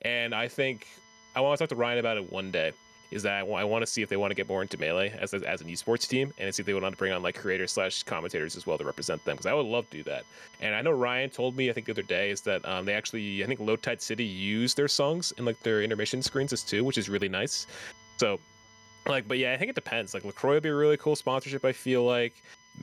And 0.01 0.33
I 0.33 0.47
think 0.47 0.87
I 1.35 1.41
want 1.41 1.57
to 1.57 1.63
talk 1.63 1.69
to 1.69 1.75
Ryan 1.75 1.99
about 1.99 2.17
it 2.17 2.31
one 2.31 2.51
day. 2.51 2.71
Is 3.11 3.23
that 3.23 3.33
I 3.33 3.63
want, 3.63 3.83
to 3.83 3.87
see 3.87 4.01
if 4.01 4.09
they 4.09 4.17
want 4.17 4.31
to 4.31 4.35
get 4.35 4.49
more 4.49 4.63
into 4.63 4.77
melee 4.79 5.15
as, 5.21 5.33
as, 5.33 5.61
an 5.61 5.67
esports 5.67 6.07
team, 6.07 6.33
and 6.39 6.53
see 6.53 6.61
if 6.61 6.65
they 6.65 6.73
want 6.73 6.85
to 6.85 6.97
bring 6.97 7.13
on 7.13 7.21
like 7.21 7.35
creators 7.35 7.71
slash 7.71 8.01
commentators 8.03 8.57
as 8.57 8.65
well 8.65 8.79
to 8.79 8.83
represent 8.83 9.23
them 9.25 9.35
because 9.35 9.45
I 9.45 9.53
would 9.53 9.67
love 9.67 9.89
to 9.91 9.97
do 9.97 10.03
that. 10.03 10.25
And 10.59 10.73
I 10.73 10.81
know 10.81 10.91
Ryan 10.91 11.29
told 11.29 11.55
me 11.55 11.69
I 11.69 11.73
think 11.73 11.85
the 11.85 11.93
other 11.93 12.01
day 12.01 12.31
is 12.31 12.41
that 12.41 12.67
um, 12.67 12.83
they 12.83 12.93
actually 12.93 13.43
I 13.43 13.47
think 13.47 13.59
Low 13.59 13.75
Tide 13.75 14.01
City 14.01 14.25
use 14.25 14.73
their 14.73 14.87
songs 14.87 15.33
in 15.37 15.45
like 15.45 15.59
their 15.61 15.83
intermission 15.83 16.23
screens 16.23 16.51
as 16.51 16.63
too, 16.63 16.83
which 16.83 16.97
is 16.97 17.07
really 17.07 17.29
nice. 17.29 17.67
So 18.17 18.39
like, 19.05 19.27
but 19.27 19.37
yeah, 19.37 19.53
I 19.53 19.57
think 19.57 19.69
it 19.69 19.75
depends. 19.75 20.13
Like 20.13 20.25
Lacroix 20.25 20.55
would 20.55 20.63
be 20.63 20.69
a 20.69 20.75
really 20.75 20.97
cool 20.97 21.15
sponsorship. 21.15 21.63
I 21.63 21.73
feel 21.73 22.03
like 22.03 22.33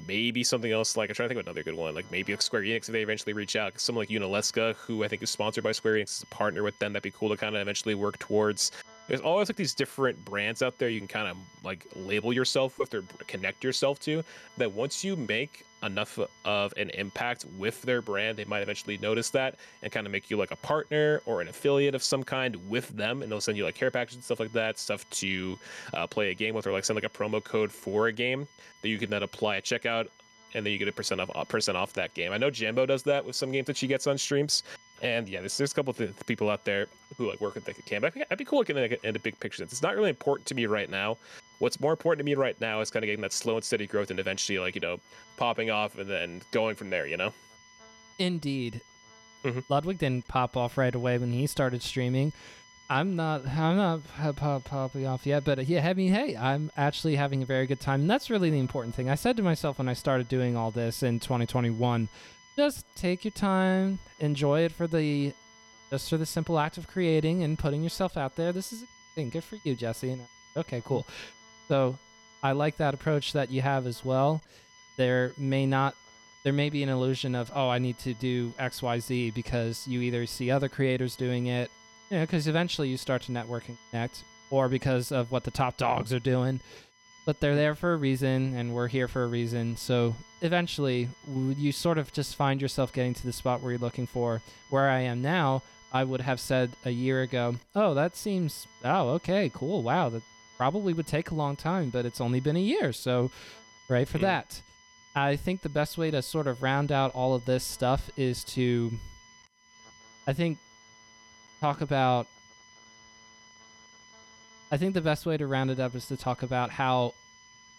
maybe 0.06 0.42
something 0.42 0.72
else 0.72 0.96
like 0.96 1.10
I'm 1.10 1.14
trying 1.14 1.28
to 1.28 1.34
think 1.34 1.40
of 1.40 1.46
another 1.46 1.62
good 1.62 1.74
one, 1.74 1.94
like 1.94 2.10
maybe 2.10 2.32
like 2.32 2.42
Square 2.42 2.62
Enix 2.62 2.88
if 2.88 2.92
they 2.92 3.02
eventually 3.02 3.32
reach 3.32 3.56
out. 3.56 3.78
Someone 3.78 4.02
like 4.02 4.08
Unalesca, 4.08 4.74
who 4.76 5.04
I 5.04 5.08
think 5.08 5.22
is 5.22 5.30
sponsored 5.30 5.64
by 5.64 5.72
Square 5.72 5.94
Enix, 5.94 6.16
is 6.16 6.22
a 6.22 6.26
partner 6.26 6.62
with 6.62 6.78
them. 6.78 6.92
That'd 6.92 7.02
be 7.02 7.10
cool 7.10 7.28
to 7.28 7.36
kind 7.36 7.54
of 7.54 7.62
eventually 7.62 7.94
work 7.94 8.18
towards. 8.18 8.72
There's 9.12 9.20
always 9.20 9.50
like 9.50 9.56
these 9.56 9.74
different 9.74 10.24
brands 10.24 10.62
out 10.62 10.78
there 10.78 10.88
you 10.88 10.98
can 10.98 11.06
kind 11.06 11.28
of 11.28 11.36
like 11.62 11.86
label 11.94 12.32
yourself 12.32 12.78
with 12.78 12.94
or 12.94 13.02
connect 13.26 13.62
yourself 13.62 14.00
to. 14.00 14.24
That 14.56 14.72
once 14.72 15.04
you 15.04 15.16
make 15.16 15.66
enough 15.82 16.18
of 16.46 16.72
an 16.78 16.88
impact 16.94 17.44
with 17.58 17.82
their 17.82 18.00
brand, 18.00 18.38
they 18.38 18.46
might 18.46 18.62
eventually 18.62 18.96
notice 18.96 19.28
that 19.28 19.56
and 19.82 19.92
kind 19.92 20.06
of 20.06 20.12
make 20.12 20.30
you 20.30 20.38
like 20.38 20.50
a 20.50 20.56
partner 20.56 21.20
or 21.26 21.42
an 21.42 21.48
affiliate 21.48 21.94
of 21.94 22.02
some 22.02 22.22
kind 22.22 22.56
with 22.70 22.88
them, 22.96 23.20
and 23.20 23.30
they'll 23.30 23.38
send 23.38 23.58
you 23.58 23.64
like 23.64 23.74
care 23.74 23.90
packages 23.90 24.14
and 24.14 24.24
stuff 24.24 24.40
like 24.40 24.52
that, 24.54 24.78
stuff 24.78 25.04
to 25.10 25.58
uh, 25.92 26.06
play 26.06 26.30
a 26.30 26.34
game 26.34 26.54
with, 26.54 26.66
or 26.66 26.72
like 26.72 26.86
send 26.86 26.94
like 26.94 27.04
a 27.04 27.10
promo 27.10 27.44
code 27.44 27.70
for 27.70 28.06
a 28.06 28.12
game 28.12 28.48
that 28.80 28.88
you 28.88 28.96
can 28.96 29.10
then 29.10 29.24
apply 29.24 29.58
at 29.58 29.64
checkout, 29.64 30.08
and 30.54 30.64
then 30.64 30.72
you 30.72 30.78
get 30.78 30.88
a 30.88 30.92
percent 30.92 31.20
off 31.20 31.48
percent 31.48 31.76
off 31.76 31.92
that 31.92 32.14
game. 32.14 32.32
I 32.32 32.38
know 32.38 32.48
Jambo 32.48 32.86
does 32.86 33.02
that 33.02 33.22
with 33.22 33.36
some 33.36 33.52
games 33.52 33.66
that 33.66 33.76
she 33.76 33.86
gets 33.86 34.06
on 34.06 34.16
streams. 34.16 34.62
And 35.02 35.28
yeah, 35.28 35.40
there's, 35.40 35.58
there's 35.58 35.72
a 35.72 35.74
couple 35.74 35.90
of 35.90 35.96
th- 35.98 36.12
people 36.26 36.48
out 36.48 36.64
there 36.64 36.86
who 37.18 37.28
like 37.28 37.40
work 37.40 37.56
with 37.56 37.66
like 37.66 37.78
a 37.78 37.82
cam. 37.82 38.04
I'd 38.04 38.14
be, 38.14 38.22
I'd 38.30 38.38
be 38.38 38.44
cool 38.44 38.60
looking 38.60 38.78
at, 38.78 39.04
at 39.04 39.16
a 39.16 39.18
big 39.18 39.38
picture. 39.40 39.64
It's 39.64 39.82
not 39.82 39.96
really 39.96 40.10
important 40.10 40.46
to 40.46 40.54
me 40.54 40.66
right 40.66 40.88
now. 40.88 41.18
What's 41.58 41.80
more 41.80 41.90
important 41.92 42.20
to 42.20 42.24
me 42.24 42.34
right 42.34 42.58
now 42.60 42.80
is 42.80 42.90
kind 42.90 43.04
of 43.04 43.08
getting 43.08 43.22
that 43.22 43.32
slow 43.32 43.56
and 43.56 43.64
steady 43.64 43.86
growth 43.86 44.10
and 44.10 44.20
eventually 44.20 44.58
like, 44.58 44.76
you 44.76 44.80
know, 44.80 45.00
popping 45.36 45.70
off 45.70 45.98
and 45.98 46.08
then 46.08 46.42
going 46.52 46.76
from 46.76 46.90
there, 46.90 47.06
you 47.06 47.16
know? 47.16 47.32
Indeed. 48.18 48.80
Mm-hmm. 49.44 49.60
Ludwig 49.68 49.98
didn't 49.98 50.28
pop 50.28 50.56
off 50.56 50.78
right 50.78 50.94
away 50.94 51.18
when 51.18 51.32
he 51.32 51.48
started 51.48 51.82
streaming. 51.82 52.32
I'm 52.88 53.16
not 53.16 53.46
I'm 53.46 53.76
not 53.76 54.36
pop, 54.36 54.64
popping 54.64 55.06
off 55.06 55.24
yet, 55.26 55.44
but 55.44 55.66
yeah, 55.66 55.88
I 55.88 55.94
mean, 55.94 56.12
hey, 56.12 56.36
I'm 56.36 56.70
actually 56.76 57.16
having 57.16 57.42
a 57.42 57.46
very 57.46 57.66
good 57.66 57.80
time, 57.80 58.02
and 58.02 58.10
that's 58.10 58.28
really 58.28 58.50
the 58.50 58.58
important 58.58 58.94
thing. 58.94 59.08
I 59.08 59.14
said 59.14 59.36
to 59.38 59.42
myself 59.42 59.78
when 59.78 59.88
I 59.88 59.94
started 59.94 60.28
doing 60.28 60.56
all 60.56 60.70
this 60.70 61.02
in 61.02 61.18
2021, 61.18 62.08
just 62.56 62.84
take 62.96 63.24
your 63.24 63.32
time, 63.32 63.98
enjoy 64.20 64.60
it 64.60 64.72
for 64.72 64.86
the 64.86 65.32
just 65.90 66.08
for 66.08 66.16
the 66.16 66.26
simple 66.26 66.58
act 66.58 66.78
of 66.78 66.88
creating 66.88 67.42
and 67.42 67.58
putting 67.58 67.82
yourself 67.82 68.16
out 68.16 68.36
there. 68.36 68.52
This 68.52 68.72
is 68.72 68.84
thing. 69.14 69.30
Good 69.30 69.44
for 69.44 69.56
you, 69.64 69.74
Jesse. 69.74 70.18
Okay, 70.56 70.82
cool. 70.84 71.06
So 71.68 71.98
I 72.42 72.52
like 72.52 72.76
that 72.78 72.94
approach 72.94 73.32
that 73.34 73.50
you 73.50 73.62
have 73.62 73.86
as 73.86 74.04
well. 74.04 74.42
There 74.96 75.32
may 75.36 75.66
not 75.66 75.94
there 76.44 76.52
may 76.52 76.70
be 76.70 76.82
an 76.82 76.88
illusion 76.88 77.34
of 77.34 77.52
oh 77.54 77.68
I 77.68 77.78
need 77.78 77.98
to 78.00 78.14
do 78.14 78.52
X 78.58 78.82
Y 78.82 78.98
Z 78.98 79.30
because 79.30 79.86
you 79.86 80.00
either 80.00 80.26
see 80.26 80.50
other 80.50 80.68
creators 80.68 81.16
doing 81.16 81.46
it, 81.46 81.70
you 82.10 82.18
know, 82.18 82.24
because 82.24 82.48
eventually 82.48 82.88
you 82.88 82.96
start 82.96 83.22
to 83.22 83.32
network 83.32 83.68
and 83.68 83.78
connect, 83.90 84.24
or 84.50 84.68
because 84.68 85.12
of 85.12 85.30
what 85.30 85.44
the 85.44 85.50
top 85.50 85.76
dogs 85.76 86.12
are 86.12 86.18
doing. 86.20 86.60
But 87.24 87.40
they're 87.40 87.54
there 87.56 87.74
for 87.74 87.92
a 87.92 87.96
reason, 87.96 88.54
and 88.56 88.74
we're 88.74 88.88
here 88.88 89.08
for 89.08 89.22
a 89.24 89.26
reason. 89.28 89.76
So 89.76 90.16
eventually, 90.40 91.08
you 91.28 91.72
sort 91.72 91.98
of 91.98 92.12
just 92.12 92.34
find 92.36 92.60
yourself 92.60 92.92
getting 92.92 93.14
to 93.14 93.24
the 93.26 93.32
spot 93.32 93.60
where 93.62 93.72
you're 93.72 93.78
looking 93.80 94.06
for. 94.06 94.42
Where 94.70 94.88
I 94.88 95.00
am 95.00 95.22
now, 95.22 95.62
I 95.92 96.04
would 96.04 96.20
have 96.22 96.40
said 96.40 96.70
a 96.84 96.90
year 96.90 97.22
ago, 97.22 97.56
"Oh, 97.74 97.94
that 97.94 98.16
seems 98.16 98.66
oh 98.84 99.10
okay, 99.10 99.50
cool, 99.54 99.82
wow, 99.82 100.08
that 100.08 100.22
probably 100.56 100.92
would 100.94 101.06
take 101.06 101.30
a 101.30 101.34
long 101.34 101.54
time, 101.56 101.90
but 101.90 102.04
it's 102.06 102.20
only 102.20 102.40
been 102.40 102.56
a 102.56 102.60
year, 102.60 102.92
so 102.92 103.30
right 103.88 104.08
for 104.08 104.18
Mm. 104.18 104.22
that." 104.22 104.62
I 105.14 105.36
think 105.36 105.60
the 105.60 105.68
best 105.68 105.98
way 105.98 106.10
to 106.10 106.22
sort 106.22 106.46
of 106.46 106.62
round 106.62 106.90
out 106.90 107.14
all 107.14 107.34
of 107.34 107.44
this 107.44 107.62
stuff 107.62 108.08
is 108.16 108.42
to, 108.44 108.90
I 110.26 110.32
think, 110.32 110.56
talk 111.60 111.82
about. 111.82 112.26
I 114.72 114.78
think 114.78 114.94
the 114.94 115.00
best 115.02 115.26
way 115.26 115.36
to 115.36 115.46
round 115.46 115.70
it 115.70 115.78
up 115.78 115.94
is 115.94 116.06
to 116.06 116.16
talk 116.16 116.42
about 116.42 116.70
how 116.70 117.12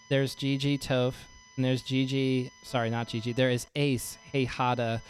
there's 0.09 0.35
GG 0.35 0.79
Toph 0.79 1.15
and 1.55 1.65
there's 1.65 1.81
GG, 1.81 2.51
sorry, 2.61 2.89
not 2.91 3.09
GG, 3.09 3.35
there 3.35 3.49
is 3.49 3.65
Ace 3.75 4.17
Heihata, 4.33 5.01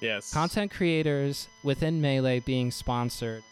Yes. 0.00 0.32
content 0.32 0.70
creators 0.72 1.48
within 1.62 2.00
Melee 2.00 2.40
being 2.40 2.70
sponsored, 2.70 3.42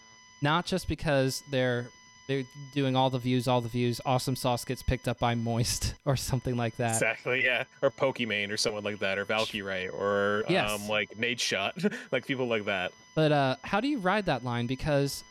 not 0.43 0.67
just 0.67 0.89
because 0.89 1.43
they're 1.51 1.87
they're 2.27 2.45
doing 2.73 2.97
all 2.97 3.11
the 3.11 3.19
views, 3.19 3.47
all 3.47 3.61
the 3.61 3.69
views. 3.69 4.01
Awesome 4.07 4.35
Sauce 4.35 4.65
gets 4.65 4.83
picked 4.83 5.07
up 5.09 5.19
by 5.19 5.35
Moist 5.35 5.95
or 6.07 6.17
something 6.17 6.57
like 6.57 6.75
that. 6.79 6.93
Exactly, 6.95 7.45
yeah. 7.45 7.65
Or 7.83 7.91
Pokimane 7.91 8.51
or 8.51 8.57
someone 8.57 8.83
like 8.83 8.99
that, 9.01 9.19
or 9.19 9.27
Valkyrae, 9.27 9.93
or 9.93 10.43
Yes. 10.49 10.71
um, 10.71 10.89
like 10.89 11.11
Nadeshot, 11.19 11.95
like 12.13 12.27
people 12.27 12.47
like 12.47 12.65
that. 12.65 12.93
But 13.15 13.31
uh, 13.31 13.57
how 13.63 13.81
do 13.81 13.89
you 13.89 13.99
ride 13.99 14.25
that 14.27 14.43
line? 14.43 14.67
Because 14.67 15.23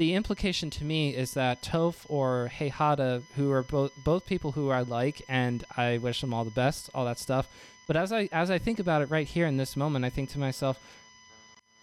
the 0.00 0.14
implication 0.14 0.70
to 0.70 0.82
me 0.82 1.14
is 1.14 1.34
that 1.34 1.60
Toph 1.62 2.06
or 2.08 2.50
Heihata, 2.58 3.22
who 3.36 3.52
are 3.52 3.62
both 3.62 3.92
both 4.02 4.24
people 4.24 4.52
who 4.52 4.70
I 4.70 4.80
like 4.80 5.20
and 5.28 5.62
I 5.76 5.98
wish 5.98 6.22
them 6.22 6.32
all 6.32 6.42
the 6.42 6.50
best, 6.50 6.88
all 6.94 7.04
that 7.04 7.18
stuff. 7.18 7.48
But 7.86 7.98
as 7.98 8.10
I 8.10 8.30
as 8.32 8.50
I 8.50 8.56
think 8.56 8.78
about 8.80 9.02
it 9.02 9.10
right 9.10 9.26
here 9.26 9.46
in 9.46 9.58
this 9.58 9.76
moment, 9.76 10.06
I 10.06 10.08
think 10.08 10.30
to 10.30 10.38
myself, 10.38 10.80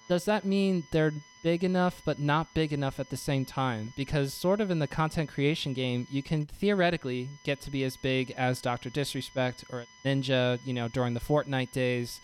does 0.10 0.26
that 0.26 0.46
mean 0.46 0.84
they're 0.92 1.14
big 1.44 1.64
enough 1.64 2.02
but 2.06 2.18
not 2.18 2.52
big 2.56 2.74
enough 2.74 3.00
at 3.00 3.12
the 3.12 3.18
same 3.18 3.46
time? 3.46 3.94
Because 3.96 4.34
sort 4.34 4.62
of 4.62 4.72
in 4.72 4.80
the 4.80 4.88
content 4.88 5.30
creation 5.30 5.74
game, 5.74 6.08
you 6.10 6.24
can 6.24 6.48
theoretically 6.48 7.30
get 7.44 7.62
to 7.62 7.70
be 7.70 7.84
as 7.84 7.98
big 7.98 8.32
as 8.32 8.62
Dr. 8.62 8.90
Disrespect 8.90 9.64
or 9.72 9.86
Ninja, 10.04 10.58
you 10.66 10.74
know, 10.74 10.88
during 10.88 11.14
the 11.14 11.20
Fortnite 11.20 11.72
days. 11.72 12.20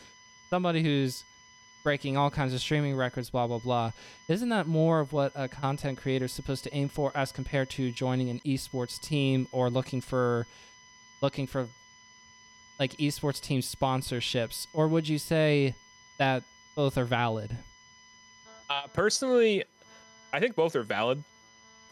Somebody 0.49 0.82
who's 0.82 1.23
breaking 1.84 2.17
all 2.17 2.30
kinds 2.30 2.54
of 2.54 2.62
streaming 2.62 2.96
records, 2.96 3.30
blah 3.30 3.48
blah 3.48 3.60
blah. 3.60 3.91
Isn't 4.28 4.50
that 4.50 4.67
more 4.67 5.00
of 5.00 5.13
what 5.13 5.32
a 5.36 5.48
content 5.48 5.98
creator 5.98 6.26
is 6.26 6.32
supposed 6.32 6.63
to 6.63 6.74
aim 6.76 6.89
for 6.89 7.12
as 7.15 7.32
compared 7.32 7.69
to 7.72 7.91
joining 7.91 8.30
an 8.30 8.39
esports 8.46 9.00
team 9.00 9.48
or 9.52 9.69
looking 9.69 10.02
for 10.02 10.48
looking 11.22 11.48
for 11.48 11.67
like 12.80 12.93
esports 12.93 13.41
team 13.41 13.62
sponsorships? 13.62 14.67
Or 14.74 14.88
would 14.88 15.08
you 15.08 15.17
say 15.17 15.76
that 16.17 16.43
both 16.76 16.98
are 16.98 17.06
valid? 17.06 17.56
Uh, 18.69 18.88
personally, 18.93 19.63
I 20.32 20.39
think 20.39 20.56
both 20.56 20.76
are 20.76 20.84
valid 20.84 21.24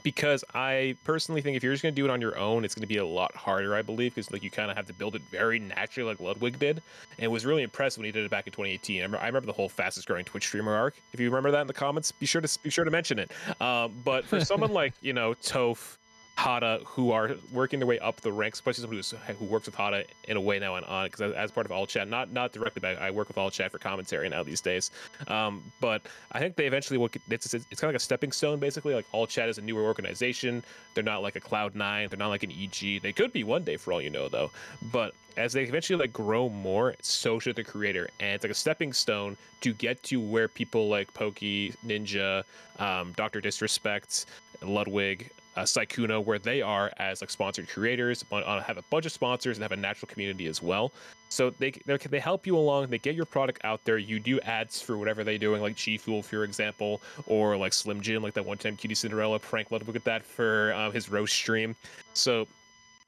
because 0.04 0.44
I 0.54 0.96
personally 1.04 1.42
think 1.42 1.58
if 1.58 1.64
you're 1.64 1.74
just 1.74 1.84
going 1.84 1.94
to 1.94 2.02
do 2.02 2.06
it 2.06 2.12
on 2.12 2.22
your 2.22 2.38
own, 2.38 2.66
it's 2.66 2.76
going 2.76 2.82
to 2.82 2.88
be 2.88 2.98
a 2.98 3.06
lot 3.06 3.36
harder, 3.36 3.76
I 3.76 3.82
believe, 3.82 4.16
because 4.16 4.32
like 4.32 4.44
you 4.44 4.52
kind 4.52 4.70
of 4.70 4.78
have 4.78 4.88
to 4.88 4.94
build 4.94 5.16
it 5.16 5.22
very 5.32 5.60
naturally, 5.60 6.10
like 6.10 6.20
Ludwig 6.20 6.60
did. 6.60 6.82
And 7.20 7.32
was 7.32 7.46
really 7.46 7.64
impressed 7.64 7.98
when 7.98 8.06
he 8.06 8.12
did 8.12 8.26
it 8.26 8.32
back 8.32 8.48
in 8.48 8.54
2018. 8.54 8.98
I 8.98 9.04
remember, 9.04 9.24
I 9.24 9.28
remember 9.28 9.48
the 9.48 9.54
whole 9.54 9.70
fastest 9.70 10.08
growing 10.08 10.26
Twitch 10.26 10.48
streamer 10.48 10.74
arc. 10.74 10.96
If 11.14 11.20
you 11.20 11.30
remember 11.30 11.52
that 11.52 11.62
in 11.62 11.68
the 11.68 11.74
comments, 11.74 12.12
be 12.12 12.26
sure 12.26 12.42
to 12.42 12.60
be 12.64 12.70
sure 12.70 12.86
to 12.86 12.92
mention 12.92 13.20
it. 13.20 13.32
Um, 13.62 13.94
but 14.04 14.26
for 14.26 14.44
someone 14.44 14.72
like 14.74 14.94
you 15.02 15.14
know 15.14 15.34
Toph, 15.36 15.98
Hada, 16.38 16.84
who 16.86 17.12
are 17.12 17.36
working 17.52 17.80
their 17.80 17.88
way 17.88 18.00
up 18.00 18.22
the 18.22 18.32
ranks, 18.32 18.58
especially 18.58 18.82
someone 18.82 18.98
who's, 18.98 19.14
who 19.40 19.46
works 19.46 19.68
with 19.68 19.76
Hada 19.76 20.06
in 20.24 20.38
a 20.38 20.42
way 20.42 20.60
now 20.60 20.76
and 20.76 20.86
on, 20.86 21.06
because 21.06 21.34
as, 21.34 21.52
part 21.52 21.66
of 21.66 21.72
All 21.72 21.86
Chat, 21.86 22.08
not 22.08 22.32
not 22.32 22.52
directly, 22.52 22.80
but 22.80 23.00
I 23.00 23.12
work 23.12 23.28
with 23.28 23.38
All 23.38 23.52
Chat 23.52 23.72
for 23.72 23.78
commentary 23.78 24.28
now 24.30 24.42
these 24.42 24.62
days. 24.62 24.92
Um, 25.28 25.62
but 25.80 26.02
I 26.32 26.40
think 26.40 26.56
they 26.56 26.66
eventually 26.66 26.98
will. 26.98 27.10
it's, 27.30 27.54
it's 27.54 27.66
kind 27.80 27.84
of 27.84 27.90
like 27.90 27.96
a 27.96 28.00
stepping 28.00 28.32
stone, 28.32 28.60
basically. 28.60 28.96
Like 28.96 29.06
All 29.12 29.28
Chat 29.28 29.50
is 29.50 29.58
a 29.58 29.62
newer 29.62 29.84
organization. 29.84 30.64
They're 30.94 31.04
not 31.04 31.22
like 31.22 31.36
a 31.36 31.40
Cloud 31.40 31.76
Nine. 31.76 32.08
They're 32.10 32.18
not 32.18 32.30
like 32.30 32.44
an 32.44 32.52
EG. 32.52 33.02
They 33.02 33.14
could 33.14 33.32
be 33.32 33.44
one 33.44 33.64
day, 33.64 33.78
for 33.78 33.94
all 33.94 34.02
you 34.02 34.10
know, 34.10 34.28
though. 34.28 34.52
But 34.92 35.14
as 35.38 35.54
they 35.54 35.64
eventually 35.64 36.00
like 36.00 36.14
grow 36.14 36.50
more, 36.50 36.96
so 37.02 37.40
should 37.40 37.56
the 37.56 37.64
creator, 37.64 38.10
and 38.20 38.32
it's 38.32 38.44
like 38.44 38.52
a 38.52 38.56
stepping 38.56 38.94
stone 38.94 39.38
to 39.62 39.74
get 39.74 40.02
to 40.04 40.20
where 40.20 40.48
people 40.48 40.90
like 40.90 41.14
Pokey, 41.14 41.74
Ninja, 41.86 42.44
um, 42.80 43.14
Doctor 43.16 43.42
Disrespect, 43.42 44.26
Ludwig, 44.62 45.30
uh, 45.56 45.62
Sykkuno, 45.62 46.24
where 46.24 46.40
they 46.40 46.62
are 46.62 46.92
as 46.98 47.22
like 47.22 47.30
sponsored 47.30 47.68
creators, 47.68 48.24
uh, 48.32 48.62
have 48.62 48.78
a 48.78 48.84
bunch 48.84 49.06
of 49.06 49.12
sponsors 49.12 49.58
and 49.58 49.64
have 49.64 49.72
a 49.72 49.76
natural 49.76 50.08
community 50.08 50.48
as 50.48 50.62
well. 50.62 50.92
So 51.30 51.50
they 51.50 51.72
they 51.86 51.98
they 51.98 52.20
help 52.20 52.46
you 52.46 52.58
along. 52.58 52.88
They 52.88 52.98
get 52.98 53.16
your 53.16 53.26
product 53.26 53.64
out 53.64 53.84
there. 53.86 53.98
You 53.98 54.20
do 54.20 54.40
ads 54.42 54.82
for 54.82 54.98
whatever 54.98 55.24
they're 55.24 55.38
doing, 55.38 55.62
like 55.62 55.76
G 55.76 55.98
Fuel, 55.98 56.22
for 56.22 56.44
example, 56.44 57.02
or 57.26 57.56
like 57.58 57.74
Slim 57.74 58.02
Jim, 58.02 58.22
like 58.22 58.34
that 58.34 58.46
one 58.46 58.58
time 58.58 58.76
QTCinderella 58.76 59.42
prank 59.42 59.72
Let 59.72 59.86
look 59.88 59.96
at 59.96 60.04
that 60.04 60.26
for 60.26 60.74
um, 60.74 60.92
his 60.92 61.10
roast 61.10 61.34
stream. 61.34 61.76
So 62.14 62.48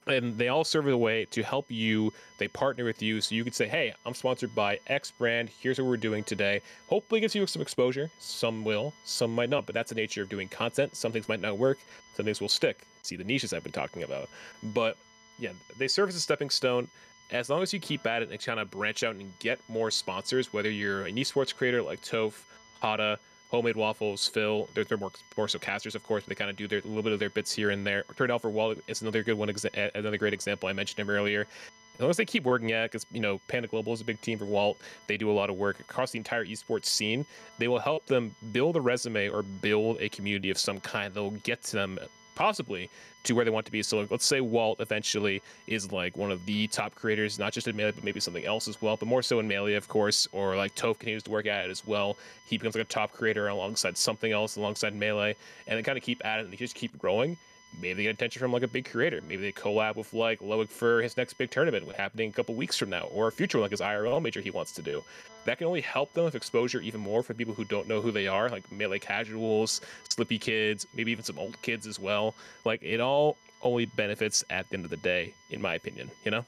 and 0.07 0.37
they 0.37 0.47
all 0.47 0.63
serve 0.63 0.87
as 0.87 0.93
a 0.93 0.97
way 0.97 1.25
to 1.25 1.43
help 1.43 1.69
you. 1.69 2.13
They 2.37 2.47
partner 2.47 2.83
with 2.85 3.01
you, 3.01 3.21
so 3.21 3.35
you 3.35 3.43
could 3.43 3.55
say, 3.55 3.67
"Hey, 3.67 3.93
I'm 4.05 4.13
sponsored 4.13 4.53
by 4.53 4.79
X 4.87 5.11
brand. 5.11 5.49
Here's 5.49 5.79
what 5.79 5.87
we're 5.87 5.97
doing 5.97 6.23
today." 6.23 6.61
Hopefully, 6.87 7.21
gives 7.21 7.35
you 7.35 7.47
some 7.47 7.61
exposure. 7.61 8.09
Some 8.19 8.63
will, 8.63 8.93
some 9.03 9.33
might 9.33 9.49
not, 9.49 9.65
but 9.65 9.75
that's 9.75 9.89
the 9.89 9.95
nature 9.95 10.21
of 10.23 10.29
doing 10.29 10.47
content. 10.49 10.95
Some 10.95 11.11
things 11.11 11.29
might 11.29 11.41
not 11.41 11.57
work. 11.57 11.79
Some 12.15 12.25
things 12.25 12.41
will 12.41 12.49
stick. 12.49 12.85
See 13.01 13.15
the 13.15 13.23
niches 13.23 13.53
I've 13.53 13.63
been 13.63 13.71
talking 13.71 14.03
about, 14.03 14.29
but 14.61 14.97
yeah, 15.39 15.51
they 15.77 15.87
serve 15.87 16.09
as 16.09 16.15
a 16.15 16.21
stepping 16.21 16.49
stone. 16.49 16.87
As 17.31 17.49
long 17.49 17.63
as 17.63 17.73
you 17.73 17.79
keep 17.79 18.05
at 18.05 18.21
it 18.21 18.29
and 18.29 18.43
kind 18.43 18.59
of 18.59 18.69
branch 18.69 19.03
out 19.03 19.15
and 19.15 19.33
get 19.39 19.59
more 19.67 19.89
sponsors, 19.89 20.53
whether 20.53 20.69
you're 20.69 21.03
an 21.05 21.15
esports 21.15 21.55
creator 21.55 21.81
like 21.81 22.01
Toph, 22.01 22.43
Hada, 22.81 23.17
Homemade 23.53 23.75
Waffles, 23.75 24.27
Phil. 24.27 24.67
They're, 24.73 24.97
more, 24.97 25.11
more 25.37 25.47
so 25.47 25.59
casters, 25.59 25.93
of 25.93 26.01
course, 26.01 26.23
but 26.23 26.29
they 26.29 26.35
kind 26.35 26.49
of 26.49 26.57
do 26.57 26.67
their 26.67 26.79
a 26.79 26.87
little 26.87 27.03
bit 27.03 27.13
of 27.13 27.19
their 27.19 27.29
bits 27.29 27.53
here 27.53 27.69
and 27.69 27.85
there. 27.85 28.03
Turn 28.17 28.31
Alpha 28.31 28.49
Wall 28.49 28.73
is 28.87 29.03
another 29.03 29.21
good 29.21 29.35
one, 29.35 29.47
exa- 29.47 29.91
another 29.93 30.17
great 30.17 30.33
example. 30.33 30.67
I 30.67 30.73
mentioned 30.73 30.99
him 30.99 31.09
earlier. 31.11 31.45
As 31.93 31.99
long 32.01 32.09
as 32.09 32.17
they 32.17 32.25
keep 32.25 32.45
working 32.45 32.71
at 32.71 32.85
it, 32.85 32.91
because 32.91 33.05
you 33.11 33.19
know 33.19 33.39
Panda 33.47 33.67
Global 33.67 33.93
is 33.93 34.01
a 34.01 34.05
big 34.05 34.19
team 34.21 34.39
for 34.39 34.45
Walt. 34.45 34.79
They 35.05 35.17
do 35.17 35.29
a 35.29 35.31
lot 35.31 35.51
of 35.51 35.55
work 35.55 35.79
across 35.79 36.09
the 36.09 36.17
entire 36.17 36.43
esports 36.43 36.85
scene. 36.85 37.27
They 37.59 37.67
will 37.67 37.77
help 37.77 38.07
them 38.07 38.35
build 38.51 38.75
a 38.75 38.81
resume 38.81 39.29
or 39.29 39.43
build 39.43 40.01
a 40.01 40.09
community 40.09 40.49
of 40.49 40.57
some 40.57 40.79
kind. 40.79 41.13
They'll 41.13 41.29
get 41.29 41.61
them 41.61 41.99
possibly 42.35 42.89
to 43.23 43.33
where 43.33 43.45
they 43.45 43.51
want 43.51 43.65
to 43.65 43.71
be. 43.71 43.81
So 43.81 44.05
let's 44.09 44.25
say 44.25 44.41
Walt 44.41 44.79
eventually 44.79 45.41
is 45.67 45.91
like 45.91 46.17
one 46.17 46.31
of 46.31 46.45
the 46.45 46.67
top 46.67 46.93
creators, 46.95 47.39
not 47.39 47.53
just 47.53 47.67
in 47.67 47.75
Melee, 47.75 47.91
but 47.91 48.03
maybe 48.03 48.19
something 48.19 48.45
else 48.45 48.67
as 48.67 48.81
well, 48.81 48.97
but 48.97 49.07
more 49.07 49.21
so 49.21 49.39
in 49.39 49.47
Melee, 49.47 49.75
of 49.75 49.87
course, 49.87 50.27
or 50.31 50.55
like 50.55 50.75
Toph 50.75 50.99
continues 50.99 51.23
to 51.23 51.31
work 51.31 51.45
at 51.45 51.65
it 51.65 51.71
as 51.71 51.85
well. 51.87 52.17
He 52.45 52.57
becomes 52.57 52.75
like 52.75 52.85
a 52.85 52.87
top 52.87 53.13
creator 53.13 53.47
alongside 53.47 53.97
something 53.97 54.31
else, 54.31 54.57
alongside 54.57 54.93
Melee, 54.95 55.35
and 55.67 55.77
they 55.77 55.83
kind 55.83 55.97
of 55.97 56.03
keep 56.03 56.23
at 56.25 56.39
it 56.39 56.43
and 56.43 56.53
they 56.53 56.57
just 56.57 56.75
keep 56.75 56.97
growing. 56.99 57.37
Maybe 57.81 57.93
they 57.93 58.03
get 58.03 58.15
attention 58.15 58.39
from 58.39 58.51
like 58.51 58.63
a 58.63 58.67
big 58.67 58.89
creator. 58.89 59.21
Maybe 59.27 59.41
they 59.41 59.51
collab 59.51 59.95
with 59.95 60.13
like 60.13 60.41
Ludwig 60.41 60.69
for 60.69 61.01
his 61.01 61.17
next 61.17 61.33
big 61.33 61.51
tournament, 61.51 61.89
happening 61.95 62.29
a 62.29 62.33
couple 62.33 62.55
weeks 62.55 62.77
from 62.77 62.89
now, 62.89 63.05
or 63.05 63.27
a 63.27 63.31
future 63.31 63.57
one, 63.57 63.63
like 63.63 63.71
his 63.71 63.81
IRL 63.81 64.21
major 64.21 64.41
he 64.41 64.51
wants 64.51 64.71
to 64.73 64.81
do. 64.81 65.03
That 65.45 65.57
can 65.57 65.67
only 65.67 65.81
help 65.81 66.13
them 66.13 66.23
with 66.23 66.35
exposure 66.35 66.79
even 66.79 67.01
more 67.01 67.23
for 67.23 67.33
people 67.33 67.53
who 67.53 67.65
don't 67.65 67.87
know 67.87 67.99
who 67.99 68.11
they 68.11 68.27
are, 68.27 68.49
like 68.49 68.71
melee 68.71 68.99
casuals, 68.99 69.81
Slippi 70.07 70.39
kids, 70.39 70.87
maybe 70.95 71.11
even 71.11 71.25
some 71.25 71.37
old 71.37 71.61
kids 71.61 71.85
as 71.87 71.99
well. 71.99 72.35
Like 72.63 72.81
it 72.83 73.01
all 73.01 73.37
only 73.61 73.85
benefits 73.85 74.43
at 74.49 74.69
the 74.69 74.75
end 74.75 74.85
of 74.85 74.91
the 74.91 74.97
day, 74.97 75.33
in 75.49 75.61
my 75.61 75.75
opinion. 75.75 76.11
You 76.23 76.31
know? 76.31 76.45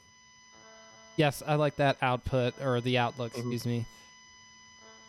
Yes, 1.18 1.42
I 1.46 1.56
like 1.56 1.78
that 1.78 1.98
output 2.02 2.54
or 2.62 2.82
the 2.82 2.98
outlook, 2.98 3.34
Mhm. 3.34 3.40
excuse 3.40 3.66
me. 3.66 3.86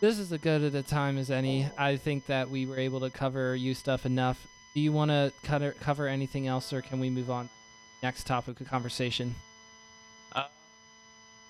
This 0.01 0.19
is 0.19 0.31
as 0.31 0.41
good 0.41 0.63
at 0.63 0.75
a 0.75 0.83
time 0.83 1.17
as 1.19 1.31
any. 1.31 1.69
I 1.79 1.97
think 1.97 2.27
that 2.27 2.51
we 2.51 2.67
were 2.67 2.79
able 2.79 3.01
to 3.01 3.11
cover 3.11 3.57
you 3.57 3.75
stuff 3.75 4.05
enough. 4.05 4.47
Do 4.77 4.83
you 4.83 4.93
want 4.93 5.11
to 5.11 5.33
cover 5.43 5.75
cover 5.81 6.07
anything 6.07 6.47
else, 6.47 6.71
or 6.71 6.83
can 6.83 7.01
we 7.01 7.09
move 7.09 7.31
on? 7.31 7.49
Next 8.03 8.27
topic 8.27 8.61
of 8.61 8.69
conversation. 8.69 9.35
Uh, 10.33 10.49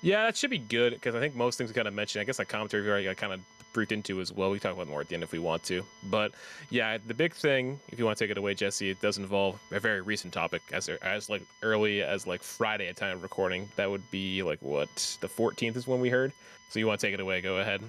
yeah, 0.01 0.27
that 0.27 0.37
should 0.37 0.51
be 0.51 0.59
good 0.59 0.93
because 0.93 1.17
I 1.17 1.19
think 1.19 1.35
most 1.35 1.59
things 1.59 1.69
we 1.69 1.75
kind 1.75 1.89
of 1.89 1.95
mentioned. 1.95 2.21
I 2.21 2.25
guess 2.25 2.39
like 2.39 2.47
commentary 2.47 2.85
we 2.85 2.89
already 2.89 3.13
kind 3.17 3.33
of 3.33 3.41
briefed 3.73 3.91
into 3.91 4.21
as 4.21 4.33
well. 4.33 4.53
We 4.53 4.61
can 4.61 4.71
talk 4.71 4.77
about 4.77 4.89
more 4.89 5.01
at 5.01 5.09
the 5.09 5.15
end 5.15 5.25
if 5.25 5.33
we 5.33 5.41
want 5.41 5.65
to. 5.65 5.83
But 6.05 6.35
yeah, 6.71 6.99
the 7.05 7.15
big 7.15 7.35
thing, 7.35 7.81
if 7.89 7.99
you 7.99 8.05
want 8.05 8.17
to 8.17 8.25
take 8.25 8.31
it 8.31 8.39
away, 8.39 8.55
Jesse, 8.55 8.91
it 8.91 9.01
does 9.01 9.19
involve 9.19 9.59
a 9.73 9.81
very 9.81 10.03
recent 10.03 10.33
topic 10.33 10.63
as 10.73 10.89
as 10.89 11.29
like 11.29 11.43
early 11.65 12.03
as 12.03 12.29
like 12.29 12.45
Friday 12.45 12.87
at 12.87 12.95
time 12.95 13.17
of 13.17 13.25
recording. 13.25 13.69
That 13.75 13.91
would 13.91 14.09
be 14.13 14.45
like 14.45 14.63
what 14.63 15.17
the 15.21 15.29
14th 15.29 15.75
is 15.75 15.89
when 15.89 15.99
we 15.99 16.11
heard. 16.11 16.31
So 16.69 16.79
you 16.79 16.87
want 16.87 17.01
to 17.01 17.07
take 17.09 17.15
it 17.15 17.19
away? 17.19 17.41
Go 17.41 17.57
ahead. 17.57 17.83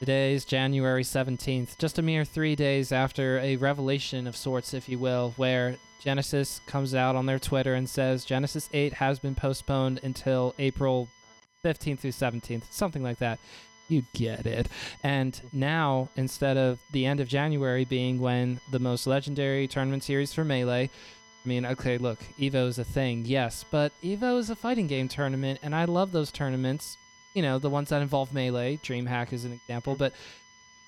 Today's 0.00 0.46
January 0.46 1.04
17th, 1.04 1.76
just 1.76 1.98
a 1.98 2.02
mere 2.02 2.24
three 2.24 2.56
days 2.56 2.90
after 2.90 3.38
a 3.40 3.56
revelation 3.56 4.26
of 4.26 4.34
sorts, 4.34 4.72
if 4.72 4.88
you 4.88 4.98
will, 4.98 5.34
where 5.36 5.76
Genesis 6.00 6.62
comes 6.66 6.94
out 6.94 7.16
on 7.16 7.26
their 7.26 7.38
Twitter 7.38 7.74
and 7.74 7.86
says 7.86 8.24
Genesis 8.24 8.70
8 8.72 8.94
has 8.94 9.18
been 9.18 9.34
postponed 9.34 10.00
until 10.02 10.54
April 10.58 11.06
15th 11.62 11.98
through 11.98 12.12
17th, 12.12 12.62
something 12.70 13.02
like 13.02 13.18
that. 13.18 13.38
You 13.88 14.02
get 14.14 14.46
it. 14.46 14.68
And 15.02 15.38
now, 15.52 16.08
instead 16.16 16.56
of 16.56 16.78
the 16.92 17.04
end 17.04 17.20
of 17.20 17.28
January 17.28 17.84
being 17.84 18.20
when 18.20 18.58
the 18.72 18.78
most 18.78 19.06
legendary 19.06 19.68
tournament 19.68 20.02
series 20.02 20.32
for 20.32 20.44
Melee, 20.46 20.88
I 21.44 21.48
mean, 21.48 21.66
okay, 21.66 21.98
look, 21.98 22.20
Evo 22.38 22.68
is 22.68 22.78
a 22.78 22.84
thing, 22.84 23.26
yes, 23.26 23.66
but 23.70 23.92
Evo 24.02 24.38
is 24.38 24.48
a 24.48 24.56
fighting 24.56 24.86
game 24.86 25.08
tournament, 25.08 25.60
and 25.62 25.74
I 25.74 25.84
love 25.84 26.10
those 26.10 26.32
tournaments. 26.32 26.96
You 27.34 27.42
know, 27.42 27.58
the 27.58 27.70
ones 27.70 27.90
that 27.90 28.02
involve 28.02 28.32
melee. 28.34 28.78
DreamHack 28.78 29.32
is 29.32 29.44
an 29.44 29.52
example, 29.52 29.94
but 29.94 30.12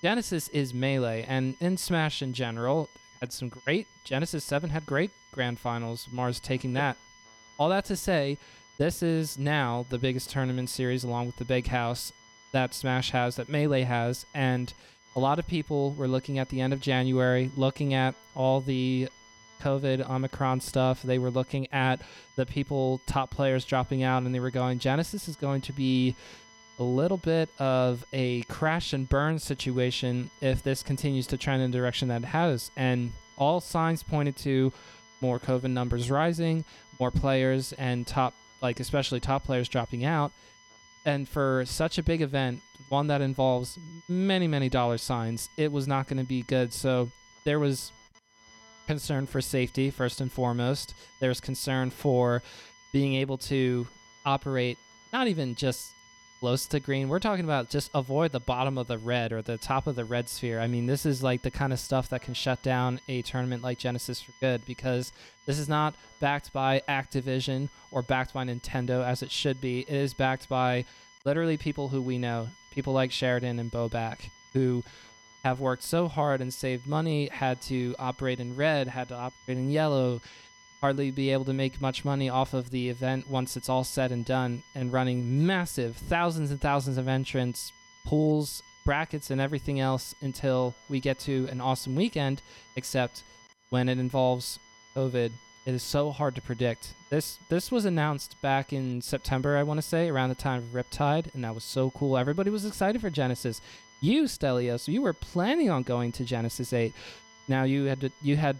Genesis 0.03 0.49
is 0.49 0.74
melee, 0.74 1.24
and 1.28 1.55
in 1.61 1.76
Smash 1.76 2.22
in 2.22 2.32
general 2.32 2.88
had 3.20 3.32
some 3.32 3.49
great. 3.49 3.86
Genesis 4.05 4.43
Seven 4.43 4.70
had 4.70 4.84
great 4.84 5.12
grand 5.32 5.59
finals. 5.59 6.09
Mars 6.11 6.40
taking 6.40 6.72
that. 6.72 6.97
All 7.59 7.68
that 7.68 7.84
to 7.86 7.97
say, 7.97 8.38
this 8.78 9.03
is 9.03 9.38
now 9.38 9.86
the 9.90 9.99
biggest 9.99 10.30
tournament 10.30 10.68
series, 10.68 11.05
along 11.05 11.26
with 11.26 11.36
the 11.36 11.45
Big 11.45 11.68
House 11.68 12.12
that 12.51 12.74
Smash 12.74 13.11
has, 13.11 13.36
that 13.36 13.49
Melee 13.49 13.82
has, 13.82 14.26
and 14.34 14.74
a 15.14 15.20
lot 15.20 15.38
of 15.38 15.47
people 15.47 15.93
were 15.93 16.09
looking 16.09 16.38
at 16.38 16.49
the 16.49 16.61
end 16.61 16.72
of 16.72 16.80
January, 16.80 17.51
looking 17.57 17.95
at 17.95 18.14
all 18.34 18.61
the 18.61 19.09
COVID, 19.62 20.08
Omicron 20.08 20.60
stuff. 20.60 21.02
They 21.02 21.18
were 21.18 21.30
looking 21.30 21.66
at 21.72 22.00
the 22.36 22.46
people, 22.46 23.00
top 23.06 23.30
players 23.30 23.64
dropping 23.64 24.02
out, 24.02 24.22
and 24.22 24.34
they 24.34 24.40
were 24.40 24.50
going, 24.50 24.78
Genesis 24.78 25.28
is 25.28 25.36
going 25.36 25.60
to 25.62 25.72
be 25.72 26.16
a 26.78 26.82
little 26.82 27.18
bit 27.18 27.48
of 27.58 28.04
a 28.12 28.42
crash 28.42 28.92
and 28.92 29.08
burn 29.08 29.38
situation 29.38 30.30
if 30.40 30.62
this 30.62 30.82
continues 30.82 31.26
to 31.28 31.36
trend 31.36 31.62
in 31.62 31.70
the 31.70 31.78
direction 31.78 32.08
that 32.08 32.22
it 32.22 32.26
has. 32.26 32.70
And 32.76 33.12
all 33.36 33.60
signs 33.60 34.02
pointed 34.02 34.36
to 34.38 34.72
more 35.20 35.38
COVID 35.38 35.70
numbers 35.70 36.10
rising, 36.10 36.64
more 36.98 37.10
players, 37.10 37.72
and 37.74 38.06
top, 38.06 38.34
like 38.60 38.80
especially 38.80 39.20
top 39.20 39.44
players 39.44 39.68
dropping 39.68 40.04
out. 40.04 40.32
And 41.04 41.28
for 41.28 41.64
such 41.66 41.98
a 41.98 42.02
big 42.02 42.22
event, 42.22 42.60
one 42.88 43.08
that 43.08 43.20
involves 43.20 43.78
many, 44.08 44.46
many 44.46 44.68
dollar 44.68 44.98
signs, 44.98 45.48
it 45.56 45.72
was 45.72 45.88
not 45.88 46.06
going 46.08 46.18
to 46.18 46.24
be 46.24 46.42
good. 46.42 46.72
So 46.72 47.10
there 47.44 47.58
was 47.58 47.92
concern 48.93 49.26
for 49.26 49.40
safety, 49.40 49.90
first 49.90 50.20
and 50.20 50.30
foremost. 50.30 50.95
There's 51.18 51.40
concern 51.40 51.90
for 51.90 52.43
being 52.93 53.14
able 53.14 53.38
to 53.38 53.88
operate 54.26 54.76
not 55.14 55.28
even 55.28 55.55
just 55.55 55.95
close 56.40 56.66
to 56.66 56.78
green. 56.78 57.09
We're 57.09 57.18
talking 57.18 57.45
about 57.47 57.70
just 57.70 57.90
avoid 57.95 58.32
the 58.32 58.40
bottom 58.40 58.76
of 58.76 58.88
the 58.88 58.99
red 58.99 59.32
or 59.32 59.40
the 59.40 59.57
top 59.57 59.86
of 59.86 59.97
the 59.97 60.05
red 60.05 60.28
sphere. 60.28 60.61
I 60.61 60.66
mean, 60.66 60.84
this 60.84 61.07
is 61.07 61.22
like 61.22 61.40
the 61.40 61.51
kind 61.51 61.72
of 61.72 61.78
stuff 61.78 62.11
that 62.11 62.20
can 62.20 62.34
shut 62.34 62.62
down 62.62 63.01
a 63.09 63.22
tournament 63.22 63.62
like 63.62 63.78
Genesis 63.78 64.20
for 64.20 64.32
good 64.40 64.66
because 64.66 65.12
this 65.47 65.59
is 65.59 65.70
not 65.70 65.95
backed 66.20 66.53
by 66.53 66.82
Activision 66.86 67.70
or 67.90 68.03
backed 68.03 68.34
by 68.34 68.45
Nintendo 68.45 69.03
as 69.07 69.22
it 69.22 69.30
should 69.30 69.59
be. 69.61 69.80
It 69.80 69.95
is 69.95 70.12
backed 70.12 70.51
by 70.51 70.84
literally 71.24 71.57
people 71.57 71.88
who 71.88 72.03
we 72.03 72.18
know, 72.18 72.49
people 72.72 72.93
like 72.93 73.11
Sheridan 73.11 73.59
and 73.59 73.70
Bobak, 73.70 74.18
who 74.53 74.82
have 75.45 75.61
worked 75.61 75.82
so 75.82 76.09
hard 76.09 76.40
and 76.40 76.53
saved 76.53 76.86
money, 76.86 77.28
had 77.32 77.61
to 77.62 77.95
operate 77.99 78.40
in 78.40 78.55
red, 78.57 78.88
had 78.88 79.09
to 79.09 79.14
operate 79.14 79.59
in 79.59 79.70
yellow, 79.70 80.20
hardly 80.80 81.11
be 81.11 81.30
able 81.30 81.45
to 81.45 81.53
make 81.53 81.80
much 81.80 82.05
money 82.05 82.28
off 82.28 82.55
of 82.55 82.70
the 82.70 82.88
event 82.88 83.28
once 83.28 83.57
it's 83.57 83.68
all 83.68 83.84
said 83.84 84.12
and 84.12 84.24
done, 84.24 84.62
and 84.74 84.93
running 84.93 85.47
massive 85.47 85.97
thousands 85.97 86.51
and 86.51 86.61
thousands 86.61 86.97
of 86.97 87.09
entrants, 87.09 87.72
pools, 88.05 88.62
brackets, 88.84 89.30
and 89.30 89.40
everything 89.40 89.80
else 89.80 90.14
until 90.20 90.74
we 90.88 91.01
get 91.01 91.18
to 91.18 91.49
an 91.51 91.61
awesome 91.61 91.95
weekend, 91.95 92.43
except 92.76 93.24
when 93.70 93.88
it 93.88 93.99
involves 93.99 94.59
COVID. 94.97 95.30
It 95.64 95.74
is 95.74 95.82
so 95.84 96.11
hard 96.11 96.34
to 96.34 96.43
predict. 96.43 96.95
This 97.09 97.38
this 97.49 97.70
was 97.70 97.84
announced 97.84 98.34
back 98.43 98.72
in 98.72 99.01
September, 99.01 99.57
I 99.57 99.62
want 99.62 99.78
to 99.78 99.86
say, 99.86 100.09
around 100.09 100.30
the 100.30 100.34
time 100.34 100.59
of 100.59 100.74
Riptide, 100.74 101.32
and 101.34 101.45
that 101.45 101.55
was 101.55 101.62
so 101.62 101.90
cool. 101.90 102.18
Everybody 102.18 102.51
was 102.51 102.64
excited 102.64 103.01
for 103.01 103.11
Genesis 103.11 103.61
you, 104.03 104.24
Stelios, 104.24 104.88
you 104.88 105.00
were 105.00 105.12
planning 105.12 105.70
on 105.70 105.84
going 105.84 106.12
to 106.12 106.24
Genesis 106.24 106.72
8. 106.72 106.92
Now 107.48 107.62
you 107.62 107.84
had 107.84 108.00
to, 108.00 108.11
you 108.20 108.36
had 108.36 108.57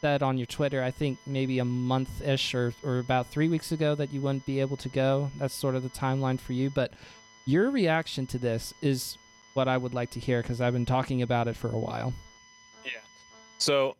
said 0.00 0.22
on 0.22 0.38
your 0.38 0.46
Twitter, 0.46 0.82
I 0.82 0.90
think 0.90 1.18
maybe 1.26 1.58
a 1.58 1.64
month 1.64 2.22
ish 2.22 2.54
or, 2.54 2.72
or 2.82 2.98
about 2.98 3.26
three 3.26 3.48
weeks 3.48 3.72
ago 3.72 3.94
that 3.94 4.12
you 4.12 4.22
wouldn't 4.22 4.46
be 4.46 4.58
able 4.60 4.76
to 4.78 4.88
go. 4.88 5.30
That's 5.38 5.54
sort 5.54 5.74
of 5.74 5.82
the 5.82 5.90
timeline 5.90 6.40
for 6.40 6.54
you. 6.54 6.70
But 6.70 6.92
your 7.44 7.70
reaction 7.70 8.26
to 8.28 8.38
this 8.38 8.72
is 8.80 9.18
what 9.52 9.68
I 9.68 9.76
would 9.76 9.94
like 9.94 10.10
to 10.10 10.20
hear 10.20 10.40
because 10.40 10.60
I've 10.60 10.72
been 10.72 10.86
talking 10.86 11.22
about 11.22 11.46
it 11.46 11.56
for 11.56 11.68
a 11.68 11.78
while. 11.78 12.14
Yeah. 12.84 12.92
So 13.58 13.96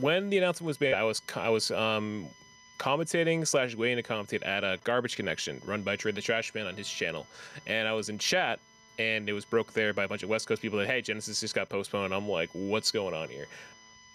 when 0.00 0.28
the 0.28 0.38
announcement 0.38 0.66
was 0.66 0.80
made, 0.80 0.92
I 0.92 1.04
was 1.04 1.22
I 1.34 1.48
was 1.48 1.70
um, 1.70 2.26
commentating 2.78 3.46
slash 3.46 3.74
waiting 3.74 3.96
to 3.96 4.02
commentate 4.02 4.46
at 4.46 4.62
a 4.62 4.78
Garbage 4.84 5.16
Connection 5.16 5.60
run 5.64 5.82
by 5.82 5.96
Trey 5.96 6.12
the 6.12 6.20
Trash 6.20 6.54
Man 6.54 6.66
on 6.66 6.76
his 6.76 6.88
channel, 6.88 7.26
and 7.66 7.88
I 7.88 7.92
was 7.92 8.08
in 8.08 8.18
chat 8.18 8.58
and 8.98 9.28
it 9.28 9.32
was 9.32 9.44
broke 9.44 9.72
there 9.72 9.92
by 9.92 10.04
a 10.04 10.08
bunch 10.08 10.22
of 10.22 10.28
West 10.28 10.46
Coast 10.46 10.62
people 10.62 10.78
that 10.78 10.86
hey 10.86 11.00
Genesis 11.00 11.40
just 11.40 11.54
got 11.54 11.68
postponed. 11.68 12.14
I'm 12.14 12.28
like, 12.28 12.50
what's 12.52 12.90
going 12.90 13.14
on 13.14 13.28
here? 13.28 13.46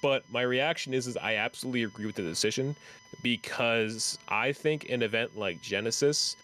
But 0.01 0.23
my 0.31 0.41
reaction 0.41 0.93
is 0.93 1.07
is 1.07 1.17
I 1.17 1.35
absolutely 1.35 1.83
agree 1.83 2.05
with 2.05 2.15
the 2.15 2.21
decision 2.21 2.75
because 3.21 4.17
I 4.29 4.51
think 4.51 4.89
an 4.89 5.01
event 5.01 5.37
like 5.37 5.61
Genesis 5.61 6.37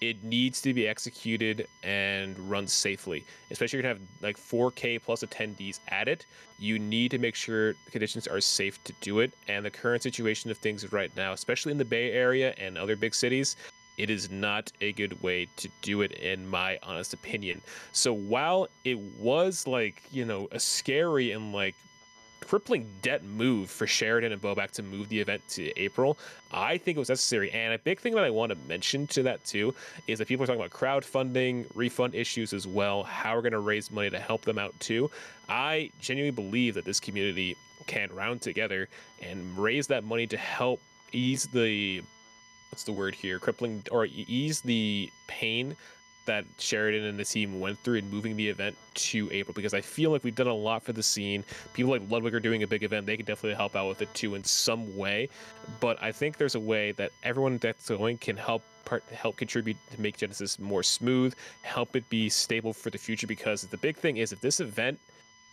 it 0.00 0.22
needs 0.22 0.60
to 0.60 0.74
be 0.74 0.86
executed 0.86 1.66
and 1.82 2.38
run 2.50 2.66
safely. 2.66 3.24
Especially 3.50 3.78
if 3.78 3.84
you're 3.84 3.94
gonna 3.94 4.00
have 4.00 4.22
like 4.22 4.36
4K 4.36 5.02
plus 5.02 5.24
attendees 5.24 5.80
at 5.88 6.06
it, 6.06 6.26
you 6.58 6.78
need 6.78 7.10
to 7.12 7.18
make 7.18 7.34
sure 7.34 7.74
conditions 7.90 8.26
are 8.26 8.40
safe 8.40 8.82
to 8.84 8.92
do 9.00 9.20
it. 9.20 9.32
And 9.48 9.64
the 9.64 9.70
current 9.70 10.02
situation 10.02 10.50
of 10.50 10.58
things 10.58 10.92
right 10.92 11.14
now, 11.16 11.32
especially 11.32 11.72
in 11.72 11.78
the 11.78 11.84
Bay 11.84 12.12
Area 12.12 12.54
and 12.58 12.76
other 12.76 12.94
big 12.94 13.14
cities, 13.14 13.56
it 13.96 14.10
is 14.10 14.30
not 14.30 14.70
a 14.80 14.92
good 14.92 15.22
way 15.22 15.46
to 15.56 15.68
do 15.82 16.02
it 16.02 16.12
in 16.12 16.46
my 16.46 16.78
honest 16.82 17.12
opinion 17.14 17.60
so 17.92 18.12
while 18.12 18.68
it 18.84 18.98
was 19.18 19.66
like 19.66 20.02
you 20.10 20.24
know 20.24 20.48
a 20.52 20.60
scary 20.60 21.32
and 21.32 21.52
like 21.52 21.74
crippling 22.46 22.88
debt 23.02 23.24
move 23.24 23.70
for 23.70 23.86
Sheridan 23.86 24.32
and 24.32 24.40
Bobak 24.40 24.70
to 24.72 24.82
move 24.82 25.08
the 25.08 25.20
event 25.20 25.42
to 25.50 25.76
April, 25.80 26.16
I 26.52 26.78
think 26.78 26.96
it 26.96 26.98
was 27.00 27.08
necessary. 27.08 27.50
And 27.50 27.74
a 27.74 27.78
big 27.78 28.00
thing 28.00 28.14
that 28.14 28.24
I 28.24 28.30
want 28.30 28.50
to 28.50 28.58
mention 28.68 29.06
to 29.08 29.22
that 29.24 29.44
too 29.44 29.74
is 30.06 30.18
that 30.18 30.28
people 30.28 30.44
are 30.44 30.46
talking 30.46 30.60
about 30.60 30.70
crowdfunding, 30.70 31.66
refund 31.74 32.14
issues 32.14 32.52
as 32.52 32.66
well, 32.66 33.02
how 33.02 33.34
we're 33.34 33.42
going 33.42 33.52
to 33.52 33.58
raise 33.58 33.90
money 33.90 34.10
to 34.10 34.20
help 34.20 34.42
them 34.42 34.58
out 34.58 34.78
too. 34.80 35.10
I 35.48 35.90
genuinely 36.00 36.30
believe 36.30 36.74
that 36.74 36.84
this 36.84 37.00
community 37.00 37.56
can 37.86 38.14
round 38.14 38.42
together 38.42 38.88
and 39.20 39.58
raise 39.58 39.86
that 39.88 40.04
money 40.04 40.26
to 40.28 40.36
help 40.36 40.80
ease 41.12 41.48
the 41.52 42.02
what's 42.70 42.84
the 42.84 42.92
word 42.92 43.14
here 43.14 43.38
crippling 43.38 43.82
or 43.90 44.06
ease 44.06 44.60
the 44.60 45.10
pain 45.26 45.76
that 46.26 46.44
Sheridan 46.58 47.04
and 47.04 47.18
the 47.18 47.24
team 47.24 47.58
went 47.58 47.78
through 47.78 47.98
in 47.98 48.10
moving 48.10 48.36
the 48.36 48.48
event 48.48 48.76
to 48.94 49.30
April 49.32 49.54
because 49.54 49.72
I 49.72 49.80
feel 49.80 50.10
like 50.10 50.24
we've 50.24 50.34
done 50.34 50.48
a 50.48 50.54
lot 50.54 50.82
for 50.82 50.92
the 50.92 51.02
scene. 51.02 51.44
People 51.72 51.92
like 51.92 52.02
Ludwig 52.10 52.34
are 52.34 52.40
doing 52.40 52.62
a 52.62 52.66
big 52.66 52.82
event; 52.82 53.06
they 53.06 53.16
can 53.16 53.24
definitely 53.24 53.54
help 53.54 53.74
out 53.74 53.88
with 53.88 54.02
it 54.02 54.12
too 54.12 54.34
in 54.34 54.44
some 54.44 54.96
way. 54.96 55.28
But 55.80 56.02
I 56.02 56.12
think 56.12 56.36
there's 56.36 56.54
a 56.54 56.60
way 56.60 56.92
that 56.92 57.12
everyone 57.22 57.58
that's 57.58 57.88
going 57.88 58.18
can 58.18 58.36
help 58.36 58.62
part 58.84 59.02
help 59.12 59.36
contribute 59.36 59.76
to 59.92 60.00
make 60.00 60.18
Genesis 60.18 60.58
more 60.58 60.82
smooth, 60.82 61.34
help 61.62 61.96
it 61.96 62.08
be 62.10 62.28
stable 62.28 62.72
for 62.72 62.90
the 62.90 62.98
future. 62.98 63.26
Because 63.26 63.62
the 63.62 63.78
big 63.78 63.96
thing 63.96 64.18
is 64.18 64.32
if 64.32 64.40
this 64.40 64.60
event 64.60 64.98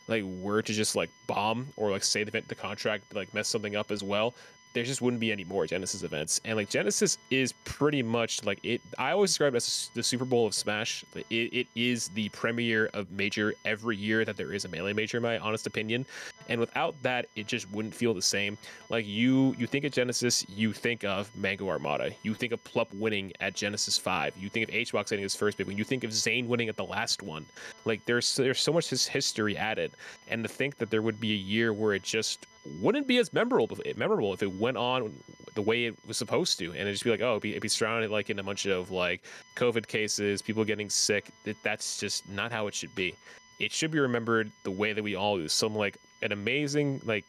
like 0.08 0.24
were 0.42 0.62
to 0.62 0.74
just 0.74 0.96
like 0.96 1.10
bomb 1.28 1.68
or 1.78 1.92
like 1.92 2.04
say 2.04 2.24
the 2.24 2.30
event 2.30 2.48
the 2.50 2.56
contract 2.56 3.16
like 3.16 3.34
mess 3.34 3.48
something 3.48 3.78
up 3.78 3.90
as 3.90 4.04
well 4.04 4.34
there 4.74 4.84
just 4.84 5.02
wouldn't 5.02 5.20
be 5.20 5.32
any 5.32 5.44
more 5.44 5.66
Genesis 5.68 6.04
events. 6.04 6.42
And 6.46 6.58
like 6.58 6.70
Genesis 6.70 7.18
is 7.30 7.54
pretty 7.64 8.02
much 8.02 8.44
like 8.44 8.60
it. 8.64 8.82
I 8.98 9.12
always 9.12 9.32
describe 9.32 9.54
it 9.54 9.58
as 9.58 9.92
the 9.94 10.04
Super 10.04 10.26
Bowl 10.26 10.48
of 10.48 10.54
Smash. 10.54 11.06
It, 11.30 11.54
it 11.54 11.68
is 11.76 12.10
the 12.10 12.30
premiere 12.30 12.90
of 12.94 13.12
major 13.12 13.54
every 13.66 13.96
year 13.96 14.26
that 14.26 14.36
there 14.36 14.52
is 14.52 14.66
a 14.66 14.70
melee 14.70 14.94
major, 14.94 15.18
in 15.18 15.24
my 15.24 15.38
honest 15.38 15.68
opinion. 15.68 16.06
And 16.50 16.60
without 16.60 16.96
that, 17.04 17.28
it 17.36 17.48
just 17.48 17.72
wouldn't 17.72 17.94
feel 17.94 18.14
the 18.14 18.22
same. 18.22 18.58
Like 18.90 19.06
you, 19.06 19.56
you 19.58 19.68
think 19.68 19.86
of 19.86 19.92
Genesis, 19.92 20.46
you 20.50 20.74
think 20.74 21.04
of 21.04 21.34
Mango 21.36 21.70
Armada. 21.70 22.12
You 22.24 22.34
think 22.34 22.52
of 22.52 22.64
Plup 22.64 22.94
winning 22.98 23.32
at 23.40 23.54
Genesis 23.54 23.98
Five. 23.98 24.34
You 24.38 24.50
think 24.50 24.70
of 24.70 24.76
HBox 24.76 25.10
getting 25.10 25.24
his 25.24 25.36
first 25.36 25.58
big 25.58 25.68
one. 25.68 25.78
You 25.78 25.84
think 25.84 26.04
of 26.04 26.12
Zain 26.12 26.48
winning 26.48 26.70
at 26.70 26.76
the 26.76 26.86
last 26.86 27.22
one. 27.22 27.46
Like 27.86 28.04
there's 28.06 28.36
there's 28.36 28.62
so 28.62 28.74
much 28.74 28.90
his 28.90 29.06
history 29.06 29.56
added, 29.56 29.92
and 30.28 30.44
to 30.44 30.50
think 30.50 30.78
that 30.78 30.90
there 30.90 31.02
would 31.02 31.20
be 31.20 31.34
a 31.34 31.38
year 31.38 31.74
where 31.74 31.94
it 31.94 32.04
just 32.04 32.48
wouldn't 32.80 33.08
be 33.08 33.18
as 33.18 33.34
memorable 33.34 33.78
memorable 33.96 34.34
if 34.34 34.42
it 34.42 34.54
went 34.54 34.78
on 34.78 35.14
the 35.56 35.62
way 35.62 35.86
it 35.86 35.96
was 36.08 36.18
supposed 36.18 36.58
to, 36.60 36.66
and 36.72 36.82
it'd 36.82 36.94
just 36.94 37.04
be 37.04 37.12
like, 37.12 37.22
oh, 37.22 37.32
it'd 37.32 37.42
be, 37.42 37.52
it'd 37.52 37.62
be 37.62 37.68
surrounded 37.68 38.10
like 38.10 38.30
in 38.30 38.40
a 38.40 38.44
bunch 38.44 38.66
of 38.66 38.92
like 38.92 39.24
COVID 39.56 39.88
cases, 39.88 40.42
people 40.42 40.64
getting 40.64 40.90
sick. 40.90 41.30
That's 41.64 42.00
just 42.00 42.28
not 42.30 42.52
how 42.52 42.68
it 42.68 42.74
should 42.74 42.94
be. 42.96 43.16
It 43.60 43.72
should 43.72 43.92
be 43.92 44.00
remembered 44.00 44.52
the 44.64 44.72
way 44.72 44.94
that 44.94 45.04
we 45.04 45.16
all 45.16 45.38
do. 45.38 45.48
Some 45.48 45.76
like 45.76 45.98
an 46.22 46.32
amazing 46.32 47.02
like 47.06 47.26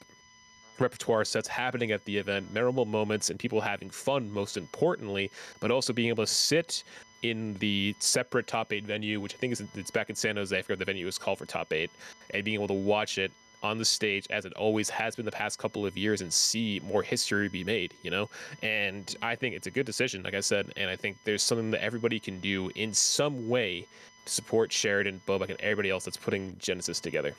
repertoire 0.78 1.24
sets 1.24 1.46
happening 1.48 1.92
at 1.92 2.04
the 2.04 2.16
event, 2.16 2.52
memorable 2.52 2.86
moments, 2.86 3.30
and 3.30 3.38
people 3.38 3.60
having 3.60 3.90
fun. 3.90 4.30
Most 4.30 4.56
importantly, 4.56 5.30
but 5.60 5.70
also 5.70 5.92
being 5.92 6.08
able 6.08 6.24
to 6.24 6.32
sit 6.32 6.84
in 7.22 7.54
the 7.54 7.94
separate 7.98 8.46
top 8.46 8.72
eight 8.72 8.84
venue, 8.84 9.20
which 9.20 9.34
I 9.34 9.38
think 9.38 9.52
is 9.52 9.62
it's 9.74 9.90
back 9.90 10.10
in 10.10 10.16
San 10.16 10.36
Jose. 10.36 10.56
I 10.56 10.62
forget 10.62 10.78
the 10.78 10.84
venue 10.84 11.06
was 11.06 11.18
called 11.18 11.38
for 11.38 11.46
top 11.46 11.72
eight, 11.72 11.90
and 12.30 12.44
being 12.44 12.54
able 12.54 12.68
to 12.68 12.74
watch 12.74 13.18
it 13.18 13.32
on 13.64 13.78
the 13.78 13.84
stage 13.84 14.26
as 14.30 14.44
it 14.44 14.52
always 14.52 14.90
has 14.90 15.16
been 15.16 15.24
the 15.24 15.32
past 15.32 15.58
couple 15.58 15.86
of 15.86 15.96
years 15.96 16.20
and 16.20 16.32
see 16.32 16.80
more 16.84 17.02
history 17.02 17.48
be 17.48 17.64
made, 17.64 17.94
you 18.02 18.10
know? 18.10 18.28
And 18.62 19.16
I 19.22 19.34
think 19.34 19.56
it's 19.56 19.66
a 19.66 19.70
good 19.70 19.86
decision, 19.86 20.22
like 20.22 20.34
I 20.34 20.40
said, 20.40 20.72
and 20.76 20.90
I 20.90 20.96
think 20.96 21.16
there's 21.24 21.42
something 21.42 21.70
that 21.70 21.82
everybody 21.82 22.20
can 22.20 22.38
do 22.40 22.70
in 22.74 22.92
some 22.92 23.48
way 23.48 23.86
to 24.26 24.32
support 24.32 24.70
Sheridan, 24.70 25.22
Bobak, 25.26 25.48
and 25.48 25.60
everybody 25.60 25.88
else 25.90 26.04
that's 26.04 26.18
putting 26.18 26.56
Genesis 26.58 27.00
together. 27.00 27.34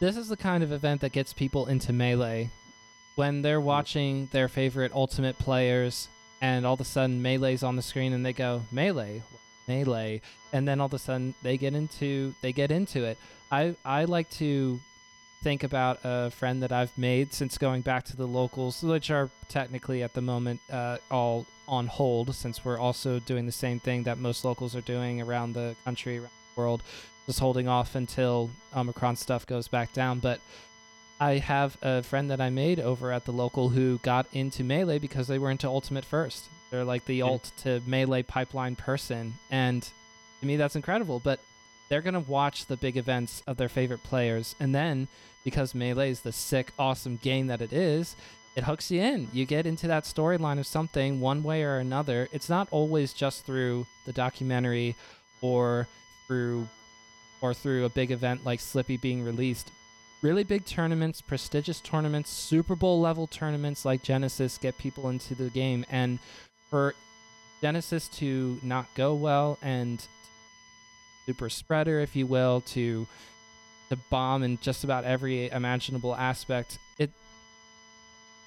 This 0.00 0.16
is 0.16 0.28
the 0.28 0.36
kind 0.36 0.64
of 0.64 0.72
event 0.72 1.00
that 1.02 1.12
gets 1.12 1.32
people 1.32 1.66
into 1.66 1.92
Melee 1.92 2.50
when 3.14 3.42
they're 3.42 3.60
mm. 3.60 3.64
watching 3.64 4.28
their 4.32 4.48
favorite 4.48 4.92
ultimate 4.92 5.38
players 5.38 6.08
and 6.40 6.66
all 6.66 6.74
of 6.74 6.80
a 6.80 6.84
sudden 6.84 7.22
melee's 7.22 7.62
on 7.62 7.76
the 7.76 7.82
screen 7.82 8.12
and 8.12 8.26
they 8.26 8.32
go 8.32 8.62
melee 8.72 9.22
melee 9.66 10.20
and 10.52 10.66
then 10.66 10.80
all 10.80 10.86
of 10.86 10.94
a 10.94 10.98
sudden 10.98 11.34
they 11.42 11.56
get 11.56 11.74
into 11.74 12.34
they 12.42 12.52
get 12.52 12.70
into 12.70 13.04
it 13.04 13.18
i 13.50 13.74
i 13.84 14.04
like 14.04 14.28
to 14.30 14.80
think 15.42 15.64
about 15.64 15.98
a 16.04 16.30
friend 16.30 16.62
that 16.62 16.72
i've 16.72 16.96
made 16.96 17.32
since 17.32 17.58
going 17.58 17.82
back 17.82 18.04
to 18.04 18.16
the 18.16 18.26
locals 18.26 18.82
which 18.82 19.10
are 19.10 19.28
technically 19.48 20.02
at 20.02 20.14
the 20.14 20.22
moment 20.22 20.60
uh, 20.70 20.96
all 21.10 21.46
on 21.66 21.86
hold 21.86 22.34
since 22.34 22.64
we're 22.64 22.78
also 22.78 23.18
doing 23.20 23.46
the 23.46 23.52
same 23.52 23.80
thing 23.80 24.04
that 24.04 24.18
most 24.18 24.44
locals 24.44 24.76
are 24.76 24.82
doing 24.82 25.20
around 25.20 25.52
the 25.52 25.74
country 25.84 26.18
around 26.18 26.30
the 26.54 26.60
world 26.60 26.82
just 27.26 27.40
holding 27.40 27.66
off 27.66 27.94
until 27.94 28.50
omicron 28.74 29.16
stuff 29.16 29.46
goes 29.46 29.68
back 29.68 29.92
down 29.92 30.18
but 30.18 30.40
I 31.22 31.38
have 31.38 31.78
a 31.82 32.02
friend 32.02 32.32
that 32.32 32.40
I 32.40 32.50
made 32.50 32.80
over 32.80 33.12
at 33.12 33.26
the 33.26 33.32
local 33.32 33.68
who 33.68 33.98
got 33.98 34.26
into 34.32 34.64
Melee 34.64 34.98
because 34.98 35.28
they 35.28 35.38
were 35.38 35.52
into 35.52 35.68
Ultimate 35.68 36.04
first. 36.04 36.48
They're 36.72 36.84
like 36.84 37.04
the 37.04 37.20
alt 37.20 37.52
to 37.58 37.82
Melee 37.86 38.22
pipeline 38.22 38.76
person. 38.76 39.34
And 39.50 39.82
to 40.40 40.46
me, 40.46 40.56
that's 40.56 40.74
incredible. 40.74 41.20
But 41.20 41.38
they're 41.90 42.00
going 42.00 42.14
to 42.14 42.20
watch 42.20 42.64
the 42.64 42.78
big 42.78 42.96
events 42.96 43.42
of 43.46 43.58
their 43.58 43.68
favorite 43.68 44.02
players. 44.02 44.56
And 44.58 44.74
then, 44.74 45.06
because 45.44 45.74
Melee 45.74 46.10
is 46.10 46.22
the 46.22 46.32
sick, 46.32 46.72
awesome 46.78 47.18
game 47.22 47.46
that 47.48 47.60
it 47.60 47.74
is, 47.74 48.16
it 48.56 48.64
hooks 48.64 48.90
you 48.90 49.02
in. 49.02 49.28
You 49.34 49.44
get 49.44 49.66
into 49.66 49.86
that 49.88 50.04
storyline 50.04 50.58
of 50.58 50.66
something 50.66 51.20
one 51.20 51.42
way 51.42 51.62
or 51.62 51.76
another. 51.76 52.28
It's 52.32 52.48
not 52.48 52.68
always 52.70 53.12
just 53.12 53.44
through 53.44 53.86
the 54.06 54.12
documentary 54.14 54.96
or 55.42 55.86
through 56.26 56.68
or 57.42 57.52
through 57.52 57.84
a 57.84 57.90
big 57.90 58.10
event 58.10 58.46
like 58.46 58.60
Slippi 58.60 58.98
being 58.98 59.22
released, 59.22 59.72
really 60.22 60.44
big 60.44 60.64
tournaments, 60.64 61.20
prestigious 61.20 61.80
tournaments, 61.80 62.30
Super 62.30 62.76
Bowl 62.76 63.00
level 63.00 63.26
tournaments 63.26 63.84
like 63.84 64.02
Genesis 64.02 64.56
get 64.56 64.78
people 64.78 65.10
into 65.10 65.34
the 65.34 65.50
game. 65.50 65.84
And 65.90 66.18
for 66.72 66.94
Genesis 67.60 68.08
to 68.08 68.58
not 68.62 68.86
go 68.94 69.14
well 69.14 69.58
and 69.60 70.02
super 71.26 71.50
spreader, 71.50 72.00
if 72.00 72.16
you 72.16 72.26
will, 72.26 72.62
to 72.62 73.06
to 73.90 73.96
bomb 74.08 74.42
in 74.42 74.58
just 74.62 74.84
about 74.84 75.04
every 75.04 75.50
imaginable 75.50 76.16
aspect, 76.16 76.78
it 76.98 77.10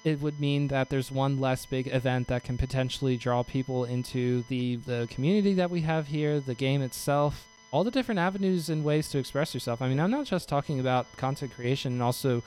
it 0.03 0.19
would 0.21 0.39
mean 0.39 0.69
that 0.69 0.89
there's 0.89 1.11
one 1.11 1.39
less 1.39 1.67
big 1.67 1.87
event 1.87 2.27
that 2.27 2.43
can 2.43 2.57
potentially 2.57 3.15
draw 3.15 3.43
people 3.43 3.85
into 3.85 4.43
the 4.49 4.77
the 4.77 5.07
community 5.11 5.53
that 5.53 5.69
we 5.69 5.81
have 5.81 6.07
here, 6.07 6.39
the 6.39 6.55
game 6.55 6.81
itself, 6.81 7.45
all 7.71 7.83
the 7.83 7.91
different 7.91 8.17
avenues 8.17 8.69
and 8.69 8.83
ways 8.83 9.07
to 9.09 9.19
express 9.19 9.53
yourself. 9.53 9.83
I 9.83 9.87
mean, 9.87 9.99
I'm 9.99 10.09
not 10.09 10.25
just 10.25 10.49
talking 10.49 10.79
about 10.79 11.15
content 11.15 11.53
creation 11.53 11.93
and 11.93 12.01
also 12.01 12.41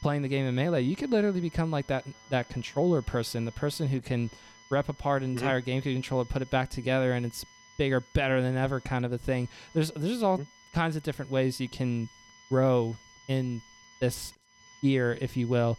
playing 0.00 0.22
the 0.22 0.28
game 0.28 0.46
in 0.46 0.54
melee. 0.54 0.80
You 0.80 0.96
could 0.96 1.10
literally 1.10 1.42
become 1.42 1.70
like 1.70 1.88
that 1.88 2.04
that 2.30 2.48
controller 2.48 3.02
person, 3.02 3.44
the 3.44 3.52
person 3.52 3.88
who 3.88 4.00
can 4.00 4.30
rep 4.70 4.88
apart 4.88 5.22
an 5.22 5.28
Mhm. 5.30 5.38
entire 5.40 5.60
GameCube 5.62 5.94
controller, 5.94 6.24
put 6.24 6.42
it 6.42 6.50
back 6.50 6.70
together, 6.70 7.12
and 7.12 7.24
it's 7.26 7.44
bigger, 7.76 8.00
better 8.12 8.42
than 8.42 8.56
ever 8.56 8.80
kind 8.80 9.04
of 9.04 9.12
a 9.12 9.18
thing. 9.18 9.48
There's 9.74 9.90
there's 9.92 10.22
all 10.22 10.38
Mhm. 10.38 10.46
kinds 10.72 10.96
of 10.96 11.02
different 11.02 11.30
ways 11.30 11.60
you 11.60 11.68
can 11.68 12.08
grow 12.48 12.96
in 13.28 13.62
this 14.00 14.32
year, 14.80 15.16
if 15.20 15.36
you 15.36 15.46
will, 15.48 15.78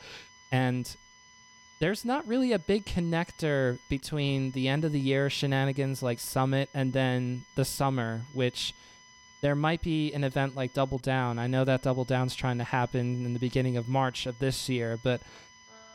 and 0.52 0.96
there's 1.80 2.04
not 2.04 2.28
really 2.28 2.52
a 2.52 2.60
big 2.60 2.86
connector 2.86 3.80
between 3.90 4.52
the 4.52 4.68
end 4.68 4.84
of 4.84 4.92
the 4.92 5.00
year 5.00 5.30
shenanigans 5.30 6.04
like 6.04 6.20
Summit 6.20 6.70
and 6.74 6.92
then 6.94 7.46
the 7.56 7.64
summer, 7.64 8.22
which 8.34 8.74
there 9.42 9.56
might 9.56 9.82
be 9.82 10.12
an 10.14 10.26
event 10.26 10.54
like 10.56 10.74
Double 10.74 10.98
Down. 10.98 11.40
I 11.40 11.48
know 11.48 11.64
that 11.64 11.82
Double 11.82 12.04
Down's 12.04 12.36
trying 12.36 12.58
to 12.58 12.66
happen 12.66 13.26
in 13.26 13.34
the 13.34 13.40
beginning 13.40 13.78
of 13.78 13.88
March 13.88 14.26
of 14.26 14.38
this 14.40 14.68
year, 14.68 15.00
but 15.02 15.22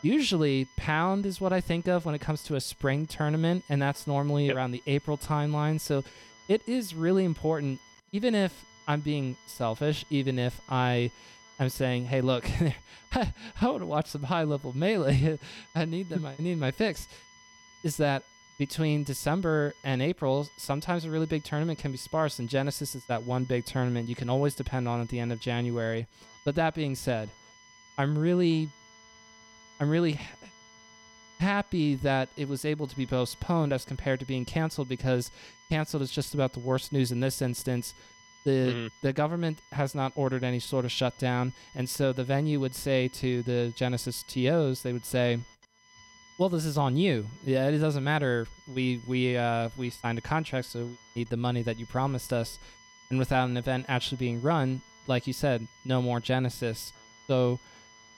usually 0.05 0.69
Pound 0.77 1.27
is 1.27 1.41
what 1.41 1.53
I 1.53 1.61
think 1.61 1.89
of 1.89 2.05
when 2.05 2.15
it 2.15 2.21
comes 2.21 2.43
to 2.45 2.55
a 2.57 2.61
spring 2.61 3.07
tournament, 3.07 3.65
and 3.69 3.81
that's 3.81 4.07
normally 4.07 4.47
Yep. 4.47 4.57
around 4.57 4.71
the 4.73 4.83
April 4.87 5.17
timeline. 5.19 5.81
So 5.81 6.05
it 6.49 6.63
is 6.67 6.95
really 6.95 7.25
important, 7.25 7.81
even 8.13 8.35
if 8.35 8.65
I'm 8.87 9.01
being 9.01 9.37
selfish, 9.47 10.05
even 10.11 10.39
if 10.39 10.61
I 10.69 11.11
am 11.59 11.69
saying, 11.71 12.07
"Hey, 12.07 12.21
look, 12.21 12.45
I, 13.13 13.33
want 13.63 13.81
to 13.81 13.87
watch 13.87 14.09
some 14.09 14.25
high 14.25 14.45
level 14.45 14.73
melee. 14.77 15.39
I 15.75 15.85
need 15.85 16.09
them. 16.11 16.27
I 16.27 16.35
need 16.39 16.59
my 16.59 16.71
fix." 16.71 17.09
Is 17.83 17.97
that 17.99 18.23
between 18.59 19.05
December 19.05 19.75
and 19.83 20.01
April, 20.01 20.49
sometimes 20.57 21.05
a 21.05 21.11
really 21.11 21.27
big 21.27 21.45
tournament 21.45 21.79
can 21.79 21.91
be 21.93 21.99
sparse, 21.99 22.39
and 22.39 22.49
Genesis 22.49 22.95
is 22.95 23.05
that 23.07 23.25
one 23.25 23.45
big 23.45 23.65
tournament 23.65 24.09
you 24.09 24.15
can 24.15 24.31
always 24.31 24.55
depend 24.55 24.87
on 24.87 25.01
at 25.01 25.09
the 25.09 25.19
end 25.19 25.33
of 25.33 25.41
January. 25.41 26.07
But 26.45 26.55
that 26.55 26.75
being 26.75 26.95
said, 26.95 27.31
I'm 27.99 28.17
really, 28.17 28.69
I'm 29.85 29.91
really 29.91 30.19
happy 31.39 31.97
that 31.97 32.31
it 32.39 32.49
was 32.49 32.65
able 32.65 32.87
to 32.87 32.97
be 32.97 33.05
postponed 33.05 33.71
as 33.71 33.85
compared 33.85 34.19
to 34.21 34.25
being 34.25 34.47
canceled 34.47 34.89
because 34.89 35.31
canceled 35.69 36.03
is 36.03 36.11
just 36.11 36.33
about 36.33 36.55
the 36.55 36.61
worst 36.61 36.91
news 36.91 37.13
in 37.13 37.21
this 37.21 37.43
instance. 37.43 37.93
The 38.47 38.51
Mhm. 38.51 38.91
the 39.03 39.13
government 39.13 39.59
has 39.73 39.95
not 39.95 40.13
ordered 40.17 40.43
any 40.43 40.59
sort 40.59 40.87
of 40.87 40.93
shutdown, 40.93 41.53
and 41.75 41.87
so 41.89 42.15
the 42.15 42.25
venue 42.25 42.61
would 42.61 42.75
say 42.75 43.09
to 43.09 43.43
the 43.43 43.75
Genesis 43.77 44.25
TOs, 44.27 44.83
they 44.83 44.93
would 44.95 45.05
say, 45.05 45.39
"Well, 46.39 46.49
this 46.49 46.65
is 46.65 46.79
on 46.79 46.97
you. 46.97 47.27
Yeah, 47.45 47.69
it 47.69 47.77
doesn't 47.79 48.05
matter. 48.05 48.47
We 48.67 49.03
we 49.07 49.37
uh, 49.37 49.69
we 49.77 49.91
signed 49.91 50.17
a 50.17 50.23
contract, 50.23 50.69
so 50.69 50.87
we 50.87 50.97
need 51.15 51.29
the 51.29 51.37
money 51.37 51.61
that 51.63 51.79
you 51.79 51.85
promised 51.85 52.33
us." 52.33 52.59
And 53.11 53.19
without 53.19 53.51
an 53.51 53.59
event 53.59 53.85
actually 53.89 54.17
being 54.17 54.41
run, 54.41 54.81
like 55.07 55.27
you 55.27 55.35
said, 55.35 55.69
no 55.85 56.01
more 56.01 56.21
Genesis. 56.21 56.95
So 57.27 57.61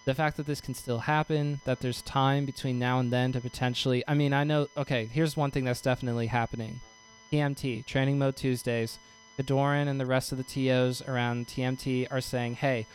the 0.07 0.15
fact 0.15 0.39
that 0.39 0.47
this 0.47 0.63
can 0.63 0.73
still 0.73 1.01
happen, 1.01 1.61
that 1.65 1.81
there's 1.81 2.01
time 2.03 2.47
between 2.47 2.79
now 2.79 3.01
and 3.01 3.13
then 3.13 3.33
to 3.33 3.41
potentially, 3.41 4.03
I 4.09 4.15
mean, 4.15 4.33
I 4.33 4.45
know. 4.45 4.69
Okay, 4.77 5.07
here's 5.13 5.37
one 5.37 5.51
thing 5.51 5.65
that's 5.65 5.83
definitely 5.83 6.29
happening: 6.29 6.81
TMT 7.31 7.85
Training 7.85 8.19
Mode 8.19 8.37
Tuesdays. 8.37 8.99
Fedoran 9.39 9.89
and 9.89 10.01
the 10.01 10.07
rest 10.07 10.33
of 10.33 10.39
the 10.39 10.45
TOs 10.45 11.03
around 11.03 11.47
TMT 11.47 12.07
are 12.11 12.23
saying, 12.23 12.55
hey, 12.55 12.87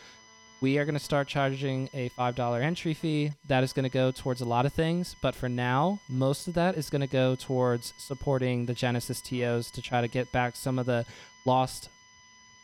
we 0.60 0.78
are 0.78 0.84
going 0.84 0.94
to 0.94 0.98
start 0.98 1.28
charging 1.28 1.88
a 1.94 2.08
$5 2.10 2.62
entry 2.62 2.94
fee. 2.94 3.32
That 3.46 3.62
is 3.62 3.72
going 3.72 3.84
to 3.84 3.88
go 3.88 4.10
towards 4.10 4.40
a 4.40 4.44
lot 4.44 4.66
of 4.66 4.72
things. 4.72 5.14
But 5.20 5.34
for 5.34 5.48
now, 5.48 6.00
most 6.08 6.48
of 6.48 6.54
that 6.54 6.76
is 6.76 6.90
going 6.90 7.00
to 7.00 7.06
go 7.06 7.34
towards 7.34 7.94
supporting 7.96 8.66
the 8.66 8.74
Genesis 8.74 9.20
TOs 9.20 9.70
to 9.72 9.82
try 9.82 10.00
to 10.00 10.08
get 10.08 10.32
back 10.32 10.56
some 10.56 10.78
of 10.78 10.86
the 10.86 11.04
lost 11.44 11.88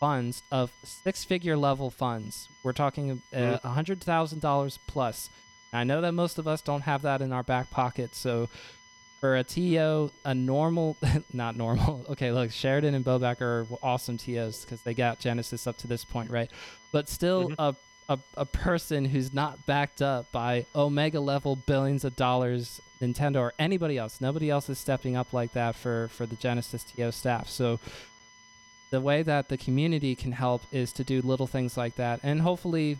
funds 0.00 0.42
of 0.50 0.70
six 0.82 1.24
figure 1.24 1.56
level 1.56 1.90
funds. 1.90 2.48
We're 2.62 2.72
talking 2.72 3.22
uh, 3.32 3.36
Mhm. 3.36 3.60
$100,000 3.62 4.78
plus. 4.86 5.30
I 5.72 5.84
know 5.84 6.00
that 6.00 6.12
most 6.12 6.38
of 6.38 6.48
us 6.48 6.60
don't 6.62 6.82
have 6.82 7.02
that 7.02 7.20
in 7.20 7.32
our 7.32 7.42
back 7.42 7.70
pocket. 7.70 8.14
So 8.14 8.48
for 9.20 9.36
a 9.36 9.44
TO, 9.44 10.10
a 10.24 10.34
normal, 10.34 10.96
not 11.32 11.56
normal. 11.56 12.04
Okay, 12.10 12.32
look, 12.32 12.50
Sheridan 12.52 12.94
and 12.94 13.04
Bobak 13.04 13.40
are 13.40 13.66
awesome 13.82 14.16
TOs 14.16 14.64
because 14.64 14.82
they 14.82 14.94
got 14.94 15.18
Genesis 15.18 15.66
up 15.66 15.76
to 15.78 15.86
this 15.86 16.04
point, 16.04 16.30
right? 16.30 16.50
But 16.92 17.08
still, 17.08 17.50
Mhm. 17.50 17.54
a, 17.58 17.76
a 18.10 18.18
a 18.38 18.46
person 18.46 19.04
who's 19.04 19.34
not 19.34 19.66
backed 19.66 20.00
up 20.00 20.30
by 20.32 20.64
Omega 20.74 21.20
level 21.20 21.56
billions 21.56 22.04
of 22.04 22.16
dollars, 22.16 22.80
Nintendo 23.02 23.36
or 23.40 23.52
anybody 23.58 23.98
else. 23.98 24.18
Nobody 24.20 24.48
else 24.48 24.70
is 24.70 24.78
stepping 24.78 25.14
up 25.16 25.32
like 25.34 25.52
that 25.52 25.74
for 25.76 26.08
for 26.08 26.24
the 26.24 26.36
Genesis 26.36 26.84
TO 26.84 27.12
staff. 27.12 27.50
So 27.50 27.78
the 28.90 29.00
way 29.00 29.22
that 29.22 29.48
the 29.48 29.56
community 29.56 30.14
can 30.14 30.32
help 30.32 30.62
is 30.72 30.92
to 30.94 31.04
do 31.04 31.20
little 31.22 31.46
things 31.46 31.76
like 31.76 31.96
that, 31.96 32.20
and 32.22 32.40
hopefully. 32.40 32.98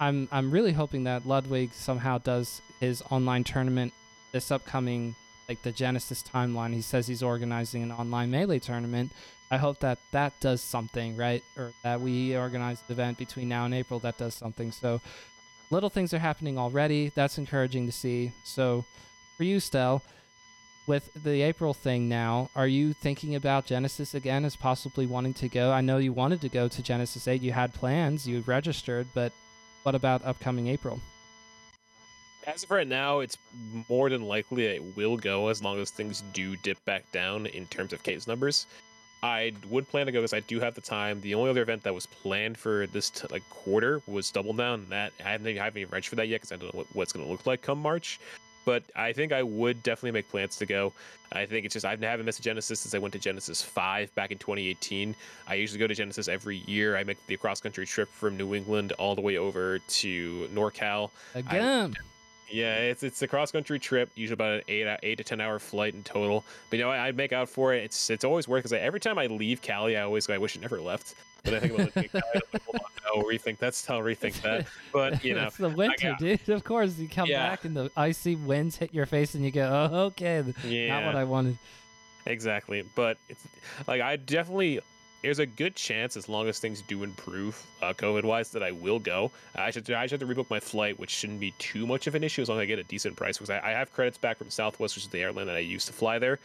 I'm 0.00 0.28
I'm 0.30 0.52
really 0.52 0.74
hoping 0.74 1.02
that 1.04 1.26
Ludwig 1.26 1.72
somehow 1.72 2.18
does 2.18 2.62
his 2.78 3.02
online 3.10 3.42
tournament 3.42 3.92
this 4.30 4.50
upcoming 4.50 5.16
like 5.48 5.62
the 5.62 5.72
Genesis 5.72 6.22
timeline. 6.22 6.74
He 6.74 6.82
says 6.82 7.06
he's 7.06 7.22
organizing 7.22 7.82
an 7.82 7.90
online 7.90 8.30
melee 8.30 8.58
tournament. 8.58 9.10
I 9.50 9.56
hope 9.56 9.80
that 9.80 9.98
that 10.12 10.38
does 10.40 10.60
something, 10.60 11.16
right? 11.16 11.42
Or 11.56 11.72
that 11.82 12.00
we 12.00 12.36
organize 12.36 12.82
the 12.82 12.92
event 12.92 13.16
between 13.18 13.48
now 13.48 13.64
and 13.64 13.74
April 13.74 13.98
that 14.00 14.18
does 14.18 14.34
something. 14.34 14.72
So 14.72 15.00
little 15.70 15.90
things 15.90 16.12
are 16.12 16.18
happening 16.18 16.58
already. 16.58 17.10
That's 17.14 17.38
encouraging 17.38 17.86
to 17.86 17.92
see. 17.92 18.32
So 18.44 18.84
for 19.36 19.44
you, 19.44 19.58
Stel, 19.58 20.02
with 20.88 21.10
the 21.22 21.42
April 21.42 21.74
thing 21.74 22.08
now, 22.08 22.48
are 22.56 22.66
you 22.66 22.94
thinking 22.94 23.34
about 23.34 23.66
Genesis 23.66 24.14
again 24.14 24.46
as 24.46 24.56
possibly 24.56 25.06
wanting 25.06 25.34
to 25.34 25.48
go? 25.48 25.70
I 25.70 25.82
know 25.82 25.98
you 25.98 26.14
wanted 26.14 26.40
to 26.40 26.48
go 26.48 26.66
to 26.66 26.82
Genesis 26.82 27.28
8. 27.28 27.42
You 27.42 27.52
had 27.52 27.74
plans, 27.74 28.26
you 28.26 28.42
registered, 28.46 29.06
but 29.14 29.32
what 29.82 29.94
about 29.94 30.24
upcoming 30.24 30.66
April? 30.68 30.98
As 32.46 32.64
of 32.64 32.70
right 32.70 32.88
now, 32.88 33.20
it's 33.20 33.36
more 33.90 34.08
than 34.08 34.22
likely 34.22 34.64
it 34.64 34.96
will 34.96 35.18
go 35.18 35.48
as 35.48 35.62
long 35.62 35.78
as 35.78 35.90
things 35.90 36.24
do 36.32 36.56
dip 36.56 36.82
back 36.86 37.04
down 37.12 37.44
in 37.46 37.66
terms 37.66 37.92
of 37.92 38.02
case 38.02 38.26
numbers. 38.26 38.66
I 39.22 39.52
would 39.68 39.88
plan 39.88 40.06
to 40.06 40.12
go 40.12 40.20
because 40.20 40.32
I 40.32 40.40
do 40.40 40.58
have 40.60 40.74
the 40.74 40.80
time. 40.80 41.20
The 41.20 41.34
only 41.34 41.50
other 41.50 41.62
event 41.62 41.82
that 41.82 41.92
was 41.92 42.06
planned 42.06 42.56
for 42.56 42.86
this 42.86 43.10
t- 43.10 43.26
like 43.30 43.48
quarter 43.50 44.00
was 44.06 44.30
Double 44.30 44.54
Down. 44.54 44.86
That 44.88 45.12
I 45.22 45.30
haven't, 45.32 45.58
I 45.58 45.64
haven't 45.64 45.80
even 45.80 45.90
registered 45.90 46.10
for 46.10 46.16
that 46.16 46.28
yet 46.28 46.36
because 46.40 46.52
I 46.52 46.56
don't 46.56 46.72
know 46.72 46.78
what, 46.78 46.86
what 46.94 47.02
it's 47.02 47.12
going 47.12 47.26
to 47.26 47.30
look 47.30 47.44
like 47.44 47.60
come 47.60 47.80
March. 47.80 48.20
But 48.64 48.82
I 48.94 49.12
think 49.12 49.32
I 49.32 49.42
would 49.42 49.82
definitely 49.82 50.12
make 50.12 50.28
plans 50.28 50.56
to 50.56 50.66
go. 50.66 50.92
I 51.32 51.46
think 51.46 51.66
it's 51.66 51.74
just 51.74 51.84
I 51.84 51.96
haven't 51.96 52.26
missed 52.26 52.38
a 52.38 52.42
Genesis 52.42 52.80
since 52.80 52.94
I 52.94 52.98
went 52.98 53.12
to 53.12 53.18
Genesis 53.18 53.62
five 53.62 54.14
back 54.14 54.30
in 54.30 54.38
2018. 54.38 55.14
I 55.46 55.54
usually 55.54 55.78
go 55.78 55.86
to 55.86 55.94
Genesis 55.94 56.28
every 56.28 56.58
year. 56.58 56.96
I 56.96 57.04
make 57.04 57.24
the 57.26 57.36
cross 57.36 57.60
country 57.60 57.86
trip 57.86 58.08
from 58.10 58.36
New 58.36 58.54
England 58.54 58.92
all 58.92 59.14
the 59.14 59.20
way 59.20 59.36
over 59.36 59.78
to 59.78 60.48
NorCal. 60.52 61.10
Again. 61.34 61.96
Yeah, 62.50 62.76
it's 62.76 63.02
it's 63.02 63.20
a 63.20 63.28
cross 63.28 63.52
country 63.52 63.78
trip, 63.78 64.10
usually 64.14 64.34
about 64.34 64.52
an 64.54 64.62
eight 64.68 64.98
eight 65.02 65.18
to 65.18 65.24
ten 65.24 65.40
hour 65.40 65.58
flight 65.58 65.94
in 65.94 66.02
total. 66.02 66.44
But 66.70 66.78
you 66.78 66.84
know, 66.84 66.90
I, 66.90 67.08
I 67.08 67.12
make 67.12 67.32
out 67.32 67.48
for 67.48 67.74
it. 67.74 67.84
It's 67.84 68.08
it's 68.08 68.24
always 68.24 68.48
worth 68.48 68.60
because 68.60 68.72
every 68.72 69.00
time 69.00 69.18
I 69.18 69.26
leave 69.26 69.60
Cali, 69.60 69.96
I 69.96 70.02
always 70.02 70.26
go, 70.26 70.34
I 70.34 70.38
wish 70.38 70.56
it 70.56 70.62
never 70.62 70.80
left. 70.80 71.14
But 71.44 71.54
I 71.54 71.60
think 71.60 71.72
about 71.74 71.94
Cali, 71.94 72.10
I'm 72.14 72.20
like, 72.52 72.62
hold 72.64 73.22
no, 73.22 73.22
rethink. 73.28 73.58
That's 73.58 73.88
I'll 73.88 74.00
rethink 74.00 74.40
that. 74.42 74.66
But 74.92 75.24
you 75.24 75.34
know, 75.34 75.44
it's 75.46 75.56
the 75.56 75.68
winter, 75.68 76.10
got- 76.10 76.18
dude. 76.18 76.48
Of 76.48 76.64
course, 76.64 76.98
you 76.98 77.08
come 77.08 77.26
Yeah. 77.28 77.48
back 77.48 77.64
and 77.64 77.76
the 77.76 77.90
icy 77.96 78.36
winds 78.36 78.76
hit 78.76 78.92
your 78.92 79.06
face, 79.06 79.34
and 79.34 79.44
you 79.44 79.50
go, 79.50 79.88
"Oh, 79.92 79.98
okay, 80.06 80.42
yeah, 80.64 80.88
not 81.00 81.06
what 81.06 81.16
I 81.16 81.24
wanted." 81.24 81.58
Exactly, 82.26 82.84
but 82.94 83.16
it's 83.28 83.42
like 83.86 84.00
I 84.02 84.16
definitely 84.16 84.80
there's 85.22 85.38
a 85.40 85.46
good 85.46 85.74
chance 85.74 86.16
as 86.16 86.28
long 86.28 86.46
as 86.46 86.58
things 86.60 86.80
do 86.82 87.02
improve 87.02 87.60
uh, 87.82 87.92
COVID 87.92 88.22
wise 88.24 88.50
that 88.50 88.62
I 88.62 88.70
will 88.70 88.98
go. 88.98 89.30
I 89.54 89.70
should 89.70 89.90
I 89.90 90.06
should 90.06 90.20
have 90.20 90.28
to 90.28 90.34
rebook 90.34 90.50
my 90.50 90.60
flight, 90.60 90.98
which 90.98 91.10
shouldn't 91.10 91.40
be 91.40 91.52
too 91.58 91.86
much 91.86 92.06
of 92.06 92.14
an 92.14 92.22
issue 92.22 92.42
as 92.42 92.48
long 92.48 92.58
as 92.58 92.62
I 92.62 92.66
get 92.66 92.78
a 92.78 92.84
decent 92.84 93.16
price 93.16 93.38
because 93.38 93.50
I, 93.50 93.58
I 93.60 93.70
have 93.70 93.92
credits 93.92 94.18
back 94.18 94.36
from 94.38 94.50
Southwest, 94.50 94.94
which 94.96 95.04
is 95.04 95.10
the 95.10 95.20
airline 95.20 95.46
that 95.46 95.56
I 95.56 95.60
used 95.60 95.86
to 95.86 95.92
fly 95.92 96.18
there. 96.18 96.38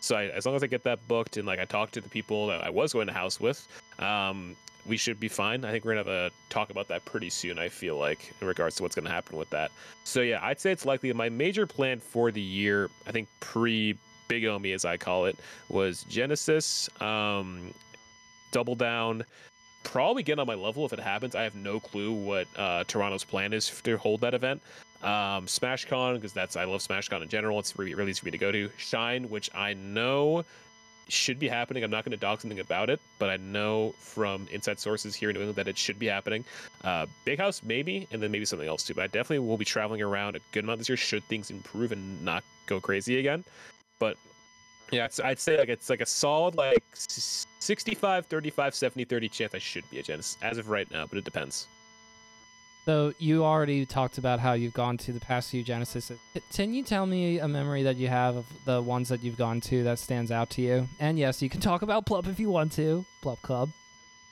So 0.00 0.16
I, 0.16 0.24
as 0.24 0.46
long 0.46 0.56
as 0.56 0.62
I 0.62 0.66
get 0.66 0.82
that 0.84 1.06
booked 1.06 1.36
and 1.36 1.46
like 1.46 1.58
I 1.58 1.64
talk 1.64 1.90
to 1.92 2.00
the 2.00 2.08
people 2.08 2.46
that 2.48 2.64
I 2.64 2.70
was 2.70 2.92
going 2.92 3.06
to 3.06 3.12
house 3.12 3.38
with, 3.38 3.66
um, 3.98 4.56
we 4.86 4.96
should 4.96 5.20
be 5.20 5.28
fine. 5.28 5.64
I 5.64 5.70
think 5.70 5.84
we're 5.84 5.94
gonna 5.94 6.10
have 6.10 6.32
a 6.32 6.34
talk 6.48 6.70
about 6.70 6.88
that 6.88 7.04
pretty 7.04 7.30
soon. 7.30 7.58
I 7.58 7.68
feel 7.68 7.96
like 7.96 8.32
in 8.40 8.46
regards 8.46 8.76
to 8.76 8.82
what's 8.82 8.94
gonna 8.94 9.10
happen 9.10 9.36
with 9.36 9.50
that. 9.50 9.70
So 10.04 10.22
yeah, 10.22 10.40
I'd 10.42 10.60
say 10.60 10.72
it's 10.72 10.86
likely 10.86 11.12
my 11.12 11.28
major 11.28 11.66
plan 11.66 12.00
for 12.00 12.30
the 12.30 12.40
year. 12.40 12.88
I 13.06 13.12
think 13.12 13.28
pre 13.40 13.96
Big 14.28 14.44
Omi, 14.44 14.72
as 14.72 14.84
I 14.84 14.96
call 14.96 15.26
it, 15.26 15.36
was 15.68 16.04
Genesis, 16.04 16.88
um, 17.00 17.74
Double 18.52 18.76
Down. 18.76 19.24
Probably 19.82 20.22
get 20.22 20.38
on 20.38 20.46
my 20.46 20.54
level 20.54 20.84
if 20.86 20.92
it 20.92 21.00
happens. 21.00 21.34
I 21.34 21.42
have 21.42 21.54
no 21.54 21.80
clue 21.80 22.12
what 22.12 22.46
uh, 22.56 22.84
Toronto's 22.84 23.24
plan 23.24 23.52
is 23.52 23.68
to 23.82 23.96
hold 23.96 24.20
that 24.20 24.34
event. 24.34 24.62
Um, 25.02 25.46
SmashCon 25.46 26.14
because 26.14 26.32
that's 26.32 26.56
I 26.56 26.64
love 26.64 26.80
SmashCon 26.80 27.22
in 27.22 27.28
general. 27.28 27.58
It's 27.58 27.78
really, 27.78 27.94
really 27.94 28.10
easy 28.10 28.20
for 28.20 28.26
me 28.26 28.32
to 28.32 28.38
go 28.38 28.52
to. 28.52 28.70
Shine, 28.76 29.30
which 29.30 29.50
I 29.54 29.74
know 29.74 30.44
should 31.08 31.38
be 31.38 31.48
happening. 31.48 31.82
I'm 31.82 31.90
not 31.90 32.04
going 32.04 32.12
to 32.12 32.16
dog 32.16 32.40
something 32.40 32.60
about 32.60 32.88
it, 32.90 33.00
but 33.18 33.30
I 33.30 33.36
know 33.36 33.94
from 33.98 34.46
inside 34.52 34.78
sources 34.78 35.14
here 35.14 35.30
in 35.30 35.34
New 35.34 35.40
England 35.40 35.56
that 35.56 35.68
it 35.68 35.76
should 35.76 35.98
be 35.98 36.06
happening. 36.06 36.44
Uh, 36.84 37.06
Big 37.24 37.38
House 37.38 37.62
maybe, 37.64 38.06
and 38.12 38.22
then 38.22 38.30
maybe 38.30 38.44
something 38.44 38.68
else 38.68 38.84
too. 38.84 38.94
But 38.94 39.04
I 39.04 39.06
definitely 39.08 39.40
will 39.40 39.58
be 39.58 39.64
traveling 39.64 40.02
around 40.02 40.36
a 40.36 40.40
good 40.52 40.64
amount 40.64 40.78
this 40.78 40.88
year 40.88 40.96
should 40.96 41.24
things 41.24 41.50
improve 41.50 41.92
and 41.92 42.22
not 42.24 42.44
go 42.66 42.80
crazy 42.80 43.18
again. 43.18 43.44
But 43.98 44.16
yeah, 44.90 45.08
I'd 45.24 45.38
say 45.38 45.58
like 45.58 45.68
it's 45.68 45.90
like 45.90 46.00
a 46.00 46.06
solid 46.06 46.56
like 46.56 46.84
65, 46.94 48.26
35, 48.26 48.74
70, 48.74 49.04
30 49.04 49.28
chance 49.28 49.54
I 49.54 49.58
should 49.58 49.88
be 49.90 49.98
a 49.98 50.02
Genesis 50.02 50.36
as 50.42 50.58
of 50.58 50.68
right 50.68 50.90
now, 50.90 51.06
but 51.06 51.18
it 51.18 51.24
depends. 51.24 51.66
So 52.86 53.12
you 53.18 53.44
already 53.44 53.84
talked 53.84 54.18
about 54.18 54.40
how 54.40 54.54
you've 54.54 54.72
gone 54.72 54.96
to 54.98 55.12
the 55.12 55.20
past 55.20 55.50
few 55.50 55.62
Genesis. 55.62 56.10
Can 56.52 56.72
you 56.72 56.82
tell 56.82 57.06
me 57.06 57.38
a 57.38 57.46
memory 57.46 57.82
that 57.82 57.96
you 57.96 58.08
have 58.08 58.36
of 58.36 58.46
the 58.64 58.80
ones 58.80 59.08
that 59.10 59.22
you've 59.22 59.36
gone 59.36 59.60
to 59.62 59.84
that 59.84 59.98
stands 59.98 60.30
out 60.30 60.50
to 60.50 60.62
you? 60.62 60.88
And 60.98 61.18
yes, 61.18 61.42
you 61.42 61.50
can 61.50 61.60
talk 61.60 61.82
about 61.82 62.06
Plup 62.06 62.26
if 62.26 62.40
you 62.40 62.50
want 62.50 62.72
to. 62.72 63.04
Plup 63.22 63.40
Club. 63.42 63.70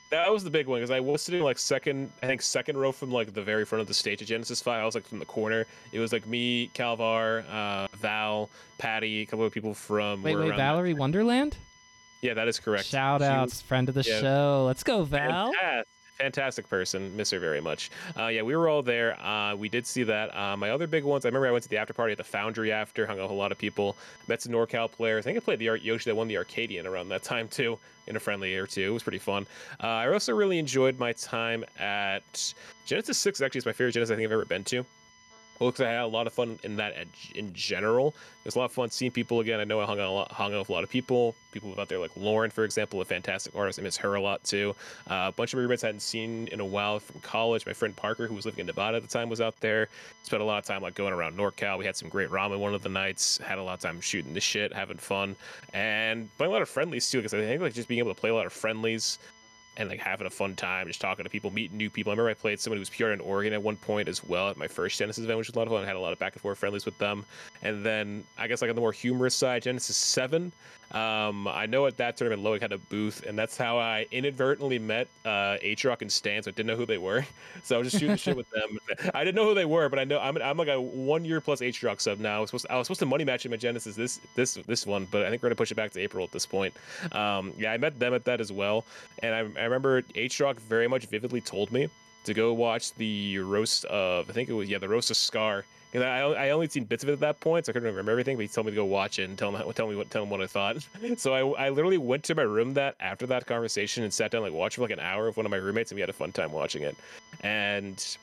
That 0.09 0.31
was 0.31 0.43
the 0.43 0.49
big 0.49 0.65
one 0.67 0.79
because 0.79 0.89
I 0.89 0.99
was 0.99 1.21
sitting 1.21 1.43
like 1.43 1.59
second, 1.59 2.11
I 2.23 2.25
think 2.25 2.41
second 2.41 2.77
row 2.77 2.91
from 2.91 3.11
like 3.11 3.33
the 3.33 3.43
very 3.43 3.63
front 3.63 3.81
of 3.81 3.87
the 3.87 3.93
stage 3.93 4.23
at 4.23 4.27
Genesis 4.27 4.59
Five. 4.59 4.81
I 4.81 4.85
was 4.85 4.95
like 4.95 5.05
from 5.05 5.19
the 5.19 5.25
corner. 5.25 5.67
It 5.91 5.99
was 5.99 6.11
like 6.11 6.25
me, 6.25 6.71
Calvar, 6.73 7.45
uh, 7.47 7.87
Val, 7.95 8.49
Patty, 8.79 9.21
a 9.21 9.25
couple 9.27 9.45
of 9.45 9.53
people 9.53 9.75
from. 9.75 10.23
Wait, 10.23 10.35
wait, 10.35 10.55
Valerie 10.55 10.95
Wonderland? 10.95 11.57
Yeah, 12.21 12.33
that 12.33 12.47
is 12.47 12.59
correct. 12.59 12.85
Shout 12.85 13.21
She 13.21 13.27
outs, 13.27 13.61
friend 13.61 13.87
of 13.87 13.95
the 13.95 14.01
yeah. 14.01 14.19
show. 14.19 14.63
Let's 14.65 14.83
go, 14.83 15.03
Val. 15.03 15.53
Fantastic, 15.53 15.87
fantastic 16.19 16.69
person. 16.69 17.15
Miss 17.15 17.31
her 17.31 17.39
very 17.39 17.61
much. 17.61 17.89
Uh, 18.17 18.27
yeah, 18.27 18.41
we 18.41 18.55
were 18.55 18.67
all 18.67 18.83
there. 18.83 19.19
Uh, 19.25 19.55
we 19.55 19.69
did 19.69 19.87
see 19.87 20.03
that. 20.03 20.35
Uh, 20.35 20.57
my 20.57 20.69
other 20.71 20.85
big 20.85 21.03
ones, 21.03 21.25
I 21.25 21.29
remember 21.29 21.47
I 21.47 21.51
went 21.51 21.63
to 21.63 21.69
the 21.69 21.77
after 21.77 21.93
party 21.93 22.11
at 22.11 22.17
the 22.17 22.23
Foundry 22.25 22.71
after, 22.71 23.07
hung 23.07 23.19
out 23.19 23.23
with 23.23 23.31
a 23.31 23.35
lot 23.35 23.51
of 23.51 23.57
people. 23.57 23.95
Met 24.27 24.41
some 24.41 24.51
NorCal 24.51 24.91
players. 24.91 25.25
I 25.25 25.29
think 25.29 25.37
I 25.37 25.39
played 25.39 25.59
the 25.59 25.69
Ar- 25.69 25.77
Yoshi 25.77 26.09
that 26.09 26.15
won 26.15 26.27
the 26.27 26.37
Arcadian 26.37 26.85
around 26.85 27.09
that 27.09 27.23
time 27.23 27.47
too, 27.47 27.79
in 28.07 28.15
a 28.15 28.19
friendly 28.19 28.55
or 28.55 28.67
two. 28.67 28.89
It 28.89 28.93
was 28.93 29.03
pretty 29.03 29.17
fun. 29.19 29.47
Uh, 29.81 29.87
I 29.87 30.11
also 30.11 30.33
really 30.33 30.59
enjoyed 30.59 30.99
my 30.99 31.13
time 31.13 31.63
at 31.79 32.53
Genesis 32.85 33.17
6, 33.17 33.41
actually, 33.41 33.59
is 33.59 33.65
my 33.65 33.71
favorite 33.71 33.93
Genesis 33.93 34.13
I 34.13 34.15
think 34.17 34.27
I've 34.27 34.33
ever 34.33 34.45
been 34.45 34.65
to. 34.65 34.85
Well, 35.59 35.71
because 35.71 35.85
I 35.85 35.89
had 35.89 36.03
a 36.03 36.07
lot 36.07 36.25
of 36.25 36.31
fun 36.31 36.57
in 36.63 36.77
that 36.77 36.95
in 37.35 37.51
general. 37.53 38.09
It 38.09 38.45
was 38.45 38.55
a 38.55 38.59
lot 38.59 38.65
of 38.65 38.71
fun 38.71 38.89
seeing 38.89 39.11
people 39.11 39.41
again. 39.41 39.59
I 39.59 39.65
know 39.65 39.81
I 39.81 39.85
hung 39.85 39.99
out, 39.99 40.07
a 40.07 40.11
lot, 40.11 40.31
hung 40.31 40.53
out 40.53 40.59
with 40.59 40.69
a 40.69 40.71
lot 40.71 40.85
of 40.85 40.89
people. 40.89 41.35
People 41.51 41.75
out 41.77 41.89
there 41.89 41.99
like 41.99 42.11
Lauren, 42.15 42.49
for 42.49 42.63
example, 42.63 43.01
a 43.01 43.05
fantastic 43.05 43.53
artist. 43.55 43.77
I 43.77 43.81
miss 43.81 43.97
her 43.97 44.15
a 44.15 44.21
lot 44.21 44.41
too. 44.45 44.73
Uh, 45.09 45.25
a 45.27 45.31
bunch 45.33 45.53
of 45.53 45.59
roommates 45.59 45.83
I 45.83 45.87
hadn't 45.87 45.99
seen 45.99 46.47
in 46.47 46.61
a 46.61 46.65
while 46.65 46.99
from 46.99 47.19
college. 47.19 47.65
My 47.65 47.73
friend 47.73 47.93
Parker, 47.93 48.25
who 48.25 48.35
was 48.35 48.45
living 48.45 48.61
in 48.61 48.67
Nevada 48.67 48.97
at 48.97 49.03
the 49.03 49.09
time, 49.09 49.27
was 49.27 49.41
out 49.41 49.59
there. 49.59 49.89
Spent 50.23 50.41
a 50.41 50.45
lot 50.45 50.59
of 50.59 50.63
time 50.63 50.81
like 50.81 50.95
going 50.95 51.11
around 51.11 51.37
NorCal. 51.37 51.77
We 51.77 51.85
had 51.85 51.97
some 51.97 52.07
great 52.07 52.29
ramen 52.29 52.59
one 52.59 52.73
of 52.73 52.81
the 52.81 52.89
nights. 52.89 53.37
Had 53.39 53.57
a 53.57 53.63
lot 53.63 53.73
of 53.73 53.79
time 53.81 53.99
shooting 53.99 54.33
the 54.33 54.39
shit, 54.39 54.71
having 54.71 54.97
fun, 54.97 55.35
and 55.73 56.29
playing 56.37 56.51
a 56.51 56.53
lot 56.53 56.61
of 56.61 56.69
friendlies 56.69 57.11
too. 57.11 57.17
Because 57.17 57.33
I 57.33 57.39
think 57.39 57.61
like 57.61 57.73
just 57.73 57.89
being 57.89 57.99
able 57.99 58.13
to 58.13 58.19
play 58.19 58.29
a 58.29 58.35
lot 58.35 58.45
of 58.45 58.53
friendlies 58.53 59.19
and 59.79 59.89
like 59.89 59.99
having 59.99 60.27
a 60.27 60.29
fun 60.29 60.55
time, 60.55 60.87
just 60.87 61.01
talking 61.01 61.23
to 61.23 61.29
people, 61.29 61.49
meeting 61.49 61.77
new 61.77 61.89
people. 61.89 62.11
I 62.11 62.13
remember 62.13 62.29
I 62.29 62.33
played 62.33 62.59
someone 62.59 62.77
who 62.77 62.81
was 62.81 62.89
PR 62.89 63.07
in 63.07 63.21
Oregon 63.21 63.53
at 63.53 63.63
one 63.63 63.77
point 63.77 64.09
as 64.09 64.23
well 64.23 64.49
at 64.49 64.57
my 64.57 64.67
first 64.67 64.99
Genesis 64.99 65.23
event, 65.23 65.37
which 65.37 65.47
was 65.47 65.55
a 65.55 65.59
lot 65.59 65.67
of 65.67 65.73
fun. 65.73 65.83
I 65.83 65.87
had 65.87 65.95
a 65.95 65.99
lot 65.99 66.11
of 66.11 66.19
back 66.19 66.33
and 66.33 66.41
forth 66.41 66.57
friendlies 66.59 66.85
with 66.85 66.97
them. 66.97 67.25
And 67.63 67.83
then 67.83 68.25
I 68.37 68.47
guess 68.47 68.61
like 68.61 68.69
on 68.69 68.75
the 68.75 68.81
more 68.81 68.91
humorous 68.91 69.33
side, 69.33 69.63
Genesis 69.63 69.95
Seven. 69.95 70.51
Um, 70.91 71.47
I 71.47 71.67
know 71.67 71.85
at 71.85 71.97
that 71.97 72.17
tournament 72.17 72.41
Ludwig 72.43 72.61
had 72.61 72.71
a 72.71 72.77
booth, 72.77 73.25
and 73.25 73.37
that's 73.37 73.55
how 73.55 73.77
I 73.77 74.07
inadvertently 74.11 74.79
met 74.79 75.07
uh, 75.23 75.57
Rock 75.83 76.01
and 76.01 76.11
Stan. 76.11 76.41
So 76.43 76.49
I 76.49 76.53
didn't 76.53 76.67
know 76.67 76.75
who 76.75 76.85
they 76.85 76.97
were, 76.97 77.25
so 77.63 77.75
I 77.75 77.79
was 77.79 77.91
just 77.91 78.01
shooting 78.01 78.17
shit 78.17 78.35
with 78.35 78.49
them. 78.49 78.79
I 79.13 79.23
didn't 79.23 79.35
know 79.35 79.45
who 79.45 79.53
they 79.53 79.65
were, 79.65 79.87
but 79.89 79.99
I 79.99 80.03
know 80.03 80.19
I'm, 80.19 80.37
I'm 80.37 80.57
like 80.57 80.67
a 80.67 80.81
one 80.81 81.25
year 81.25 81.41
plus 81.41 81.61
Rock 81.83 82.01
sub 82.01 82.19
now. 82.19 82.37
I 82.37 82.39
was 82.39 82.49
supposed 82.49 82.65
to, 82.65 82.71
I 82.71 82.77
was 82.77 82.87
supposed 82.87 82.99
to 83.01 83.05
money 83.05 83.23
match 83.23 83.45
him 83.45 83.53
at 83.53 83.59
Genesis 83.59 83.95
this 83.95 84.19
this 84.35 84.55
this 84.55 84.85
one, 84.87 85.07
but 85.11 85.25
I 85.25 85.29
think 85.29 85.43
we're 85.43 85.49
gonna 85.49 85.55
push 85.55 85.71
it 85.71 85.75
back 85.75 85.91
to 85.91 85.99
April 85.99 86.23
at 86.25 86.31
this 86.31 86.45
point. 86.45 86.73
Um, 87.11 87.53
yeah, 87.57 87.71
I 87.71 87.77
met 87.77 87.99
them 87.99 88.13
at 88.13 88.25
that 88.25 88.41
as 88.41 88.51
well, 88.51 88.85
and 89.21 89.35
I, 89.35 89.39
I 89.59 89.65
remember 89.65 90.03
Rock 90.39 90.59
very 90.59 90.87
much 90.87 91.05
vividly 91.05 91.41
told 91.41 91.71
me 91.71 91.89
to 92.23 92.33
go 92.33 92.53
watch 92.53 92.93
the 92.95 93.39
roast 93.39 93.85
of 93.85 94.29
I 94.29 94.33
think 94.33 94.49
it 94.49 94.53
was 94.53 94.69
yeah 94.69 94.79
the 94.79 94.89
roast 94.89 95.11
of 95.11 95.17
Scar. 95.17 95.65
Because 95.91 96.05
I, 96.05 96.19
I 96.19 96.49
only 96.51 96.69
seen 96.69 96.83
bits 96.83 97.01
of 97.03 97.09
it 97.09 97.13
at 97.13 97.19
that 97.21 97.39
point, 97.39 97.65
so 97.65 97.71
I 97.71 97.73
couldn't 97.73 97.87
remember 97.87 98.11
everything. 98.11 98.37
But 98.37 98.43
he 98.43 98.47
told 98.47 98.67
me 98.67 98.71
to 98.71 98.75
go 98.75 98.85
watch 98.85 99.17
it 99.17 99.23
and 99.23 99.37
tell 99.37 99.55
him 99.55 99.73
tell 99.73 99.87
me 99.87 99.95
what 99.95 100.11
tell 100.11 100.23
him 100.23 100.29
what 100.29 100.41
I 100.41 100.47
thought. 100.47 100.77
So 101.17 101.33
I, 101.33 101.65
I 101.65 101.69
literally 101.69 101.97
went 101.97 102.23
to 102.25 102.35
my 102.35 102.43
room 102.43 102.73
that 102.75 102.95
after 102.99 103.25
that 103.27 103.47
conversation 103.47 104.03
and 104.03 104.13
sat 104.13 104.31
down 104.31 104.41
like 104.41 104.53
watched 104.53 104.75
for 104.75 104.83
like 104.83 104.91
an 104.91 104.99
hour 104.99 105.25
with 105.25 105.37
one 105.37 105.45
of 105.45 105.49
my 105.49 105.57
roommates, 105.57 105.91
and 105.91 105.95
we 105.95 106.01
had 106.01 106.09
a 106.09 106.13
fun 106.13 106.31
time 106.31 106.51
watching 106.51 106.83
it. 106.83 106.95
And 107.41 108.17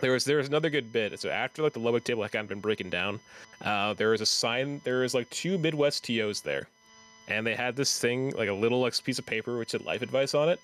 there 0.00 0.12
was 0.12 0.24
there 0.24 0.36
was 0.36 0.48
another 0.48 0.70
good 0.70 0.92
bit. 0.92 1.18
So 1.18 1.30
after 1.30 1.62
like 1.62 1.72
the 1.72 1.80
Ludwig 1.80 2.04
table 2.04 2.22
had 2.22 2.32
kind 2.32 2.44
of 2.44 2.48
been 2.48 2.60
breaking 2.60 2.90
down, 2.90 3.18
uh, 3.62 3.94
there 3.94 4.10
was 4.10 4.20
a 4.20 4.26
sign. 4.26 4.80
There 4.84 5.00
was 5.00 5.14
like 5.14 5.28
two 5.30 5.58
Midwest 5.58 6.04
TOs 6.04 6.40
there, 6.40 6.68
and 7.28 7.46
they 7.46 7.54
had 7.54 7.74
this 7.76 7.98
thing 7.98 8.30
like 8.36 8.48
a 8.48 8.52
little 8.54 8.80
like 8.80 9.02
piece 9.02 9.18
of 9.18 9.26
paper 9.26 9.58
which 9.58 9.72
had 9.72 9.84
life 9.84 10.02
advice 10.02 10.34
on 10.34 10.48
it. 10.48 10.60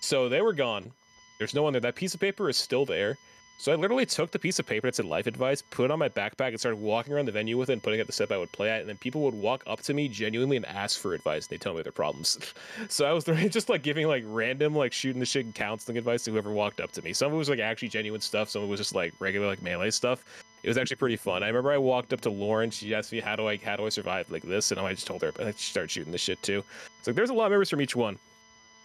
So 0.00 0.28
they 0.28 0.40
were 0.40 0.52
gone. 0.52 0.90
There's 1.38 1.54
no 1.54 1.62
one 1.62 1.72
there. 1.72 1.80
That 1.80 1.94
piece 1.94 2.14
of 2.14 2.20
paper 2.20 2.48
is 2.48 2.56
still 2.56 2.84
there. 2.84 3.16
So 3.60 3.70
I 3.70 3.74
literally 3.74 4.06
took 4.06 4.30
the 4.30 4.38
piece 4.38 4.58
of 4.58 4.64
paper 4.64 4.86
that 4.86 4.94
said 4.94 5.04
life 5.04 5.26
advice, 5.26 5.60
put 5.60 5.84
it 5.84 5.90
on 5.90 5.98
my 5.98 6.08
backpack, 6.08 6.48
and 6.48 6.58
started 6.58 6.80
walking 6.80 7.12
around 7.12 7.26
the 7.26 7.32
venue 7.32 7.58
with 7.58 7.68
it 7.68 7.74
and 7.74 7.82
putting 7.82 7.98
it 7.98 8.00
at 8.00 8.06
the 8.06 8.12
set 8.14 8.32
I 8.32 8.38
would 8.38 8.50
play 8.52 8.70
at. 8.70 8.80
And 8.80 8.88
then 8.88 8.96
people 8.96 9.20
would 9.20 9.34
walk 9.34 9.62
up 9.66 9.82
to 9.82 9.92
me 9.92 10.08
genuinely 10.08 10.56
and 10.56 10.64
ask 10.64 10.98
for 10.98 11.12
advice. 11.12 11.46
They 11.46 11.58
tell 11.58 11.74
me 11.74 11.82
their 11.82 11.92
problems. 11.92 12.38
so 12.88 13.04
I 13.04 13.12
was 13.12 13.24
just 13.50 13.68
like 13.68 13.82
giving 13.82 14.06
like 14.08 14.24
random 14.26 14.74
like 14.74 14.94
shooting 14.94 15.20
the 15.20 15.26
shit 15.26 15.44
and 15.44 15.54
counseling 15.54 15.98
advice 15.98 16.24
to 16.24 16.30
whoever 16.30 16.50
walked 16.50 16.80
up 16.80 16.90
to 16.92 17.02
me. 17.02 17.12
Some 17.12 17.26
of 17.26 17.34
it 17.34 17.36
was 17.36 17.50
like 17.50 17.58
actually 17.58 17.88
genuine 17.88 18.22
stuff. 18.22 18.48
Some 18.48 18.62
of 18.62 18.68
it 18.68 18.70
was 18.70 18.80
just 18.80 18.94
like 18.94 19.12
regular 19.18 19.46
like 19.46 19.60
melee 19.60 19.90
stuff. 19.90 20.24
It 20.62 20.68
was 20.68 20.78
actually 20.78 20.96
pretty 20.96 21.16
fun. 21.16 21.42
I 21.42 21.48
remember 21.48 21.70
I 21.70 21.76
walked 21.76 22.14
up 22.14 22.22
to 22.22 22.30
Lauren. 22.30 22.70
She 22.70 22.94
asked 22.94 23.12
me 23.12 23.20
how 23.20 23.36
do 23.36 23.46
I 23.46 23.58
how 23.58 23.76
do 23.76 23.84
I 23.84 23.90
survive 23.90 24.30
like 24.30 24.42
this, 24.42 24.70
and 24.70 24.80
I 24.80 24.94
just 24.94 25.06
told 25.06 25.20
her. 25.20 25.32
And 25.38 25.54
she 25.58 25.70
started 25.70 25.90
shooting 25.90 26.12
the 26.12 26.18
shit 26.18 26.42
too. 26.42 26.64
So 27.02 27.12
there's 27.12 27.28
a 27.28 27.34
lot 27.34 27.44
of 27.44 27.50
memories 27.50 27.68
from 27.68 27.82
each 27.82 27.94
one 27.94 28.18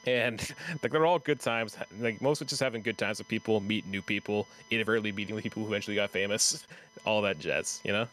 and 0.05 0.53
like 0.83 0.91
they're 0.91 1.05
all 1.05 1.19
good 1.19 1.39
times. 1.39 1.77
Like 1.99 2.21
most 2.21 2.41
of 2.41 2.47
just 2.47 2.61
having 2.61 2.81
good 2.81 2.97
times 2.97 3.19
with 3.19 3.27
people, 3.27 3.59
meeting 3.61 3.91
new 3.91 4.01
people, 4.01 4.47
inadvertently 4.71 5.11
meeting 5.11 5.39
people 5.41 5.63
who 5.63 5.69
eventually 5.69 5.95
got 5.95 6.09
famous, 6.09 6.65
all 7.05 7.21
that 7.23 7.39
jazz. 7.39 7.81
You 7.83 7.91
know? 7.91 8.07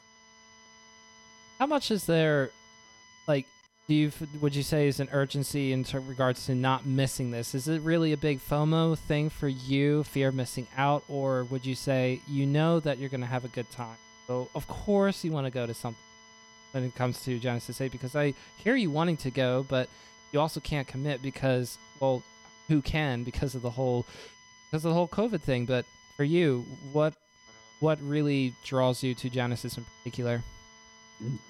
How 1.58 1.66
much 1.66 1.90
is 1.90 2.06
there, 2.06 2.50
like, 3.28 3.46
do 3.88 3.94
you 3.94 4.12
would 4.40 4.54
you 4.54 4.62
say 4.62 4.86
is 4.86 5.00
an 5.00 5.08
urgency 5.12 5.72
in 5.72 5.84
regards 6.06 6.46
to 6.46 6.54
not 6.54 6.86
missing 6.86 7.30
this? 7.30 7.54
Is 7.54 7.68
it 7.68 7.82
really 7.82 8.12
a 8.12 8.16
big 8.16 8.40
FOMO 8.40 8.96
thing 8.96 9.28
for 9.28 9.48
you, 9.48 10.04
fear 10.04 10.28
of 10.28 10.34
missing 10.34 10.68
out, 10.76 11.02
or 11.08 11.44
would 11.44 11.66
you 11.66 11.74
say 11.74 12.20
you 12.28 12.46
know 12.46 12.78
that 12.80 12.98
you're 12.98 13.08
gonna 13.08 13.26
have 13.26 13.44
a 13.44 13.48
good 13.48 13.70
time, 13.70 13.96
so 14.28 14.48
of 14.54 14.68
course 14.68 15.24
you 15.24 15.32
want 15.32 15.46
to 15.46 15.50
go 15.50 15.66
to 15.66 15.74
something 15.74 15.98
when 16.70 16.84
it 16.84 16.94
comes 16.94 17.24
to 17.24 17.38
Genesis 17.40 17.80
8? 17.80 17.90
Because 17.90 18.14
I 18.14 18.34
hear 18.56 18.76
you 18.76 18.90
wanting 18.90 19.16
to 19.18 19.30
go, 19.32 19.66
but 19.68 19.88
you 20.32 20.40
also 20.40 20.60
can't 20.60 20.88
commit 20.88 21.22
because, 21.22 21.78
well, 22.00 22.22
who 22.68 22.82
can 22.82 23.22
because 23.22 23.54
of 23.54 23.62
the 23.62 23.70
whole 23.70 24.06
because 24.70 24.84
of 24.84 24.90
the 24.90 24.94
whole 24.94 25.08
COVID 25.08 25.42
thing. 25.42 25.66
But 25.66 25.84
for 26.16 26.24
you, 26.24 26.64
what 26.92 27.14
what 27.80 28.00
really 28.02 28.54
draws 28.64 29.02
you 29.02 29.14
to 29.14 29.28
Genesis 29.28 29.76
in 29.76 29.84
particular? 29.98 30.42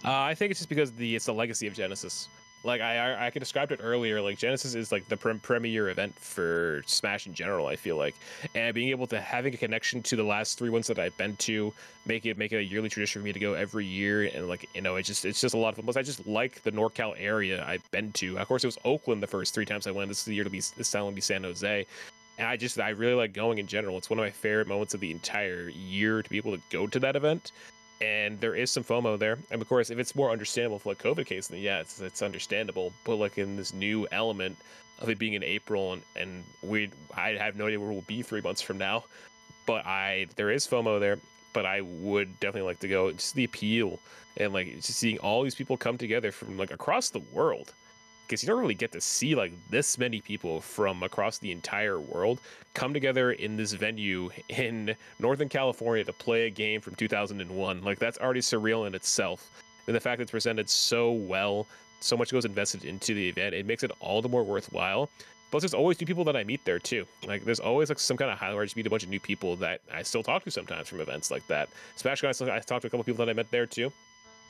Uh, 0.05 0.11
I 0.11 0.35
think 0.35 0.51
it's 0.51 0.61
just 0.61 0.69
because 0.69 0.93
the 0.93 1.17
it's 1.17 1.27
the 1.27 1.35
legacy 1.35 1.67
of 1.67 1.75
Genesis. 1.75 2.29
Like 2.65 2.81
I, 2.81 3.27
I, 3.27 3.31
could 3.31 3.41
described 3.41 3.73
it 3.73 3.81
earlier. 3.83 4.21
Like 4.21 4.39
Genesis 4.39 4.75
is 4.77 4.93
like 4.93 5.09
the 5.09 5.17
pre- 5.17 5.35
premier 5.35 5.89
event 5.89 6.17
for 6.17 6.83
Smash 6.87 7.27
in 7.27 7.35
general. 7.35 7.67
I 7.67 7.75
feel 7.75 7.97
like, 7.97 8.15
and 8.55 8.73
being 8.73 8.91
able 8.91 9.09
to 9.09 9.21
having 9.21 9.53
a 9.53 9.57
connection 9.57 10.01
to 10.03 10.17
the 10.17 10.23
last 10.23 10.59
three 10.59 10.71
ones 10.71 10.87
that 10.87 10.99
I've 10.99 11.17
been 11.17 11.35
to, 11.37 11.73
make 12.07 12.25
it 12.25 12.39
make 12.39 12.53
it 12.53 12.59
a 12.59 12.63
yearly 12.63 12.89
tradition 12.89 13.21
for 13.21 13.25
me 13.25 13.33
to 13.33 13.41
go 13.41 13.55
every 13.55 13.85
year. 13.85 14.31
And 14.33 14.49
like 14.49 14.69
you 14.75 14.81
know, 14.81 14.95
it 14.95 15.03
just 15.03 15.25
it's 15.25 15.41
just 15.41 15.55
a 15.55 15.59
lot 15.59 15.71
of 15.71 15.77
fun. 15.77 15.85
Plus, 15.85 15.97
I 15.97 16.03
just 16.03 16.25
like 16.27 16.63
the 16.63 16.71
NorCal 16.71 17.15
area 17.19 17.65
I've 17.67 17.89
been 17.91 18.13
to. 18.13 18.39
Of 18.39 18.47
course, 18.47 18.63
it 18.63 18.69
was 18.69 18.79
Oakland 18.85 19.23
the 19.23 19.27
first 19.27 19.55
three 19.55 19.67
times 19.67 19.89
I 19.89 19.91
went. 19.91 20.09
This 20.09 20.19
is 20.19 20.25
the 20.25 20.35
year 20.35 20.45
to 20.45 20.51
be 20.51 20.61
this 20.77 20.91
time 20.91 21.03
will 21.03 21.11
be 21.11 21.21
San 21.21 21.43
Jose. 21.43 21.87
And 22.39 22.47
I 22.47 22.57
just 22.57 22.79
I 22.79 22.91
really 22.91 23.15
like 23.15 23.33
going 23.33 23.59
in 23.59 23.67
general. 23.67 23.99
It's 23.99 24.09
one 24.09 24.21
of 24.21 24.25
my 24.25 24.31
favorite 24.31 24.69
moments 24.69 24.95
of 24.95 25.01
the 25.01 25.11
entire 25.11 25.69
year 25.69 26.23
to 26.23 26.31
be 26.31 26.37
able 26.37 26.57
to 26.57 26.63
go 26.71 26.87
to 26.87 27.01
that 27.01 27.17
event 27.17 27.51
and 28.03 28.41
there 28.41 28.55
is 28.55 28.71
some 28.71 28.83
FOMO 28.83 29.19
there. 29.19 29.39
And 29.51 29.63
of 29.63 29.69
course, 29.69 29.89
if 29.91 29.99
it's 29.99 30.17
more 30.17 30.31
understandable 30.31 30.81
for 30.81 30.91
like 30.91 31.03
COVID 31.03 31.25
case, 31.25 31.47
then 31.47 31.61
yeah, 31.61 31.81
it's 31.81 32.01
it's 32.01 32.21
understandable. 32.21 32.93
But 33.05 33.17
like 33.17 33.39
in 33.39 33.57
this 33.57 33.73
new 33.73 34.09
element 34.11 34.57
of 34.99 35.09
it 35.09 35.19
being 35.19 35.35
in 35.35 35.45
April, 35.45 35.93
and 35.93 36.03
and 36.17 36.45
we 36.63 36.91
I 37.15 37.31
have 37.31 37.57
no 37.57 37.67
idea 37.67 37.79
where 37.81 37.93
we'll 37.93 38.03
be 38.03 38.23
three 38.23 38.41
months 38.41 38.61
from 38.61 38.79
now. 38.79 39.05
But 39.67 39.87
I 39.87 40.27
there 40.37 40.51
is 40.51 40.67
FOMO 40.67 40.99
there. 40.99 41.19
But 41.53 41.67
I 41.67 41.83
would 41.83 42.41
definitely 42.41 42.69
like 42.69 42.81
to 42.81 42.89
go. 42.89 43.13
Just 43.13 43.35
the 43.35 43.45
appeal 43.45 44.01
and 44.37 44.53
like 44.53 44.75
just 44.77 44.99
seeing 44.99 45.19
all 45.19 45.43
these 45.43 45.55
people 45.55 45.77
come 45.77 45.99
together 45.99 46.33
from 46.33 46.57
like 46.57 46.73
across 46.73 47.11
the 47.11 47.21
world 47.33 47.73
because 48.33 48.43
you 48.43 48.47
don't 48.47 48.63
really 48.63 48.73
get 48.73 48.91
to 48.91 49.01
see 49.01 49.35
like 49.35 49.53
this 49.69 49.99
many 49.99 50.19
people 50.23 50.59
from 50.63 51.03
across 51.03 51.37
the 51.37 51.53
entire 51.53 52.01
world 52.01 52.41
come 52.73 52.95
together 52.95 53.33
in 53.33 53.59
this 53.59 53.75
venue 53.75 54.31
in 54.49 54.97
Northern 55.19 55.51
California 55.51 56.03
to 56.03 56.15
play 56.15 56.47
a 56.47 56.51
game 56.51 56.81
from 56.81 56.95
2001. 56.95 57.85
Like 57.85 57.99
that's 57.99 58.17
already 58.17 58.41
surreal 58.41 58.87
in 58.87 58.95
itself. 58.95 59.51
And 59.87 59.95
the 59.95 60.01
fact 60.01 60.17
that 60.17 60.23
it's 60.23 60.31
presented 60.31 60.71
so 60.71 61.13
well, 61.13 61.67
so 62.01 62.17
much 62.17 62.33
goes 62.33 62.47
invested 62.47 62.87
into 62.87 63.13
the 63.13 63.29
event, 63.29 63.55
it 63.55 63.67
makes 63.67 63.83
it 63.83 63.93
all 64.01 64.23
the 64.23 64.31
more 64.31 64.45
worthwhile. 64.45 65.11
Plus, 65.51 65.63
there's 65.63 65.75
always 65.75 66.01
new 66.01 66.07
people 66.07 66.25
that 66.25 66.35
I 66.35 66.43
meet 66.45 66.65
there 66.65 66.79
too. 66.79 67.05
Like, 67.27 67.45
there's 67.45 67.61
always 67.61 67.91
like 67.91 67.99
some 67.99 68.17
kind 68.17 68.31
of 68.31 68.39
highlight 68.39 68.63
I 68.63 68.65
just 68.65 68.77
meet 68.77 68.87
a 68.87 68.91
bunch 68.91 69.03
of 69.03 69.11
new 69.11 69.21
people 69.21 69.57
that 69.57 69.83
I 69.93 70.03
still 70.03 70.23
talk 70.23 70.43
to 70.45 70.51
sometimes 70.51 70.89
from 70.89 71.01
events 71.01 71.31
like 71.31 71.47
that. 71.49 71.69
Smash 71.97 72.23
Guys, 72.23 72.41
I 72.41 72.61
talked 72.61 72.81
to 72.81 72.87
a 72.87 72.91
couple 72.91 73.05
people 73.05 73.27
that 73.27 73.31
I 73.31 73.35
met 73.35 73.51
there 73.51 73.67
too. 73.67 73.93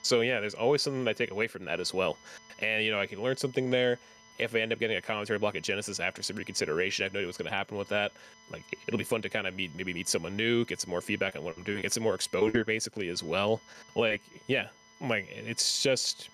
So 0.03 0.21
yeah, 0.21 0.41
there's 0.41 0.55
always 0.55 0.83
something 0.83 1.05
that 1.05 1.11
I 1.11 1.15
take 1.15 1.31
away 1.31 1.47
from 1.47 1.65
that 1.65 1.81
as 1.81 1.95
well. 1.95 2.17
And 2.61 2.85
you 2.85 2.91
know, 2.91 3.01
I 3.01 3.07
can 3.07 3.23
learn 3.23 3.37
something 3.37 3.71
there. 3.71 3.99
If 4.39 4.55
I 4.55 4.61
end 4.61 4.73
up 4.73 4.79
getting 4.79 4.97
a 4.97 5.01
commentary 5.01 5.39
block 5.39 5.57
at 5.57 5.63
Genesis 5.63 6.01
after 6.01 6.23
some 6.23 6.37
reconsideration, 6.37 7.03
I 7.03 7.07
have 7.07 7.13
no 7.13 7.21
idea 7.21 7.29
what's 7.29 7.39
going 7.39 7.51
to 7.51 7.55
happen 7.55 7.77
with 7.77 7.89
that. 7.91 8.13
Like, 8.51 8.65
it'll 8.87 8.99
be 8.99 9.05
fun 9.05 9.23
to 9.23 9.29
kind 9.29 9.47
of 9.47 9.55
meet, 9.55 9.71
maybe 9.77 9.93
meet 9.93 10.09
someone 10.09 10.37
new, 10.37 10.65
get 10.65 10.81
some 10.81 10.91
more 10.91 11.03
feedback 11.03 11.37
on 11.37 11.45
what 11.45 11.57
I'm 11.57 11.63
doing, 11.63 11.83
get 11.83 11.93
some 11.93 12.03
more 12.03 12.15
exposure, 12.15 12.65
basically 12.65 13.09
as 13.09 13.23
well. 13.23 13.61
Like, 13.95 14.23
yeah, 14.49 14.69
like 15.01 15.29
it's 15.31 15.83
just 15.83 16.31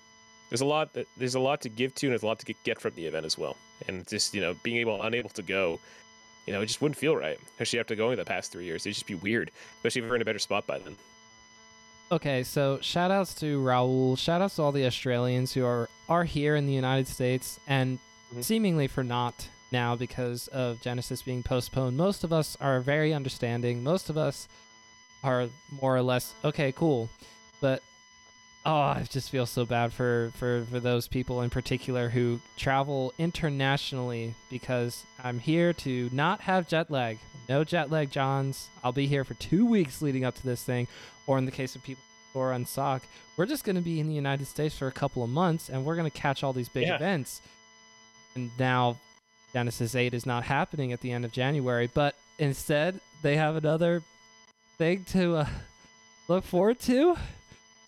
there's 0.48 0.60
a 0.60 0.66
lot 0.66 0.92
that 0.94 1.06
there's 1.16 1.34
a 1.34 1.40
lot 1.40 1.60
to 1.62 1.68
give 1.68 1.94
to, 1.96 2.06
and 2.06 2.12
there's 2.12 2.22
a 2.22 2.26
lot 2.26 2.38
to 2.38 2.54
get 2.64 2.80
from 2.80 2.94
the 2.94 3.06
event 3.06 3.26
as 3.26 3.36
well. 3.36 3.56
And 3.86 4.06
just 4.06 4.34
you 4.34 4.40
know, 4.40 4.54
being 4.62 4.78
able 4.78 5.02
unable 5.02 5.30
to 5.30 5.42
go, 5.42 5.78
you 6.46 6.52
know, 6.52 6.62
it 6.62 6.66
just 6.66 6.80
wouldn't 6.80 6.96
feel 6.96 7.16
right, 7.16 7.38
especially 7.52 7.80
after 7.80 7.94
going 7.94 8.16
the 8.16 8.24
past 8.24 8.52
three 8.52 8.64
years. 8.64 8.86
It'd 8.86 8.94
just 8.94 9.06
be 9.06 9.16
weird, 9.16 9.50
especially 9.76 10.02
if 10.02 10.08
we're 10.08 10.16
in 10.16 10.22
a 10.22 10.24
better 10.24 10.38
spot 10.38 10.66
by 10.66 10.78
then. 10.78 10.96
Okay, 12.10 12.42
so 12.42 12.78
shout 12.80 13.10
outs 13.10 13.34
to 13.34 13.60
Raul. 13.60 14.16
Shout 14.16 14.40
outs 14.40 14.56
to 14.56 14.62
all 14.62 14.72
the 14.72 14.86
Australians 14.86 15.52
who 15.52 15.66
are, 15.66 15.90
are 16.08 16.24
here 16.24 16.56
in 16.56 16.66
the 16.66 16.72
United 16.72 17.06
States 17.06 17.60
and 17.66 17.98
mm-hmm. 17.98 18.40
seemingly 18.40 18.86
for 18.86 19.04
not 19.04 19.48
now 19.70 19.94
because 19.94 20.48
of 20.48 20.80
Genesis 20.80 21.20
being 21.20 21.42
postponed. 21.42 21.98
Most 21.98 22.24
of 22.24 22.32
us 22.32 22.56
are 22.62 22.80
very 22.80 23.12
understanding. 23.12 23.82
Most 23.82 24.08
of 24.08 24.16
us 24.16 24.48
are 25.22 25.50
more 25.70 25.94
or 25.94 26.00
less 26.02 26.32
okay, 26.44 26.72
cool. 26.72 27.10
But 27.60 27.82
oh, 28.68 28.80
I 28.80 29.06
just 29.08 29.30
feel 29.30 29.46
so 29.46 29.64
bad 29.64 29.94
for, 29.94 30.30
for, 30.34 30.66
for 30.70 30.78
those 30.78 31.08
people 31.08 31.40
in 31.40 31.48
particular 31.48 32.10
who 32.10 32.38
travel 32.58 33.14
internationally 33.18 34.34
because 34.50 35.04
I'm 35.24 35.38
here 35.38 35.72
to 35.72 36.10
not 36.12 36.42
have 36.42 36.68
jet 36.68 36.90
lag. 36.90 37.18
No 37.48 37.64
jet 37.64 37.90
lag, 37.90 38.10
Johns. 38.10 38.68
I'll 38.84 38.92
be 38.92 39.06
here 39.06 39.24
for 39.24 39.32
two 39.34 39.64
weeks 39.64 40.02
leading 40.02 40.26
up 40.26 40.34
to 40.34 40.44
this 40.44 40.62
thing 40.62 40.86
or 41.26 41.38
in 41.38 41.46
the 41.46 41.50
case 41.50 41.76
of 41.76 41.82
people 41.82 42.02
who 42.34 42.40
are 42.40 42.52
on 42.52 42.66
SOC, 42.66 43.02
we're 43.38 43.46
just 43.46 43.64
going 43.64 43.76
to 43.76 43.82
be 43.82 44.00
in 44.00 44.08
the 44.08 44.14
United 44.14 44.46
States 44.46 44.76
for 44.76 44.86
a 44.86 44.92
couple 44.92 45.24
of 45.24 45.30
months 45.30 45.70
and 45.70 45.82
we're 45.86 45.96
going 45.96 46.10
to 46.10 46.18
catch 46.18 46.44
all 46.44 46.52
these 46.52 46.68
big 46.68 46.88
yeah. 46.88 46.96
events. 46.96 47.40
And 48.34 48.50
now 48.58 48.98
Genesis 49.54 49.94
8 49.94 50.12
is 50.12 50.26
not 50.26 50.44
happening 50.44 50.92
at 50.92 51.00
the 51.00 51.10
end 51.10 51.24
of 51.24 51.32
January, 51.32 51.88
but 51.94 52.14
instead 52.38 53.00
they 53.22 53.36
have 53.36 53.56
another 53.56 54.02
thing 54.76 55.04
to 55.04 55.36
uh, 55.36 55.46
look 56.28 56.44
forward 56.44 56.78
to 56.80 57.16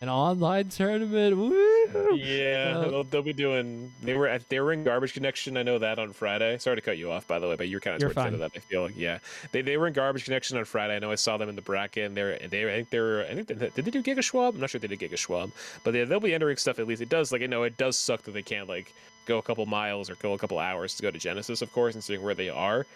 an 0.01 0.09
online 0.09 0.69
tournament. 0.69 1.37
Woo! 1.37 2.15
Yeah, 2.15 2.75
uh, 2.75 2.89
they'll, 2.89 3.05
they'll, 3.05 3.23
be 3.23 3.33
doing. 3.33 3.93
They 4.03 4.15
were 4.15 4.29
at, 4.29 4.49
they 4.49 4.61
were 4.61 4.73
in 4.73 4.83
Garbage 4.83 5.13
Connection. 5.13 5.57
I 5.57 5.63
know 5.63 5.79
that 5.79 5.99
on 5.99 6.13
Friday. 6.13 6.57
Sorry 6.59 6.77
to 6.77 6.83
cut 6.83 6.97
you 6.97 7.11
off, 7.11 7.27
by 7.27 7.39
the 7.39 7.49
way, 7.49 7.57
but 7.57 7.69
you're 7.69 7.81
kind 7.81 7.97
of 7.97 8.01
towards 8.01 8.15
the 8.15 8.23
end 8.23 8.35
of 8.35 8.41
that. 8.41 8.53
I 8.55 8.61
feel 8.61 8.83
like 8.83 8.97
yeah, 8.97 9.19
they, 9.53 9.61
they 9.61 9.77
were 9.77 9.87
in 9.87 9.93
Garbage 9.93 10.25
Connection 10.25 10.57
on 10.57 10.65
Friday. 10.65 10.97
I 10.97 10.99
know 10.99 11.13
I 11.13 11.17
saw 11.17 11.37
them 11.37 11.49
in 11.49 11.57
the 11.57 11.63
bracket. 11.63 12.07
And 12.07 12.17
they're 12.17 12.39
they 12.39 12.65
I 12.65 12.77
think 12.77 12.91
they 12.91 13.01
were 13.01 13.27
I 13.29 13.35
think 13.35 13.49
they, 13.49 13.55
did 13.55 13.85
they 13.85 13.91
do 13.91 14.03
Giga 14.03 14.23
Schwab? 14.23 14.55
I'm 14.55 14.61
not 14.61 14.71
sure 14.71 14.79
if 14.79 14.89
they 14.89 14.95
did 14.95 15.11
Giga 15.11 15.19
Schwab, 15.19 15.51
but 15.85 15.93
they, 15.93 16.05
they'll 16.05 16.21
be 16.21 16.35
entering 16.35 16.57
stuff 16.57 16.79
at 16.79 16.87
least. 16.87 17.03
It 17.03 17.11
does 17.11 17.33
like 17.33 17.43
I 17.43 17.47
know 17.47 17.65
it 17.65 17.77
does 17.77 17.99
suck 17.99 18.23
that 18.23 18.33
they 18.33 18.43
can't 18.43 18.69
like 18.69 18.95
go 19.27 19.39
a 19.39 19.43
couple 19.43 19.67
miles 19.67 20.09
or 20.09 20.15
go 20.17 20.33
a 20.33 20.39
couple 20.39 20.59
hours 20.59 20.95
to 20.95 21.03
go 21.03 21.11
to 21.11 21.19
Genesis, 21.19 21.61
of 21.61 21.73
course, 21.73 21.95
and 21.95 22.03
seeing 22.03 22.23
where 22.23 22.35
they 22.35 22.49
are 22.49 22.87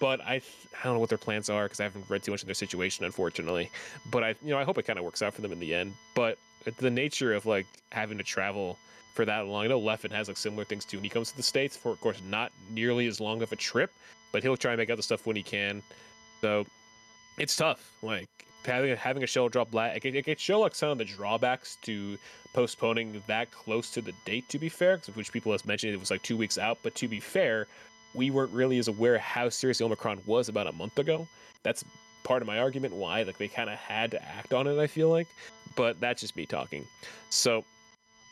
but 0.00 0.20
I, 0.20 0.34
I 0.34 0.84
don't 0.84 0.94
know 0.94 1.00
what 1.00 1.08
their 1.08 1.18
plans 1.18 1.50
are 1.50 1.64
because 1.64 1.80
I 1.80 1.84
haven't 1.84 2.04
read 2.08 2.22
too 2.22 2.30
much 2.30 2.42
of 2.42 2.46
their 2.46 2.54
situation, 2.54 3.04
unfortunately. 3.04 3.70
But 4.10 4.24
I, 4.24 4.28
you 4.42 4.50
know, 4.50 4.58
I 4.58 4.64
hope 4.64 4.78
it 4.78 4.84
kind 4.84 4.98
of 4.98 5.04
works 5.04 5.22
out 5.22 5.34
for 5.34 5.42
them 5.42 5.52
in 5.52 5.60
the 5.60 5.74
end. 5.74 5.94
But 6.14 6.38
the 6.78 6.90
nature 6.90 7.34
of 7.34 7.46
like 7.46 7.66
having 7.92 8.18
to 8.18 8.24
travel 8.24 8.78
for 9.14 9.24
that 9.24 9.46
long. 9.46 9.64
I 9.64 9.68
know 9.68 9.80
Leffen 9.80 10.10
has 10.10 10.28
like 10.28 10.36
similar 10.36 10.64
things 10.64 10.84
too 10.84 10.96
when 10.96 11.04
he 11.04 11.10
comes 11.10 11.30
to 11.30 11.36
the 11.36 11.42
states. 11.42 11.76
For 11.76 11.92
of 11.92 12.00
course, 12.00 12.20
not 12.28 12.52
nearly 12.70 13.06
as 13.06 13.20
long 13.20 13.42
of 13.42 13.52
a 13.52 13.56
trip, 13.56 13.92
but 14.32 14.42
he'll 14.42 14.56
try 14.56 14.72
and 14.72 14.78
make 14.78 14.90
out 14.90 14.96
the 14.96 15.02
stuff 15.02 15.26
when 15.26 15.36
he 15.36 15.42
can. 15.42 15.82
So 16.40 16.66
it's 17.38 17.56
tough. 17.56 17.92
Like 18.02 18.28
having 18.64 18.96
having 18.96 19.22
a 19.22 19.26
show 19.26 19.48
drop 19.48 19.72
last, 19.72 20.04
it, 20.04 20.14
it 20.14 20.24
can 20.24 20.36
show 20.36 20.60
like 20.60 20.74
some 20.74 20.90
of 20.90 20.98
the 20.98 21.04
drawbacks 21.04 21.78
to 21.82 22.18
postponing 22.52 23.22
that 23.26 23.50
close 23.52 23.90
to 23.90 24.00
the 24.00 24.12
date. 24.24 24.48
To 24.48 24.58
be 24.58 24.68
fair, 24.68 24.98
which 25.14 25.32
people 25.32 25.52
have 25.52 25.64
mentioned 25.64 25.94
it 25.94 26.00
was 26.00 26.10
like 26.10 26.22
two 26.22 26.36
weeks 26.36 26.58
out. 26.58 26.78
But 26.82 26.94
to 26.96 27.08
be 27.08 27.20
fair, 27.20 27.66
we 28.14 28.30
weren't 28.30 28.52
really 28.52 28.78
as 28.78 28.88
aware 28.88 29.18
how 29.18 29.48
serious 29.48 29.80
Omicron 29.80 30.20
was 30.26 30.48
about 30.48 30.66
a 30.66 30.72
month 30.72 30.98
ago. 30.98 31.26
That's 31.62 31.84
part 32.22 32.42
of 32.42 32.48
my 32.48 32.58
argument 32.58 32.94
why 32.94 33.22
like 33.22 33.38
they 33.38 33.48
kind 33.48 33.68
of 33.68 33.76
had 33.76 34.10
to 34.12 34.22
act 34.22 34.54
on 34.54 34.66
it. 34.66 34.78
I 34.78 34.86
feel 34.86 35.10
like, 35.10 35.28
but 35.76 36.00
that's 36.00 36.20
just 36.20 36.36
me 36.36 36.46
talking. 36.46 36.86
So, 37.30 37.64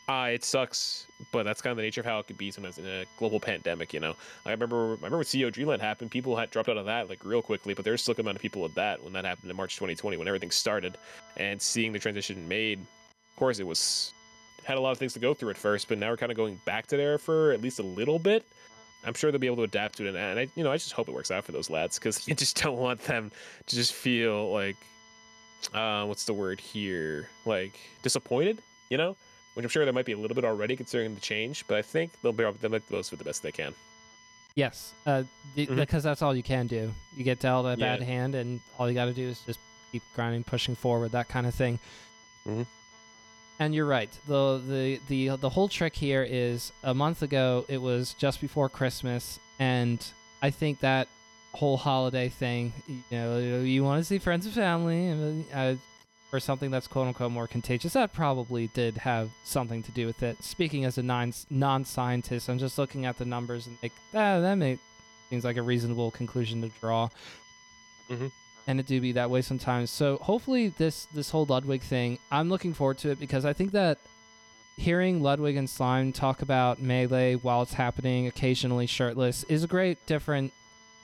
uh, 0.09 0.30
it 0.33 0.45
sucks, 0.45 1.07
but 1.30 1.45
that's 1.45 1.62
kind 1.62 1.70
of 1.70 1.76
the 1.76 1.83
nature 1.83 2.01
of 2.01 2.07
how 2.07 2.18
it 2.18 2.26
could 2.26 2.37
be 2.37 2.51
sometimes 2.51 2.78
in 2.78 2.87
a 2.87 3.05
global 3.18 3.39
pandemic. 3.39 3.95
You 3.95 4.01
know, 4.01 4.14
I 4.45 4.51
remember 4.51 4.93
I 4.93 4.95
remember 4.95 5.18
when 5.18 5.26
CEO 5.26 5.53
Dreamland 5.53 5.80
happened, 5.80 6.11
people 6.11 6.37
had 6.37 6.51
dropped 6.51 6.68
out 6.68 6.76
of 6.76 6.87
that 6.87 7.09
like 7.09 7.24
real 7.24 7.43
quickly, 7.43 7.72
but 7.72 7.85
there's 7.85 8.03
still 8.03 8.14
a 8.16 8.20
amount 8.20 8.37
of 8.37 8.43
people 8.43 8.64
at 8.64 8.74
that 8.74 9.03
when 9.03 9.12
that 9.12 9.24
happened 9.24 9.51
in 9.51 9.57
March 9.57 9.76
2020 9.76 10.16
when 10.16 10.26
everything 10.26 10.51
started, 10.51 10.99
and 11.37 11.61
seeing 11.61 11.93
the 11.93 11.99
transition 11.99 12.47
made. 12.49 12.80
Of 12.80 13.37
course, 13.37 13.61
it 13.61 13.66
was 13.66 14.12
had 14.64 14.76
a 14.76 14.80
lot 14.80 14.91
of 14.91 14.99
things 14.99 15.12
to 15.12 15.18
go 15.18 15.35
through 15.35 15.51
at 15.51 15.57
first, 15.57 15.89
but 15.89 15.99
now 15.99 16.11
we're 16.11 16.16
kind 16.16 16.33
of 16.33 16.37
going 16.37 16.61
back 16.64 16.87
to 16.89 16.97
there 16.97 17.18
for 17.18 17.53
at 17.53 17.61
least 17.62 17.78
a 17.78 17.83
little 17.83 18.18
bit. 18.18 18.45
I'm 19.05 19.14
sure 19.14 19.30
they'll 19.30 19.40
be 19.40 19.46
able 19.46 19.57
to 19.57 19.62
adapt 19.62 19.96
to 19.96 20.07
it, 20.07 20.14
and 20.14 20.38
I, 20.38 20.48
you 20.55 20.62
know, 20.62 20.70
I 20.72 20.76
just 20.76 20.92
hope 20.92 21.09
it 21.09 21.14
works 21.14 21.30
out 21.30 21.44
for 21.44 21.53
those 21.53 21.70
lads 21.70 21.98
because 21.98 22.26
you 22.28 22.34
just 22.34 22.62
don't 22.62 22.78
want 22.78 23.00
them 23.00 23.30
to 23.66 23.76
just 23.76 23.92
feel 23.92 24.53
like, 24.53 24.76
uh, 25.74 26.05
what's 26.05 26.24
the 26.24 26.34
word 26.34 26.61
here? 26.61 27.28
Like 27.44 27.78
disappointed, 28.03 28.62
you 28.90 28.98
know? 28.98 29.16
Which 29.55 29.64
I'm 29.64 29.68
sure 29.68 29.84
there 29.84 29.92
might 29.92 30.07
be 30.07 30.12
a 30.12 30.18
little 30.18 30.34
bit 30.34 30.44
already 30.44 30.76
considering 30.76 31.14
the 31.14 31.20
change, 31.20 31.66
but 31.68 31.76
I 31.76 31.82
think 31.82 32.12
they'll 32.22 32.32
be 32.32 32.44
they'll 32.61 32.70
make 32.70 32.86
the 32.86 32.96
most 32.96 33.12
of 33.12 33.14
it 33.14 33.18
the 33.18 33.28
best 33.28 33.42
they 33.42 33.53
can. 33.53 33.74
Yes, 34.55 34.92
uh, 35.07 35.24
mm-hmm. 35.57 35.76
because 35.76 36.03
that's 36.03 36.22
all 36.22 36.34
you 36.34 36.42
can 36.42 36.66
do. 36.66 36.92
You 37.16 37.24
get 37.24 37.40
dealt 37.40 37.66
a 37.66 37.76
bad 37.76 38.03
hand, 38.03 38.34
and 38.34 38.61
all 38.78 38.88
you 38.88 38.94
got 38.94 39.07
to 39.07 39.12
do 39.12 39.28
is 39.28 39.40
just 39.40 39.59
keep 39.92 40.03
grinding, 40.14 40.44
pushing 40.44 40.74
forward, 40.74 41.12
that 41.12 41.28
kind 41.28 41.46
of 41.46 41.55
thing. 41.55 41.78
Mm-hmm. 42.46 42.62
And 43.59 43.74
you're 43.74 43.86
right. 43.86 44.11
The, 44.26 44.61
the 44.66 45.00
the 45.09 45.36
the 45.36 45.48
whole 45.48 45.68
trick 45.68 45.94
here 45.94 46.26
is 46.28 46.72
a 46.82 46.94
month 46.94 47.22
ago 47.22 47.64
it 47.68 47.78
was 47.78 48.14
just 48.14 48.40
before 48.40 48.68
Christmas, 48.68 49.38
and 49.59 50.05
I 50.40 50.50
think 50.50 50.80
that 50.80 51.07
whole 51.53 51.76
holiday 51.76 52.28
thing, 52.28 52.72
you 52.88 53.03
know, 53.11 53.38
you 53.38 53.84
want 53.84 54.00
to 54.00 54.05
see 54.05 54.18
friends 54.18 54.46
and 54.46 54.55
family, 54.55 55.44
uh, 55.53 55.74
or 56.32 56.40
something 56.40 56.70
that's 56.70 56.88
quote 56.88 57.07
unquote 57.07 57.30
more 57.30 57.46
contagious. 57.46 57.92
That 57.92 58.12
probably 58.12 58.68
did 58.68 58.96
have 58.96 59.30
something 59.44 59.82
to 59.84 59.92
do 59.92 60.07
with 60.07 60.22
it. 60.22 60.42
Speaking 60.42 60.84
as 60.84 60.98
a 60.98 61.03
non 61.03 61.32
non 61.50 61.84
scientist, 61.84 62.48
I'm 62.48 62.59
just 62.59 62.78
looking 62.78 63.07
at 63.07 63.18
the 63.18 63.26
numbers 63.26 63.66
and 63.66 63.76
like 63.82 63.92
ah, 64.14 64.40
that 64.40 64.78
seems 65.30 65.44
like 65.44 65.57
a 65.57 65.62
reasonable 65.62 66.11
conclusion 66.11 66.62
to 66.62 66.68
draw. 66.80 67.09
Mm-hmm 68.11 68.26
and 68.66 68.80
it 68.80 68.86
do 68.86 69.00
be 69.00 69.12
that 69.12 69.30
way 69.30 69.42
sometimes. 69.42 69.90
So 69.90 70.18
hopefully 70.18 70.68
this 70.68 71.06
this 71.14 71.30
whole 71.30 71.46
Ludwig 71.46 71.82
thing, 71.82 72.18
I'm 72.30 72.48
looking 72.48 72.74
forward 72.74 72.98
to 72.98 73.10
it 73.10 73.20
because 73.20 73.44
I 73.44 73.52
think 73.52 73.72
that 73.72 73.98
hearing 74.76 75.22
Ludwig 75.22 75.56
and 75.56 75.68
Slime 75.68 76.12
talk 76.12 76.42
about 76.42 76.80
melee 76.80 77.34
while 77.34 77.62
it's 77.62 77.74
happening, 77.74 78.26
occasionally 78.26 78.86
shirtless, 78.86 79.44
is 79.44 79.64
a 79.64 79.68
great 79.68 80.04
different 80.06 80.52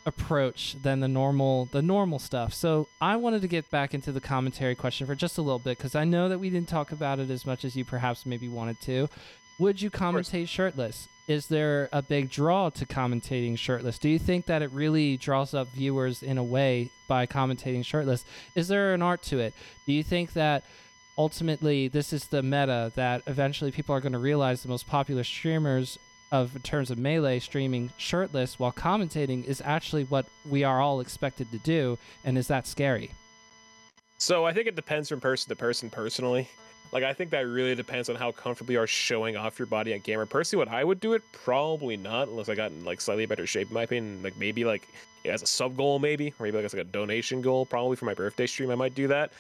approach 0.07 0.75
than 0.83 1.01
the 1.01 1.09
normal 1.09 1.67
the 1.67 1.83
normal 1.83 2.19
stuff. 2.19 2.55
So 2.55 2.89
I 3.01 3.17
wanted 3.17 3.43
to 3.43 3.49
get 3.49 3.71
back 3.71 3.95
into 3.95 4.11
the 4.11 4.21
commentary 4.21 4.75
question 4.75 5.07
for 5.07 5.15
just 5.15 5.39
a 5.39 5.43
little 5.43 5.59
bit 5.59 5.77
because 5.77 5.95
I 5.95 6.05
know 6.05 6.29
that 6.29 6.39
we 6.39 6.51
didn't 6.51 6.69
talk 6.69 6.93
about 6.93 7.19
it 7.19 7.31
as 7.31 7.45
much 7.45 7.65
as 7.65 7.77
you 7.77 7.85
perhaps 7.85 8.27
maybe 8.27 8.49
wanted 8.49 8.81
to. 8.83 9.09
would 9.59 9.83
you 9.83 9.91
commentate 9.91 10.49
shirtless? 10.49 11.09
Is 11.29 11.47
there 11.47 11.91
a 11.93 12.01
big 12.01 12.31
draw 12.31 12.71
to 12.71 12.87
commentating 12.87 13.59
shirtless? 13.59 13.99
Do 13.99 14.09
you 14.09 14.19
think 14.19 14.47
that 14.47 14.63
it 14.63 14.73
really 14.73 15.19
draws 15.19 15.53
up 15.53 15.69
viewers 15.69 16.23
in 16.23 16.39
a 16.39 16.43
way 16.43 16.91
by 17.07 17.27
commentating 17.27 17.85
shirtless? 17.85 18.25
Is 18.55 18.69
there 18.69 18.95
an 18.95 19.03
art 19.03 19.23
to 19.25 19.39
it? 19.39 19.53
Do 19.87 19.93
you 19.93 20.03
think 20.03 20.33
that 20.33 20.65
ultimately 21.19 21.89
this 21.89 22.15
is 22.15 22.29
the 22.29 22.43
meta 22.43 22.91
that 22.95 23.23
eventually 23.27 23.71
people 23.71 23.95
are 23.95 24.01
going 24.01 24.13
to 24.15 24.19
realize 24.19 24.63
the 24.63 24.69
most 24.71 24.87
popular 24.87 25.23
streamers 25.23 25.99
of 26.33 26.57
in 26.57 26.63
terms 26.63 26.91
of 26.91 26.99
melee 26.99 27.39
streaming 27.39 27.91
shirtless 27.99 28.59
while 28.59 28.73
commentating 28.73 29.45
is 29.45 29.63
actually 29.65 30.05
what 30.05 30.27
we 30.49 30.65
are 30.65 30.81
all 30.81 31.01
expected 31.01 31.51
to 31.51 31.59
do 31.59 31.99
and 32.25 32.37
is 32.37 32.49
that 32.49 32.67
scary 32.67 33.11
so 34.19 34.45
i 34.45 34.53
think 34.53 34.67
it 34.67 34.77
depends 34.77 35.09
from 35.09 35.21
person 35.21 35.49
to 35.49 35.57
person 35.57 35.89
personally 35.89 36.47
like 36.93 37.05
i 37.05 37.13
think 37.13 37.31
that 37.31 37.47
really 37.47 37.75
depends 37.75 38.09
on 38.09 38.17
how 38.17 38.33
comfortable 38.33 38.73
you 38.73 38.81
are 38.81 38.87
showing 38.87 39.37
off 39.37 39.59
your 39.59 39.67
body 39.67 39.95
on 39.95 40.01
camera 40.01 40.27
personally 40.27 40.65
what 40.65 40.73
i 40.73 40.83
would 40.83 41.01
do 41.01 41.13
it 41.13 41.23
probably 41.33 41.97
not 41.97 42.29
unless 42.29 42.49
i 42.49 42.55
got 42.55 42.71
in 42.71 42.85
like 42.85 43.01
slightly 43.01 43.27
better 43.27 43.47
shape 43.47 43.69
in 43.69 43.75
my 43.75 43.83
opinion. 43.83 44.23
Like 44.23 44.37
maybe 44.37 44.65
like 44.65 44.89
as 45.25 45.43
a 45.43 45.47
sub 45.47 45.77
goal 45.77 45.99
maybe 45.99 46.33
or 46.39 46.45
maybe 46.45 46.57
like 46.57 46.65
as 46.65 46.75
like 46.75 46.83
a 46.83 46.91
donation 46.91 47.43
goal 47.43 47.67
probably 47.67 47.97
for 47.97 48.05
my 48.05 48.15
birthday 48.15 48.47
stream 48.47 48.71
i 48.71 48.75
might 48.75 48.95
do 48.95 49.07
that. 49.09 49.33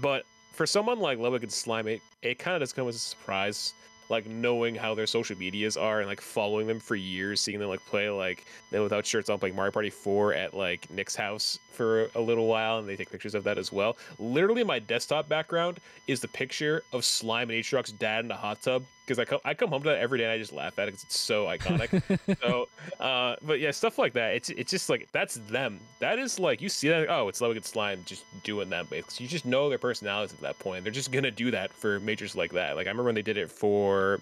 But 0.00 0.24
for 0.52 0.66
someone 0.66 1.00
like 1.00 1.18
Ludwig 1.18 1.42
and 1.42 1.52
Slime, 1.52 1.88
it, 1.88 2.00
it 2.22 2.38
kind 2.38 2.54
of 2.54 2.60
does 2.60 2.72
come 2.72 2.86
as 2.88 2.96
a 2.96 2.98
surprise 2.98 3.74
like 4.10 4.26
knowing 4.26 4.74
how 4.74 4.94
their 4.94 5.06
social 5.06 5.38
medias 5.38 5.76
are 5.76 6.00
and 6.00 6.08
like 6.08 6.20
following 6.20 6.66
them 6.66 6.80
for 6.80 6.96
years, 6.96 7.40
seeing 7.40 7.58
them 7.58 7.68
like 7.68 7.84
play 7.86 8.10
like 8.10 8.44
them 8.70 8.82
without 8.82 9.06
shirts 9.06 9.30
on 9.30 9.38
playing 9.38 9.54
Mario 9.54 9.70
Party 9.70 9.90
4 9.90 10.34
at 10.34 10.52
like 10.54 10.90
Nick's 10.90 11.14
house 11.14 11.58
for 11.70 12.10
a 12.14 12.20
little 12.20 12.46
while, 12.46 12.78
and 12.78 12.88
they 12.88 12.96
take 12.96 13.10
pictures 13.10 13.34
of 13.34 13.44
that 13.44 13.56
as 13.56 13.72
well. 13.72 13.96
Literally, 14.18 14.64
my 14.64 14.78
desktop 14.78 15.28
background 15.28 15.80
is 16.08 16.20
the 16.20 16.28
picture 16.28 16.82
of 16.92 17.04
Slime 17.04 17.50
and 17.50 17.58
Aatrox's 17.62 17.92
dad 17.92 18.24
in 18.24 18.28
the 18.28 18.34
hot 18.34 18.60
tub 18.60 18.84
because 19.10 19.18
I 19.18 19.24
come 19.24 19.40
I 19.44 19.54
come 19.54 19.70
home 19.70 19.82
to 19.82 19.88
that 19.88 19.98
every 19.98 20.18
day 20.18 20.24
and 20.24 20.32
I 20.32 20.38
just 20.38 20.52
laugh 20.52 20.78
at 20.78 20.86
it 20.86 20.92
because 20.92 21.02
it's 21.02 21.18
so 21.18 21.46
iconic. 21.46 22.38
so, 22.40 22.68
uh, 23.04 23.34
but 23.42 23.58
yeah, 23.58 23.72
stuff 23.72 23.98
like 23.98 24.12
that. 24.12 24.34
It's 24.34 24.50
it's 24.50 24.70
just 24.70 24.88
like 24.88 25.08
that's 25.10 25.34
them. 25.34 25.80
That 25.98 26.20
is 26.20 26.38
like 26.38 26.62
you 26.62 26.68
see 26.68 26.88
that. 26.90 27.00
Like, 27.00 27.08
oh, 27.10 27.26
it's 27.26 27.40
Ludwig 27.40 27.56
and 27.56 27.66
Slime 27.66 28.02
just 28.06 28.24
doing 28.44 28.70
that. 28.70 28.88
Because 28.88 29.20
you 29.20 29.26
just 29.26 29.44
know 29.44 29.68
their 29.68 29.78
personalities 29.78 30.32
at 30.32 30.40
that 30.42 30.58
point. 30.60 30.84
They're 30.84 30.92
just 30.92 31.10
gonna 31.10 31.32
do 31.32 31.50
that 31.50 31.72
for 31.72 31.98
majors 31.98 32.36
like 32.36 32.52
that. 32.52 32.76
Like 32.76 32.86
I 32.86 32.90
remember 32.90 33.08
when 33.08 33.16
they 33.16 33.22
did 33.22 33.36
it 33.36 33.50
for 33.50 34.20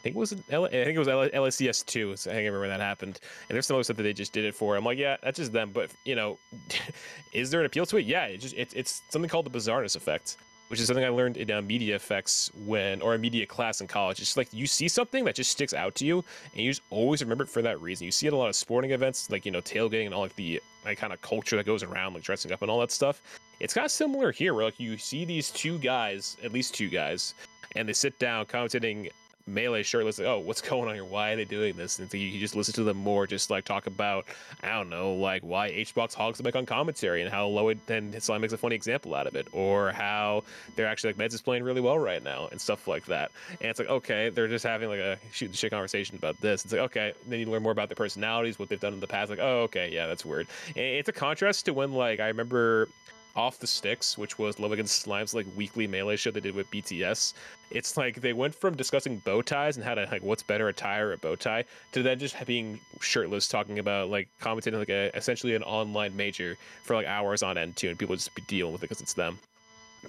I 0.00 0.02
think 0.02 0.16
it 0.16 0.18
was 0.18 0.34
L- 0.50 0.64
I 0.64 0.70
think 0.70 0.96
it 0.96 0.98
was 0.98 1.06
LCS 1.06 1.86
two. 1.86 2.16
So 2.16 2.30
I 2.30 2.34
can't 2.34 2.44
remember 2.46 2.60
when 2.60 2.70
that 2.70 2.80
happened. 2.80 3.20
And 3.48 3.54
there's 3.54 3.66
some 3.66 3.76
other 3.76 3.84
stuff 3.84 3.98
that 3.98 4.02
they 4.02 4.14
just 4.14 4.32
did 4.32 4.46
it 4.46 4.54
for. 4.56 4.74
I'm 4.74 4.84
like, 4.84 4.98
yeah, 4.98 5.16
that's 5.22 5.36
just 5.36 5.52
them. 5.52 5.70
But 5.72 5.90
you 6.04 6.16
know, 6.16 6.38
is 7.32 7.50
there 7.50 7.60
an 7.60 7.66
appeal 7.66 7.86
to 7.86 7.98
it? 7.98 8.06
Yeah, 8.06 8.24
it 8.24 8.38
just 8.38 8.56
it's 8.56 8.74
it's 8.74 9.02
something 9.10 9.28
called 9.28 9.46
the 9.46 9.56
bizarreness 9.56 9.96
effect, 9.96 10.38
which 10.70 10.78
is 10.78 10.86
something 10.86 11.04
I 11.04 11.08
learned 11.08 11.36
in 11.36 11.50
uh, 11.50 11.60
media 11.60 11.96
effects 11.96 12.48
when 12.64 13.02
or 13.02 13.14
a 13.14 13.18
media 13.18 13.44
class 13.44 13.80
in 13.80 13.88
college. 13.88 14.20
It's 14.20 14.36
like 14.36 14.52
you 14.52 14.68
see 14.68 14.86
something 14.86 15.24
that 15.24 15.34
just 15.34 15.50
sticks 15.50 15.74
out 15.74 15.96
to 15.96 16.06
you, 16.06 16.24
and 16.52 16.62
you 16.62 16.70
just 16.70 16.82
always 16.90 17.20
remember 17.22 17.42
it 17.42 17.50
for 17.50 17.60
that 17.62 17.80
reason. 17.80 18.04
You 18.04 18.12
see 18.12 18.28
it 18.28 18.32
a 18.32 18.36
lot 18.36 18.48
of 18.48 18.54
sporting 18.54 18.92
events, 18.92 19.28
like 19.30 19.44
you 19.44 19.50
know 19.50 19.60
tailgating 19.60 20.06
and 20.06 20.14
all 20.14 20.22
like 20.22 20.36
the 20.36 20.62
like 20.84 20.96
kind 20.96 21.12
of 21.12 21.20
culture 21.22 21.56
that 21.56 21.66
goes 21.66 21.82
around, 21.82 22.14
like 22.14 22.22
dressing 22.22 22.52
up 22.52 22.62
and 22.62 22.70
all 22.70 22.78
that 22.78 22.92
stuff. 22.92 23.20
It's 23.58 23.74
kind 23.74 23.84
of 23.84 23.90
similar 23.90 24.30
here, 24.30 24.54
where 24.54 24.64
like 24.64 24.78
you 24.78 24.96
see 24.96 25.24
these 25.24 25.50
two 25.50 25.76
guys, 25.78 26.36
at 26.44 26.52
least 26.52 26.72
two 26.72 26.88
guys, 26.88 27.34
and 27.74 27.88
they 27.88 27.92
sit 27.92 28.16
down 28.20 28.46
commentating 28.46 29.10
melee 29.50 29.82
shirtless 29.82 30.18
like 30.18 30.28
oh 30.28 30.38
what's 30.38 30.60
going 30.70 30.88
on 30.88 30.94
here? 30.94 31.04
Why 31.04 31.32
are 31.32 31.36
they 31.36 31.44
doing 31.44 31.76
this? 31.76 31.98
And 31.98 32.10
so 32.10 32.16
you, 32.16 32.26
you 32.26 32.40
just 32.40 32.56
listen 32.56 32.74
to 32.74 32.84
them 32.84 32.96
more 32.96 33.26
just 33.26 33.50
like 33.50 33.64
talk 33.64 33.86
about 33.86 34.26
i 34.62 34.68
don't 34.68 34.90
know 34.90 35.12
like 35.14 35.42
why 35.42 35.70
hbox 35.70 36.14
hogs 36.14 36.38
the 36.38 36.44
mic 36.44 36.56
on 36.56 36.66
commentary 36.66 37.22
and 37.22 37.30
how 37.30 37.46
low 37.46 37.68
it 37.68 37.78
then 37.86 38.18
slime 38.20 38.40
makes 38.40 38.52
a 38.52 38.58
funny 38.58 38.74
example 38.74 39.14
out 39.14 39.26
of 39.26 39.34
it 39.34 39.48
or 39.52 39.92
how 39.92 40.42
they're 40.76 40.86
actually 40.86 41.12
like 41.12 41.16
meds 41.16 41.34
is 41.34 41.42
playing 41.42 41.62
really 41.62 41.80
well 41.80 41.98
right 41.98 42.22
now 42.22 42.48
and 42.50 42.60
stuff 42.60 42.86
like 42.88 43.04
that. 43.06 43.30
And 43.60 43.70
it's 43.70 43.78
like 43.78 43.88
okay 43.88 44.28
they're 44.30 44.48
just 44.48 44.64
having 44.64 44.88
like 44.88 45.00
a 45.00 45.18
shoot 45.32 45.48
the 45.48 45.56
shit 45.56 45.70
conversation 45.70 46.16
about 46.16 46.40
this. 46.40 46.64
It's 46.64 46.72
like 46.72 46.82
okay 46.82 47.12
then 47.26 47.40
you 47.40 47.46
learn 47.46 47.62
more 47.62 47.72
about 47.72 47.88
their 47.88 47.96
personalities 47.96 48.58
what 48.58 48.68
they've 48.68 48.80
done 48.80 48.94
in 48.94 49.00
the 49.00 49.06
past 49.06 49.30
like 49.30 49.38
oh 49.40 49.62
okay 49.62 49.90
yeah 49.92 50.06
that's 50.06 50.24
weird. 50.24 50.46
And 50.68 50.84
it's 50.84 51.08
a 51.08 51.12
contrast 51.12 51.66
to 51.66 51.72
when 51.72 51.92
like 51.92 52.20
i 52.20 52.28
remember 52.28 52.88
off 53.36 53.58
the 53.58 53.66
Sticks, 53.66 54.18
which 54.18 54.38
was 54.38 54.58
Love 54.58 54.72
Against 54.72 55.02
Slime's 55.02 55.34
like 55.34 55.46
weekly 55.56 55.86
melee 55.86 56.16
show 56.16 56.30
they 56.30 56.40
did 56.40 56.54
with 56.54 56.70
BTS. 56.70 57.34
It's 57.70 57.96
like 57.96 58.20
they 58.20 58.32
went 58.32 58.54
from 58.54 58.76
discussing 58.76 59.18
bow 59.18 59.42
ties 59.42 59.76
and 59.76 59.84
how 59.84 59.94
to 59.94 60.06
like 60.10 60.22
what's 60.22 60.42
better 60.42 60.68
a 60.68 60.72
tie 60.72 60.98
or 60.98 61.12
a 61.12 61.18
bow 61.18 61.36
tie 61.36 61.64
to 61.92 62.02
then 62.02 62.18
just 62.18 62.34
being 62.46 62.80
shirtless 63.00 63.48
talking 63.48 63.78
about 63.78 64.08
like 64.08 64.28
commenting 64.40 64.74
like 64.74 64.88
a 64.88 65.14
essentially 65.16 65.54
an 65.54 65.62
online 65.62 66.16
major 66.16 66.56
for 66.82 66.96
like 66.96 67.06
hours 67.06 67.42
on 67.42 67.56
end 67.56 67.76
too, 67.76 67.88
and 67.88 67.98
people 67.98 68.16
just 68.16 68.34
be 68.34 68.42
dealing 68.42 68.72
with 68.72 68.82
it 68.82 68.88
because 68.88 69.00
it's 69.00 69.14
them. 69.14 69.38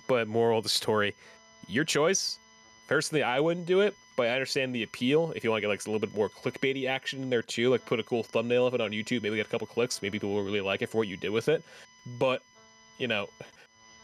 But 0.07 0.27
moral 0.27 0.57
of 0.59 0.63
the 0.63 0.69
story, 0.69 1.13
your 1.67 1.83
choice. 1.83 2.37
Personally, 2.87 3.23
I 3.23 3.39
wouldn't 3.39 3.67
do 3.67 3.79
it, 3.79 3.95
but 4.17 4.27
I 4.27 4.31
understand 4.31 4.75
the 4.75 4.83
appeal. 4.83 5.31
If 5.33 5.45
you 5.45 5.49
want 5.49 5.59
to 5.59 5.61
get 5.61 5.69
like 5.69 5.85
a 5.85 5.89
little 5.89 6.05
bit 6.05 6.13
more 6.13 6.27
clickbaity 6.27 6.89
action 6.89 7.21
in 7.21 7.29
there 7.29 7.41
too, 7.41 7.69
like 7.69 7.85
put 7.85 8.01
a 8.01 8.03
cool 8.03 8.21
thumbnail 8.21 8.67
of 8.67 8.73
it 8.73 8.81
on 8.81 8.91
YouTube, 8.91 9.23
maybe 9.23 9.37
get 9.37 9.47
a 9.47 9.49
couple 9.49 9.65
clicks, 9.65 10.01
maybe 10.01 10.19
people 10.19 10.33
will 10.33 10.43
really 10.43 10.59
like 10.59 10.81
it 10.81 10.89
for 10.89 10.97
what 10.97 11.07
you 11.07 11.15
did 11.15 11.29
with 11.29 11.47
it. 11.47 11.63
But 12.19 12.41
you 13.01 13.07
know, 13.07 13.27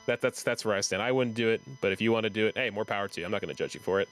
that 0.07 0.21
that's 0.21 0.41
that's 0.41 0.65
where 0.65 0.75
I 0.75 0.81
stand. 0.81 1.01
I 1.01 1.11
wouldn't 1.11 1.35
do 1.35 1.49
it, 1.49 1.61
but 1.81 1.91
if 1.91 2.01
you 2.01 2.11
want 2.11 2.23
to 2.23 2.29
do 2.29 2.47
it, 2.47 2.57
hey, 2.57 2.69
more 2.71 2.85
power 2.85 3.07
to 3.07 3.19
you. 3.21 3.25
I'm 3.25 3.31
not 3.31 3.41
going 3.41 3.53
to 3.53 3.57
judge 3.57 3.75
you 3.75 3.79
for 3.79 4.01
it. 4.01 4.09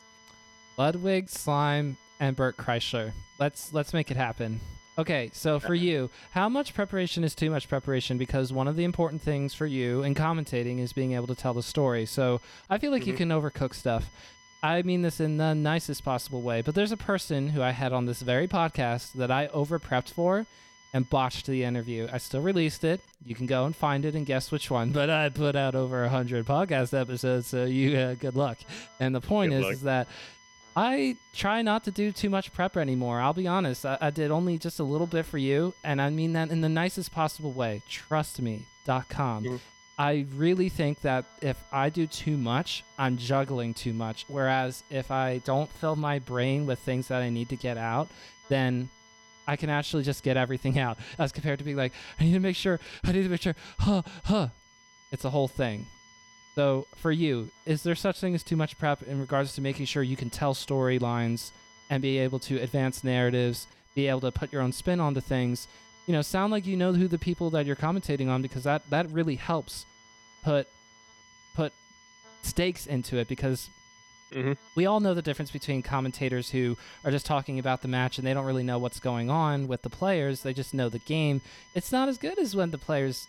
Ludwig, 0.77 1.29
Slime, 1.29 1.97
and 2.19 2.35
Bert 2.35 2.55
Kreischer. 2.57 3.11
Let's 3.39 3.73
let's 3.73 3.93
make 3.93 4.11
it 4.11 4.17
happen. 4.17 4.59
Okay, 4.97 5.29
so 5.33 5.59
for 5.59 5.75
you, 5.75 6.09
how 6.31 6.47
much 6.47 6.73
preparation 6.73 7.25
is 7.25 7.35
too 7.35 7.49
much 7.49 7.67
preparation? 7.67 8.17
Because 8.17 8.53
one 8.53 8.69
of 8.69 8.77
the 8.77 8.85
important 8.85 9.21
things 9.21 9.53
for 9.53 9.65
you 9.65 10.03
in 10.03 10.15
commentating 10.15 10.79
is 10.79 10.93
being 10.93 11.11
able 11.11 11.27
to 11.27 11.35
tell 11.35 11.53
the 11.53 11.63
story. 11.63 12.05
So 12.05 12.39
I 12.69 12.77
feel 12.77 12.91
like 12.91 13.01
mm-hmm. 13.01 13.11
you 13.11 13.17
can 13.17 13.29
overcook 13.29 13.73
stuff. 13.73 14.09
I 14.63 14.83
mean 14.83 15.01
this 15.01 15.19
in 15.19 15.35
the 15.35 15.53
nicest 15.53 16.05
possible 16.05 16.41
way, 16.41 16.61
but 16.61 16.75
there's 16.75 16.93
a 16.93 16.97
person 16.97 17.49
who 17.49 17.61
I 17.61 17.71
had 17.71 17.91
on 17.91 18.05
this 18.05 18.21
very 18.21 18.47
podcast 18.47 19.13
that 19.13 19.31
I 19.31 19.47
overprepped 19.47 20.11
for 20.11 20.45
and 20.93 21.09
botched 21.09 21.45
the 21.45 21.63
interview. 21.63 22.07
I 22.11 22.17
still 22.17 22.41
released 22.41 22.83
it. 22.83 23.01
You 23.25 23.35
can 23.35 23.45
go 23.45 23.65
and 23.65 23.75
find 23.75 24.05
it 24.05 24.15
and 24.15 24.25
guess 24.25 24.51
which 24.51 24.71
one. 24.71 24.91
But 24.91 25.09
I 25.09 25.29
put 25.29 25.55
out 25.55 25.75
over 25.75 26.03
a 26.03 26.09
hundred 26.09 26.45
podcast 26.45 26.99
episodes, 26.99 27.47
so 27.47 27.65
you 27.65 27.97
uh, 27.97 28.13
good 28.15 28.35
luck. 28.35 28.57
And 28.99 29.13
the 29.13 29.21
point 29.21 29.53
is, 29.53 29.65
is, 29.65 29.81
that 29.81 30.07
I 30.75 31.15
try 31.33 31.61
not 31.61 31.83
to 31.85 31.91
do 31.91 32.11
too 32.11 32.29
much 32.29 32.53
prep 32.53 32.77
anymore. 32.77 33.19
I'll 33.19 33.33
be 33.33 33.47
honest. 33.47 33.85
I, 33.85 33.97
I, 34.01 34.09
did 34.09 34.31
only 34.31 34.57
just 34.57 34.79
a 34.79 34.83
little 34.83 35.07
bit 35.07 35.25
for 35.25 35.37
you, 35.37 35.73
and 35.83 36.01
I 36.01 36.09
mean 36.09 36.33
that 36.33 36.49
in 36.49 36.61
the 36.61 36.69
nicest 36.69 37.11
possible 37.11 37.51
way. 37.51 37.81
Trust 37.89 38.41
me. 38.41 38.65
Mm-hmm. 39.43 39.55
I 39.97 40.25
really 40.35 40.67
think 40.69 41.01
that 41.01 41.25
if 41.41 41.57
I 41.71 41.89
do 41.89 42.05
too 42.07 42.35
much, 42.35 42.83
I'm 42.97 43.17
juggling 43.17 43.73
too 43.73 43.93
much. 43.93 44.25
Whereas 44.27 44.83
if 44.89 45.09
I 45.09 45.39
don't 45.39 45.71
fill 45.71 45.95
my 45.95 46.19
brain 46.19 46.65
with 46.65 46.79
things 46.79 47.07
that 47.07 47.21
I 47.21 47.29
need 47.29 47.49
to 47.49 47.55
get 47.55 47.77
out, 47.77 48.09
then 48.49 48.89
I 49.47 49.55
can 49.55 49.69
actually 49.69 50.03
just 50.03 50.23
get 50.23 50.37
everything 50.37 50.79
out 50.85 50.97
as 51.17 51.31
compared 51.31 51.59
to 51.59 51.65
being 51.65 51.77
like, 51.77 51.93
I 52.19 52.23
need 52.23 52.33
to 52.33 52.39
make 52.39 52.55
sure, 52.55 52.79
I 53.03 53.11
need 53.11 53.23
to 53.23 53.29
make 53.29 53.41
sure, 53.41 53.55
huh, 53.79 54.01
huh. 54.23 54.47
It's 55.11 55.23
a 55.23 55.29
whole 55.29 55.47
thing. 55.47 55.85
So 56.55 56.87
for 56.95 57.11
you, 57.11 57.49
is 57.65 57.83
there 57.83 57.95
such 57.95 58.19
thing 58.19 58.33
as 58.33 58.43
too 58.43 58.55
much 58.55 58.77
prep 58.77 59.03
in 59.03 59.19
regards 59.19 59.53
to 59.55 59.61
making 59.61 59.85
sure 59.85 60.03
you 60.03 60.15
can 60.15 60.29
tell 60.29 60.53
storylines 60.53 61.51
and 61.89 62.01
be 62.01 62.17
able 62.17 62.39
to 62.39 62.61
advance 62.61 63.03
narratives, 63.03 63.67
be 63.93 64.07
able 64.07 64.21
to 64.21 64.31
put 64.31 64.51
your 64.51 64.61
own 64.61 64.71
spin 64.71 64.99
onto 64.99 65.21
things? 65.21 65.67
You 66.07 66.13
know, 66.13 66.21
sound 66.21 66.51
like 66.51 66.65
you 66.65 66.77
know 66.77 66.93
who 66.93 67.07
the 67.07 67.17
people 67.17 67.49
that 67.51 67.65
you're 67.65 67.75
commentating 67.75 68.29
on 68.29 68.41
because 68.41 68.63
that 68.63 68.89
that 68.89 69.11
really 69.11 69.35
helps 69.35 69.85
put 70.43 70.67
put 71.55 71.73
stakes 72.41 72.87
into 72.87 73.17
it 73.17 73.27
because 73.27 73.69
Mm-hmm. 74.35 74.53
We 74.75 74.85
all 74.85 74.99
know 74.99 75.13
the 75.13 75.21
difference 75.21 75.51
between 75.51 75.81
commentators 75.81 76.49
who 76.49 76.77
are 77.03 77.11
just 77.11 77.25
talking 77.25 77.57
about 77.57 77.81
the 77.81 77.87
match 77.87 78.17
and 78.17 78.27
they 78.27 78.33
don't 78.33 78.45
really 78.45 78.63
know 78.63 78.77
what's 78.77 78.99
going 78.99 79.29
on 79.29 79.67
with 79.67 79.81
the 79.81 79.89
players. 79.89 80.43
They 80.43 80.53
just 80.53 80.73
know 80.73 80.89
the 80.89 80.99
game. 80.99 81.41
It's 81.73 81.91
not 81.91 82.09
as 82.09 82.17
good 82.17 82.37
as 82.37 82.55
when 82.55 82.71
the 82.71 82.77
players 82.77 83.27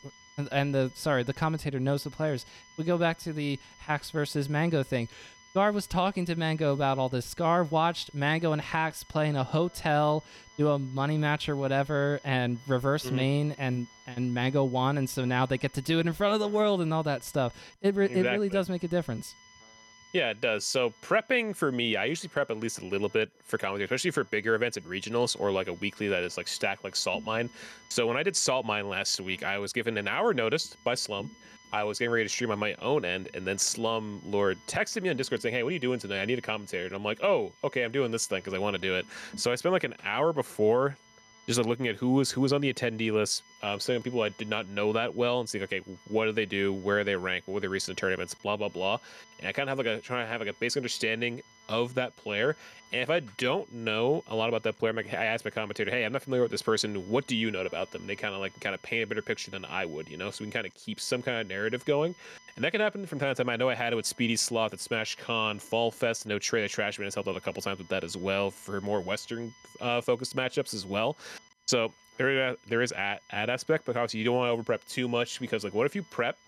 and 0.53 0.75
the 0.75 0.91
sorry, 0.95 1.23
the 1.23 1.33
commentator 1.33 1.81
knows 1.81 2.05
the 2.05 2.11
players. 2.11 2.45
We 2.77 2.85
go 2.85 2.99
back 2.99 3.19
to 3.21 3.33
the 3.33 3.59
Hax 3.79 4.11
versus 4.11 4.49
Mango 4.49 4.83
thing. 4.83 5.09
Scar 5.57 5.73
was 5.73 5.87
talking 5.87 6.27
to 6.27 6.37
Mango 6.37 6.75
about 6.75 6.99
all 6.99 7.09
this. 7.09 7.25
Scar 7.25 7.65
watched 7.65 8.13
Mango 8.13 8.53
and 8.53 8.61
Hax 8.61 9.03
play 9.03 9.27
in 9.27 9.37
a 9.37 9.45
hotel, 9.45 10.23
do 10.59 10.69
a 10.69 10.79
money 10.79 11.17
match 11.17 11.49
or 11.49 11.57
whatever, 11.57 12.21
and 12.25 12.59
reverse 12.67 13.07
mm-hmm. 13.07 13.17
main, 13.17 13.57
and 13.57 13.87
and 14.07 14.35
Mango 14.35 14.65
won, 14.65 14.99
and 14.99 15.09
so 15.09 15.25
now 15.25 15.47
they 15.47 15.57
get 15.57 15.73
to 15.75 15.81
do 15.81 15.99
it 15.99 16.07
in 16.07 16.13
front 16.13 16.35
of 16.35 16.41
the 16.41 16.49
world 16.49 16.83
and 16.83 16.93
all 16.93 17.05
that 17.05 17.25
stuff. 17.25 17.55
It 17.81 17.95
re- 17.95 18.05
exactly. 18.05 18.29
it 18.29 18.33
really 18.33 18.49
does 18.51 18.69
make 18.69 18.85
a 18.85 18.89
difference. 18.89 19.35
Yeah, 20.13 20.31
it 20.31 20.41
does. 20.41 20.65
So 20.65 20.95
prepping 21.03 21.55
for 21.55 21.71
me, 21.71 21.97
I 21.97 22.07
usually 22.07 22.29
prep 22.29 22.51
at 22.51 22.59
least 22.59 22.81
a 22.81 22.87
little 22.87 23.09
bit 23.09 23.31
for 23.45 23.59
comedy, 23.59 23.85
especially 23.85 24.13
for 24.13 24.25
bigger 24.25 24.55
events 24.55 24.77
and 24.77 24.87
regionals 24.87 25.39
or 25.39 25.51
like 25.51 25.69
a 25.69 25.75
weekly 25.75 26.09
that 26.09 26.23
is 26.23 26.37
like 26.37 26.49
stacked 26.49 26.85
like 26.85 26.97
Salt 26.97 27.25
Mine. 27.25 27.51
So 27.89 28.07
when 28.07 28.17
I 28.17 28.23
did 28.23 28.37
Salt 28.37 28.65
Mine 28.65 28.89
last 28.89 29.21
week, 29.21 29.43
I 29.43 29.59
was 29.59 29.73
given 29.73 29.99
an 29.99 30.09
hour 30.09 30.33
notice 30.33 30.75
by 30.85 30.95
Slum. 30.95 31.31
I 31.73 31.83
was 31.85 31.99
getting 31.99 32.13
ready 32.13 32.25
to 32.25 32.29
stream 32.29 32.51
on 32.51 32.59
my 32.59 32.75
own 32.75 33.05
end, 33.05 33.29
and 33.35 33.45
then 33.45 33.59
Slum 33.59 34.23
Lord 34.25 34.57
texted 34.69 35.03
me 35.03 35.11
on 35.11 35.17
Discord 35.17 35.43
saying, 35.43 35.55
"Hey, 35.55 35.63
what 35.65 35.71
are 35.71 35.75
you 35.75 35.81
doing 35.81 35.99
tonight? 35.99 36.23
I 36.23 36.25
need 36.25 36.39
a 36.39 36.43
commentator." 36.43 36.87
And 36.87 36.95
I'm 36.95 37.03
like, 37.03 37.23
"Oh, 37.23 37.53
okay, 37.65 37.83
I'm 37.83 37.91
doing 37.93 38.13
this 38.13 38.27
thing 38.27 38.39
because 38.39 38.55
I 38.55 38.59
want 38.59 38.75
to 38.75 38.81
do 38.81 38.95
it." 38.95 39.05
So 39.35 39.51
I 39.51 39.57
spent 39.57 39.73
like 39.73 39.85
an 39.85 39.95
hour 40.05 40.33
before 40.33 40.97
just 41.47 41.59
like 41.59 41.67
looking 41.67 41.87
at 41.87 41.95
who 41.95 42.11
was 42.11 42.31
who 42.31 42.41
was 42.41 42.53
on 42.53 42.61
the 42.61 42.73
attendee 42.73 43.13
list, 43.13 43.43
um, 43.63 43.79
some 43.79 44.03
people 44.03 44.23
I 44.23 44.31
did 44.31 44.49
not 44.49 44.69
know 44.69 44.93
that 44.93 45.15
well, 45.15 45.41
and 45.41 45.49
seeing 45.49 45.63
okay, 45.65 45.81
what 46.09 46.27
do 46.27 46.33
they 46.33 46.47
do, 46.47 46.73
where 46.73 47.01
are 47.01 47.05
they 47.05 47.15
rank, 47.15 47.45
what 47.47 47.55
were 47.55 47.61
their 47.61 47.71
recent 47.71 47.97
tournaments, 47.97 48.35
blah 48.35 48.57
blah 48.57 48.69
blah, 48.69 48.99
and 49.39 49.49
I 49.49 49.53
kind 49.53 49.69
of 49.69 49.77
have 49.77 49.85
like 49.85 49.99
a 49.99 50.01
trying 50.01 50.25
to 50.25 50.29
have 50.29 50.41
like 50.41 50.51
a 50.51 50.55
basic 50.55 50.81
understanding 50.81 51.43
of 51.69 51.95
that 51.95 52.17
player. 52.17 52.57
And 52.93 53.03
if 53.03 53.11
I 53.11 53.21
don't 53.37 53.71
know 53.73 54.23
a 54.29 54.37
lot 54.37 54.49
about 54.49 54.63
that 54.63 54.79
player, 54.79 54.95
I 54.97 55.25
ask 55.25 55.45
my 55.45 55.51
commentator, 55.51 55.91
"Hey, 55.91 56.05
I'm 56.05 56.13
not 56.13 56.23
familiar 56.23 56.43
with 56.43 56.53
this 56.53 56.63
person. 56.63 56.95
What 57.11 57.27
do 57.27 57.37
you 57.37 57.51
know 57.51 57.61
about 57.63 57.91
them?" 57.91 58.07
They 58.07 58.17
kind 58.17 58.35
of 58.35 58.41
like 58.41 58.59
kind 58.61 58.75
of 58.75 58.83
paint 58.83 59.03
a 59.03 59.07
better 59.07 59.23
picture 59.23 59.51
than 59.51 59.65
I 59.65 59.85
would, 59.85 60.09
you 60.09 60.17
know, 60.17 60.31
so 60.31 60.45
we 60.45 60.51
can 60.51 60.63
kind 60.63 60.67
of 60.67 60.75
keep 60.75 61.01
some 61.01 61.23
kind 61.23 61.41
of 61.41 61.49
narrative 61.49 61.85
going. 61.85 62.15
And 62.55 62.65
that 62.65 62.71
can 62.71 62.81
happen 62.81 63.05
from 63.05 63.19
time 63.19 63.35
to 63.35 63.35
time. 63.35 63.51
I 63.51 63.57
know 63.57 63.69
I 63.69 63.75
had 63.75 63.93
it 63.93 63.97
with 63.97 64.07
Speedy 64.07 64.37
Sloth 64.37 64.73
at 64.73 64.81
Smash 64.81 65.17
Con, 65.17 65.59
Fall 65.59 65.91
Fest. 65.91 66.25
No 66.25 66.39
Trey 66.39 66.63
the 66.63 66.69
Trashman 66.69 67.05
has 67.05 67.15
helped 67.15 67.29
out 67.29 67.37
a 67.37 67.41
couple 67.41 67.61
times 67.61 67.79
with 67.79 67.89
that 67.89 68.03
as 68.03 68.17
well 68.17 68.51
for 68.51 68.81
more 68.81 69.01
Western 69.01 69.53
uh, 69.81 70.01
focused 70.01 70.35
matchups 70.35 70.73
as 70.73 70.87
well. 70.87 71.17
So 71.67 71.93
there, 72.17 72.57
there 72.67 72.81
is 72.81 72.93
ad, 72.93 73.21
ad 73.31 73.51
aspect, 73.51 73.85
but 73.85 73.97
obviously 73.97 74.21
you 74.21 74.25
don't 74.25 74.37
want 74.37 74.49
to 74.49 74.53
over 74.53 74.63
prep 74.63 74.87
too 74.89 75.07
much 75.07 75.39
because 75.39 75.65
like, 75.65 75.75
what 75.75 75.85
if 75.85 75.95
you 75.95 76.03
prep 76.03 76.39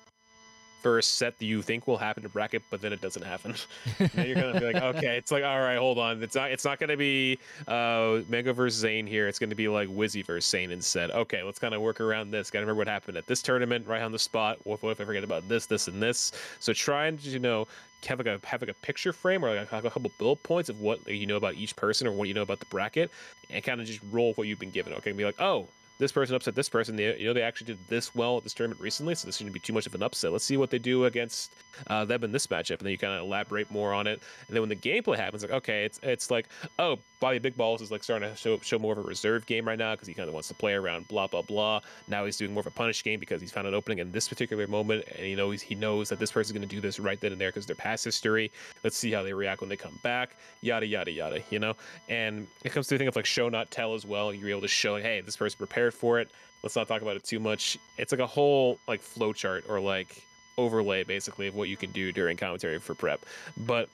a 0.82 1.02
set 1.02 1.38
that 1.38 1.44
you 1.44 1.62
think 1.62 1.86
will 1.86 1.96
happen 1.96 2.22
to 2.22 2.28
bracket, 2.28 2.62
but 2.70 2.80
then 2.80 2.92
it 2.92 3.00
doesn't 3.00 3.22
happen. 3.22 3.54
you're 3.98 4.34
gonna 4.34 4.60
be 4.60 4.72
like, 4.72 4.82
okay, 4.96 5.16
it's 5.16 5.30
like, 5.30 5.44
all 5.44 5.60
right, 5.60 5.78
hold 5.78 5.98
on. 5.98 6.22
It's 6.22 6.34
not 6.34 6.50
it's 6.50 6.64
not 6.64 6.78
gonna 6.78 6.96
be 6.96 7.38
uh 7.66 8.20
Mega 8.28 8.52
versus 8.52 8.80
Zain 8.80 9.06
here. 9.06 9.28
It's 9.28 9.38
gonna 9.38 9.54
be 9.54 9.68
like 9.68 9.88
Wizzy 9.88 10.24
versus 10.24 10.48
Zain 10.48 10.70
instead. 10.70 11.10
Okay, 11.10 11.42
let's 11.42 11.58
kind 11.58 11.74
of 11.74 11.80
work 11.80 12.00
around 12.00 12.30
this. 12.30 12.50
Gotta 12.50 12.64
remember 12.64 12.78
what 12.78 12.88
happened 12.88 13.16
at 13.16 13.26
this 13.26 13.42
tournament, 13.42 13.86
right 13.86 14.02
on 14.02 14.12
the 14.12 14.18
spot. 14.18 14.58
What, 14.64 14.82
what 14.82 14.90
if 14.90 15.00
I 15.00 15.04
forget 15.04 15.24
about 15.24 15.48
this, 15.48 15.66
this, 15.66 15.88
and 15.88 16.02
this? 16.02 16.32
So 16.60 16.72
try 16.72 17.06
and 17.06 17.22
you 17.24 17.38
know 17.38 17.66
have 18.06 18.18
like 18.18 18.26
a 18.26 18.40
have 18.46 18.62
like 18.62 18.70
a 18.70 18.74
picture 18.74 19.12
frame 19.12 19.44
or 19.44 19.54
like 19.54 19.72
a, 19.72 19.76
a 19.78 19.90
couple 19.90 20.10
bullet 20.18 20.42
points 20.42 20.68
of 20.68 20.80
what 20.80 21.06
you 21.08 21.26
know 21.26 21.36
about 21.36 21.54
each 21.54 21.74
person 21.76 22.06
or 22.06 22.12
what 22.12 22.28
you 22.28 22.34
know 22.34 22.42
about 22.42 22.60
the 22.60 22.66
bracket, 22.66 23.10
and 23.50 23.64
kind 23.64 23.80
of 23.80 23.86
just 23.86 24.00
roll 24.10 24.32
what 24.34 24.46
you've 24.46 24.60
been 24.60 24.70
given. 24.70 24.92
Okay, 24.94 25.10
and 25.10 25.18
be 25.18 25.24
like, 25.24 25.40
oh, 25.40 25.68
this 25.98 26.12
person 26.12 26.34
upset 26.34 26.54
this 26.54 26.68
person. 26.68 26.96
They, 26.96 27.18
you 27.18 27.26
know, 27.26 27.32
they 27.32 27.42
actually 27.42 27.66
did 27.66 27.78
this 27.88 28.14
well 28.14 28.36
at 28.36 28.44
this 28.44 28.54
tournament 28.54 28.80
recently, 28.80 29.14
so 29.14 29.26
this 29.26 29.36
shouldn't 29.36 29.52
be 29.52 29.60
too 29.60 29.72
much 29.72 29.86
of 29.86 29.94
an 29.94 30.02
upset. 30.02 30.32
Let's 30.32 30.44
see 30.44 30.56
what 30.56 30.70
they 30.70 30.78
do 30.78 31.04
against 31.04 31.52
uh, 31.88 32.04
them 32.04 32.24
in 32.24 32.32
this 32.32 32.46
matchup, 32.46 32.78
and 32.78 32.80
then 32.80 32.92
you 32.92 32.98
kind 32.98 33.14
of 33.14 33.24
elaborate 33.24 33.70
more 33.70 33.92
on 33.92 34.06
it. 34.06 34.20
And 34.46 34.54
then 34.54 34.62
when 34.62 34.68
the 34.68 34.76
gameplay 34.76 35.16
happens, 35.16 35.42
like 35.42 35.52
okay, 35.52 35.84
it's 35.84 35.98
it's 36.02 36.30
like 36.30 36.48
oh, 36.78 36.98
Bobby 37.20 37.38
Big 37.38 37.56
Balls 37.56 37.82
is 37.82 37.90
like 37.90 38.04
starting 38.04 38.28
to 38.28 38.36
show 38.36 38.58
show 38.58 38.78
more 38.78 38.92
of 38.92 38.98
a 38.98 39.02
reserve 39.02 39.44
game 39.46 39.66
right 39.66 39.78
now 39.78 39.94
because 39.94 40.08
he 40.08 40.14
kind 40.14 40.28
of 40.28 40.34
wants 40.34 40.48
to 40.48 40.54
play 40.54 40.74
around 40.74 41.08
blah 41.08 41.26
blah 41.26 41.42
blah. 41.42 41.80
Now 42.06 42.24
he's 42.24 42.36
doing 42.36 42.52
more 42.52 42.60
of 42.60 42.66
a 42.66 42.70
punish 42.70 43.02
game 43.02 43.18
because 43.18 43.40
he's 43.40 43.52
found 43.52 43.66
an 43.66 43.74
opening 43.74 43.98
in 43.98 44.12
this 44.12 44.28
particular 44.28 44.66
moment, 44.66 45.04
and 45.16 45.26
he 45.26 45.34
knows 45.34 45.60
he 45.60 45.74
knows 45.74 46.08
that 46.10 46.18
this 46.18 46.30
person's 46.30 46.56
going 46.56 46.68
to 46.68 46.74
do 46.74 46.80
this 46.80 47.00
right 47.00 47.20
then 47.20 47.32
and 47.32 47.40
there 47.40 47.48
because 47.48 47.66
their 47.66 47.76
past 47.76 48.04
history. 48.04 48.52
Let's 48.84 48.96
see 48.96 49.10
how 49.10 49.22
they 49.22 49.32
react 49.32 49.60
when 49.60 49.68
they 49.68 49.76
come 49.76 49.98
back. 50.02 50.36
Yada 50.60 50.86
yada 50.86 51.10
yada. 51.10 51.40
You 51.50 51.58
know, 51.58 51.74
and 52.08 52.46
it 52.64 52.70
comes 52.70 52.86
to 52.88 52.94
the 52.94 52.98
thing 52.98 53.08
of 53.08 53.16
like 53.16 53.26
show 53.26 53.48
not 53.48 53.70
tell 53.70 53.94
as 53.94 54.06
well. 54.06 54.32
You're 54.32 54.50
able 54.50 54.60
to 54.60 54.68
show, 54.68 54.92
like 54.92 55.02
hey, 55.02 55.20
this 55.20 55.36
person 55.36 55.58
prepared 55.58 55.87
for 55.90 56.20
it. 56.20 56.30
Let's 56.62 56.76
not 56.76 56.88
talk 56.88 57.02
about 57.02 57.16
it 57.16 57.24
too 57.24 57.38
much. 57.38 57.78
It's 57.98 58.12
like 58.12 58.20
a 58.20 58.26
whole 58.26 58.78
like 58.88 59.00
flow 59.00 59.32
chart 59.32 59.64
or 59.68 59.80
like 59.80 60.22
overlay 60.56 61.04
basically 61.04 61.46
of 61.46 61.54
what 61.54 61.68
you 61.68 61.76
can 61.76 61.90
do 61.92 62.12
during 62.12 62.36
commentary 62.36 62.78
for 62.78 62.94
prep. 62.94 63.24
But 63.56 63.88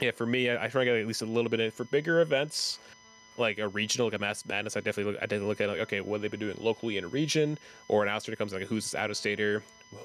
yeah, 0.00 0.10
for 0.10 0.26
me, 0.26 0.50
I, 0.50 0.66
I 0.66 0.68
try 0.68 0.84
to 0.84 0.90
get 0.90 1.00
at 1.00 1.06
least 1.06 1.22
a 1.22 1.26
little 1.26 1.50
bit 1.50 1.60
in 1.60 1.70
for 1.70 1.84
bigger 1.84 2.20
events, 2.20 2.78
like 3.38 3.58
a 3.58 3.68
regional, 3.68 4.06
like 4.06 4.14
a 4.14 4.18
Mass 4.18 4.44
Madness. 4.46 4.76
I 4.76 4.80
definitely 4.80 5.12
look. 5.12 5.22
I 5.22 5.26
definitely 5.26 5.48
look 5.48 5.60
at 5.60 5.68
like, 5.68 5.80
okay, 5.80 6.00
what 6.00 6.22
they've 6.22 6.30
been 6.30 6.40
doing 6.40 6.56
locally 6.60 6.96
in 6.96 7.04
a 7.04 7.08
region, 7.08 7.58
or 7.88 8.02
an 8.02 8.08
outsider 8.08 8.36
comes 8.36 8.52
like 8.52 8.64
who's 8.64 8.84
this 8.84 8.94
out 8.94 9.10
of 9.10 9.16
stater. 9.16 9.62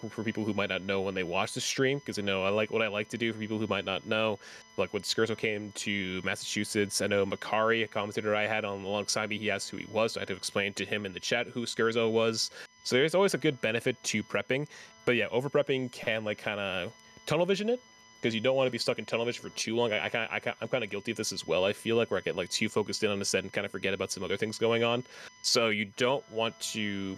For 0.09 0.23
people 0.23 0.45
who 0.45 0.53
might 0.53 0.69
not 0.69 0.83
know 0.83 1.01
when 1.01 1.15
they 1.15 1.23
watch 1.23 1.53
the 1.53 1.59
stream, 1.59 1.97
because 1.97 2.19
I 2.19 2.21
know 2.21 2.43
I 2.43 2.49
like 2.49 2.69
what 2.69 2.83
I 2.83 2.87
like 2.87 3.09
to 3.09 3.17
do. 3.17 3.33
For 3.33 3.39
people 3.39 3.57
who 3.57 3.65
might 3.65 3.83
not 3.83 4.05
know, 4.05 4.37
like 4.77 4.93
when 4.93 5.01
Skerzo 5.01 5.35
came 5.35 5.71
to 5.71 6.21
Massachusetts, 6.23 7.01
I 7.01 7.07
know 7.07 7.25
Makari, 7.25 7.83
a 7.83 7.87
commentator 7.87 8.35
I 8.35 8.45
had 8.45 8.63
on 8.63 8.83
alongside 8.83 9.29
me, 9.29 9.39
he 9.39 9.49
asked 9.49 9.71
who 9.71 9.77
he 9.77 9.87
was. 9.91 10.13
So 10.13 10.19
I 10.19 10.21
had 10.21 10.27
to 10.27 10.35
explain 10.35 10.73
to 10.73 10.85
him 10.85 11.07
in 11.07 11.13
the 11.13 11.19
chat 11.19 11.47
who 11.47 11.65
Skerzo 11.65 12.11
was. 12.11 12.51
So 12.83 12.95
there's 12.95 13.15
always 13.15 13.33
a 13.33 13.39
good 13.39 13.59
benefit 13.61 14.01
to 14.03 14.23
prepping, 14.23 14.67
but 15.05 15.15
yeah, 15.15 15.27
over 15.31 15.49
prepping 15.49 15.91
can 15.91 16.23
like 16.23 16.37
kind 16.37 16.59
of 16.59 16.93
tunnel 17.25 17.47
vision 17.47 17.69
it 17.69 17.81
because 18.21 18.35
you 18.35 18.41
don't 18.41 18.55
want 18.55 18.67
to 18.67 18.71
be 18.71 18.77
stuck 18.77 18.99
in 18.99 19.05
tunnel 19.05 19.25
vision 19.25 19.41
for 19.41 19.49
too 19.57 19.75
long. 19.75 19.91
I, 19.91 20.05
I 20.05 20.09
kind 20.09 20.29
I 20.31 20.53
I'm 20.61 20.67
kind 20.67 20.83
of 20.83 20.89
guilty 20.89 21.11
of 21.11 21.17
this 21.17 21.31
as 21.31 21.47
well. 21.47 21.65
I 21.65 21.73
feel 21.73 21.95
like 21.95 22.11
where 22.11 22.19
I 22.19 22.21
get 22.21 22.35
like 22.35 22.49
too 22.49 22.69
focused 22.69 23.03
in 23.03 23.09
on 23.09 23.21
a 23.21 23.25
set 23.25 23.43
and 23.43 23.51
kind 23.51 23.65
of 23.65 23.71
forget 23.71 23.93
about 23.93 24.11
some 24.11 24.23
other 24.23 24.37
things 24.37 24.57
going 24.57 24.83
on. 24.83 25.03
So 25.41 25.69
you 25.69 25.85
don't 25.97 26.29
want 26.31 26.59
to 26.59 27.17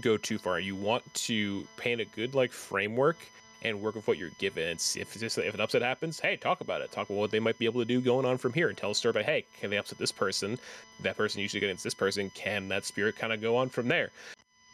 go 0.00 0.16
too 0.16 0.38
far. 0.38 0.60
You 0.60 0.76
want 0.76 1.12
to 1.14 1.66
paint 1.76 2.00
a 2.00 2.04
good 2.04 2.34
like 2.34 2.52
framework 2.52 3.16
and 3.62 3.80
work 3.80 3.94
with 3.94 4.06
what 4.06 4.18
you're 4.18 4.30
given. 4.38 4.76
If 4.76 5.22
if 5.22 5.54
an 5.54 5.60
upset 5.60 5.82
happens, 5.82 6.20
hey, 6.20 6.36
talk 6.36 6.60
about 6.60 6.80
it. 6.80 6.92
Talk 6.92 7.08
about 7.08 7.18
what 7.18 7.30
they 7.30 7.40
might 7.40 7.58
be 7.58 7.64
able 7.64 7.80
to 7.80 7.86
do 7.86 8.00
going 8.00 8.26
on 8.26 8.38
from 8.38 8.52
here, 8.52 8.68
and 8.68 8.76
tell 8.76 8.90
a 8.90 8.94
story 8.94 9.10
about 9.10 9.24
hey, 9.24 9.44
can 9.58 9.70
they 9.70 9.78
upset 9.78 9.98
this 9.98 10.12
person? 10.12 10.58
That 11.02 11.16
person 11.16 11.40
usually 11.40 11.64
against 11.64 11.84
this 11.84 11.94
person. 11.94 12.30
Can 12.30 12.68
that 12.68 12.84
spirit 12.84 13.16
kind 13.16 13.32
of 13.32 13.40
go 13.40 13.56
on 13.56 13.68
from 13.68 13.88
there? 13.88 14.10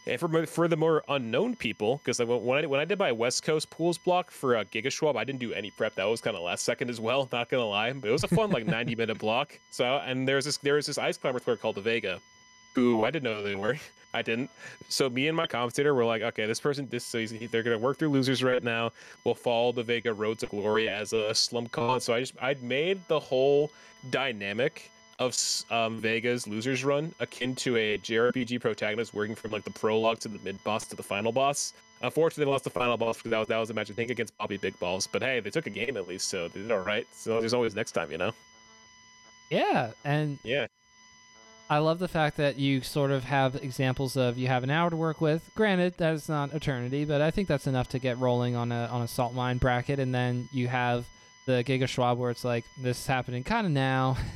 And 0.07 0.21
for 0.21 0.47
for 0.47 0.69
the 0.69 0.77
more 0.77 1.03
unknown 1.09 1.57
people, 1.57 2.01
because 2.05 2.21
when 2.21 2.65
I 2.65 2.67
when 2.67 2.79
I 2.79 2.85
did 2.85 2.99
my 2.99 3.11
West 3.11 3.43
Coast 3.43 3.71
pools 3.71 3.99
block 3.99 4.31
for 4.31 4.57
uh, 4.57 4.65
Giga 4.65 4.91
Schwab, 4.91 5.17
I 5.17 5.25
didn't 5.25 5.41
do 5.41 5.53
any 5.53 5.73
prep. 5.73 5.97
That 5.97 6.05
was 6.05 6.21
kind 6.21 6.37
of 6.37 6.43
last 6.43 6.65
second 6.65 6.91
as 6.91 7.01
well. 7.01 7.29
Not 7.33 7.49
gonna 7.49 7.67
lie, 7.67 7.93
but 7.93 8.09
it 8.09 8.13
was 8.13 8.23
a 8.23 8.29
fun 8.29 8.51
like 8.51 8.67
90 8.67 8.95
minute 8.95 9.19
block. 9.27 9.59
So 9.71 9.97
and 9.97 10.27
there's 10.29 10.45
this 10.45 10.59
there 10.59 10.75
was 10.75 10.87
this 10.87 10.99
ice 10.99 11.17
climber 11.17 11.41
player 11.41 11.57
called 11.57 11.75
the 11.75 11.81
Vega, 11.81 12.21
who 12.75 13.05
I 13.05 13.11
didn't 13.11 13.25
know 13.25 13.43
they 13.43 13.57
were. 13.57 13.77
I 14.15 14.23
didn't. 14.23 14.49
So 14.89 15.11
me 15.11 15.27
and 15.27 15.37
my 15.37 15.47
commentator 15.47 15.93
were 15.93 16.05
like, 16.05 16.23
okay, 16.23 16.47
this 16.47 16.61
person, 16.61 16.87
this 16.89 17.05
so 17.05 17.27
they're 17.27 17.65
gonna 17.65 17.77
work 17.77 17.99
through 17.99 18.11
losers 18.11 18.45
right 18.45 18.63
now. 18.63 18.93
We'll 19.25 19.35
follow 19.35 19.73
the 19.73 19.83
Vega 19.83 20.15
Road 20.15 20.39
to 20.39 20.47
Glory 20.47 20.89
as 20.89 21.13
a 21.13 21.35
slump 21.35 21.73
con. 21.73 22.01
So 22.01 22.15
I 22.15 22.21
just 22.21 22.35
I'd 22.41 22.63
made 22.63 23.01
the 23.09 23.19
whole 23.19 23.73
dynamic 24.11 24.91
of 25.19 25.31
um, 25.71 26.01
Vega's 26.01 26.47
losers 26.47 26.85
run 26.85 27.15
akin 27.21 27.55
to 27.57 27.77
a 27.77 27.99
JRPG 27.99 28.61
protagonist 28.61 29.15
working 29.15 29.35
from 29.35 29.51
like 29.51 29.65
the 29.65 29.71
prologue 29.71 30.19
to 30.21 30.29
the 30.29 30.39
mid 30.45 30.63
boss 30.65 30.87
to 30.87 30.97
the 30.97 31.03
final 31.03 31.33
boss. 31.33 31.73
Unfortunately, 32.03 32.45
they 32.45 32.51
lost 32.51 32.65
the 32.65 32.71
final 32.71 32.97
boss 32.97 33.17
because 33.17 33.31
that 33.31 33.39
was, 33.39 33.49
that 33.49 33.59
was 33.59 33.71
a 33.71 33.75
match 33.75 33.91
I 33.91 33.95
think 33.95 34.11
against 34.11 34.37
Bobby 34.37 34.59
Big 34.59 34.79
Balls. 34.79 35.07
But 35.07 35.23
hey, 35.23 35.41
they 35.41 35.51
took 35.51 35.67
a 35.67 35.71
game 35.71 35.97
at 35.97 36.07
least, 36.07 36.29
so 36.29 36.49
they 36.49 36.61
did 36.61 36.71
all 36.71 36.81
right. 36.81 37.07
So 37.13 37.41
there's 37.41 37.55
always 37.55 37.75
next 37.75 37.93
time, 37.93 38.11
you 38.11 38.19
know. 38.19 38.33
Yeah, 39.49 39.93
and 40.05 40.39
yeah, 40.43 40.67
I 41.69 41.79
love 41.79 41.99
the 41.99 42.09
fact 42.09 42.37
that 42.37 42.59
you 42.59 42.81
sort 42.81 43.11
of 43.11 43.25
have 43.25 43.57
examples 43.57 44.17
of 44.17 44.39
you 44.39 44.47
have 44.47 44.63
an 44.63 44.71
hour 44.71 44.89
to 44.89 44.97
work 44.97 45.21
with. 45.21 45.51
Granted, 45.55 45.95
that 45.99 46.15
is 46.15 46.29
not 46.29 46.53
eternity, 46.55 47.05
but 47.05 47.21
I 47.21 47.31
think 47.31 47.49
that's 47.49 47.67
enough 47.67 47.89
to 47.89 47.99
get 47.99 48.19
rolling 48.19 48.55
on 48.55 48.71
a 48.71 48.87
on 48.87 49.03
a 49.03 49.09
salt 49.09 49.35
mine 49.35 49.59
bracket, 49.59 49.99
and 49.99 50.15
then 50.15 50.49
you 50.53 50.69
have 50.69 51.07
the 51.47 51.65
Giga 51.65 51.89
Schwab 51.89 52.19
where 52.19 52.31
it's 52.31 52.45
like 52.45 52.65
this 52.81 53.01
is 53.01 53.07
happening 53.07 53.43
kind 53.43 53.67
of 53.67 53.73
now. 53.73 54.17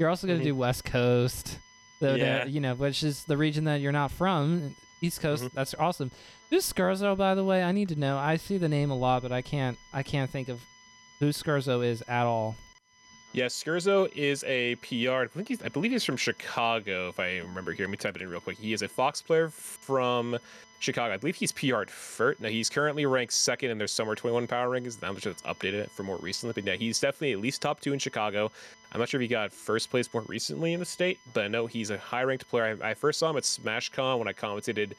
You're 0.00 0.08
also 0.08 0.26
going 0.26 0.38
to 0.38 0.42
mm-hmm. 0.42 0.54
do 0.54 0.58
West 0.58 0.86
Coast, 0.86 1.58
the, 2.00 2.18
yeah. 2.18 2.46
you 2.46 2.58
know, 2.58 2.74
which 2.74 3.02
is 3.02 3.24
the 3.24 3.36
region 3.36 3.64
that 3.64 3.82
you're 3.82 3.92
not 3.92 4.10
from. 4.10 4.74
East 5.02 5.20
Coast, 5.20 5.44
mm-hmm. 5.44 5.54
that's 5.54 5.74
awesome. 5.74 6.10
Who's 6.48 6.72
Skerzo, 6.72 7.14
by 7.18 7.34
the 7.34 7.44
way? 7.44 7.62
I 7.62 7.72
need 7.72 7.90
to 7.90 7.96
know. 7.96 8.16
I 8.16 8.36
see 8.36 8.56
the 8.56 8.68
name 8.68 8.90
a 8.90 8.96
lot, 8.96 9.20
but 9.20 9.30
I 9.30 9.42
can't. 9.42 9.76
I 9.92 10.02
can't 10.02 10.30
think 10.30 10.48
of 10.48 10.62
who 11.18 11.28
Skerzo 11.28 11.84
is 11.84 12.02
at 12.08 12.24
all. 12.24 12.56
Yes, 13.32 13.64
yeah, 13.64 13.72
Skerzo 13.72 14.16
is 14.16 14.42
a 14.44 14.74
PR. 14.76 15.22
I 15.22 15.26
think 15.28 15.48
he's, 15.48 15.62
I 15.62 15.68
believe 15.68 15.92
he's 15.92 16.04
from 16.04 16.16
Chicago, 16.16 17.08
if 17.08 17.20
I 17.20 17.38
remember 17.38 17.72
here. 17.72 17.86
Let 17.86 17.90
me 17.90 17.96
type 17.96 18.16
it 18.16 18.22
in 18.22 18.28
real 18.28 18.40
quick. 18.40 18.58
He 18.58 18.72
is 18.72 18.82
a 18.82 18.88
Fox 18.88 19.22
player 19.22 19.48
from 19.50 20.36
Chicago. 20.80 21.14
I 21.14 21.16
believe 21.16 21.36
he's 21.36 21.52
PR'd 21.52 21.88
FERT. 21.88 22.40
Now 22.40 22.48
he's 22.48 22.68
currently 22.68 23.06
ranked 23.06 23.32
second 23.32 23.70
in 23.70 23.78
their 23.78 23.86
Summer 23.86 24.16
21 24.16 24.48
power 24.48 24.68
rankings. 24.68 24.98
I'm 25.00 25.14
not 25.14 25.22
sure 25.22 25.30
it's 25.30 25.42
updated 25.42 25.90
for 25.90 26.02
more 26.02 26.16
recently, 26.16 26.54
but 26.54 26.64
yeah, 26.64 26.74
he's 26.74 26.98
definitely 26.98 27.32
at 27.32 27.38
least 27.38 27.62
top 27.62 27.80
two 27.80 27.92
in 27.92 28.00
Chicago. 28.00 28.50
I'm 28.90 28.98
not 28.98 29.08
sure 29.08 29.20
if 29.20 29.22
he 29.22 29.28
got 29.28 29.52
first 29.52 29.90
place 29.90 30.12
more 30.12 30.22
recently 30.22 30.72
in 30.72 30.80
the 30.80 30.86
state, 30.86 31.20
but 31.32 31.44
I 31.44 31.48
know 31.48 31.66
he's 31.66 31.90
a 31.90 31.98
high 31.98 32.24
ranked 32.24 32.48
player. 32.48 32.76
I, 32.82 32.90
I 32.90 32.94
first 32.94 33.20
saw 33.20 33.30
him 33.30 33.36
at 33.36 33.44
SmashCon 33.44 34.18
when 34.18 34.26
I 34.26 34.32
commentated 34.32 34.94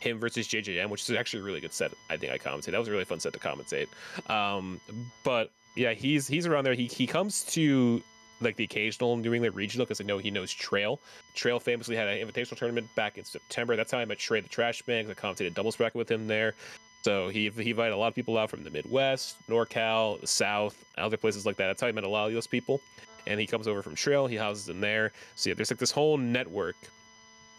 him 0.00 0.18
versus 0.18 0.48
JJM, 0.48 0.88
which 0.88 1.02
is 1.02 1.16
actually 1.16 1.40
a 1.40 1.44
really 1.44 1.60
good 1.60 1.72
set. 1.72 1.92
I 2.08 2.16
think 2.16 2.32
I 2.32 2.38
commented. 2.38 2.72
That 2.72 2.78
was 2.78 2.88
a 2.88 2.92
really 2.92 3.04
fun 3.04 3.20
set 3.20 3.34
to 3.34 3.38
commentate. 3.38 3.88
Um, 4.30 4.80
but 5.22 5.50
yeah, 5.74 5.92
he's 5.92 6.26
he's 6.26 6.46
around 6.46 6.64
there. 6.64 6.74
He 6.74 6.86
he 6.86 7.06
comes 7.06 7.44
to 7.44 8.02
like 8.40 8.56
the 8.56 8.64
occasional 8.64 9.16
New 9.16 9.32
England 9.32 9.54
regional 9.54 9.86
because 9.86 10.00
I 10.00 10.04
know 10.04 10.18
he 10.18 10.30
knows 10.30 10.52
Trail. 10.52 11.00
Trail 11.34 11.58
famously 11.58 11.96
had 11.96 12.08
an 12.08 12.26
invitational 12.26 12.56
tournament 12.56 12.88
back 12.94 13.18
in 13.18 13.24
September. 13.24 13.76
That's 13.76 13.92
how 13.92 13.98
I 13.98 14.04
met 14.04 14.18
Trey 14.18 14.40
the 14.40 14.48
Trash 14.48 14.82
Man 14.86 15.06
because 15.06 15.22
I 15.22 15.26
commentated 15.26 15.54
doubles 15.54 15.76
bracket 15.76 15.96
with 15.96 16.10
him 16.10 16.26
there. 16.26 16.54
So 17.02 17.28
he 17.28 17.50
he 17.50 17.70
invited 17.70 17.92
a 17.92 17.96
lot 17.96 18.08
of 18.08 18.14
people 18.14 18.38
out 18.38 18.50
from 18.50 18.64
the 18.64 18.70
Midwest, 18.70 19.36
NorCal, 19.48 20.20
the 20.20 20.26
South, 20.26 20.84
other 20.96 21.16
places 21.16 21.44
like 21.44 21.56
that. 21.56 21.66
That's 21.66 21.80
how 21.80 21.88
I 21.88 21.92
met 21.92 22.04
a 22.04 22.08
lot 22.08 22.28
of 22.28 22.32
those 22.32 22.46
people. 22.46 22.80
And 23.26 23.40
he 23.40 23.46
comes 23.46 23.66
over 23.66 23.82
from 23.82 23.94
Trail. 23.94 24.26
He 24.26 24.36
houses 24.36 24.66
them 24.66 24.80
there. 24.80 25.12
So 25.34 25.50
yeah, 25.50 25.54
there's 25.54 25.70
like 25.70 25.78
this 25.78 25.90
whole 25.90 26.18
network 26.18 26.76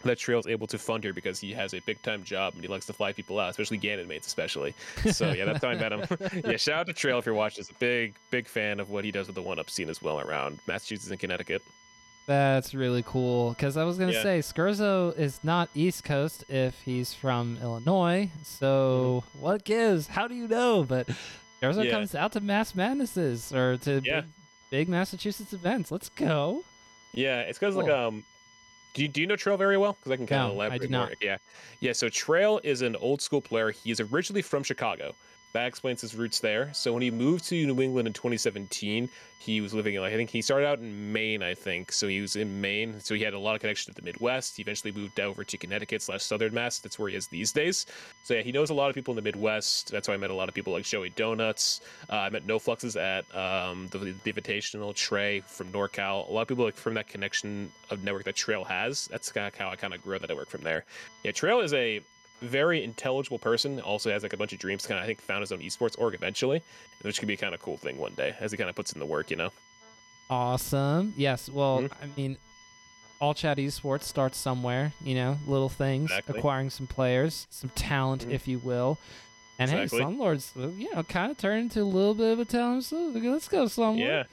that 0.06 0.18
Trail's 0.18 0.48
able 0.48 0.68
to 0.68 0.78
fund 0.78 1.04
here 1.04 1.14
because 1.14 1.40
he 1.40 1.52
has 1.54 1.74
a 1.74 1.80
big 1.82 2.02
time 2.02 2.24
job 2.24 2.54
and 2.54 2.62
he 2.62 2.68
likes 2.68 2.86
to 2.88 2.94
fly 2.94 3.12
people 3.12 3.40
out, 3.40 3.50
especially 3.50 3.80
Ganon 3.80 4.08
mates, 4.08 4.28
especially. 4.28 4.74
So 5.12 5.32
yeah, 5.32 5.46
that's 5.46 5.64
how 5.64 5.70
I 5.70 5.76
met 5.76 5.92
him. 5.92 6.04
yeah, 6.46 6.58
shout 6.58 6.80
out 6.80 6.88
to 6.88 6.94
Trail 6.94 7.20
if 7.20 7.26
you're 7.26 7.36
watching. 7.36 7.58
He's 7.58 7.70
a 7.70 7.80
big, 7.80 8.16
big 8.32 8.48
fan 8.48 8.80
of 8.80 8.90
what 8.90 9.04
he 9.04 9.12
does 9.12 9.28
with 9.28 9.36
the 9.36 9.42
one 9.42 9.60
up 9.60 9.70
scene 9.70 9.90
as 9.90 10.02
well 10.02 10.20
around 10.20 10.60
Massachusetts 10.68 11.12
and 11.12 11.20
Connecticut. 11.20 11.62
That's 12.28 12.74
really 12.74 13.04
cool 13.04 13.52
because 13.52 13.78
I 13.78 13.84
was 13.84 14.00
gonna 14.00 14.14
yeah. 14.14 14.24
say 14.24 14.40
Skerzo 14.40 15.16
is 15.18 15.40
not 15.44 15.70
East 15.76 16.04
Coast 16.04 16.44
if 16.50 16.80
he's 16.82 17.14
from 17.14 17.60
Illinois. 17.62 18.32
So 18.44 19.24
mm-hmm. 19.28 19.42
what 19.42 19.64
gives? 19.64 20.08
How 20.08 20.28
do 20.28 20.34
you 20.34 20.48
know? 20.48 20.84
But 20.84 21.08
Skerzo 21.62 21.86
yeah. 21.86 21.92
comes 21.92 22.16
out 22.16 22.32
to 22.32 22.42
Mass 22.42 22.74
Madnesses 22.74 23.54
or 23.54 23.78
to 23.78 24.02
yeah. 24.04 24.22
big, 24.22 24.30
big 24.72 24.90
Massachusetts 24.90 25.54
events. 25.54 25.92
Let's 25.92 26.10
go. 26.10 26.64
Yeah, 27.14 27.42
it's 27.42 27.60
because 27.60 27.76
cool. 27.76 27.84
like 27.84 27.92
um 27.92 28.24
Do 28.96 29.02
you, 29.04 29.08
do 29.10 29.22
you 29.22 29.28
know 29.28 29.36
Trail 29.36 29.58
very 29.58 29.78
well? 29.78 29.94
Because 29.94 30.12
I 30.14 30.16
can 30.16 30.26
kind 30.26 30.42
No, 30.42 30.48
of 30.48 30.54
I 30.54 30.56
elaborate 30.56 30.82
do 30.82 30.88
more. 30.90 31.12
Yeah, 31.22 31.38
yeah. 31.82 31.92
So 31.94 32.10
Trail 32.10 32.62
is 32.64 32.82
an 32.82 32.96
old 32.96 33.22
school 33.22 33.42
player. 33.42 33.72
He's 33.72 34.00
originally 34.00 34.42
from 34.42 34.64
Chicago. 34.64 35.14
That 35.56 35.68
explains 35.68 36.02
his 36.02 36.16
roots 36.16 36.40
there. 36.40 36.70
So 36.74 36.92
when 36.92 37.02
he 37.02 37.10
moved 37.10 37.46
to 37.46 37.66
New 37.66 37.82
England 37.82 38.10
in 38.10 38.14
2017, 38.14 39.08
he 39.40 39.62
was 39.62 39.74
living 39.74 39.96
in 39.96 40.04
I 40.04 40.10
think 40.10 40.30
he 40.30 40.42
started 40.42 40.68
out 40.68 40.80
in 40.80 41.14
Maine, 41.14 41.42
I 41.42 41.54
think. 41.54 41.94
So 41.94 42.10
he 42.10 42.20
was 42.20 42.36
in 42.36 42.60
Maine. 42.60 43.00
So 43.00 43.16
he 43.16 43.22
had 43.22 43.34
a 43.34 43.40
lot 43.40 43.56
of 43.56 43.62
connection 43.62 43.94
to 43.94 44.02
the 44.02 44.06
Midwest. 44.06 44.58
He 44.58 44.64
eventually 44.64 44.92
moved 44.92 45.18
over 45.18 45.46
to 45.46 45.58
Connecticut 45.58 46.02
slash 46.02 46.24
Southern 46.24 46.54
Mass. 46.54 46.80
That's 46.80 47.00
where 47.00 47.08
he 47.08 47.16
is 47.16 47.28
these 47.28 47.54
days. 47.54 47.86
So 48.24 48.34
yeah, 48.34 48.42
he 48.42 48.52
knows 48.52 48.70
a 48.70 48.74
lot 48.74 48.90
of 48.90 48.96
people 48.96 49.14
in 49.14 49.16
the 49.16 49.22
Midwest. 49.22 49.94
That's 49.94 50.10
why 50.10 50.16
I 50.16 50.18
met 50.18 50.30
a 50.30 50.34
lot 50.34 50.50
of 50.50 50.56
people 50.56 50.74
like 50.74 50.84
Joey 50.84 51.12
Donuts. 51.12 51.80
Uh, 52.10 52.18
I 52.18 52.30
met 52.32 52.46
No 52.46 52.60
Fluxes 52.60 52.98
at 52.98 53.24
um, 53.34 53.88
the, 53.92 54.14
the 54.26 54.34
Invitational. 54.34 54.94
Trey 54.94 55.40
from 55.40 55.72
NorCal. 55.72 56.28
A 56.28 56.34
lot 56.34 56.42
of 56.42 56.48
people 56.50 56.66
like 56.66 56.76
from 56.76 56.96
that 56.96 57.08
connection 57.08 57.72
of 57.90 58.04
network 58.04 58.26
that 58.26 58.36
Trail 58.36 58.66
has. 58.66 59.08
That's 59.08 59.32
kind 59.32 59.48
of 59.48 59.56
how 59.56 59.70
I 59.70 59.78
kind 59.78 59.94
of 59.94 60.04
grew 60.04 60.20
that 60.20 60.28
network 60.28 60.50
from 60.50 60.64
there. 60.64 60.84
Yeah, 61.24 61.32
Trail 61.32 61.62
is 61.62 61.74
a 61.74 62.02
very 62.42 62.84
intelligible 62.84 63.40
person. 63.40 63.80
Also 63.80 64.12
has 64.12 64.24
like 64.24 64.34
a 64.34 64.38
bunch 64.38 64.54
of 64.54 64.60
dreams. 64.60 64.86
Kind 64.86 64.98
of 65.00 65.04
I 65.04 65.08
think 65.08 65.22
found 65.22 65.42
his 65.42 65.52
own 65.52 65.60
esports 65.60 65.98
org 66.00 66.14
eventually, 66.14 66.62
which 67.02 67.20
could 67.20 67.28
be 67.28 67.34
a 67.36 67.38
kind 67.38 67.54
of 67.54 67.62
cool 67.62 67.78
thing 67.78 67.98
one 67.98 68.14
day 68.16 68.36
as 68.40 68.52
he 68.52 68.58
kind 68.58 68.70
of 68.70 68.76
puts 68.76 68.94
in 68.94 69.00
the 69.00 69.06
work. 69.06 69.30
You 69.32 69.38
know. 69.38 69.52
Awesome. 70.30 71.14
Yes. 71.18 71.50
Well, 71.50 71.82
Mhm. 71.84 71.92
I 72.02 72.06
mean, 72.18 72.38
all 73.22 73.34
chat 73.34 73.58
esports 73.58 74.04
starts 74.04 74.38
somewhere. 74.38 74.94
You 75.04 75.16
know, 75.16 75.38
little 75.48 75.70
things, 75.70 76.12
Exactly. 76.12 76.40
acquiring 76.40 76.70
some 76.70 76.88
players, 76.88 77.48
some 77.50 77.70
talent, 77.76 78.28
Mhm. 78.28 78.32
if 78.32 78.48
you 78.48 78.60
will. 78.60 78.98
And 79.58 79.72
Exactly. 79.72 80.00
hey, 80.00 80.06
Slumlord's 80.06 80.52
uh, 80.58 80.68
you 80.70 80.94
know 80.94 81.04
kind 81.04 81.32
of 81.32 81.38
turned 81.38 81.62
into 81.64 81.82
a 81.82 81.84
little 81.86 82.14
bit 82.16 82.32
of 82.34 82.40
a 82.40 82.46
talent. 82.46 82.84
So 82.86 83.08
let's 83.14 83.48
go, 83.48 83.66
Slumlord. 83.66 84.00
Yeah. 84.00 84.24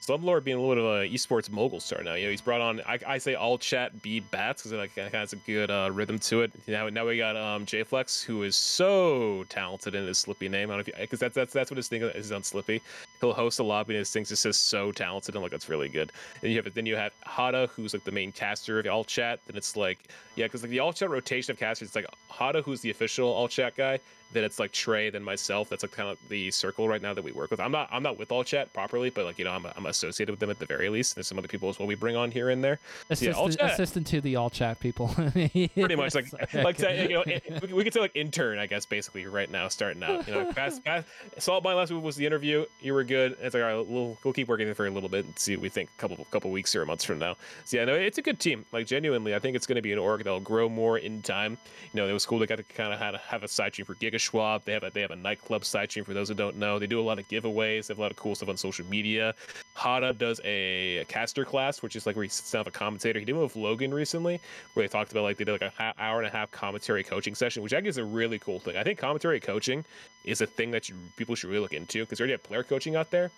Slumlord 0.00 0.44
being 0.44 0.56
a 0.56 0.60
little 0.60 0.74
bit 0.74 0.84
of 0.84 1.02
an 1.02 1.12
esports 1.12 1.50
mogul 1.50 1.80
star 1.80 2.02
now. 2.02 2.14
You 2.14 2.24
know, 2.24 2.30
he's 2.30 2.40
brought 2.40 2.60
on. 2.60 2.80
I, 2.86 2.98
I 3.06 3.18
say 3.18 3.34
all 3.34 3.58
chat 3.58 4.00
be 4.00 4.20
bats 4.20 4.62
because 4.62 4.72
it 4.72 4.76
like 4.76 5.12
has 5.12 5.32
a 5.32 5.36
good 5.36 5.70
uh, 5.70 5.90
rhythm 5.92 6.18
to 6.20 6.42
it. 6.42 6.52
Now, 6.66 6.88
now 6.88 7.06
we 7.06 7.18
got 7.18 7.36
um 7.36 7.66
Jflex, 7.66 8.24
who 8.24 8.42
is 8.42 8.56
so 8.56 9.44
talented 9.48 9.94
in 9.94 10.06
his 10.06 10.18
Slippi 10.18 10.48
name. 10.50 10.70
I 10.70 10.76
don't 10.76 10.86
know 10.88 10.92
if 10.94 11.00
because 11.00 11.20
that's 11.20 11.34
that's 11.34 11.52
that's 11.52 11.70
what 11.70 11.76
his 11.76 11.88
thing 11.88 12.02
is 12.02 12.32
on 12.32 12.42
Slippi. 12.42 12.80
He'll 13.20 13.32
host 13.32 13.58
a 13.58 13.62
lobby 13.62 13.94
and 13.94 13.98
his 13.98 14.10
things 14.10 14.28
just 14.28 14.42
so 14.68 14.92
talented. 14.92 15.34
and 15.34 15.42
like 15.42 15.50
that's 15.50 15.68
really 15.68 15.88
good. 15.88 16.12
And 16.42 16.52
you 16.52 16.62
have 16.62 16.72
then 16.74 16.86
you 16.86 16.96
have 16.96 17.12
Hada, 17.26 17.68
who's 17.70 17.92
like 17.94 18.04
the 18.04 18.12
main 18.12 18.32
caster 18.32 18.78
of 18.78 18.86
all 18.86 19.04
chat. 19.04 19.40
Then 19.46 19.56
it's 19.56 19.76
like 19.76 20.08
yeah, 20.36 20.46
because 20.46 20.62
like 20.62 20.70
the 20.70 20.78
all 20.78 20.92
chat 20.92 21.10
rotation 21.10 21.50
of 21.52 21.58
casters, 21.58 21.88
it's 21.88 21.96
like 21.96 22.06
Hada, 22.30 22.62
who's 22.62 22.80
the 22.80 22.90
official 22.90 23.28
all 23.28 23.48
chat 23.48 23.76
guy. 23.76 23.98
Then 24.30 24.44
it's 24.44 24.58
like 24.58 24.72
Trey, 24.72 25.08
then 25.08 25.22
myself. 25.22 25.70
That's 25.70 25.82
like 25.82 25.92
kind 25.92 26.10
of 26.10 26.18
the 26.28 26.50
circle 26.50 26.86
right 26.86 27.00
now 27.00 27.14
that 27.14 27.24
we 27.24 27.32
work 27.32 27.50
with. 27.50 27.60
I'm 27.60 27.72
not 27.72 27.88
I'm 27.90 28.02
not 28.02 28.18
with 28.18 28.30
all 28.30 28.44
chat 28.44 28.70
properly, 28.74 29.08
but 29.08 29.24
like 29.24 29.38
you 29.38 29.44
know 29.46 29.52
I'm 29.52 29.64
I'm 29.74 29.86
associated 29.86 30.30
with 30.32 30.38
them 30.38 30.50
at 30.50 30.58
the 30.58 30.66
very 30.66 30.90
least. 30.90 31.14
There's 31.14 31.26
some 31.26 31.38
other 31.38 31.48
people 31.48 31.70
as 31.70 31.78
well 31.78 31.88
we 31.88 31.94
bring 31.94 32.14
on 32.14 32.30
here 32.30 32.50
and 32.50 32.62
there. 32.62 32.78
Assistant, 33.08 33.36
all 33.36 33.48
chat. 33.48 33.72
assistant 33.72 34.06
to 34.08 34.20
the 34.20 34.36
all 34.36 34.50
chat 34.50 34.80
people. 34.80 35.08
Pretty 35.32 35.96
much 35.96 36.14
like 36.14 36.30
like 36.52 36.78
you 36.78 37.08
know 37.08 37.22
it- 37.26 37.72
we- 37.72 37.82
could 37.84 37.94
say 37.94 38.00
like 38.00 38.14
intern 38.14 38.58
I 38.58 38.66
guess 38.66 38.84
basically 38.84 39.26
right 39.26 39.50
now 39.50 39.68
starting 39.68 40.02
out. 40.02 40.28
You 40.28 40.34
know, 40.34 40.52
past, 40.52 40.84
past, 40.84 41.06
Salt 41.38 41.64
my 41.64 41.72
last 41.72 41.90
week 41.90 42.02
was 42.02 42.16
the 42.16 42.26
interview. 42.26 42.66
You 42.82 42.92
were 42.92 43.04
good. 43.08 43.36
It's 43.40 43.54
like 43.54 43.64
all 43.64 43.78
right, 43.78 43.88
we'll 43.88 44.16
we'll 44.22 44.34
keep 44.34 44.46
working 44.46 44.72
for 44.74 44.86
a 44.86 44.90
little 44.90 45.08
bit 45.08 45.24
and 45.24 45.36
see 45.38 45.56
what 45.56 45.62
we 45.62 45.68
think 45.68 45.90
a 45.96 46.00
couple 46.00 46.24
couple 46.30 46.50
weeks 46.50 46.76
or 46.76 46.86
months 46.86 47.04
from 47.04 47.18
now. 47.18 47.36
So 47.64 47.78
yeah, 47.78 47.84
no, 47.84 47.94
it's 47.94 48.18
a 48.18 48.22
good 48.22 48.38
team. 48.38 48.64
Like 48.70 48.86
genuinely, 48.86 49.34
I 49.34 49.40
think 49.40 49.56
it's 49.56 49.66
going 49.66 49.76
to 49.76 49.82
be 49.82 49.92
an 49.92 49.98
org 49.98 50.22
that'll 50.22 50.40
grow 50.40 50.68
more 50.68 50.98
in 50.98 51.22
time. 51.22 51.58
You 51.92 52.00
know, 52.00 52.08
it 52.08 52.12
was 52.12 52.24
cool. 52.24 52.38
They 52.38 52.46
got 52.46 52.58
to 52.58 52.62
kind 52.62 52.92
of 52.92 53.00
have, 53.00 53.14
have 53.16 53.42
a 53.42 53.48
side 53.48 53.72
stream 53.72 53.86
for 53.86 53.94
Giga 53.96 54.20
Schwab. 54.20 54.64
They 54.64 54.72
have 54.72 54.84
a 54.84 54.90
they 54.90 55.00
have 55.00 55.10
a 55.10 55.16
nightclub 55.16 55.64
side 55.64 55.90
stream 55.90 56.04
for 56.04 56.14
those 56.14 56.28
who 56.28 56.34
don't 56.34 56.56
know. 56.56 56.78
They 56.78 56.86
do 56.86 57.00
a 57.00 57.02
lot 57.02 57.18
of 57.18 57.26
giveaways. 57.28 57.86
They 57.86 57.92
have 57.92 57.98
a 57.98 58.02
lot 58.02 58.10
of 58.10 58.16
cool 58.16 58.34
stuff 58.36 58.48
on 58.48 58.56
social 58.56 58.86
media. 58.86 59.34
Hada 59.76 60.16
does 60.16 60.40
a, 60.44 61.04
caster 61.08 61.44
class, 61.44 61.82
which 61.82 61.96
is 61.96 62.06
like 62.06 62.16
where 62.16 62.24
he 62.24 62.28
sits 62.28 62.50
down 62.50 62.64
with 62.64 62.74
a 62.74 62.78
commentator. 62.78 63.18
He 63.18 63.24
did 63.24 63.34
one 63.34 63.44
with 63.44 63.56
Logan 63.56 63.94
recently, 63.94 64.40
where 64.74 64.84
they 64.84 64.88
talked 64.90 65.12
about 65.12 65.22
like 65.22 65.36
they 65.36 65.44
did 65.44 65.60
like 65.60 65.72
an 65.78 65.92
hour 65.98 66.18
and 66.18 66.26
a 66.26 66.30
half 66.30 66.50
commentary 66.50 67.04
coaching 67.04 67.34
session, 67.34 67.62
which 67.62 67.72
I 67.72 67.76
think 67.76 67.86
is 67.86 67.98
a 67.98 68.04
really 68.04 68.38
cool 68.38 68.58
thing. 68.58 68.76
I 68.76 68.82
think 68.82 68.98
commentary 68.98 69.40
coaching 69.40 69.84
is 70.28 70.40
a 70.40 70.46
thing 70.46 70.70
that 70.72 70.88
you, 70.88 70.94
people 71.16 71.34
should 71.34 71.50
really 71.50 71.60
look 71.60 71.72
into 71.72 72.00
because 72.00 72.18
they 72.18 72.22
already 72.22 72.32
have 72.32 72.42
player 72.42 72.62
coaching 72.62 72.96
out 72.96 73.10
there. 73.10 73.30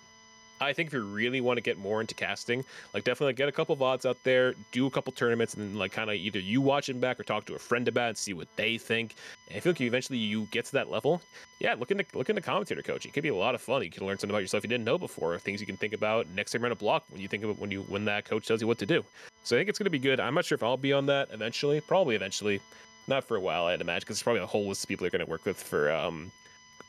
I 0.62 0.74
think 0.74 0.88
if 0.88 0.92
you 0.92 1.00
really 1.00 1.40
want 1.40 1.56
to 1.56 1.62
get 1.62 1.78
more 1.78 2.02
into 2.02 2.14
casting, 2.14 2.64
like 2.92 3.04
definitely 3.04 3.32
get 3.32 3.48
a 3.48 3.52
couple 3.52 3.72
of 3.72 3.80
odds 3.80 4.04
out 4.04 4.18
there, 4.24 4.54
do 4.72 4.86
a 4.86 4.90
couple 4.90 5.10
tournaments, 5.10 5.54
and 5.54 5.78
like 5.78 5.90
kind 5.90 6.10
of 6.10 6.16
either 6.16 6.38
you 6.38 6.60
watch 6.60 6.86
them 6.86 7.00
back 7.00 7.18
or 7.18 7.22
talk 7.22 7.46
to 7.46 7.54
a 7.54 7.58
friend 7.58 7.88
about 7.88 8.06
it 8.06 8.08
and 8.08 8.18
see 8.18 8.34
what 8.34 8.46
they 8.56 8.76
think. 8.76 9.14
And 9.48 9.56
I 9.56 9.60
feel 9.60 9.72
like 9.72 9.80
you 9.80 9.86
eventually 9.86 10.18
you 10.18 10.46
get 10.50 10.66
to 10.66 10.72
that 10.72 10.90
level, 10.90 11.22
yeah, 11.60 11.74
look 11.78 11.90
into 11.90 12.04
look 12.12 12.28
into 12.28 12.42
commentator 12.42 12.82
coaching. 12.82 13.08
It 13.08 13.14
could 13.14 13.22
be 13.22 13.30
a 13.30 13.34
lot 13.34 13.54
of 13.54 13.62
fun. 13.62 13.82
You 13.82 13.90
can 13.90 14.06
learn 14.06 14.18
something 14.18 14.34
about 14.34 14.42
yourself 14.42 14.62
you 14.62 14.68
didn't 14.68 14.84
know 14.84 14.98
before, 14.98 15.38
things 15.38 15.62
you 15.62 15.66
can 15.66 15.78
think 15.78 15.94
about 15.94 16.26
next 16.34 16.52
time 16.52 16.62
around 16.62 16.72
a 16.72 16.76
block 16.76 17.04
when 17.08 17.22
you 17.22 17.28
think 17.28 17.42
about 17.42 17.58
when 17.58 17.70
you 17.70 17.80
when 17.84 18.04
that 18.04 18.26
coach 18.26 18.46
tells 18.46 18.60
you 18.60 18.66
what 18.66 18.78
to 18.80 18.86
do. 18.86 19.02
So 19.44 19.56
I 19.56 19.60
think 19.60 19.70
it's 19.70 19.78
gonna 19.78 19.88
be 19.88 19.98
good. 19.98 20.20
I'm 20.20 20.34
not 20.34 20.44
sure 20.44 20.56
if 20.56 20.62
I'll 20.62 20.76
be 20.76 20.92
on 20.92 21.06
that 21.06 21.28
eventually. 21.32 21.80
Probably 21.80 22.16
eventually. 22.16 22.60
Not 23.08 23.24
for 23.24 23.36
a 23.36 23.40
while, 23.40 23.64
I'd 23.64 23.80
imagine, 23.80 24.00
because 24.00 24.18
there's 24.18 24.22
probably 24.22 24.42
a 24.42 24.46
whole 24.46 24.68
list 24.68 24.84
of 24.84 24.88
people 24.88 25.04
you're 25.04 25.10
gonna 25.10 25.24
work 25.24 25.46
with 25.46 25.60
for 25.60 25.90
um 25.90 26.30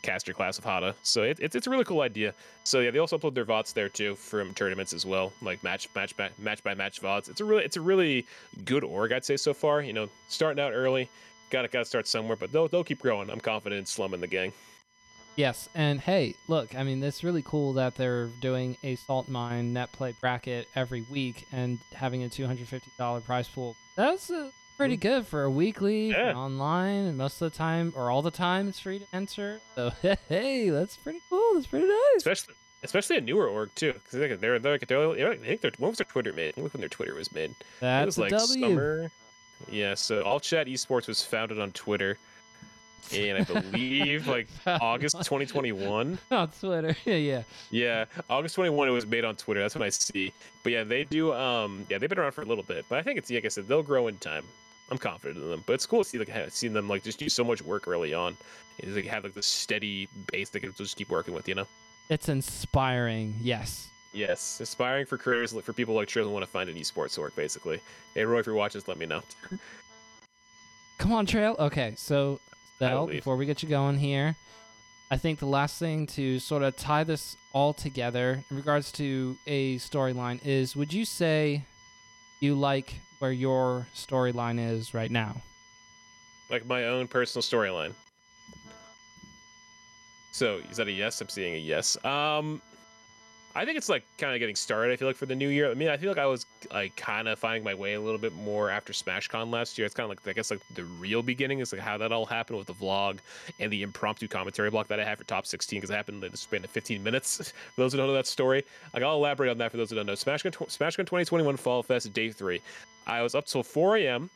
caster 0.02 0.34
class 0.34 0.58
of 0.58 0.64
Hada. 0.64 0.94
So 1.04 1.24
it, 1.24 1.40
it's 1.40 1.56
it's 1.56 1.68
a 1.68 1.70
really 1.70 1.84
cool 1.84 2.02
idea. 2.02 2.34
So 2.64 2.80
yeah, 2.80 2.92
they 2.92 3.00
also 3.00 3.18
upload 3.18 3.34
their 3.34 3.46
VODs 3.46 3.74
there 3.74 3.90
too 3.90 4.16
from 4.16 4.54
tournaments 4.54 4.94
as 4.94 5.06
well, 5.06 5.34
like 5.42 5.64
match 5.64 5.90
match 5.96 6.18
match, 6.18 6.32
match 6.38 6.64
by 6.64 6.74
match 6.74 7.02
VODs. 7.02 7.30
It's 7.30 7.42
a 7.42 7.46
really 7.46 7.64
it's 7.64 7.78
a 7.78 7.82
really 7.82 8.26
good 8.66 8.84
org 8.84 9.12
I'd 9.12 9.26
say 9.26 9.38
so 9.38 9.54
far. 9.54 9.82
You 9.82 9.94
know, 9.94 10.10
starting 10.28 10.64
out 10.64 10.74
early, 10.74 11.10
gotta 11.50 11.68
gotta 11.68 11.86
start 11.86 12.08
somewhere, 12.08 12.36
but 12.36 12.52
they'll 12.52 12.68
they'll 12.68 12.84
keep 12.84 13.00
growing. 13.00 13.30
I'm 13.30 13.40
confident 13.40 13.98
in 13.98 14.20
the 14.20 14.28
gang. 14.28 14.54
Yes, 15.38 15.70
and 15.76 16.00
hey, 16.00 16.36
look, 16.50 16.76
I 16.76 16.84
mean, 16.84 17.02
it's 17.02 17.24
really 17.24 17.42
cool 17.42 17.74
that 17.74 17.96
they're 17.96 18.28
doing 18.42 18.76
a 18.84 18.96
salt 18.96 19.30
mine 19.30 19.72
net 19.72 19.92
play 19.94 20.14
bracket 20.20 20.68
every 20.76 21.06
week 21.10 21.48
and 21.54 21.80
having 21.94 22.24
a 22.24 22.30
two 22.30 22.46
hundred 22.46 22.68
fifty 22.68 22.92
dollar 22.98 23.22
prize 23.22 23.48
pool. 23.48 23.76
That's 23.96 24.30
uh, 24.30 24.50
pretty 24.82 24.98
good 24.98 25.26
for 25.28 25.44
a 25.44 25.50
weekly 25.52 26.10
Yeah. 26.10 26.34
online, 26.36 27.06
and 27.06 27.18
most 27.18 27.42
of 27.42 27.52
the 27.52 27.58
time 27.58 27.94
or 27.96 28.10
all 28.12 28.22
the 28.22 28.32
time 28.32 28.68
it's 28.70 28.80
free 28.80 29.00
to 29.00 29.06
enter. 29.14 29.60
So 29.76 29.92
hey, 30.30 30.70
that's 30.70 30.98
pretty 30.98 31.22
cool. 31.30 31.54
That's 31.56 31.68
pretty 31.68 31.88
nice. 31.88 31.98
especially 32.18 32.56
especially 32.84 33.18
a 33.18 33.22
newer 33.22 33.48
org 33.48 33.70
too, 33.76 33.94
because 33.94 34.12
they're 34.12 34.36
they're 34.38 34.60
they're, 34.60 34.72
like, 34.74 34.88
they're, 34.88 35.32
I 35.32 35.38
think 35.38 35.62
they're 35.62 35.72
when 35.78 35.90
was 35.92 35.98
their 36.00 36.06
Twitter 36.06 36.34
made? 36.34 36.58
Look 36.58 36.74
when 36.74 36.82
their 36.82 36.90
Twitter 36.90 37.14
was 37.14 37.32
made. 37.32 37.52
it 37.52 37.56
That's 37.80 38.06
was 38.06 38.18
like 38.18 38.32
W. 38.32 38.48
summer. 38.70 39.12
Yeah, 39.70 39.94
so 39.94 40.24
All 40.24 40.40
Chat 40.40 40.66
Esports 40.68 41.08
was 41.08 41.24
founded 41.24 41.60
on 41.60 41.72
Twitter, 41.74 42.18
and 43.14 43.38
I 43.38 43.44
believe 43.44 44.28
like 44.28 44.48
August 44.66 45.18
2021. 45.18 46.18
on 46.32 46.48
Twitter. 46.50 46.96
yeah, 47.06 47.16
yeah. 47.16 47.44
Yeah, 47.70 48.06
August 48.30 48.56
21 48.56 48.88
it 48.88 48.92
was 48.92 49.06
made 49.06 49.24
on 49.26 49.36
Twitter. 49.36 49.60
That's 49.62 49.76
what 49.76 49.84
I 49.84 49.90
see. 49.90 50.34
But 50.64 50.72
yeah, 50.72 50.84
they 50.84 51.04
do 51.04 51.32
um 51.34 51.86
yeah, 51.90 52.00
they've 52.00 52.10
been 52.10 52.18
around 52.18 52.32
for 52.32 52.42
a 52.42 52.46
little 52.46 52.64
bit. 52.64 52.86
But 52.90 52.98
I 52.98 53.04
think 53.04 53.20
it's 53.20 53.30
like 53.30 53.46
I 53.46 53.50
said, 53.50 53.68
they'll 53.68 53.84
grow 53.84 54.08
in 54.08 54.18
time. 54.18 54.46
I'm 54.92 54.98
confident 54.98 55.42
in 55.44 55.50
them. 55.50 55.64
But 55.66 55.74
it's 55.74 55.86
cool 55.86 56.04
to 56.04 56.10
see 56.10 56.20
like 56.20 56.30
ha- 56.30 56.46
seeing 56.50 56.74
them 56.74 56.88
like 56.90 57.02
just 57.02 57.18
do 57.18 57.30
so 57.30 57.44
much 57.44 57.62
work 57.62 57.88
early 57.88 58.14
on. 58.14 58.38
Is 58.80 58.96
like 58.96 59.06
have 59.06 59.24
like 59.24 59.34
the 59.34 59.42
steady 59.42 60.08
base 60.32 60.50
they 60.50 60.60
can 60.60 60.74
just 60.74 60.98
keep 60.98 61.10
working 61.10 61.34
with, 61.34 61.48
you 61.48 61.56
know? 61.56 61.66
It's 62.10 62.30
inspiring. 62.30 63.36
Yes. 63.42 63.88
Yes. 64.14 64.60
inspiring 64.60 65.06
for 65.06 65.18
creators 65.18 65.54
for 65.54 65.72
people 65.72 65.96
like 65.96 66.10
Trill 66.10 66.26
who 66.26 66.32
want 66.32 66.44
to 66.44 66.52
find 66.52 66.70
an 66.70 66.76
esports 66.76 67.18
work, 67.18 67.36
basically. 67.36 67.80
Hey 68.14 68.26
Roy, 68.26 68.40
if 68.40 68.46
you're 68.46 68.56
watching, 68.56 68.82
let 68.88 68.98
me 68.98 69.06
know. 69.06 69.22
Come 70.98 71.14
on, 71.14 71.26
Trail. 71.26 71.56
Okay, 71.58 71.94
so 71.96 72.40
Bell, 72.80 73.08
before 73.08 73.38
we 73.38 73.46
get 73.46 73.64
you 73.64 73.70
going 73.70 73.98
here, 73.98 74.36
I 75.10 75.18
think 75.18 75.40
the 75.40 75.46
last 75.46 75.80
thing 75.80 76.06
to 76.08 76.40
sort 76.40 76.64
of 76.64 76.76
tie 76.76 77.06
this 77.06 77.38
all 77.54 77.74
together 77.74 78.44
in 78.50 78.58
regards 78.58 78.92
to 78.94 79.38
a 79.48 79.78
storyline 79.78 80.46
is 80.46 80.76
would 80.76 80.92
you 80.94 81.06
say 81.06 81.64
you 82.42 82.56
like 82.56 82.94
where 83.22 83.32
your 83.32 83.86
storyline 83.96 84.60
is 84.60 84.96
right 84.96 85.12
now? 85.12 85.40
Like 86.50 86.66
my 86.66 86.86
own 86.86 87.08
personal 87.08 87.44
storyline. 87.44 87.94
So 90.32 90.60
is 90.72 90.78
that 90.78 90.88
a 90.88 90.92
yes? 90.92 91.22
I'm 91.22 91.30
seeing 91.30 91.54
a 91.54 91.58
yes. 91.58 92.04
Um, 92.04 92.62
I 93.54 93.66
think 93.66 93.78
it's 93.78 93.90
like 93.90 94.04
kind 94.18 94.34
of 94.34 94.40
getting 94.40 94.56
started. 94.56 94.94
I 94.94 94.96
feel 94.96 95.08
like 95.08 95.18
for 95.18 95.26
the 95.26 95.36
new 95.36 95.50
year. 95.50 95.70
I 95.70 95.74
mean, 95.74 95.90
I 95.90 95.98
feel 95.98 96.10
like 96.10 96.18
I 96.18 96.26
was 96.26 96.46
like 96.74 96.96
kind 96.96 97.28
of 97.28 97.38
finding 97.38 97.64
my 97.64 97.74
way 97.74 97.94
a 97.94 98.02
little 98.02 98.18
bit 98.18 98.34
more 98.34 98.70
after 98.70 98.94
SmashCon 98.94 99.52
last 99.52 99.78
year. 99.78 99.86
It's 99.86 99.94
kind 99.94 100.06
of 100.06 100.10
like 100.10 100.26
I 100.28 100.34
guess 100.34 100.50
like 100.50 100.62
the 100.74 100.86
real 100.86 101.22
beginning 101.22 101.60
is 101.60 101.74
like 101.74 101.82
how 101.82 101.98
that 101.98 102.12
all 102.12 102.26
happened 102.26 102.58
with 102.58 102.68
the 102.68 102.74
vlog 102.74 103.20
and 103.60 103.72
the 103.72 103.84
impromptu 103.84 104.28
commentary 104.28 104.72
block 104.72 104.88
that 104.88 105.00
I 105.00 105.04
had 105.04 105.18
for 105.18 105.26
top 105.26 105.46
16 105.46 105.78
because 105.78 105.90
it 105.90 105.96
happened 105.96 106.24
in 106.24 106.32
the 106.32 106.38
span 106.38 106.64
of 106.64 106.70
15 106.70 107.04
minutes. 107.04 107.52
for 107.76 107.82
those 107.82 107.92
who 107.92 107.98
don't 107.98 108.08
know 108.08 108.14
that 108.14 108.28
story, 108.28 108.64
like 108.94 109.04
I'll 109.04 109.16
elaborate 109.16 109.50
on 109.50 109.58
that 109.58 109.70
for 109.70 109.78
those 109.78 109.90
who 109.90 109.98
don't 109.98 110.06
know. 110.06 110.14
SmashCon, 110.14 110.54
SmashCon 110.54 111.06
2021 111.06 111.58
Fall 111.58 111.84
Fest 111.84 112.12
day 112.14 112.32
three. 112.32 112.62
I 113.08 113.22
was 113.22 113.36
up 113.36 113.46
till 113.46 113.64
4 113.64 113.98
a.m. 113.98 114.30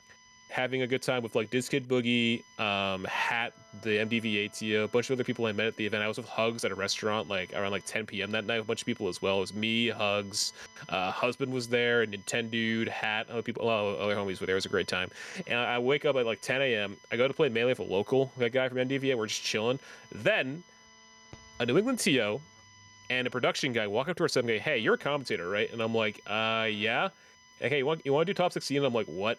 having 0.50 0.82
a 0.82 0.88
good 0.88 1.02
time 1.02 1.24
with 1.24 1.36
like 1.36 1.50
Kid 1.50 1.88
Boogie, 1.88 2.44
um, 2.60 3.04
Hat, 3.06 3.54
the 3.84 3.98
MDVA 3.98 4.58
TO, 4.58 4.84
a 4.84 4.88
bunch 4.88 5.10
of 5.10 5.16
other 5.16 5.24
people 5.24 5.46
I 5.46 5.52
met 5.52 5.68
at 5.68 5.76
the 5.76 5.86
event. 5.86 6.04
I 6.04 6.08
was 6.08 6.18
with 6.18 6.28
Hugs 6.28 6.66
at 6.66 6.72
a 6.72 6.76
restaurant 6.76 7.28
like 7.28 7.54
around 7.54 7.72
like 7.72 7.86
10 7.86 8.06
p.m. 8.06 8.32
that 8.32 8.46
night. 8.46 8.60
A 8.60 8.64
bunch 8.64 8.82
of 8.82 8.86
people 8.86 9.08
as 9.08 9.22
well. 9.22 9.38
It 9.38 9.42
was 9.42 9.54
me, 9.54 9.90
Hugs, 9.90 10.54
uh, 10.90 11.12
husband 11.12 11.52
was 11.52 11.68
there, 11.68 12.06
Nintendo, 12.06 12.88
Hat, 12.88 13.30
other 13.30 13.42
people, 13.42 13.64
a 13.64 13.66
lot 13.66 13.86
of 13.86 14.00
other 14.00 14.16
homies 14.16 14.40
were 14.40 14.46
there. 14.46 14.56
It 14.56 14.58
was 14.58 14.66
a 14.66 14.70
great 14.70 14.88
time. 14.88 15.10
And 15.48 15.60
I 15.60 15.80
wake 15.80 16.06
up 16.06 16.16
at 16.16 16.26
like 16.26 16.42
10 16.42 16.62
a.m. 16.62 16.98
I 17.12 17.18
go 17.18 17.28
to 17.28 17.34
play 17.34 17.50
melee 17.50 17.72
with 17.72 17.80
a 17.80 17.84
local 17.84 18.32
that 18.38 18.52
guy 18.52 18.70
from 18.70 18.78
MDVA. 18.78 19.18
We're 19.18 19.28
just 19.28 19.44
chilling. 19.44 19.80
Then 20.12 20.64
a 21.60 21.66
New 21.66 21.78
England 21.78 22.00
TO 22.00 22.40
and 23.10 23.28
a 23.28 23.30
production 23.30 23.72
guy 23.72 23.88
walk 23.88 24.10
up 24.10 24.18
to 24.18 24.24
our 24.24 24.30
set 24.30 24.42
and 24.42 24.48
go, 24.50 24.58
"Hey, 24.58 24.80
you're 24.80 24.96
a 24.96 24.98
commentator, 24.98 25.48
right?" 25.48 25.72
And 25.72 25.82
I'm 25.82 25.94
like, 25.94 26.22
"Uh, 26.28 26.68
yeah." 26.72 27.10
"Hey, 27.60 27.80
you 27.80 27.86
want 27.86 28.02
you 28.06 28.14
want 28.14 28.28
to 28.28 28.34
do 28.34 28.38
top 28.38 28.54
16?" 28.54 28.78
And 28.78 28.86
I'm 28.86 28.94
like, 28.94 29.08
"What?" 29.08 29.38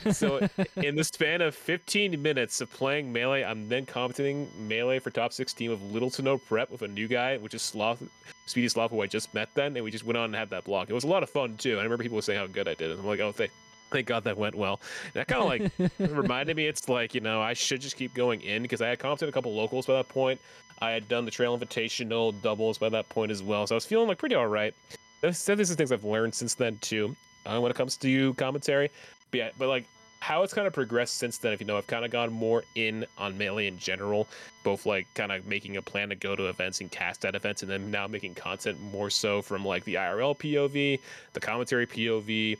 so 0.12 0.48
in 0.76 0.96
the 0.96 1.04
span 1.04 1.40
of 1.40 1.54
15 1.54 2.20
minutes 2.20 2.60
of 2.60 2.70
playing 2.72 3.12
melee, 3.12 3.42
I'm 3.42 3.68
then 3.68 3.86
commenting 3.86 4.48
melee 4.56 4.98
for 4.98 5.10
top 5.10 5.32
16 5.32 5.70
with 5.70 5.82
little 5.82 6.10
to 6.10 6.22
no 6.22 6.38
prep 6.38 6.70
with 6.70 6.82
a 6.82 6.88
new 6.88 7.08
guy, 7.08 7.36
which 7.36 7.54
is 7.54 7.62
Sloth, 7.62 8.02
Speedy 8.46 8.68
Sloth, 8.68 8.90
who 8.90 9.02
I 9.02 9.06
just 9.06 9.32
met 9.34 9.48
then, 9.54 9.76
and 9.76 9.84
we 9.84 9.90
just 9.90 10.04
went 10.04 10.16
on 10.16 10.26
and 10.26 10.34
had 10.34 10.50
that 10.50 10.64
block. 10.64 10.88
It 10.88 10.94
was 10.94 11.04
a 11.04 11.08
lot 11.08 11.22
of 11.22 11.30
fun 11.30 11.56
too. 11.56 11.78
I 11.78 11.82
remember 11.82 12.02
people 12.02 12.20
saying 12.22 12.38
how 12.38 12.46
good 12.46 12.68
I 12.68 12.74
did, 12.74 12.90
and 12.90 13.00
I'm 13.00 13.06
like, 13.06 13.20
oh, 13.20 13.32
thank, 13.32 13.50
thank 13.90 14.06
God 14.06 14.24
that 14.24 14.36
went 14.36 14.54
well. 14.54 14.80
And 15.06 15.14
that 15.14 15.28
kind 15.28 15.42
of 15.42 15.48
like 15.48 15.90
reminded 16.16 16.56
me, 16.56 16.66
it's 16.66 16.88
like 16.88 17.14
you 17.14 17.20
know 17.20 17.40
I 17.40 17.52
should 17.52 17.80
just 17.80 17.96
keep 17.96 18.14
going 18.14 18.40
in 18.42 18.62
because 18.62 18.80
I 18.80 18.88
had 18.88 18.98
commented 18.98 19.28
a 19.28 19.32
couple 19.32 19.54
locals 19.54 19.86
by 19.86 19.94
that 19.94 20.08
point. 20.08 20.40
I 20.80 20.90
had 20.90 21.08
done 21.08 21.24
the 21.24 21.30
Trail 21.30 21.56
Invitational 21.56 22.40
doubles 22.42 22.78
by 22.78 22.88
that 22.88 23.08
point 23.08 23.30
as 23.30 23.42
well, 23.42 23.66
so 23.66 23.74
I 23.74 23.76
was 23.76 23.86
feeling 23.86 24.08
like 24.08 24.18
pretty 24.18 24.34
all 24.34 24.48
right. 24.48 24.74
This, 25.22 25.44
these 25.46 25.70
are 25.70 25.74
things 25.74 25.92
I've 25.92 26.04
learned 26.04 26.34
since 26.34 26.54
then 26.54 26.76
too. 26.78 27.16
Uh, 27.46 27.58
when 27.58 27.70
it 27.70 27.76
comes 27.76 27.96
to 27.96 28.34
commentary, 28.34 28.90
but 29.30 29.38
yeah, 29.38 29.50
but 29.58 29.68
like 29.68 29.86
how 30.20 30.44
it's 30.44 30.54
kind 30.54 30.68
of 30.68 30.72
progressed 30.72 31.16
since 31.16 31.38
then, 31.38 31.52
if 31.52 31.60
you 31.60 31.66
know, 31.66 31.76
I've 31.76 31.88
kind 31.88 32.04
of 32.04 32.12
gone 32.12 32.32
more 32.32 32.62
in 32.76 33.04
on 33.18 33.36
melee 33.36 33.66
in 33.66 33.76
general, 33.76 34.28
both 34.62 34.86
like 34.86 35.08
kind 35.14 35.32
of 35.32 35.44
making 35.46 35.76
a 35.76 35.82
plan 35.82 36.10
to 36.10 36.14
go 36.14 36.36
to 36.36 36.48
events 36.48 36.80
and 36.80 36.88
cast 36.88 37.24
at 37.24 37.34
events, 37.34 37.62
and 37.62 37.70
then 37.70 37.90
now 37.90 38.06
making 38.06 38.34
content 38.36 38.80
more 38.80 39.10
so 39.10 39.42
from 39.42 39.64
like 39.64 39.82
the 39.82 39.94
IRL 39.94 40.38
POV, 40.38 41.00
the 41.32 41.40
commentary 41.40 41.88
POV, 41.88 42.56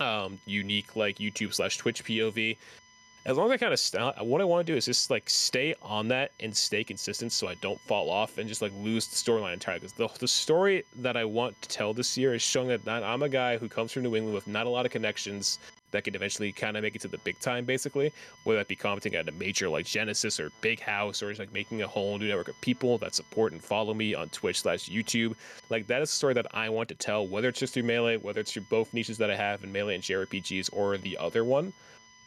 um, 0.00 0.38
unique 0.46 0.96
like 0.96 1.18
YouTube 1.18 1.52
slash 1.52 1.76
Twitch 1.76 2.02
POV. 2.02 2.56
As 3.26 3.36
long 3.36 3.46
as 3.46 3.54
I 3.54 3.56
kind 3.56 3.72
of 3.72 3.80
st- 3.80 4.00
uh, 4.20 4.22
what 4.22 4.40
I 4.40 4.44
want 4.44 4.64
to 4.64 4.72
do 4.72 4.76
is 4.76 4.84
just 4.84 5.10
like 5.10 5.28
stay 5.28 5.74
on 5.82 6.06
that 6.08 6.30
and 6.38 6.56
stay 6.56 6.84
consistent, 6.84 7.32
so 7.32 7.48
I 7.48 7.56
don't 7.56 7.80
fall 7.80 8.08
off 8.08 8.38
and 8.38 8.48
just 8.48 8.62
like 8.62 8.70
lose 8.80 9.08
the 9.08 9.16
storyline 9.16 9.52
entirely. 9.52 9.80
Because 9.80 9.94
the 9.94 10.08
the 10.20 10.28
story 10.28 10.84
that 11.00 11.16
I 11.16 11.24
want 11.24 11.60
to 11.62 11.68
tell 11.68 11.92
this 11.92 12.16
year 12.16 12.34
is 12.34 12.42
showing 12.42 12.68
that 12.68 12.88
I'm 12.88 13.24
a 13.24 13.28
guy 13.28 13.58
who 13.58 13.68
comes 13.68 13.90
from 13.90 14.04
New 14.04 14.14
England 14.14 14.32
with 14.32 14.46
not 14.46 14.68
a 14.68 14.70
lot 14.70 14.86
of 14.86 14.92
connections, 14.92 15.58
that 15.90 16.04
could 16.04 16.14
eventually 16.14 16.52
kind 16.52 16.76
of 16.76 16.84
make 16.84 16.94
it 16.94 17.00
to 17.00 17.08
the 17.08 17.18
big 17.18 17.40
time, 17.40 17.64
basically. 17.64 18.12
Whether 18.44 18.60
that 18.60 18.68
be 18.68 18.76
commenting 18.76 19.16
at 19.16 19.28
a 19.28 19.32
major 19.32 19.68
like 19.68 19.86
Genesis 19.86 20.38
or 20.38 20.52
Big 20.60 20.78
House, 20.78 21.20
or 21.20 21.28
just 21.30 21.40
like 21.40 21.52
making 21.52 21.82
a 21.82 21.88
whole 21.88 22.16
new 22.18 22.28
network 22.28 22.46
of 22.46 22.60
people 22.60 22.96
that 22.98 23.16
support 23.16 23.50
and 23.50 23.60
follow 23.60 23.92
me 23.92 24.14
on 24.14 24.28
Twitch 24.28 24.60
slash 24.60 24.88
YouTube. 24.88 25.34
Like 25.68 25.88
that 25.88 26.00
is 26.00 26.10
a 26.10 26.12
story 26.12 26.34
that 26.34 26.46
I 26.54 26.68
want 26.68 26.88
to 26.90 26.94
tell, 26.94 27.26
whether 27.26 27.48
it's 27.48 27.58
just 27.58 27.74
through 27.74 27.82
Melee, 27.82 28.18
whether 28.18 28.38
it's 28.38 28.52
through 28.52 28.66
both 28.70 28.94
niches 28.94 29.18
that 29.18 29.32
I 29.32 29.36
have 29.36 29.64
in 29.64 29.72
Melee 29.72 29.96
and 29.96 30.04
JRPGs, 30.04 30.70
or 30.72 30.96
the 30.96 31.18
other 31.18 31.42
one. 31.42 31.72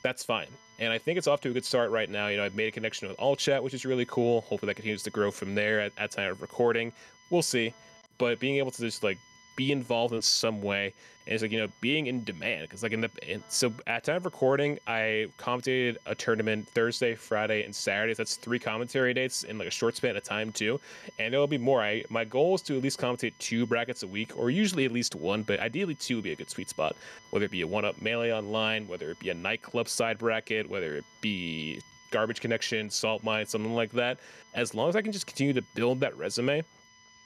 That's 0.03 0.25
fine. 0.25 0.47
And 0.79 0.93
I 0.93 0.97
think 0.97 1.17
it's 1.17 1.27
off 1.27 1.41
to 1.41 1.49
a 1.49 1.53
good 1.53 1.65
start 1.65 1.91
right 1.91 2.09
now. 2.09 2.27
You 2.27 2.37
know, 2.37 2.45
I've 2.45 2.55
made 2.55 2.69
a 2.69 2.71
connection 2.71 3.09
with 3.09 3.19
All 3.19 3.35
Chat, 3.35 3.61
which 3.61 3.73
is 3.73 3.85
really 3.85 4.05
cool. 4.05 4.41
Hopefully 4.41 4.67
that 4.67 4.75
continues 4.75 5.03
to 5.03 5.09
grow 5.09 5.29
from 5.29 5.53
there 5.53 5.81
at, 5.81 5.91
at 5.97 6.11
time 6.11 6.31
of 6.31 6.41
recording. 6.41 6.93
We'll 7.29 7.41
see. 7.41 7.73
But 8.17 8.39
being 8.39 8.57
able 8.57 8.71
to 8.71 8.81
just 8.81 9.03
like 9.03 9.17
be 9.59 9.73
involved 9.73 10.13
in 10.13 10.21
some 10.21 10.61
way 10.61 10.93
and 11.25 11.33
it's 11.33 11.41
like 11.41 11.51
you 11.51 11.59
know 11.59 11.67
being 11.81 12.07
in 12.07 12.23
demand 12.23 12.61
because 12.61 12.81
like 12.81 12.93
in 12.93 13.01
the 13.01 13.11
in, 13.27 13.43
so 13.49 13.73
at 13.87 14.05
time 14.05 14.15
of 14.15 14.23
recording 14.23 14.79
i 14.87 15.27
commentated 15.37 15.97
a 16.05 16.15
tournament 16.15 16.65
thursday 16.69 17.13
friday 17.13 17.63
and 17.63 17.75
saturday 17.75 18.13
that's 18.13 18.37
three 18.37 18.57
commentary 18.57 19.13
dates 19.13 19.43
in 19.43 19.57
like 19.57 19.67
a 19.67 19.71
short 19.71 19.97
span 19.97 20.15
of 20.15 20.23
time 20.23 20.49
too 20.53 20.79
and 21.19 21.33
there 21.33 21.39
will 21.39 21.47
be 21.47 21.57
more. 21.57 21.81
I 21.81 22.03
my 22.09 22.23
goal 22.23 22.55
is 22.55 22.61
to 22.63 22.77
at 22.77 22.81
least 22.81 22.99
commentate 22.99 23.33
two 23.37 23.65
brackets 23.65 24.03
a 24.03 24.07
week 24.07 24.37
or 24.37 24.49
usually 24.49 24.85
at 24.85 24.91
least 24.93 25.13
one 25.13 25.43
but 25.43 25.59
ideally 25.59 25.95
two 25.95 26.15
would 26.15 26.23
be 26.23 26.31
a 26.31 26.35
good 26.35 26.49
sweet 26.49 26.69
spot. 26.69 26.95
Whether 27.31 27.45
it 27.45 27.51
be 27.51 27.61
a 27.61 27.67
one 27.67 27.85
up 27.85 28.01
melee 28.01 28.31
online 28.31 28.87
whether 28.87 29.11
it 29.11 29.19
be 29.19 29.29
a 29.29 29.33
nightclub 29.33 29.89
side 29.89 30.17
bracket 30.17 30.69
whether 30.69 30.95
it 30.95 31.05
be 31.19 31.81
garbage 32.11 32.39
connection 32.39 32.89
salt 32.89 33.23
mine 33.23 33.45
something 33.45 33.73
like 33.73 33.91
that. 33.91 34.17
As 34.55 34.73
long 34.73 34.89
as 34.89 34.95
i 34.95 35.01
can 35.01 35.11
just 35.11 35.27
continue 35.27 35.53
to 35.53 35.61
build 35.75 35.99
that 35.99 36.17
resume 36.17 36.63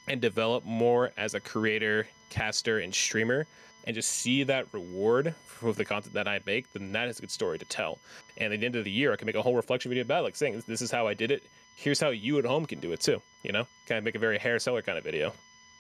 and 0.08 0.20
develop 0.22 0.64
more 0.66 1.12
as 1.18 1.34
a 1.34 1.40
creator, 1.40 2.08
caster, 2.30 2.80
and 2.80 2.94
streamer, 2.94 3.46
and 3.86 3.96
just 3.96 4.12
see 4.12 4.44
that 4.44 4.66
reward 4.74 5.34
for 5.46 5.74
the 5.74 5.86
content 5.86 6.14
that 6.14 6.28
I 6.28 6.40
make, 6.46 6.72
then 6.74 6.92
that 6.94 7.08
is 7.08 7.20
a 7.20 7.22
good 7.22 7.32
story 7.32 7.58
to 7.60 7.66
tell. 7.66 8.00
And 8.38 8.54
at 8.54 8.60
the 8.60 8.66
end 8.66 8.76
of 8.76 8.84
the 8.86 8.92
year, 8.92 9.14
I 9.14 9.16
can 9.16 9.26
make 9.26 9.36
a 9.36 9.42
whole 9.42 9.56
reflection 9.56 9.90
video 9.90 10.04
about 10.04 10.22
it, 10.22 10.24
like 10.24 10.36
saying, 10.36 10.62
this 10.68 10.82
is 10.82 10.92
how 10.92 11.08
I 11.08 11.14
did 11.14 11.32
it. 11.32 11.44
Here's 11.76 12.00
how 12.00 12.10
you 12.10 12.38
at 12.40 12.46
home 12.46 12.66
can 12.66 12.80
do 12.80 12.92
it 12.92 13.00
too. 13.00 13.22
You 13.44 13.52
know, 13.52 13.66
kind 13.88 13.98
of 13.98 14.04
make 14.04 14.16
a 14.16 14.20
very 14.20 14.38
hair 14.38 14.60
seller 14.60 14.82
kind 14.82 14.98
of 14.98 15.04
video. 15.04 15.34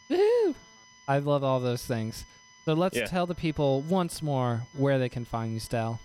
Woo! 0.09 0.55
I 1.07 1.19
love 1.19 1.43
all 1.43 1.59
those 1.59 1.85
things. 1.85 2.25
So 2.65 2.73
let's 2.73 2.97
Yeah. 2.97 3.05
tell 3.05 3.25
the 3.25 3.35
people 3.35 3.81
once 3.81 4.21
more 4.21 4.63
where 4.73 4.97
they 4.99 5.09
can 5.09 5.25
find 5.25 5.53
you, 5.53 5.59
Stel. 5.59 5.99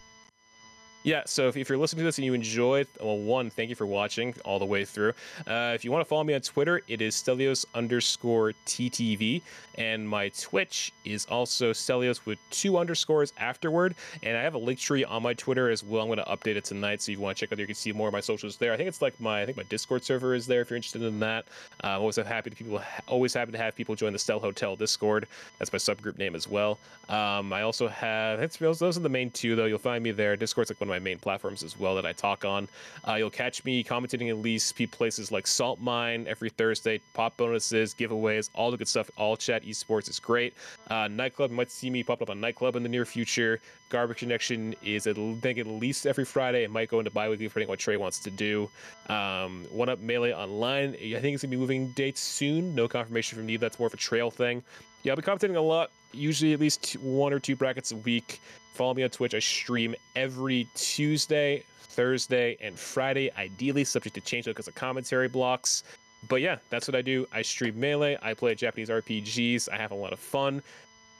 Yeah, 1.08 1.22
so 1.24 1.48
if, 1.48 1.56
if 1.56 1.70
you're 1.70 1.78
listening 1.78 2.00
to 2.00 2.04
this 2.04 2.18
and 2.18 2.26
you 2.26 2.34
enjoyed, 2.34 2.86
well, 3.00 3.16
one, 3.16 3.48
thank 3.48 3.70
you 3.70 3.74
for 3.74 3.86
watching 3.86 4.34
all 4.44 4.58
the 4.58 4.66
way 4.66 4.84
through. 4.84 5.14
Uh, 5.46 5.72
if 5.74 5.82
you 5.82 5.90
want 5.90 6.02
to 6.02 6.04
follow 6.04 6.22
me 6.22 6.34
on 6.34 6.42
Twitter, 6.42 6.82
it 6.86 7.00
is 7.00 7.14
Stelios 7.14 7.64
underscore 7.74 8.52
TTV. 8.66 9.40
And 9.78 10.06
my 10.06 10.28
Twitch 10.38 10.92
is 11.06 11.24
also 11.24 11.72
Stelios 11.72 12.26
with 12.26 12.38
two 12.50 12.76
underscores 12.76 13.32
afterward. 13.38 13.94
And 14.22 14.36
I 14.36 14.42
have 14.42 14.52
a 14.52 14.58
link 14.58 14.78
tree 14.78 15.02
on 15.02 15.22
my 15.22 15.32
Twitter 15.32 15.70
as 15.70 15.82
well. 15.82 16.02
I'm 16.02 16.08
going 16.08 16.18
to 16.18 16.24
update 16.24 16.56
it 16.56 16.64
tonight. 16.64 17.00
So 17.00 17.10
if 17.10 17.16
you 17.16 17.22
want 17.22 17.38
to 17.38 17.40
check 17.40 17.52
out, 17.52 17.56
there, 17.56 17.62
you 17.62 17.68
can 17.68 17.74
see 17.74 17.90
more 17.92 18.08
of 18.08 18.12
my 18.12 18.20
socials 18.20 18.58
there. 18.58 18.74
I 18.74 18.76
think 18.76 18.90
it's 18.90 19.00
like 19.00 19.18
my, 19.18 19.40
I 19.40 19.46
think 19.46 19.56
my 19.56 19.62
Discord 19.62 20.04
server 20.04 20.34
is 20.34 20.46
there 20.46 20.60
if 20.60 20.68
you're 20.68 20.76
interested 20.76 21.02
in 21.02 21.20
that. 21.20 21.46
Uh, 21.82 21.86
I'm 21.86 22.00
always 22.00 22.16
happy 22.16 22.50
to 22.50 22.56
people, 22.56 22.82
always 23.06 23.32
happy 23.32 23.52
to 23.52 23.58
have 23.58 23.74
people 23.74 23.94
join 23.94 24.12
the 24.12 24.18
Stel 24.18 24.40
Hotel 24.40 24.76
Discord. 24.76 25.26
That's 25.58 25.72
my 25.72 25.78
subgroup 25.78 26.18
name 26.18 26.34
as 26.34 26.46
well. 26.46 26.78
Um, 27.08 27.54
I 27.54 27.62
also 27.62 27.88
have, 27.88 28.58
those 28.58 28.82
are 28.82 29.00
the 29.00 29.08
main 29.08 29.30
two 29.30 29.56
though. 29.56 29.64
You'll 29.64 29.78
find 29.78 30.04
me 30.04 30.10
there. 30.10 30.36
Discord's 30.36 30.68
like 30.68 30.78
one 30.82 30.88
of 30.88 30.92
my 30.92 30.97
main 30.98 31.18
platforms 31.18 31.62
as 31.62 31.78
well 31.78 31.94
that 31.96 32.06
I 32.06 32.12
talk 32.12 32.44
on. 32.44 32.68
Uh, 33.06 33.14
you'll 33.14 33.30
catch 33.30 33.64
me 33.64 33.82
commentating 33.84 34.28
at 34.28 34.38
least 34.38 34.76
places 34.90 35.32
like 35.32 35.46
Salt 35.46 35.80
Mine 35.80 36.26
every 36.28 36.50
Thursday, 36.50 37.00
pop 37.14 37.36
bonuses, 37.36 37.94
giveaways, 37.94 38.50
all 38.54 38.70
the 38.70 38.76
good 38.76 38.88
stuff. 38.88 39.10
All 39.16 39.36
chat 39.36 39.64
esports 39.64 40.08
is 40.08 40.18
great. 40.18 40.54
Uh, 40.88 41.08
nightclub, 41.08 41.50
you 41.50 41.56
might 41.56 41.70
see 41.70 41.90
me 41.90 42.02
pop 42.02 42.22
up 42.22 42.30
on 42.30 42.40
nightclub 42.40 42.76
in 42.76 42.82
the 42.82 42.88
near 42.88 43.04
future. 43.04 43.60
Garbage 43.90 44.18
Connection 44.18 44.74
is 44.82 45.06
at, 45.06 45.18
I 45.18 45.34
think 45.40 45.58
at 45.58 45.66
least 45.66 46.06
every 46.06 46.24
Friday. 46.24 46.62
It 46.62 46.70
might 46.70 46.90
go 46.90 46.98
into 46.98 47.10
bi-weekly 47.10 47.46
depending 47.46 47.68
on 47.68 47.72
what 47.72 47.78
Trey 47.78 47.96
wants 47.96 48.18
to 48.20 48.30
do. 48.30 48.68
Um, 49.08 49.66
One 49.70 49.88
Up 49.88 49.98
Melee 50.00 50.34
Online, 50.34 50.90
I 50.90 51.20
think 51.20 51.34
it's 51.34 51.42
gonna 51.42 51.50
be 51.50 51.56
moving 51.56 51.92
dates 51.92 52.20
soon. 52.20 52.74
No 52.74 52.86
confirmation 52.86 53.38
from 53.38 53.46
me. 53.46 53.56
That's 53.56 53.78
more 53.78 53.86
of 53.86 53.94
a 53.94 53.98
trail 53.98 54.30
thing. 54.30 54.62
Yeah, 55.02 55.12
I'll 55.12 55.16
be 55.16 55.22
commentating 55.22 55.56
a 55.56 55.60
lot. 55.60 55.90
Usually 56.12 56.52
at 56.52 56.60
least 56.60 56.94
one 57.00 57.32
or 57.32 57.38
two 57.38 57.56
brackets 57.56 57.92
a 57.92 57.96
week. 57.96 58.40
Follow 58.74 58.94
me 58.94 59.02
on 59.04 59.10
Twitch. 59.10 59.34
I 59.34 59.38
stream 59.38 59.94
every 60.16 60.66
Tuesday, 60.74 61.62
Thursday, 61.80 62.56
and 62.60 62.78
Friday, 62.78 63.30
ideally 63.36 63.84
subject 63.84 64.14
to 64.14 64.20
change 64.20 64.46
because 64.46 64.68
of 64.68 64.74
commentary 64.74 65.28
blocks. 65.28 65.84
But 66.28 66.40
yeah, 66.40 66.56
that's 66.70 66.88
what 66.88 66.94
I 66.94 67.02
do. 67.02 67.26
I 67.32 67.42
stream 67.42 67.78
Melee. 67.78 68.18
I 68.22 68.34
play 68.34 68.54
Japanese 68.54 68.88
RPGs. 68.88 69.68
I 69.72 69.76
have 69.76 69.90
a 69.92 69.94
lot 69.94 70.12
of 70.12 70.18
fun. 70.18 70.62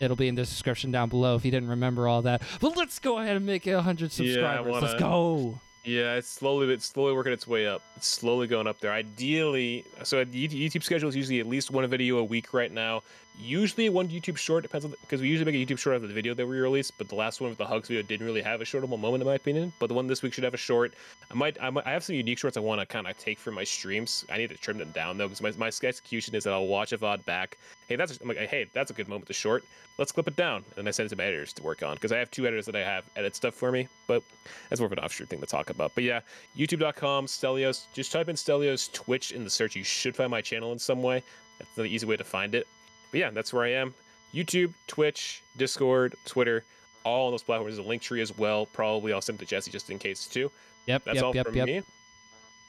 It'll 0.00 0.16
be 0.16 0.28
in 0.28 0.34
the 0.34 0.42
description 0.42 0.90
down 0.92 1.08
below 1.08 1.36
if 1.36 1.44
you 1.46 1.50
didn't 1.50 1.70
remember 1.70 2.06
all 2.06 2.20
that. 2.22 2.42
But 2.60 2.76
let's 2.76 2.98
go 2.98 3.18
ahead 3.18 3.36
and 3.36 3.46
make 3.46 3.66
it 3.66 3.74
100 3.74 4.00
Yeah, 4.00 4.04
I 4.04 4.08
subscribers. 4.28 4.82
let's 4.82 5.00
go. 5.00 5.58
Yeah, 5.84 6.14
it's 6.16 6.28
slowly, 6.28 6.70
it's 6.74 6.84
slowly 6.84 7.14
working 7.14 7.32
its 7.32 7.46
way 7.46 7.66
up. 7.66 7.80
It's 7.96 8.08
slowly 8.08 8.46
going 8.48 8.66
up 8.66 8.80
there. 8.80 8.92
Ideally, 8.92 9.84
so 10.02 10.22
YouTube 10.24 10.82
schedule 10.82 11.08
is 11.08 11.16
usually 11.16 11.40
at 11.40 11.46
least 11.46 11.70
one 11.70 11.86
video 11.88 12.18
a 12.18 12.24
week 12.24 12.52
right 12.52 12.72
now. 12.72 13.02
Usually 13.38 13.90
one 13.90 14.08
YouTube 14.08 14.38
short 14.38 14.62
depends 14.62 14.86
on 14.86 14.94
because 15.02 15.20
we 15.20 15.28
usually 15.28 15.50
make 15.50 15.60
a 15.60 15.72
YouTube 15.72 15.78
short 15.78 15.96
after 15.96 16.08
the 16.08 16.14
video 16.14 16.32
that 16.32 16.46
we 16.46 16.58
release. 16.58 16.90
But 16.90 17.08
the 17.08 17.14
last 17.14 17.40
one 17.40 17.50
with 17.50 17.58
the 17.58 17.66
hugs 17.66 17.88
video 17.88 18.02
didn't 18.02 18.24
really 18.24 18.40
have 18.40 18.62
a 18.62 18.64
shortable 18.64 18.98
moment 18.98 19.22
in 19.22 19.26
my 19.26 19.34
opinion. 19.34 19.72
But 19.78 19.88
the 19.88 19.94
one 19.94 20.06
this 20.06 20.22
week 20.22 20.32
should 20.32 20.44
have 20.44 20.54
a 20.54 20.58
short. 20.58 20.94
I 21.30 21.34
might, 21.34 21.58
I, 21.60 21.68
might, 21.68 21.86
I 21.86 21.90
have 21.90 22.02
some 22.02 22.16
unique 22.16 22.38
shorts 22.38 22.56
I 22.56 22.60
want 22.60 22.80
to 22.80 22.86
kind 22.86 23.06
of 23.06 23.18
take 23.18 23.38
from 23.38 23.54
my 23.54 23.64
streams. 23.64 24.24
I 24.30 24.38
need 24.38 24.48
to 24.50 24.56
trim 24.56 24.78
them 24.78 24.90
down 24.92 25.18
though 25.18 25.28
because 25.28 25.42
my 25.42 25.52
my 25.58 25.66
execution 25.66 26.34
is 26.34 26.44
that 26.44 26.54
I'll 26.54 26.66
watch 26.66 26.92
a 26.92 26.98
VOD 26.98 27.24
back. 27.26 27.58
Hey, 27.88 27.96
that's 27.96 28.18
I'm 28.22 28.28
like, 28.28 28.38
hey, 28.38 28.66
that's 28.72 28.90
a 28.90 28.94
good 28.94 29.08
moment 29.08 29.26
to 29.26 29.34
short. 29.34 29.64
Let's 29.98 30.12
clip 30.12 30.28
it 30.28 30.36
down, 30.36 30.64
and 30.76 30.86
I 30.86 30.90
send 30.90 31.06
it 31.06 31.10
to 31.10 31.16
my 31.16 31.24
editors 31.24 31.52
to 31.54 31.62
work 31.62 31.82
on 31.82 31.94
because 31.94 32.12
I 32.12 32.18
have 32.18 32.30
two 32.30 32.46
editors 32.46 32.66
that 32.66 32.76
I 32.76 32.82
have 32.82 33.04
edit 33.16 33.36
stuff 33.36 33.54
for 33.54 33.70
me. 33.70 33.88
But 34.06 34.22
that's 34.68 34.80
more 34.80 34.86
of 34.86 34.92
an 34.92 34.98
offshoot 34.98 35.28
thing 35.28 35.40
to 35.40 35.46
talk 35.46 35.70
about. 35.70 35.92
But 35.94 36.04
yeah, 36.04 36.20
youtube.com, 36.56 37.26
Stelios. 37.26 37.84
Just 37.92 38.12
type 38.12 38.28
in 38.28 38.36
Stelios 38.36 38.92
Twitch 38.92 39.32
in 39.32 39.44
the 39.44 39.50
search. 39.50 39.76
You 39.76 39.84
should 39.84 40.16
find 40.16 40.30
my 40.30 40.40
channel 40.40 40.72
in 40.72 40.78
some 40.78 41.02
way. 41.02 41.22
That's 41.58 41.74
the 41.74 41.84
easy 41.84 42.06
way 42.06 42.16
to 42.16 42.24
find 42.24 42.54
it. 42.54 42.66
But 43.10 43.20
yeah, 43.20 43.30
that's 43.30 43.52
where 43.52 43.64
I 43.64 43.72
am. 43.72 43.94
YouTube, 44.34 44.74
Twitch, 44.86 45.42
Discord, 45.56 46.14
Twitter, 46.24 46.64
all 47.04 47.26
on 47.26 47.32
those 47.32 47.42
platforms. 47.42 47.76
There's 47.76 47.86
a 47.86 47.88
link 47.88 48.02
tree 48.02 48.20
as 48.20 48.36
well. 48.36 48.66
Probably 48.66 49.12
I'll 49.12 49.20
send 49.20 49.40
it 49.40 49.44
to 49.44 49.48
Jesse 49.48 49.70
just 49.70 49.90
in 49.90 49.98
case 49.98 50.26
too. 50.26 50.50
Yep, 50.86 51.04
That's 51.04 51.16
yep, 51.16 51.24
all 51.24 51.34
yep, 51.34 51.46
from 51.46 51.56
yep. 51.56 51.66
me. 51.66 51.76
It 51.76 51.84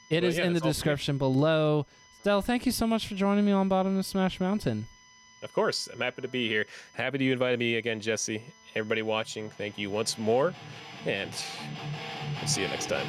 But 0.10 0.24
is 0.24 0.38
yeah, 0.38 0.46
in 0.46 0.54
the 0.54 0.60
description 0.60 1.18
below. 1.18 1.86
Stell, 2.22 2.42
thank 2.42 2.66
you 2.66 2.72
so 2.72 2.88
much 2.88 3.08
for 3.08 3.16
joining 3.16 3.46
me 3.46 3.52
on 3.52 3.70
Bottom 3.70 3.98
of 3.98 4.06
Smash 4.06 4.40
Mountain. 4.40 4.88
Of 5.44 5.54
course, 5.54 5.88
I'm 5.92 6.02
happy 6.02 6.22
to 6.24 6.28
be 6.28 6.48
here. 6.48 6.66
Happy 6.94 7.18
to 7.20 7.24
you 7.24 7.32
invited 7.32 7.60
me 7.60 7.76
again, 7.76 8.02
Jesse. 8.02 8.42
Everybody 8.76 9.02
watching, 9.02 9.50
thank 9.52 9.78
you 9.78 9.90
once 9.90 10.18
more, 10.18 10.54
and 11.06 11.32
we'll 12.40 12.48
see 12.48 12.62
you 12.62 12.68
next 12.70 12.88
time. 12.88 13.08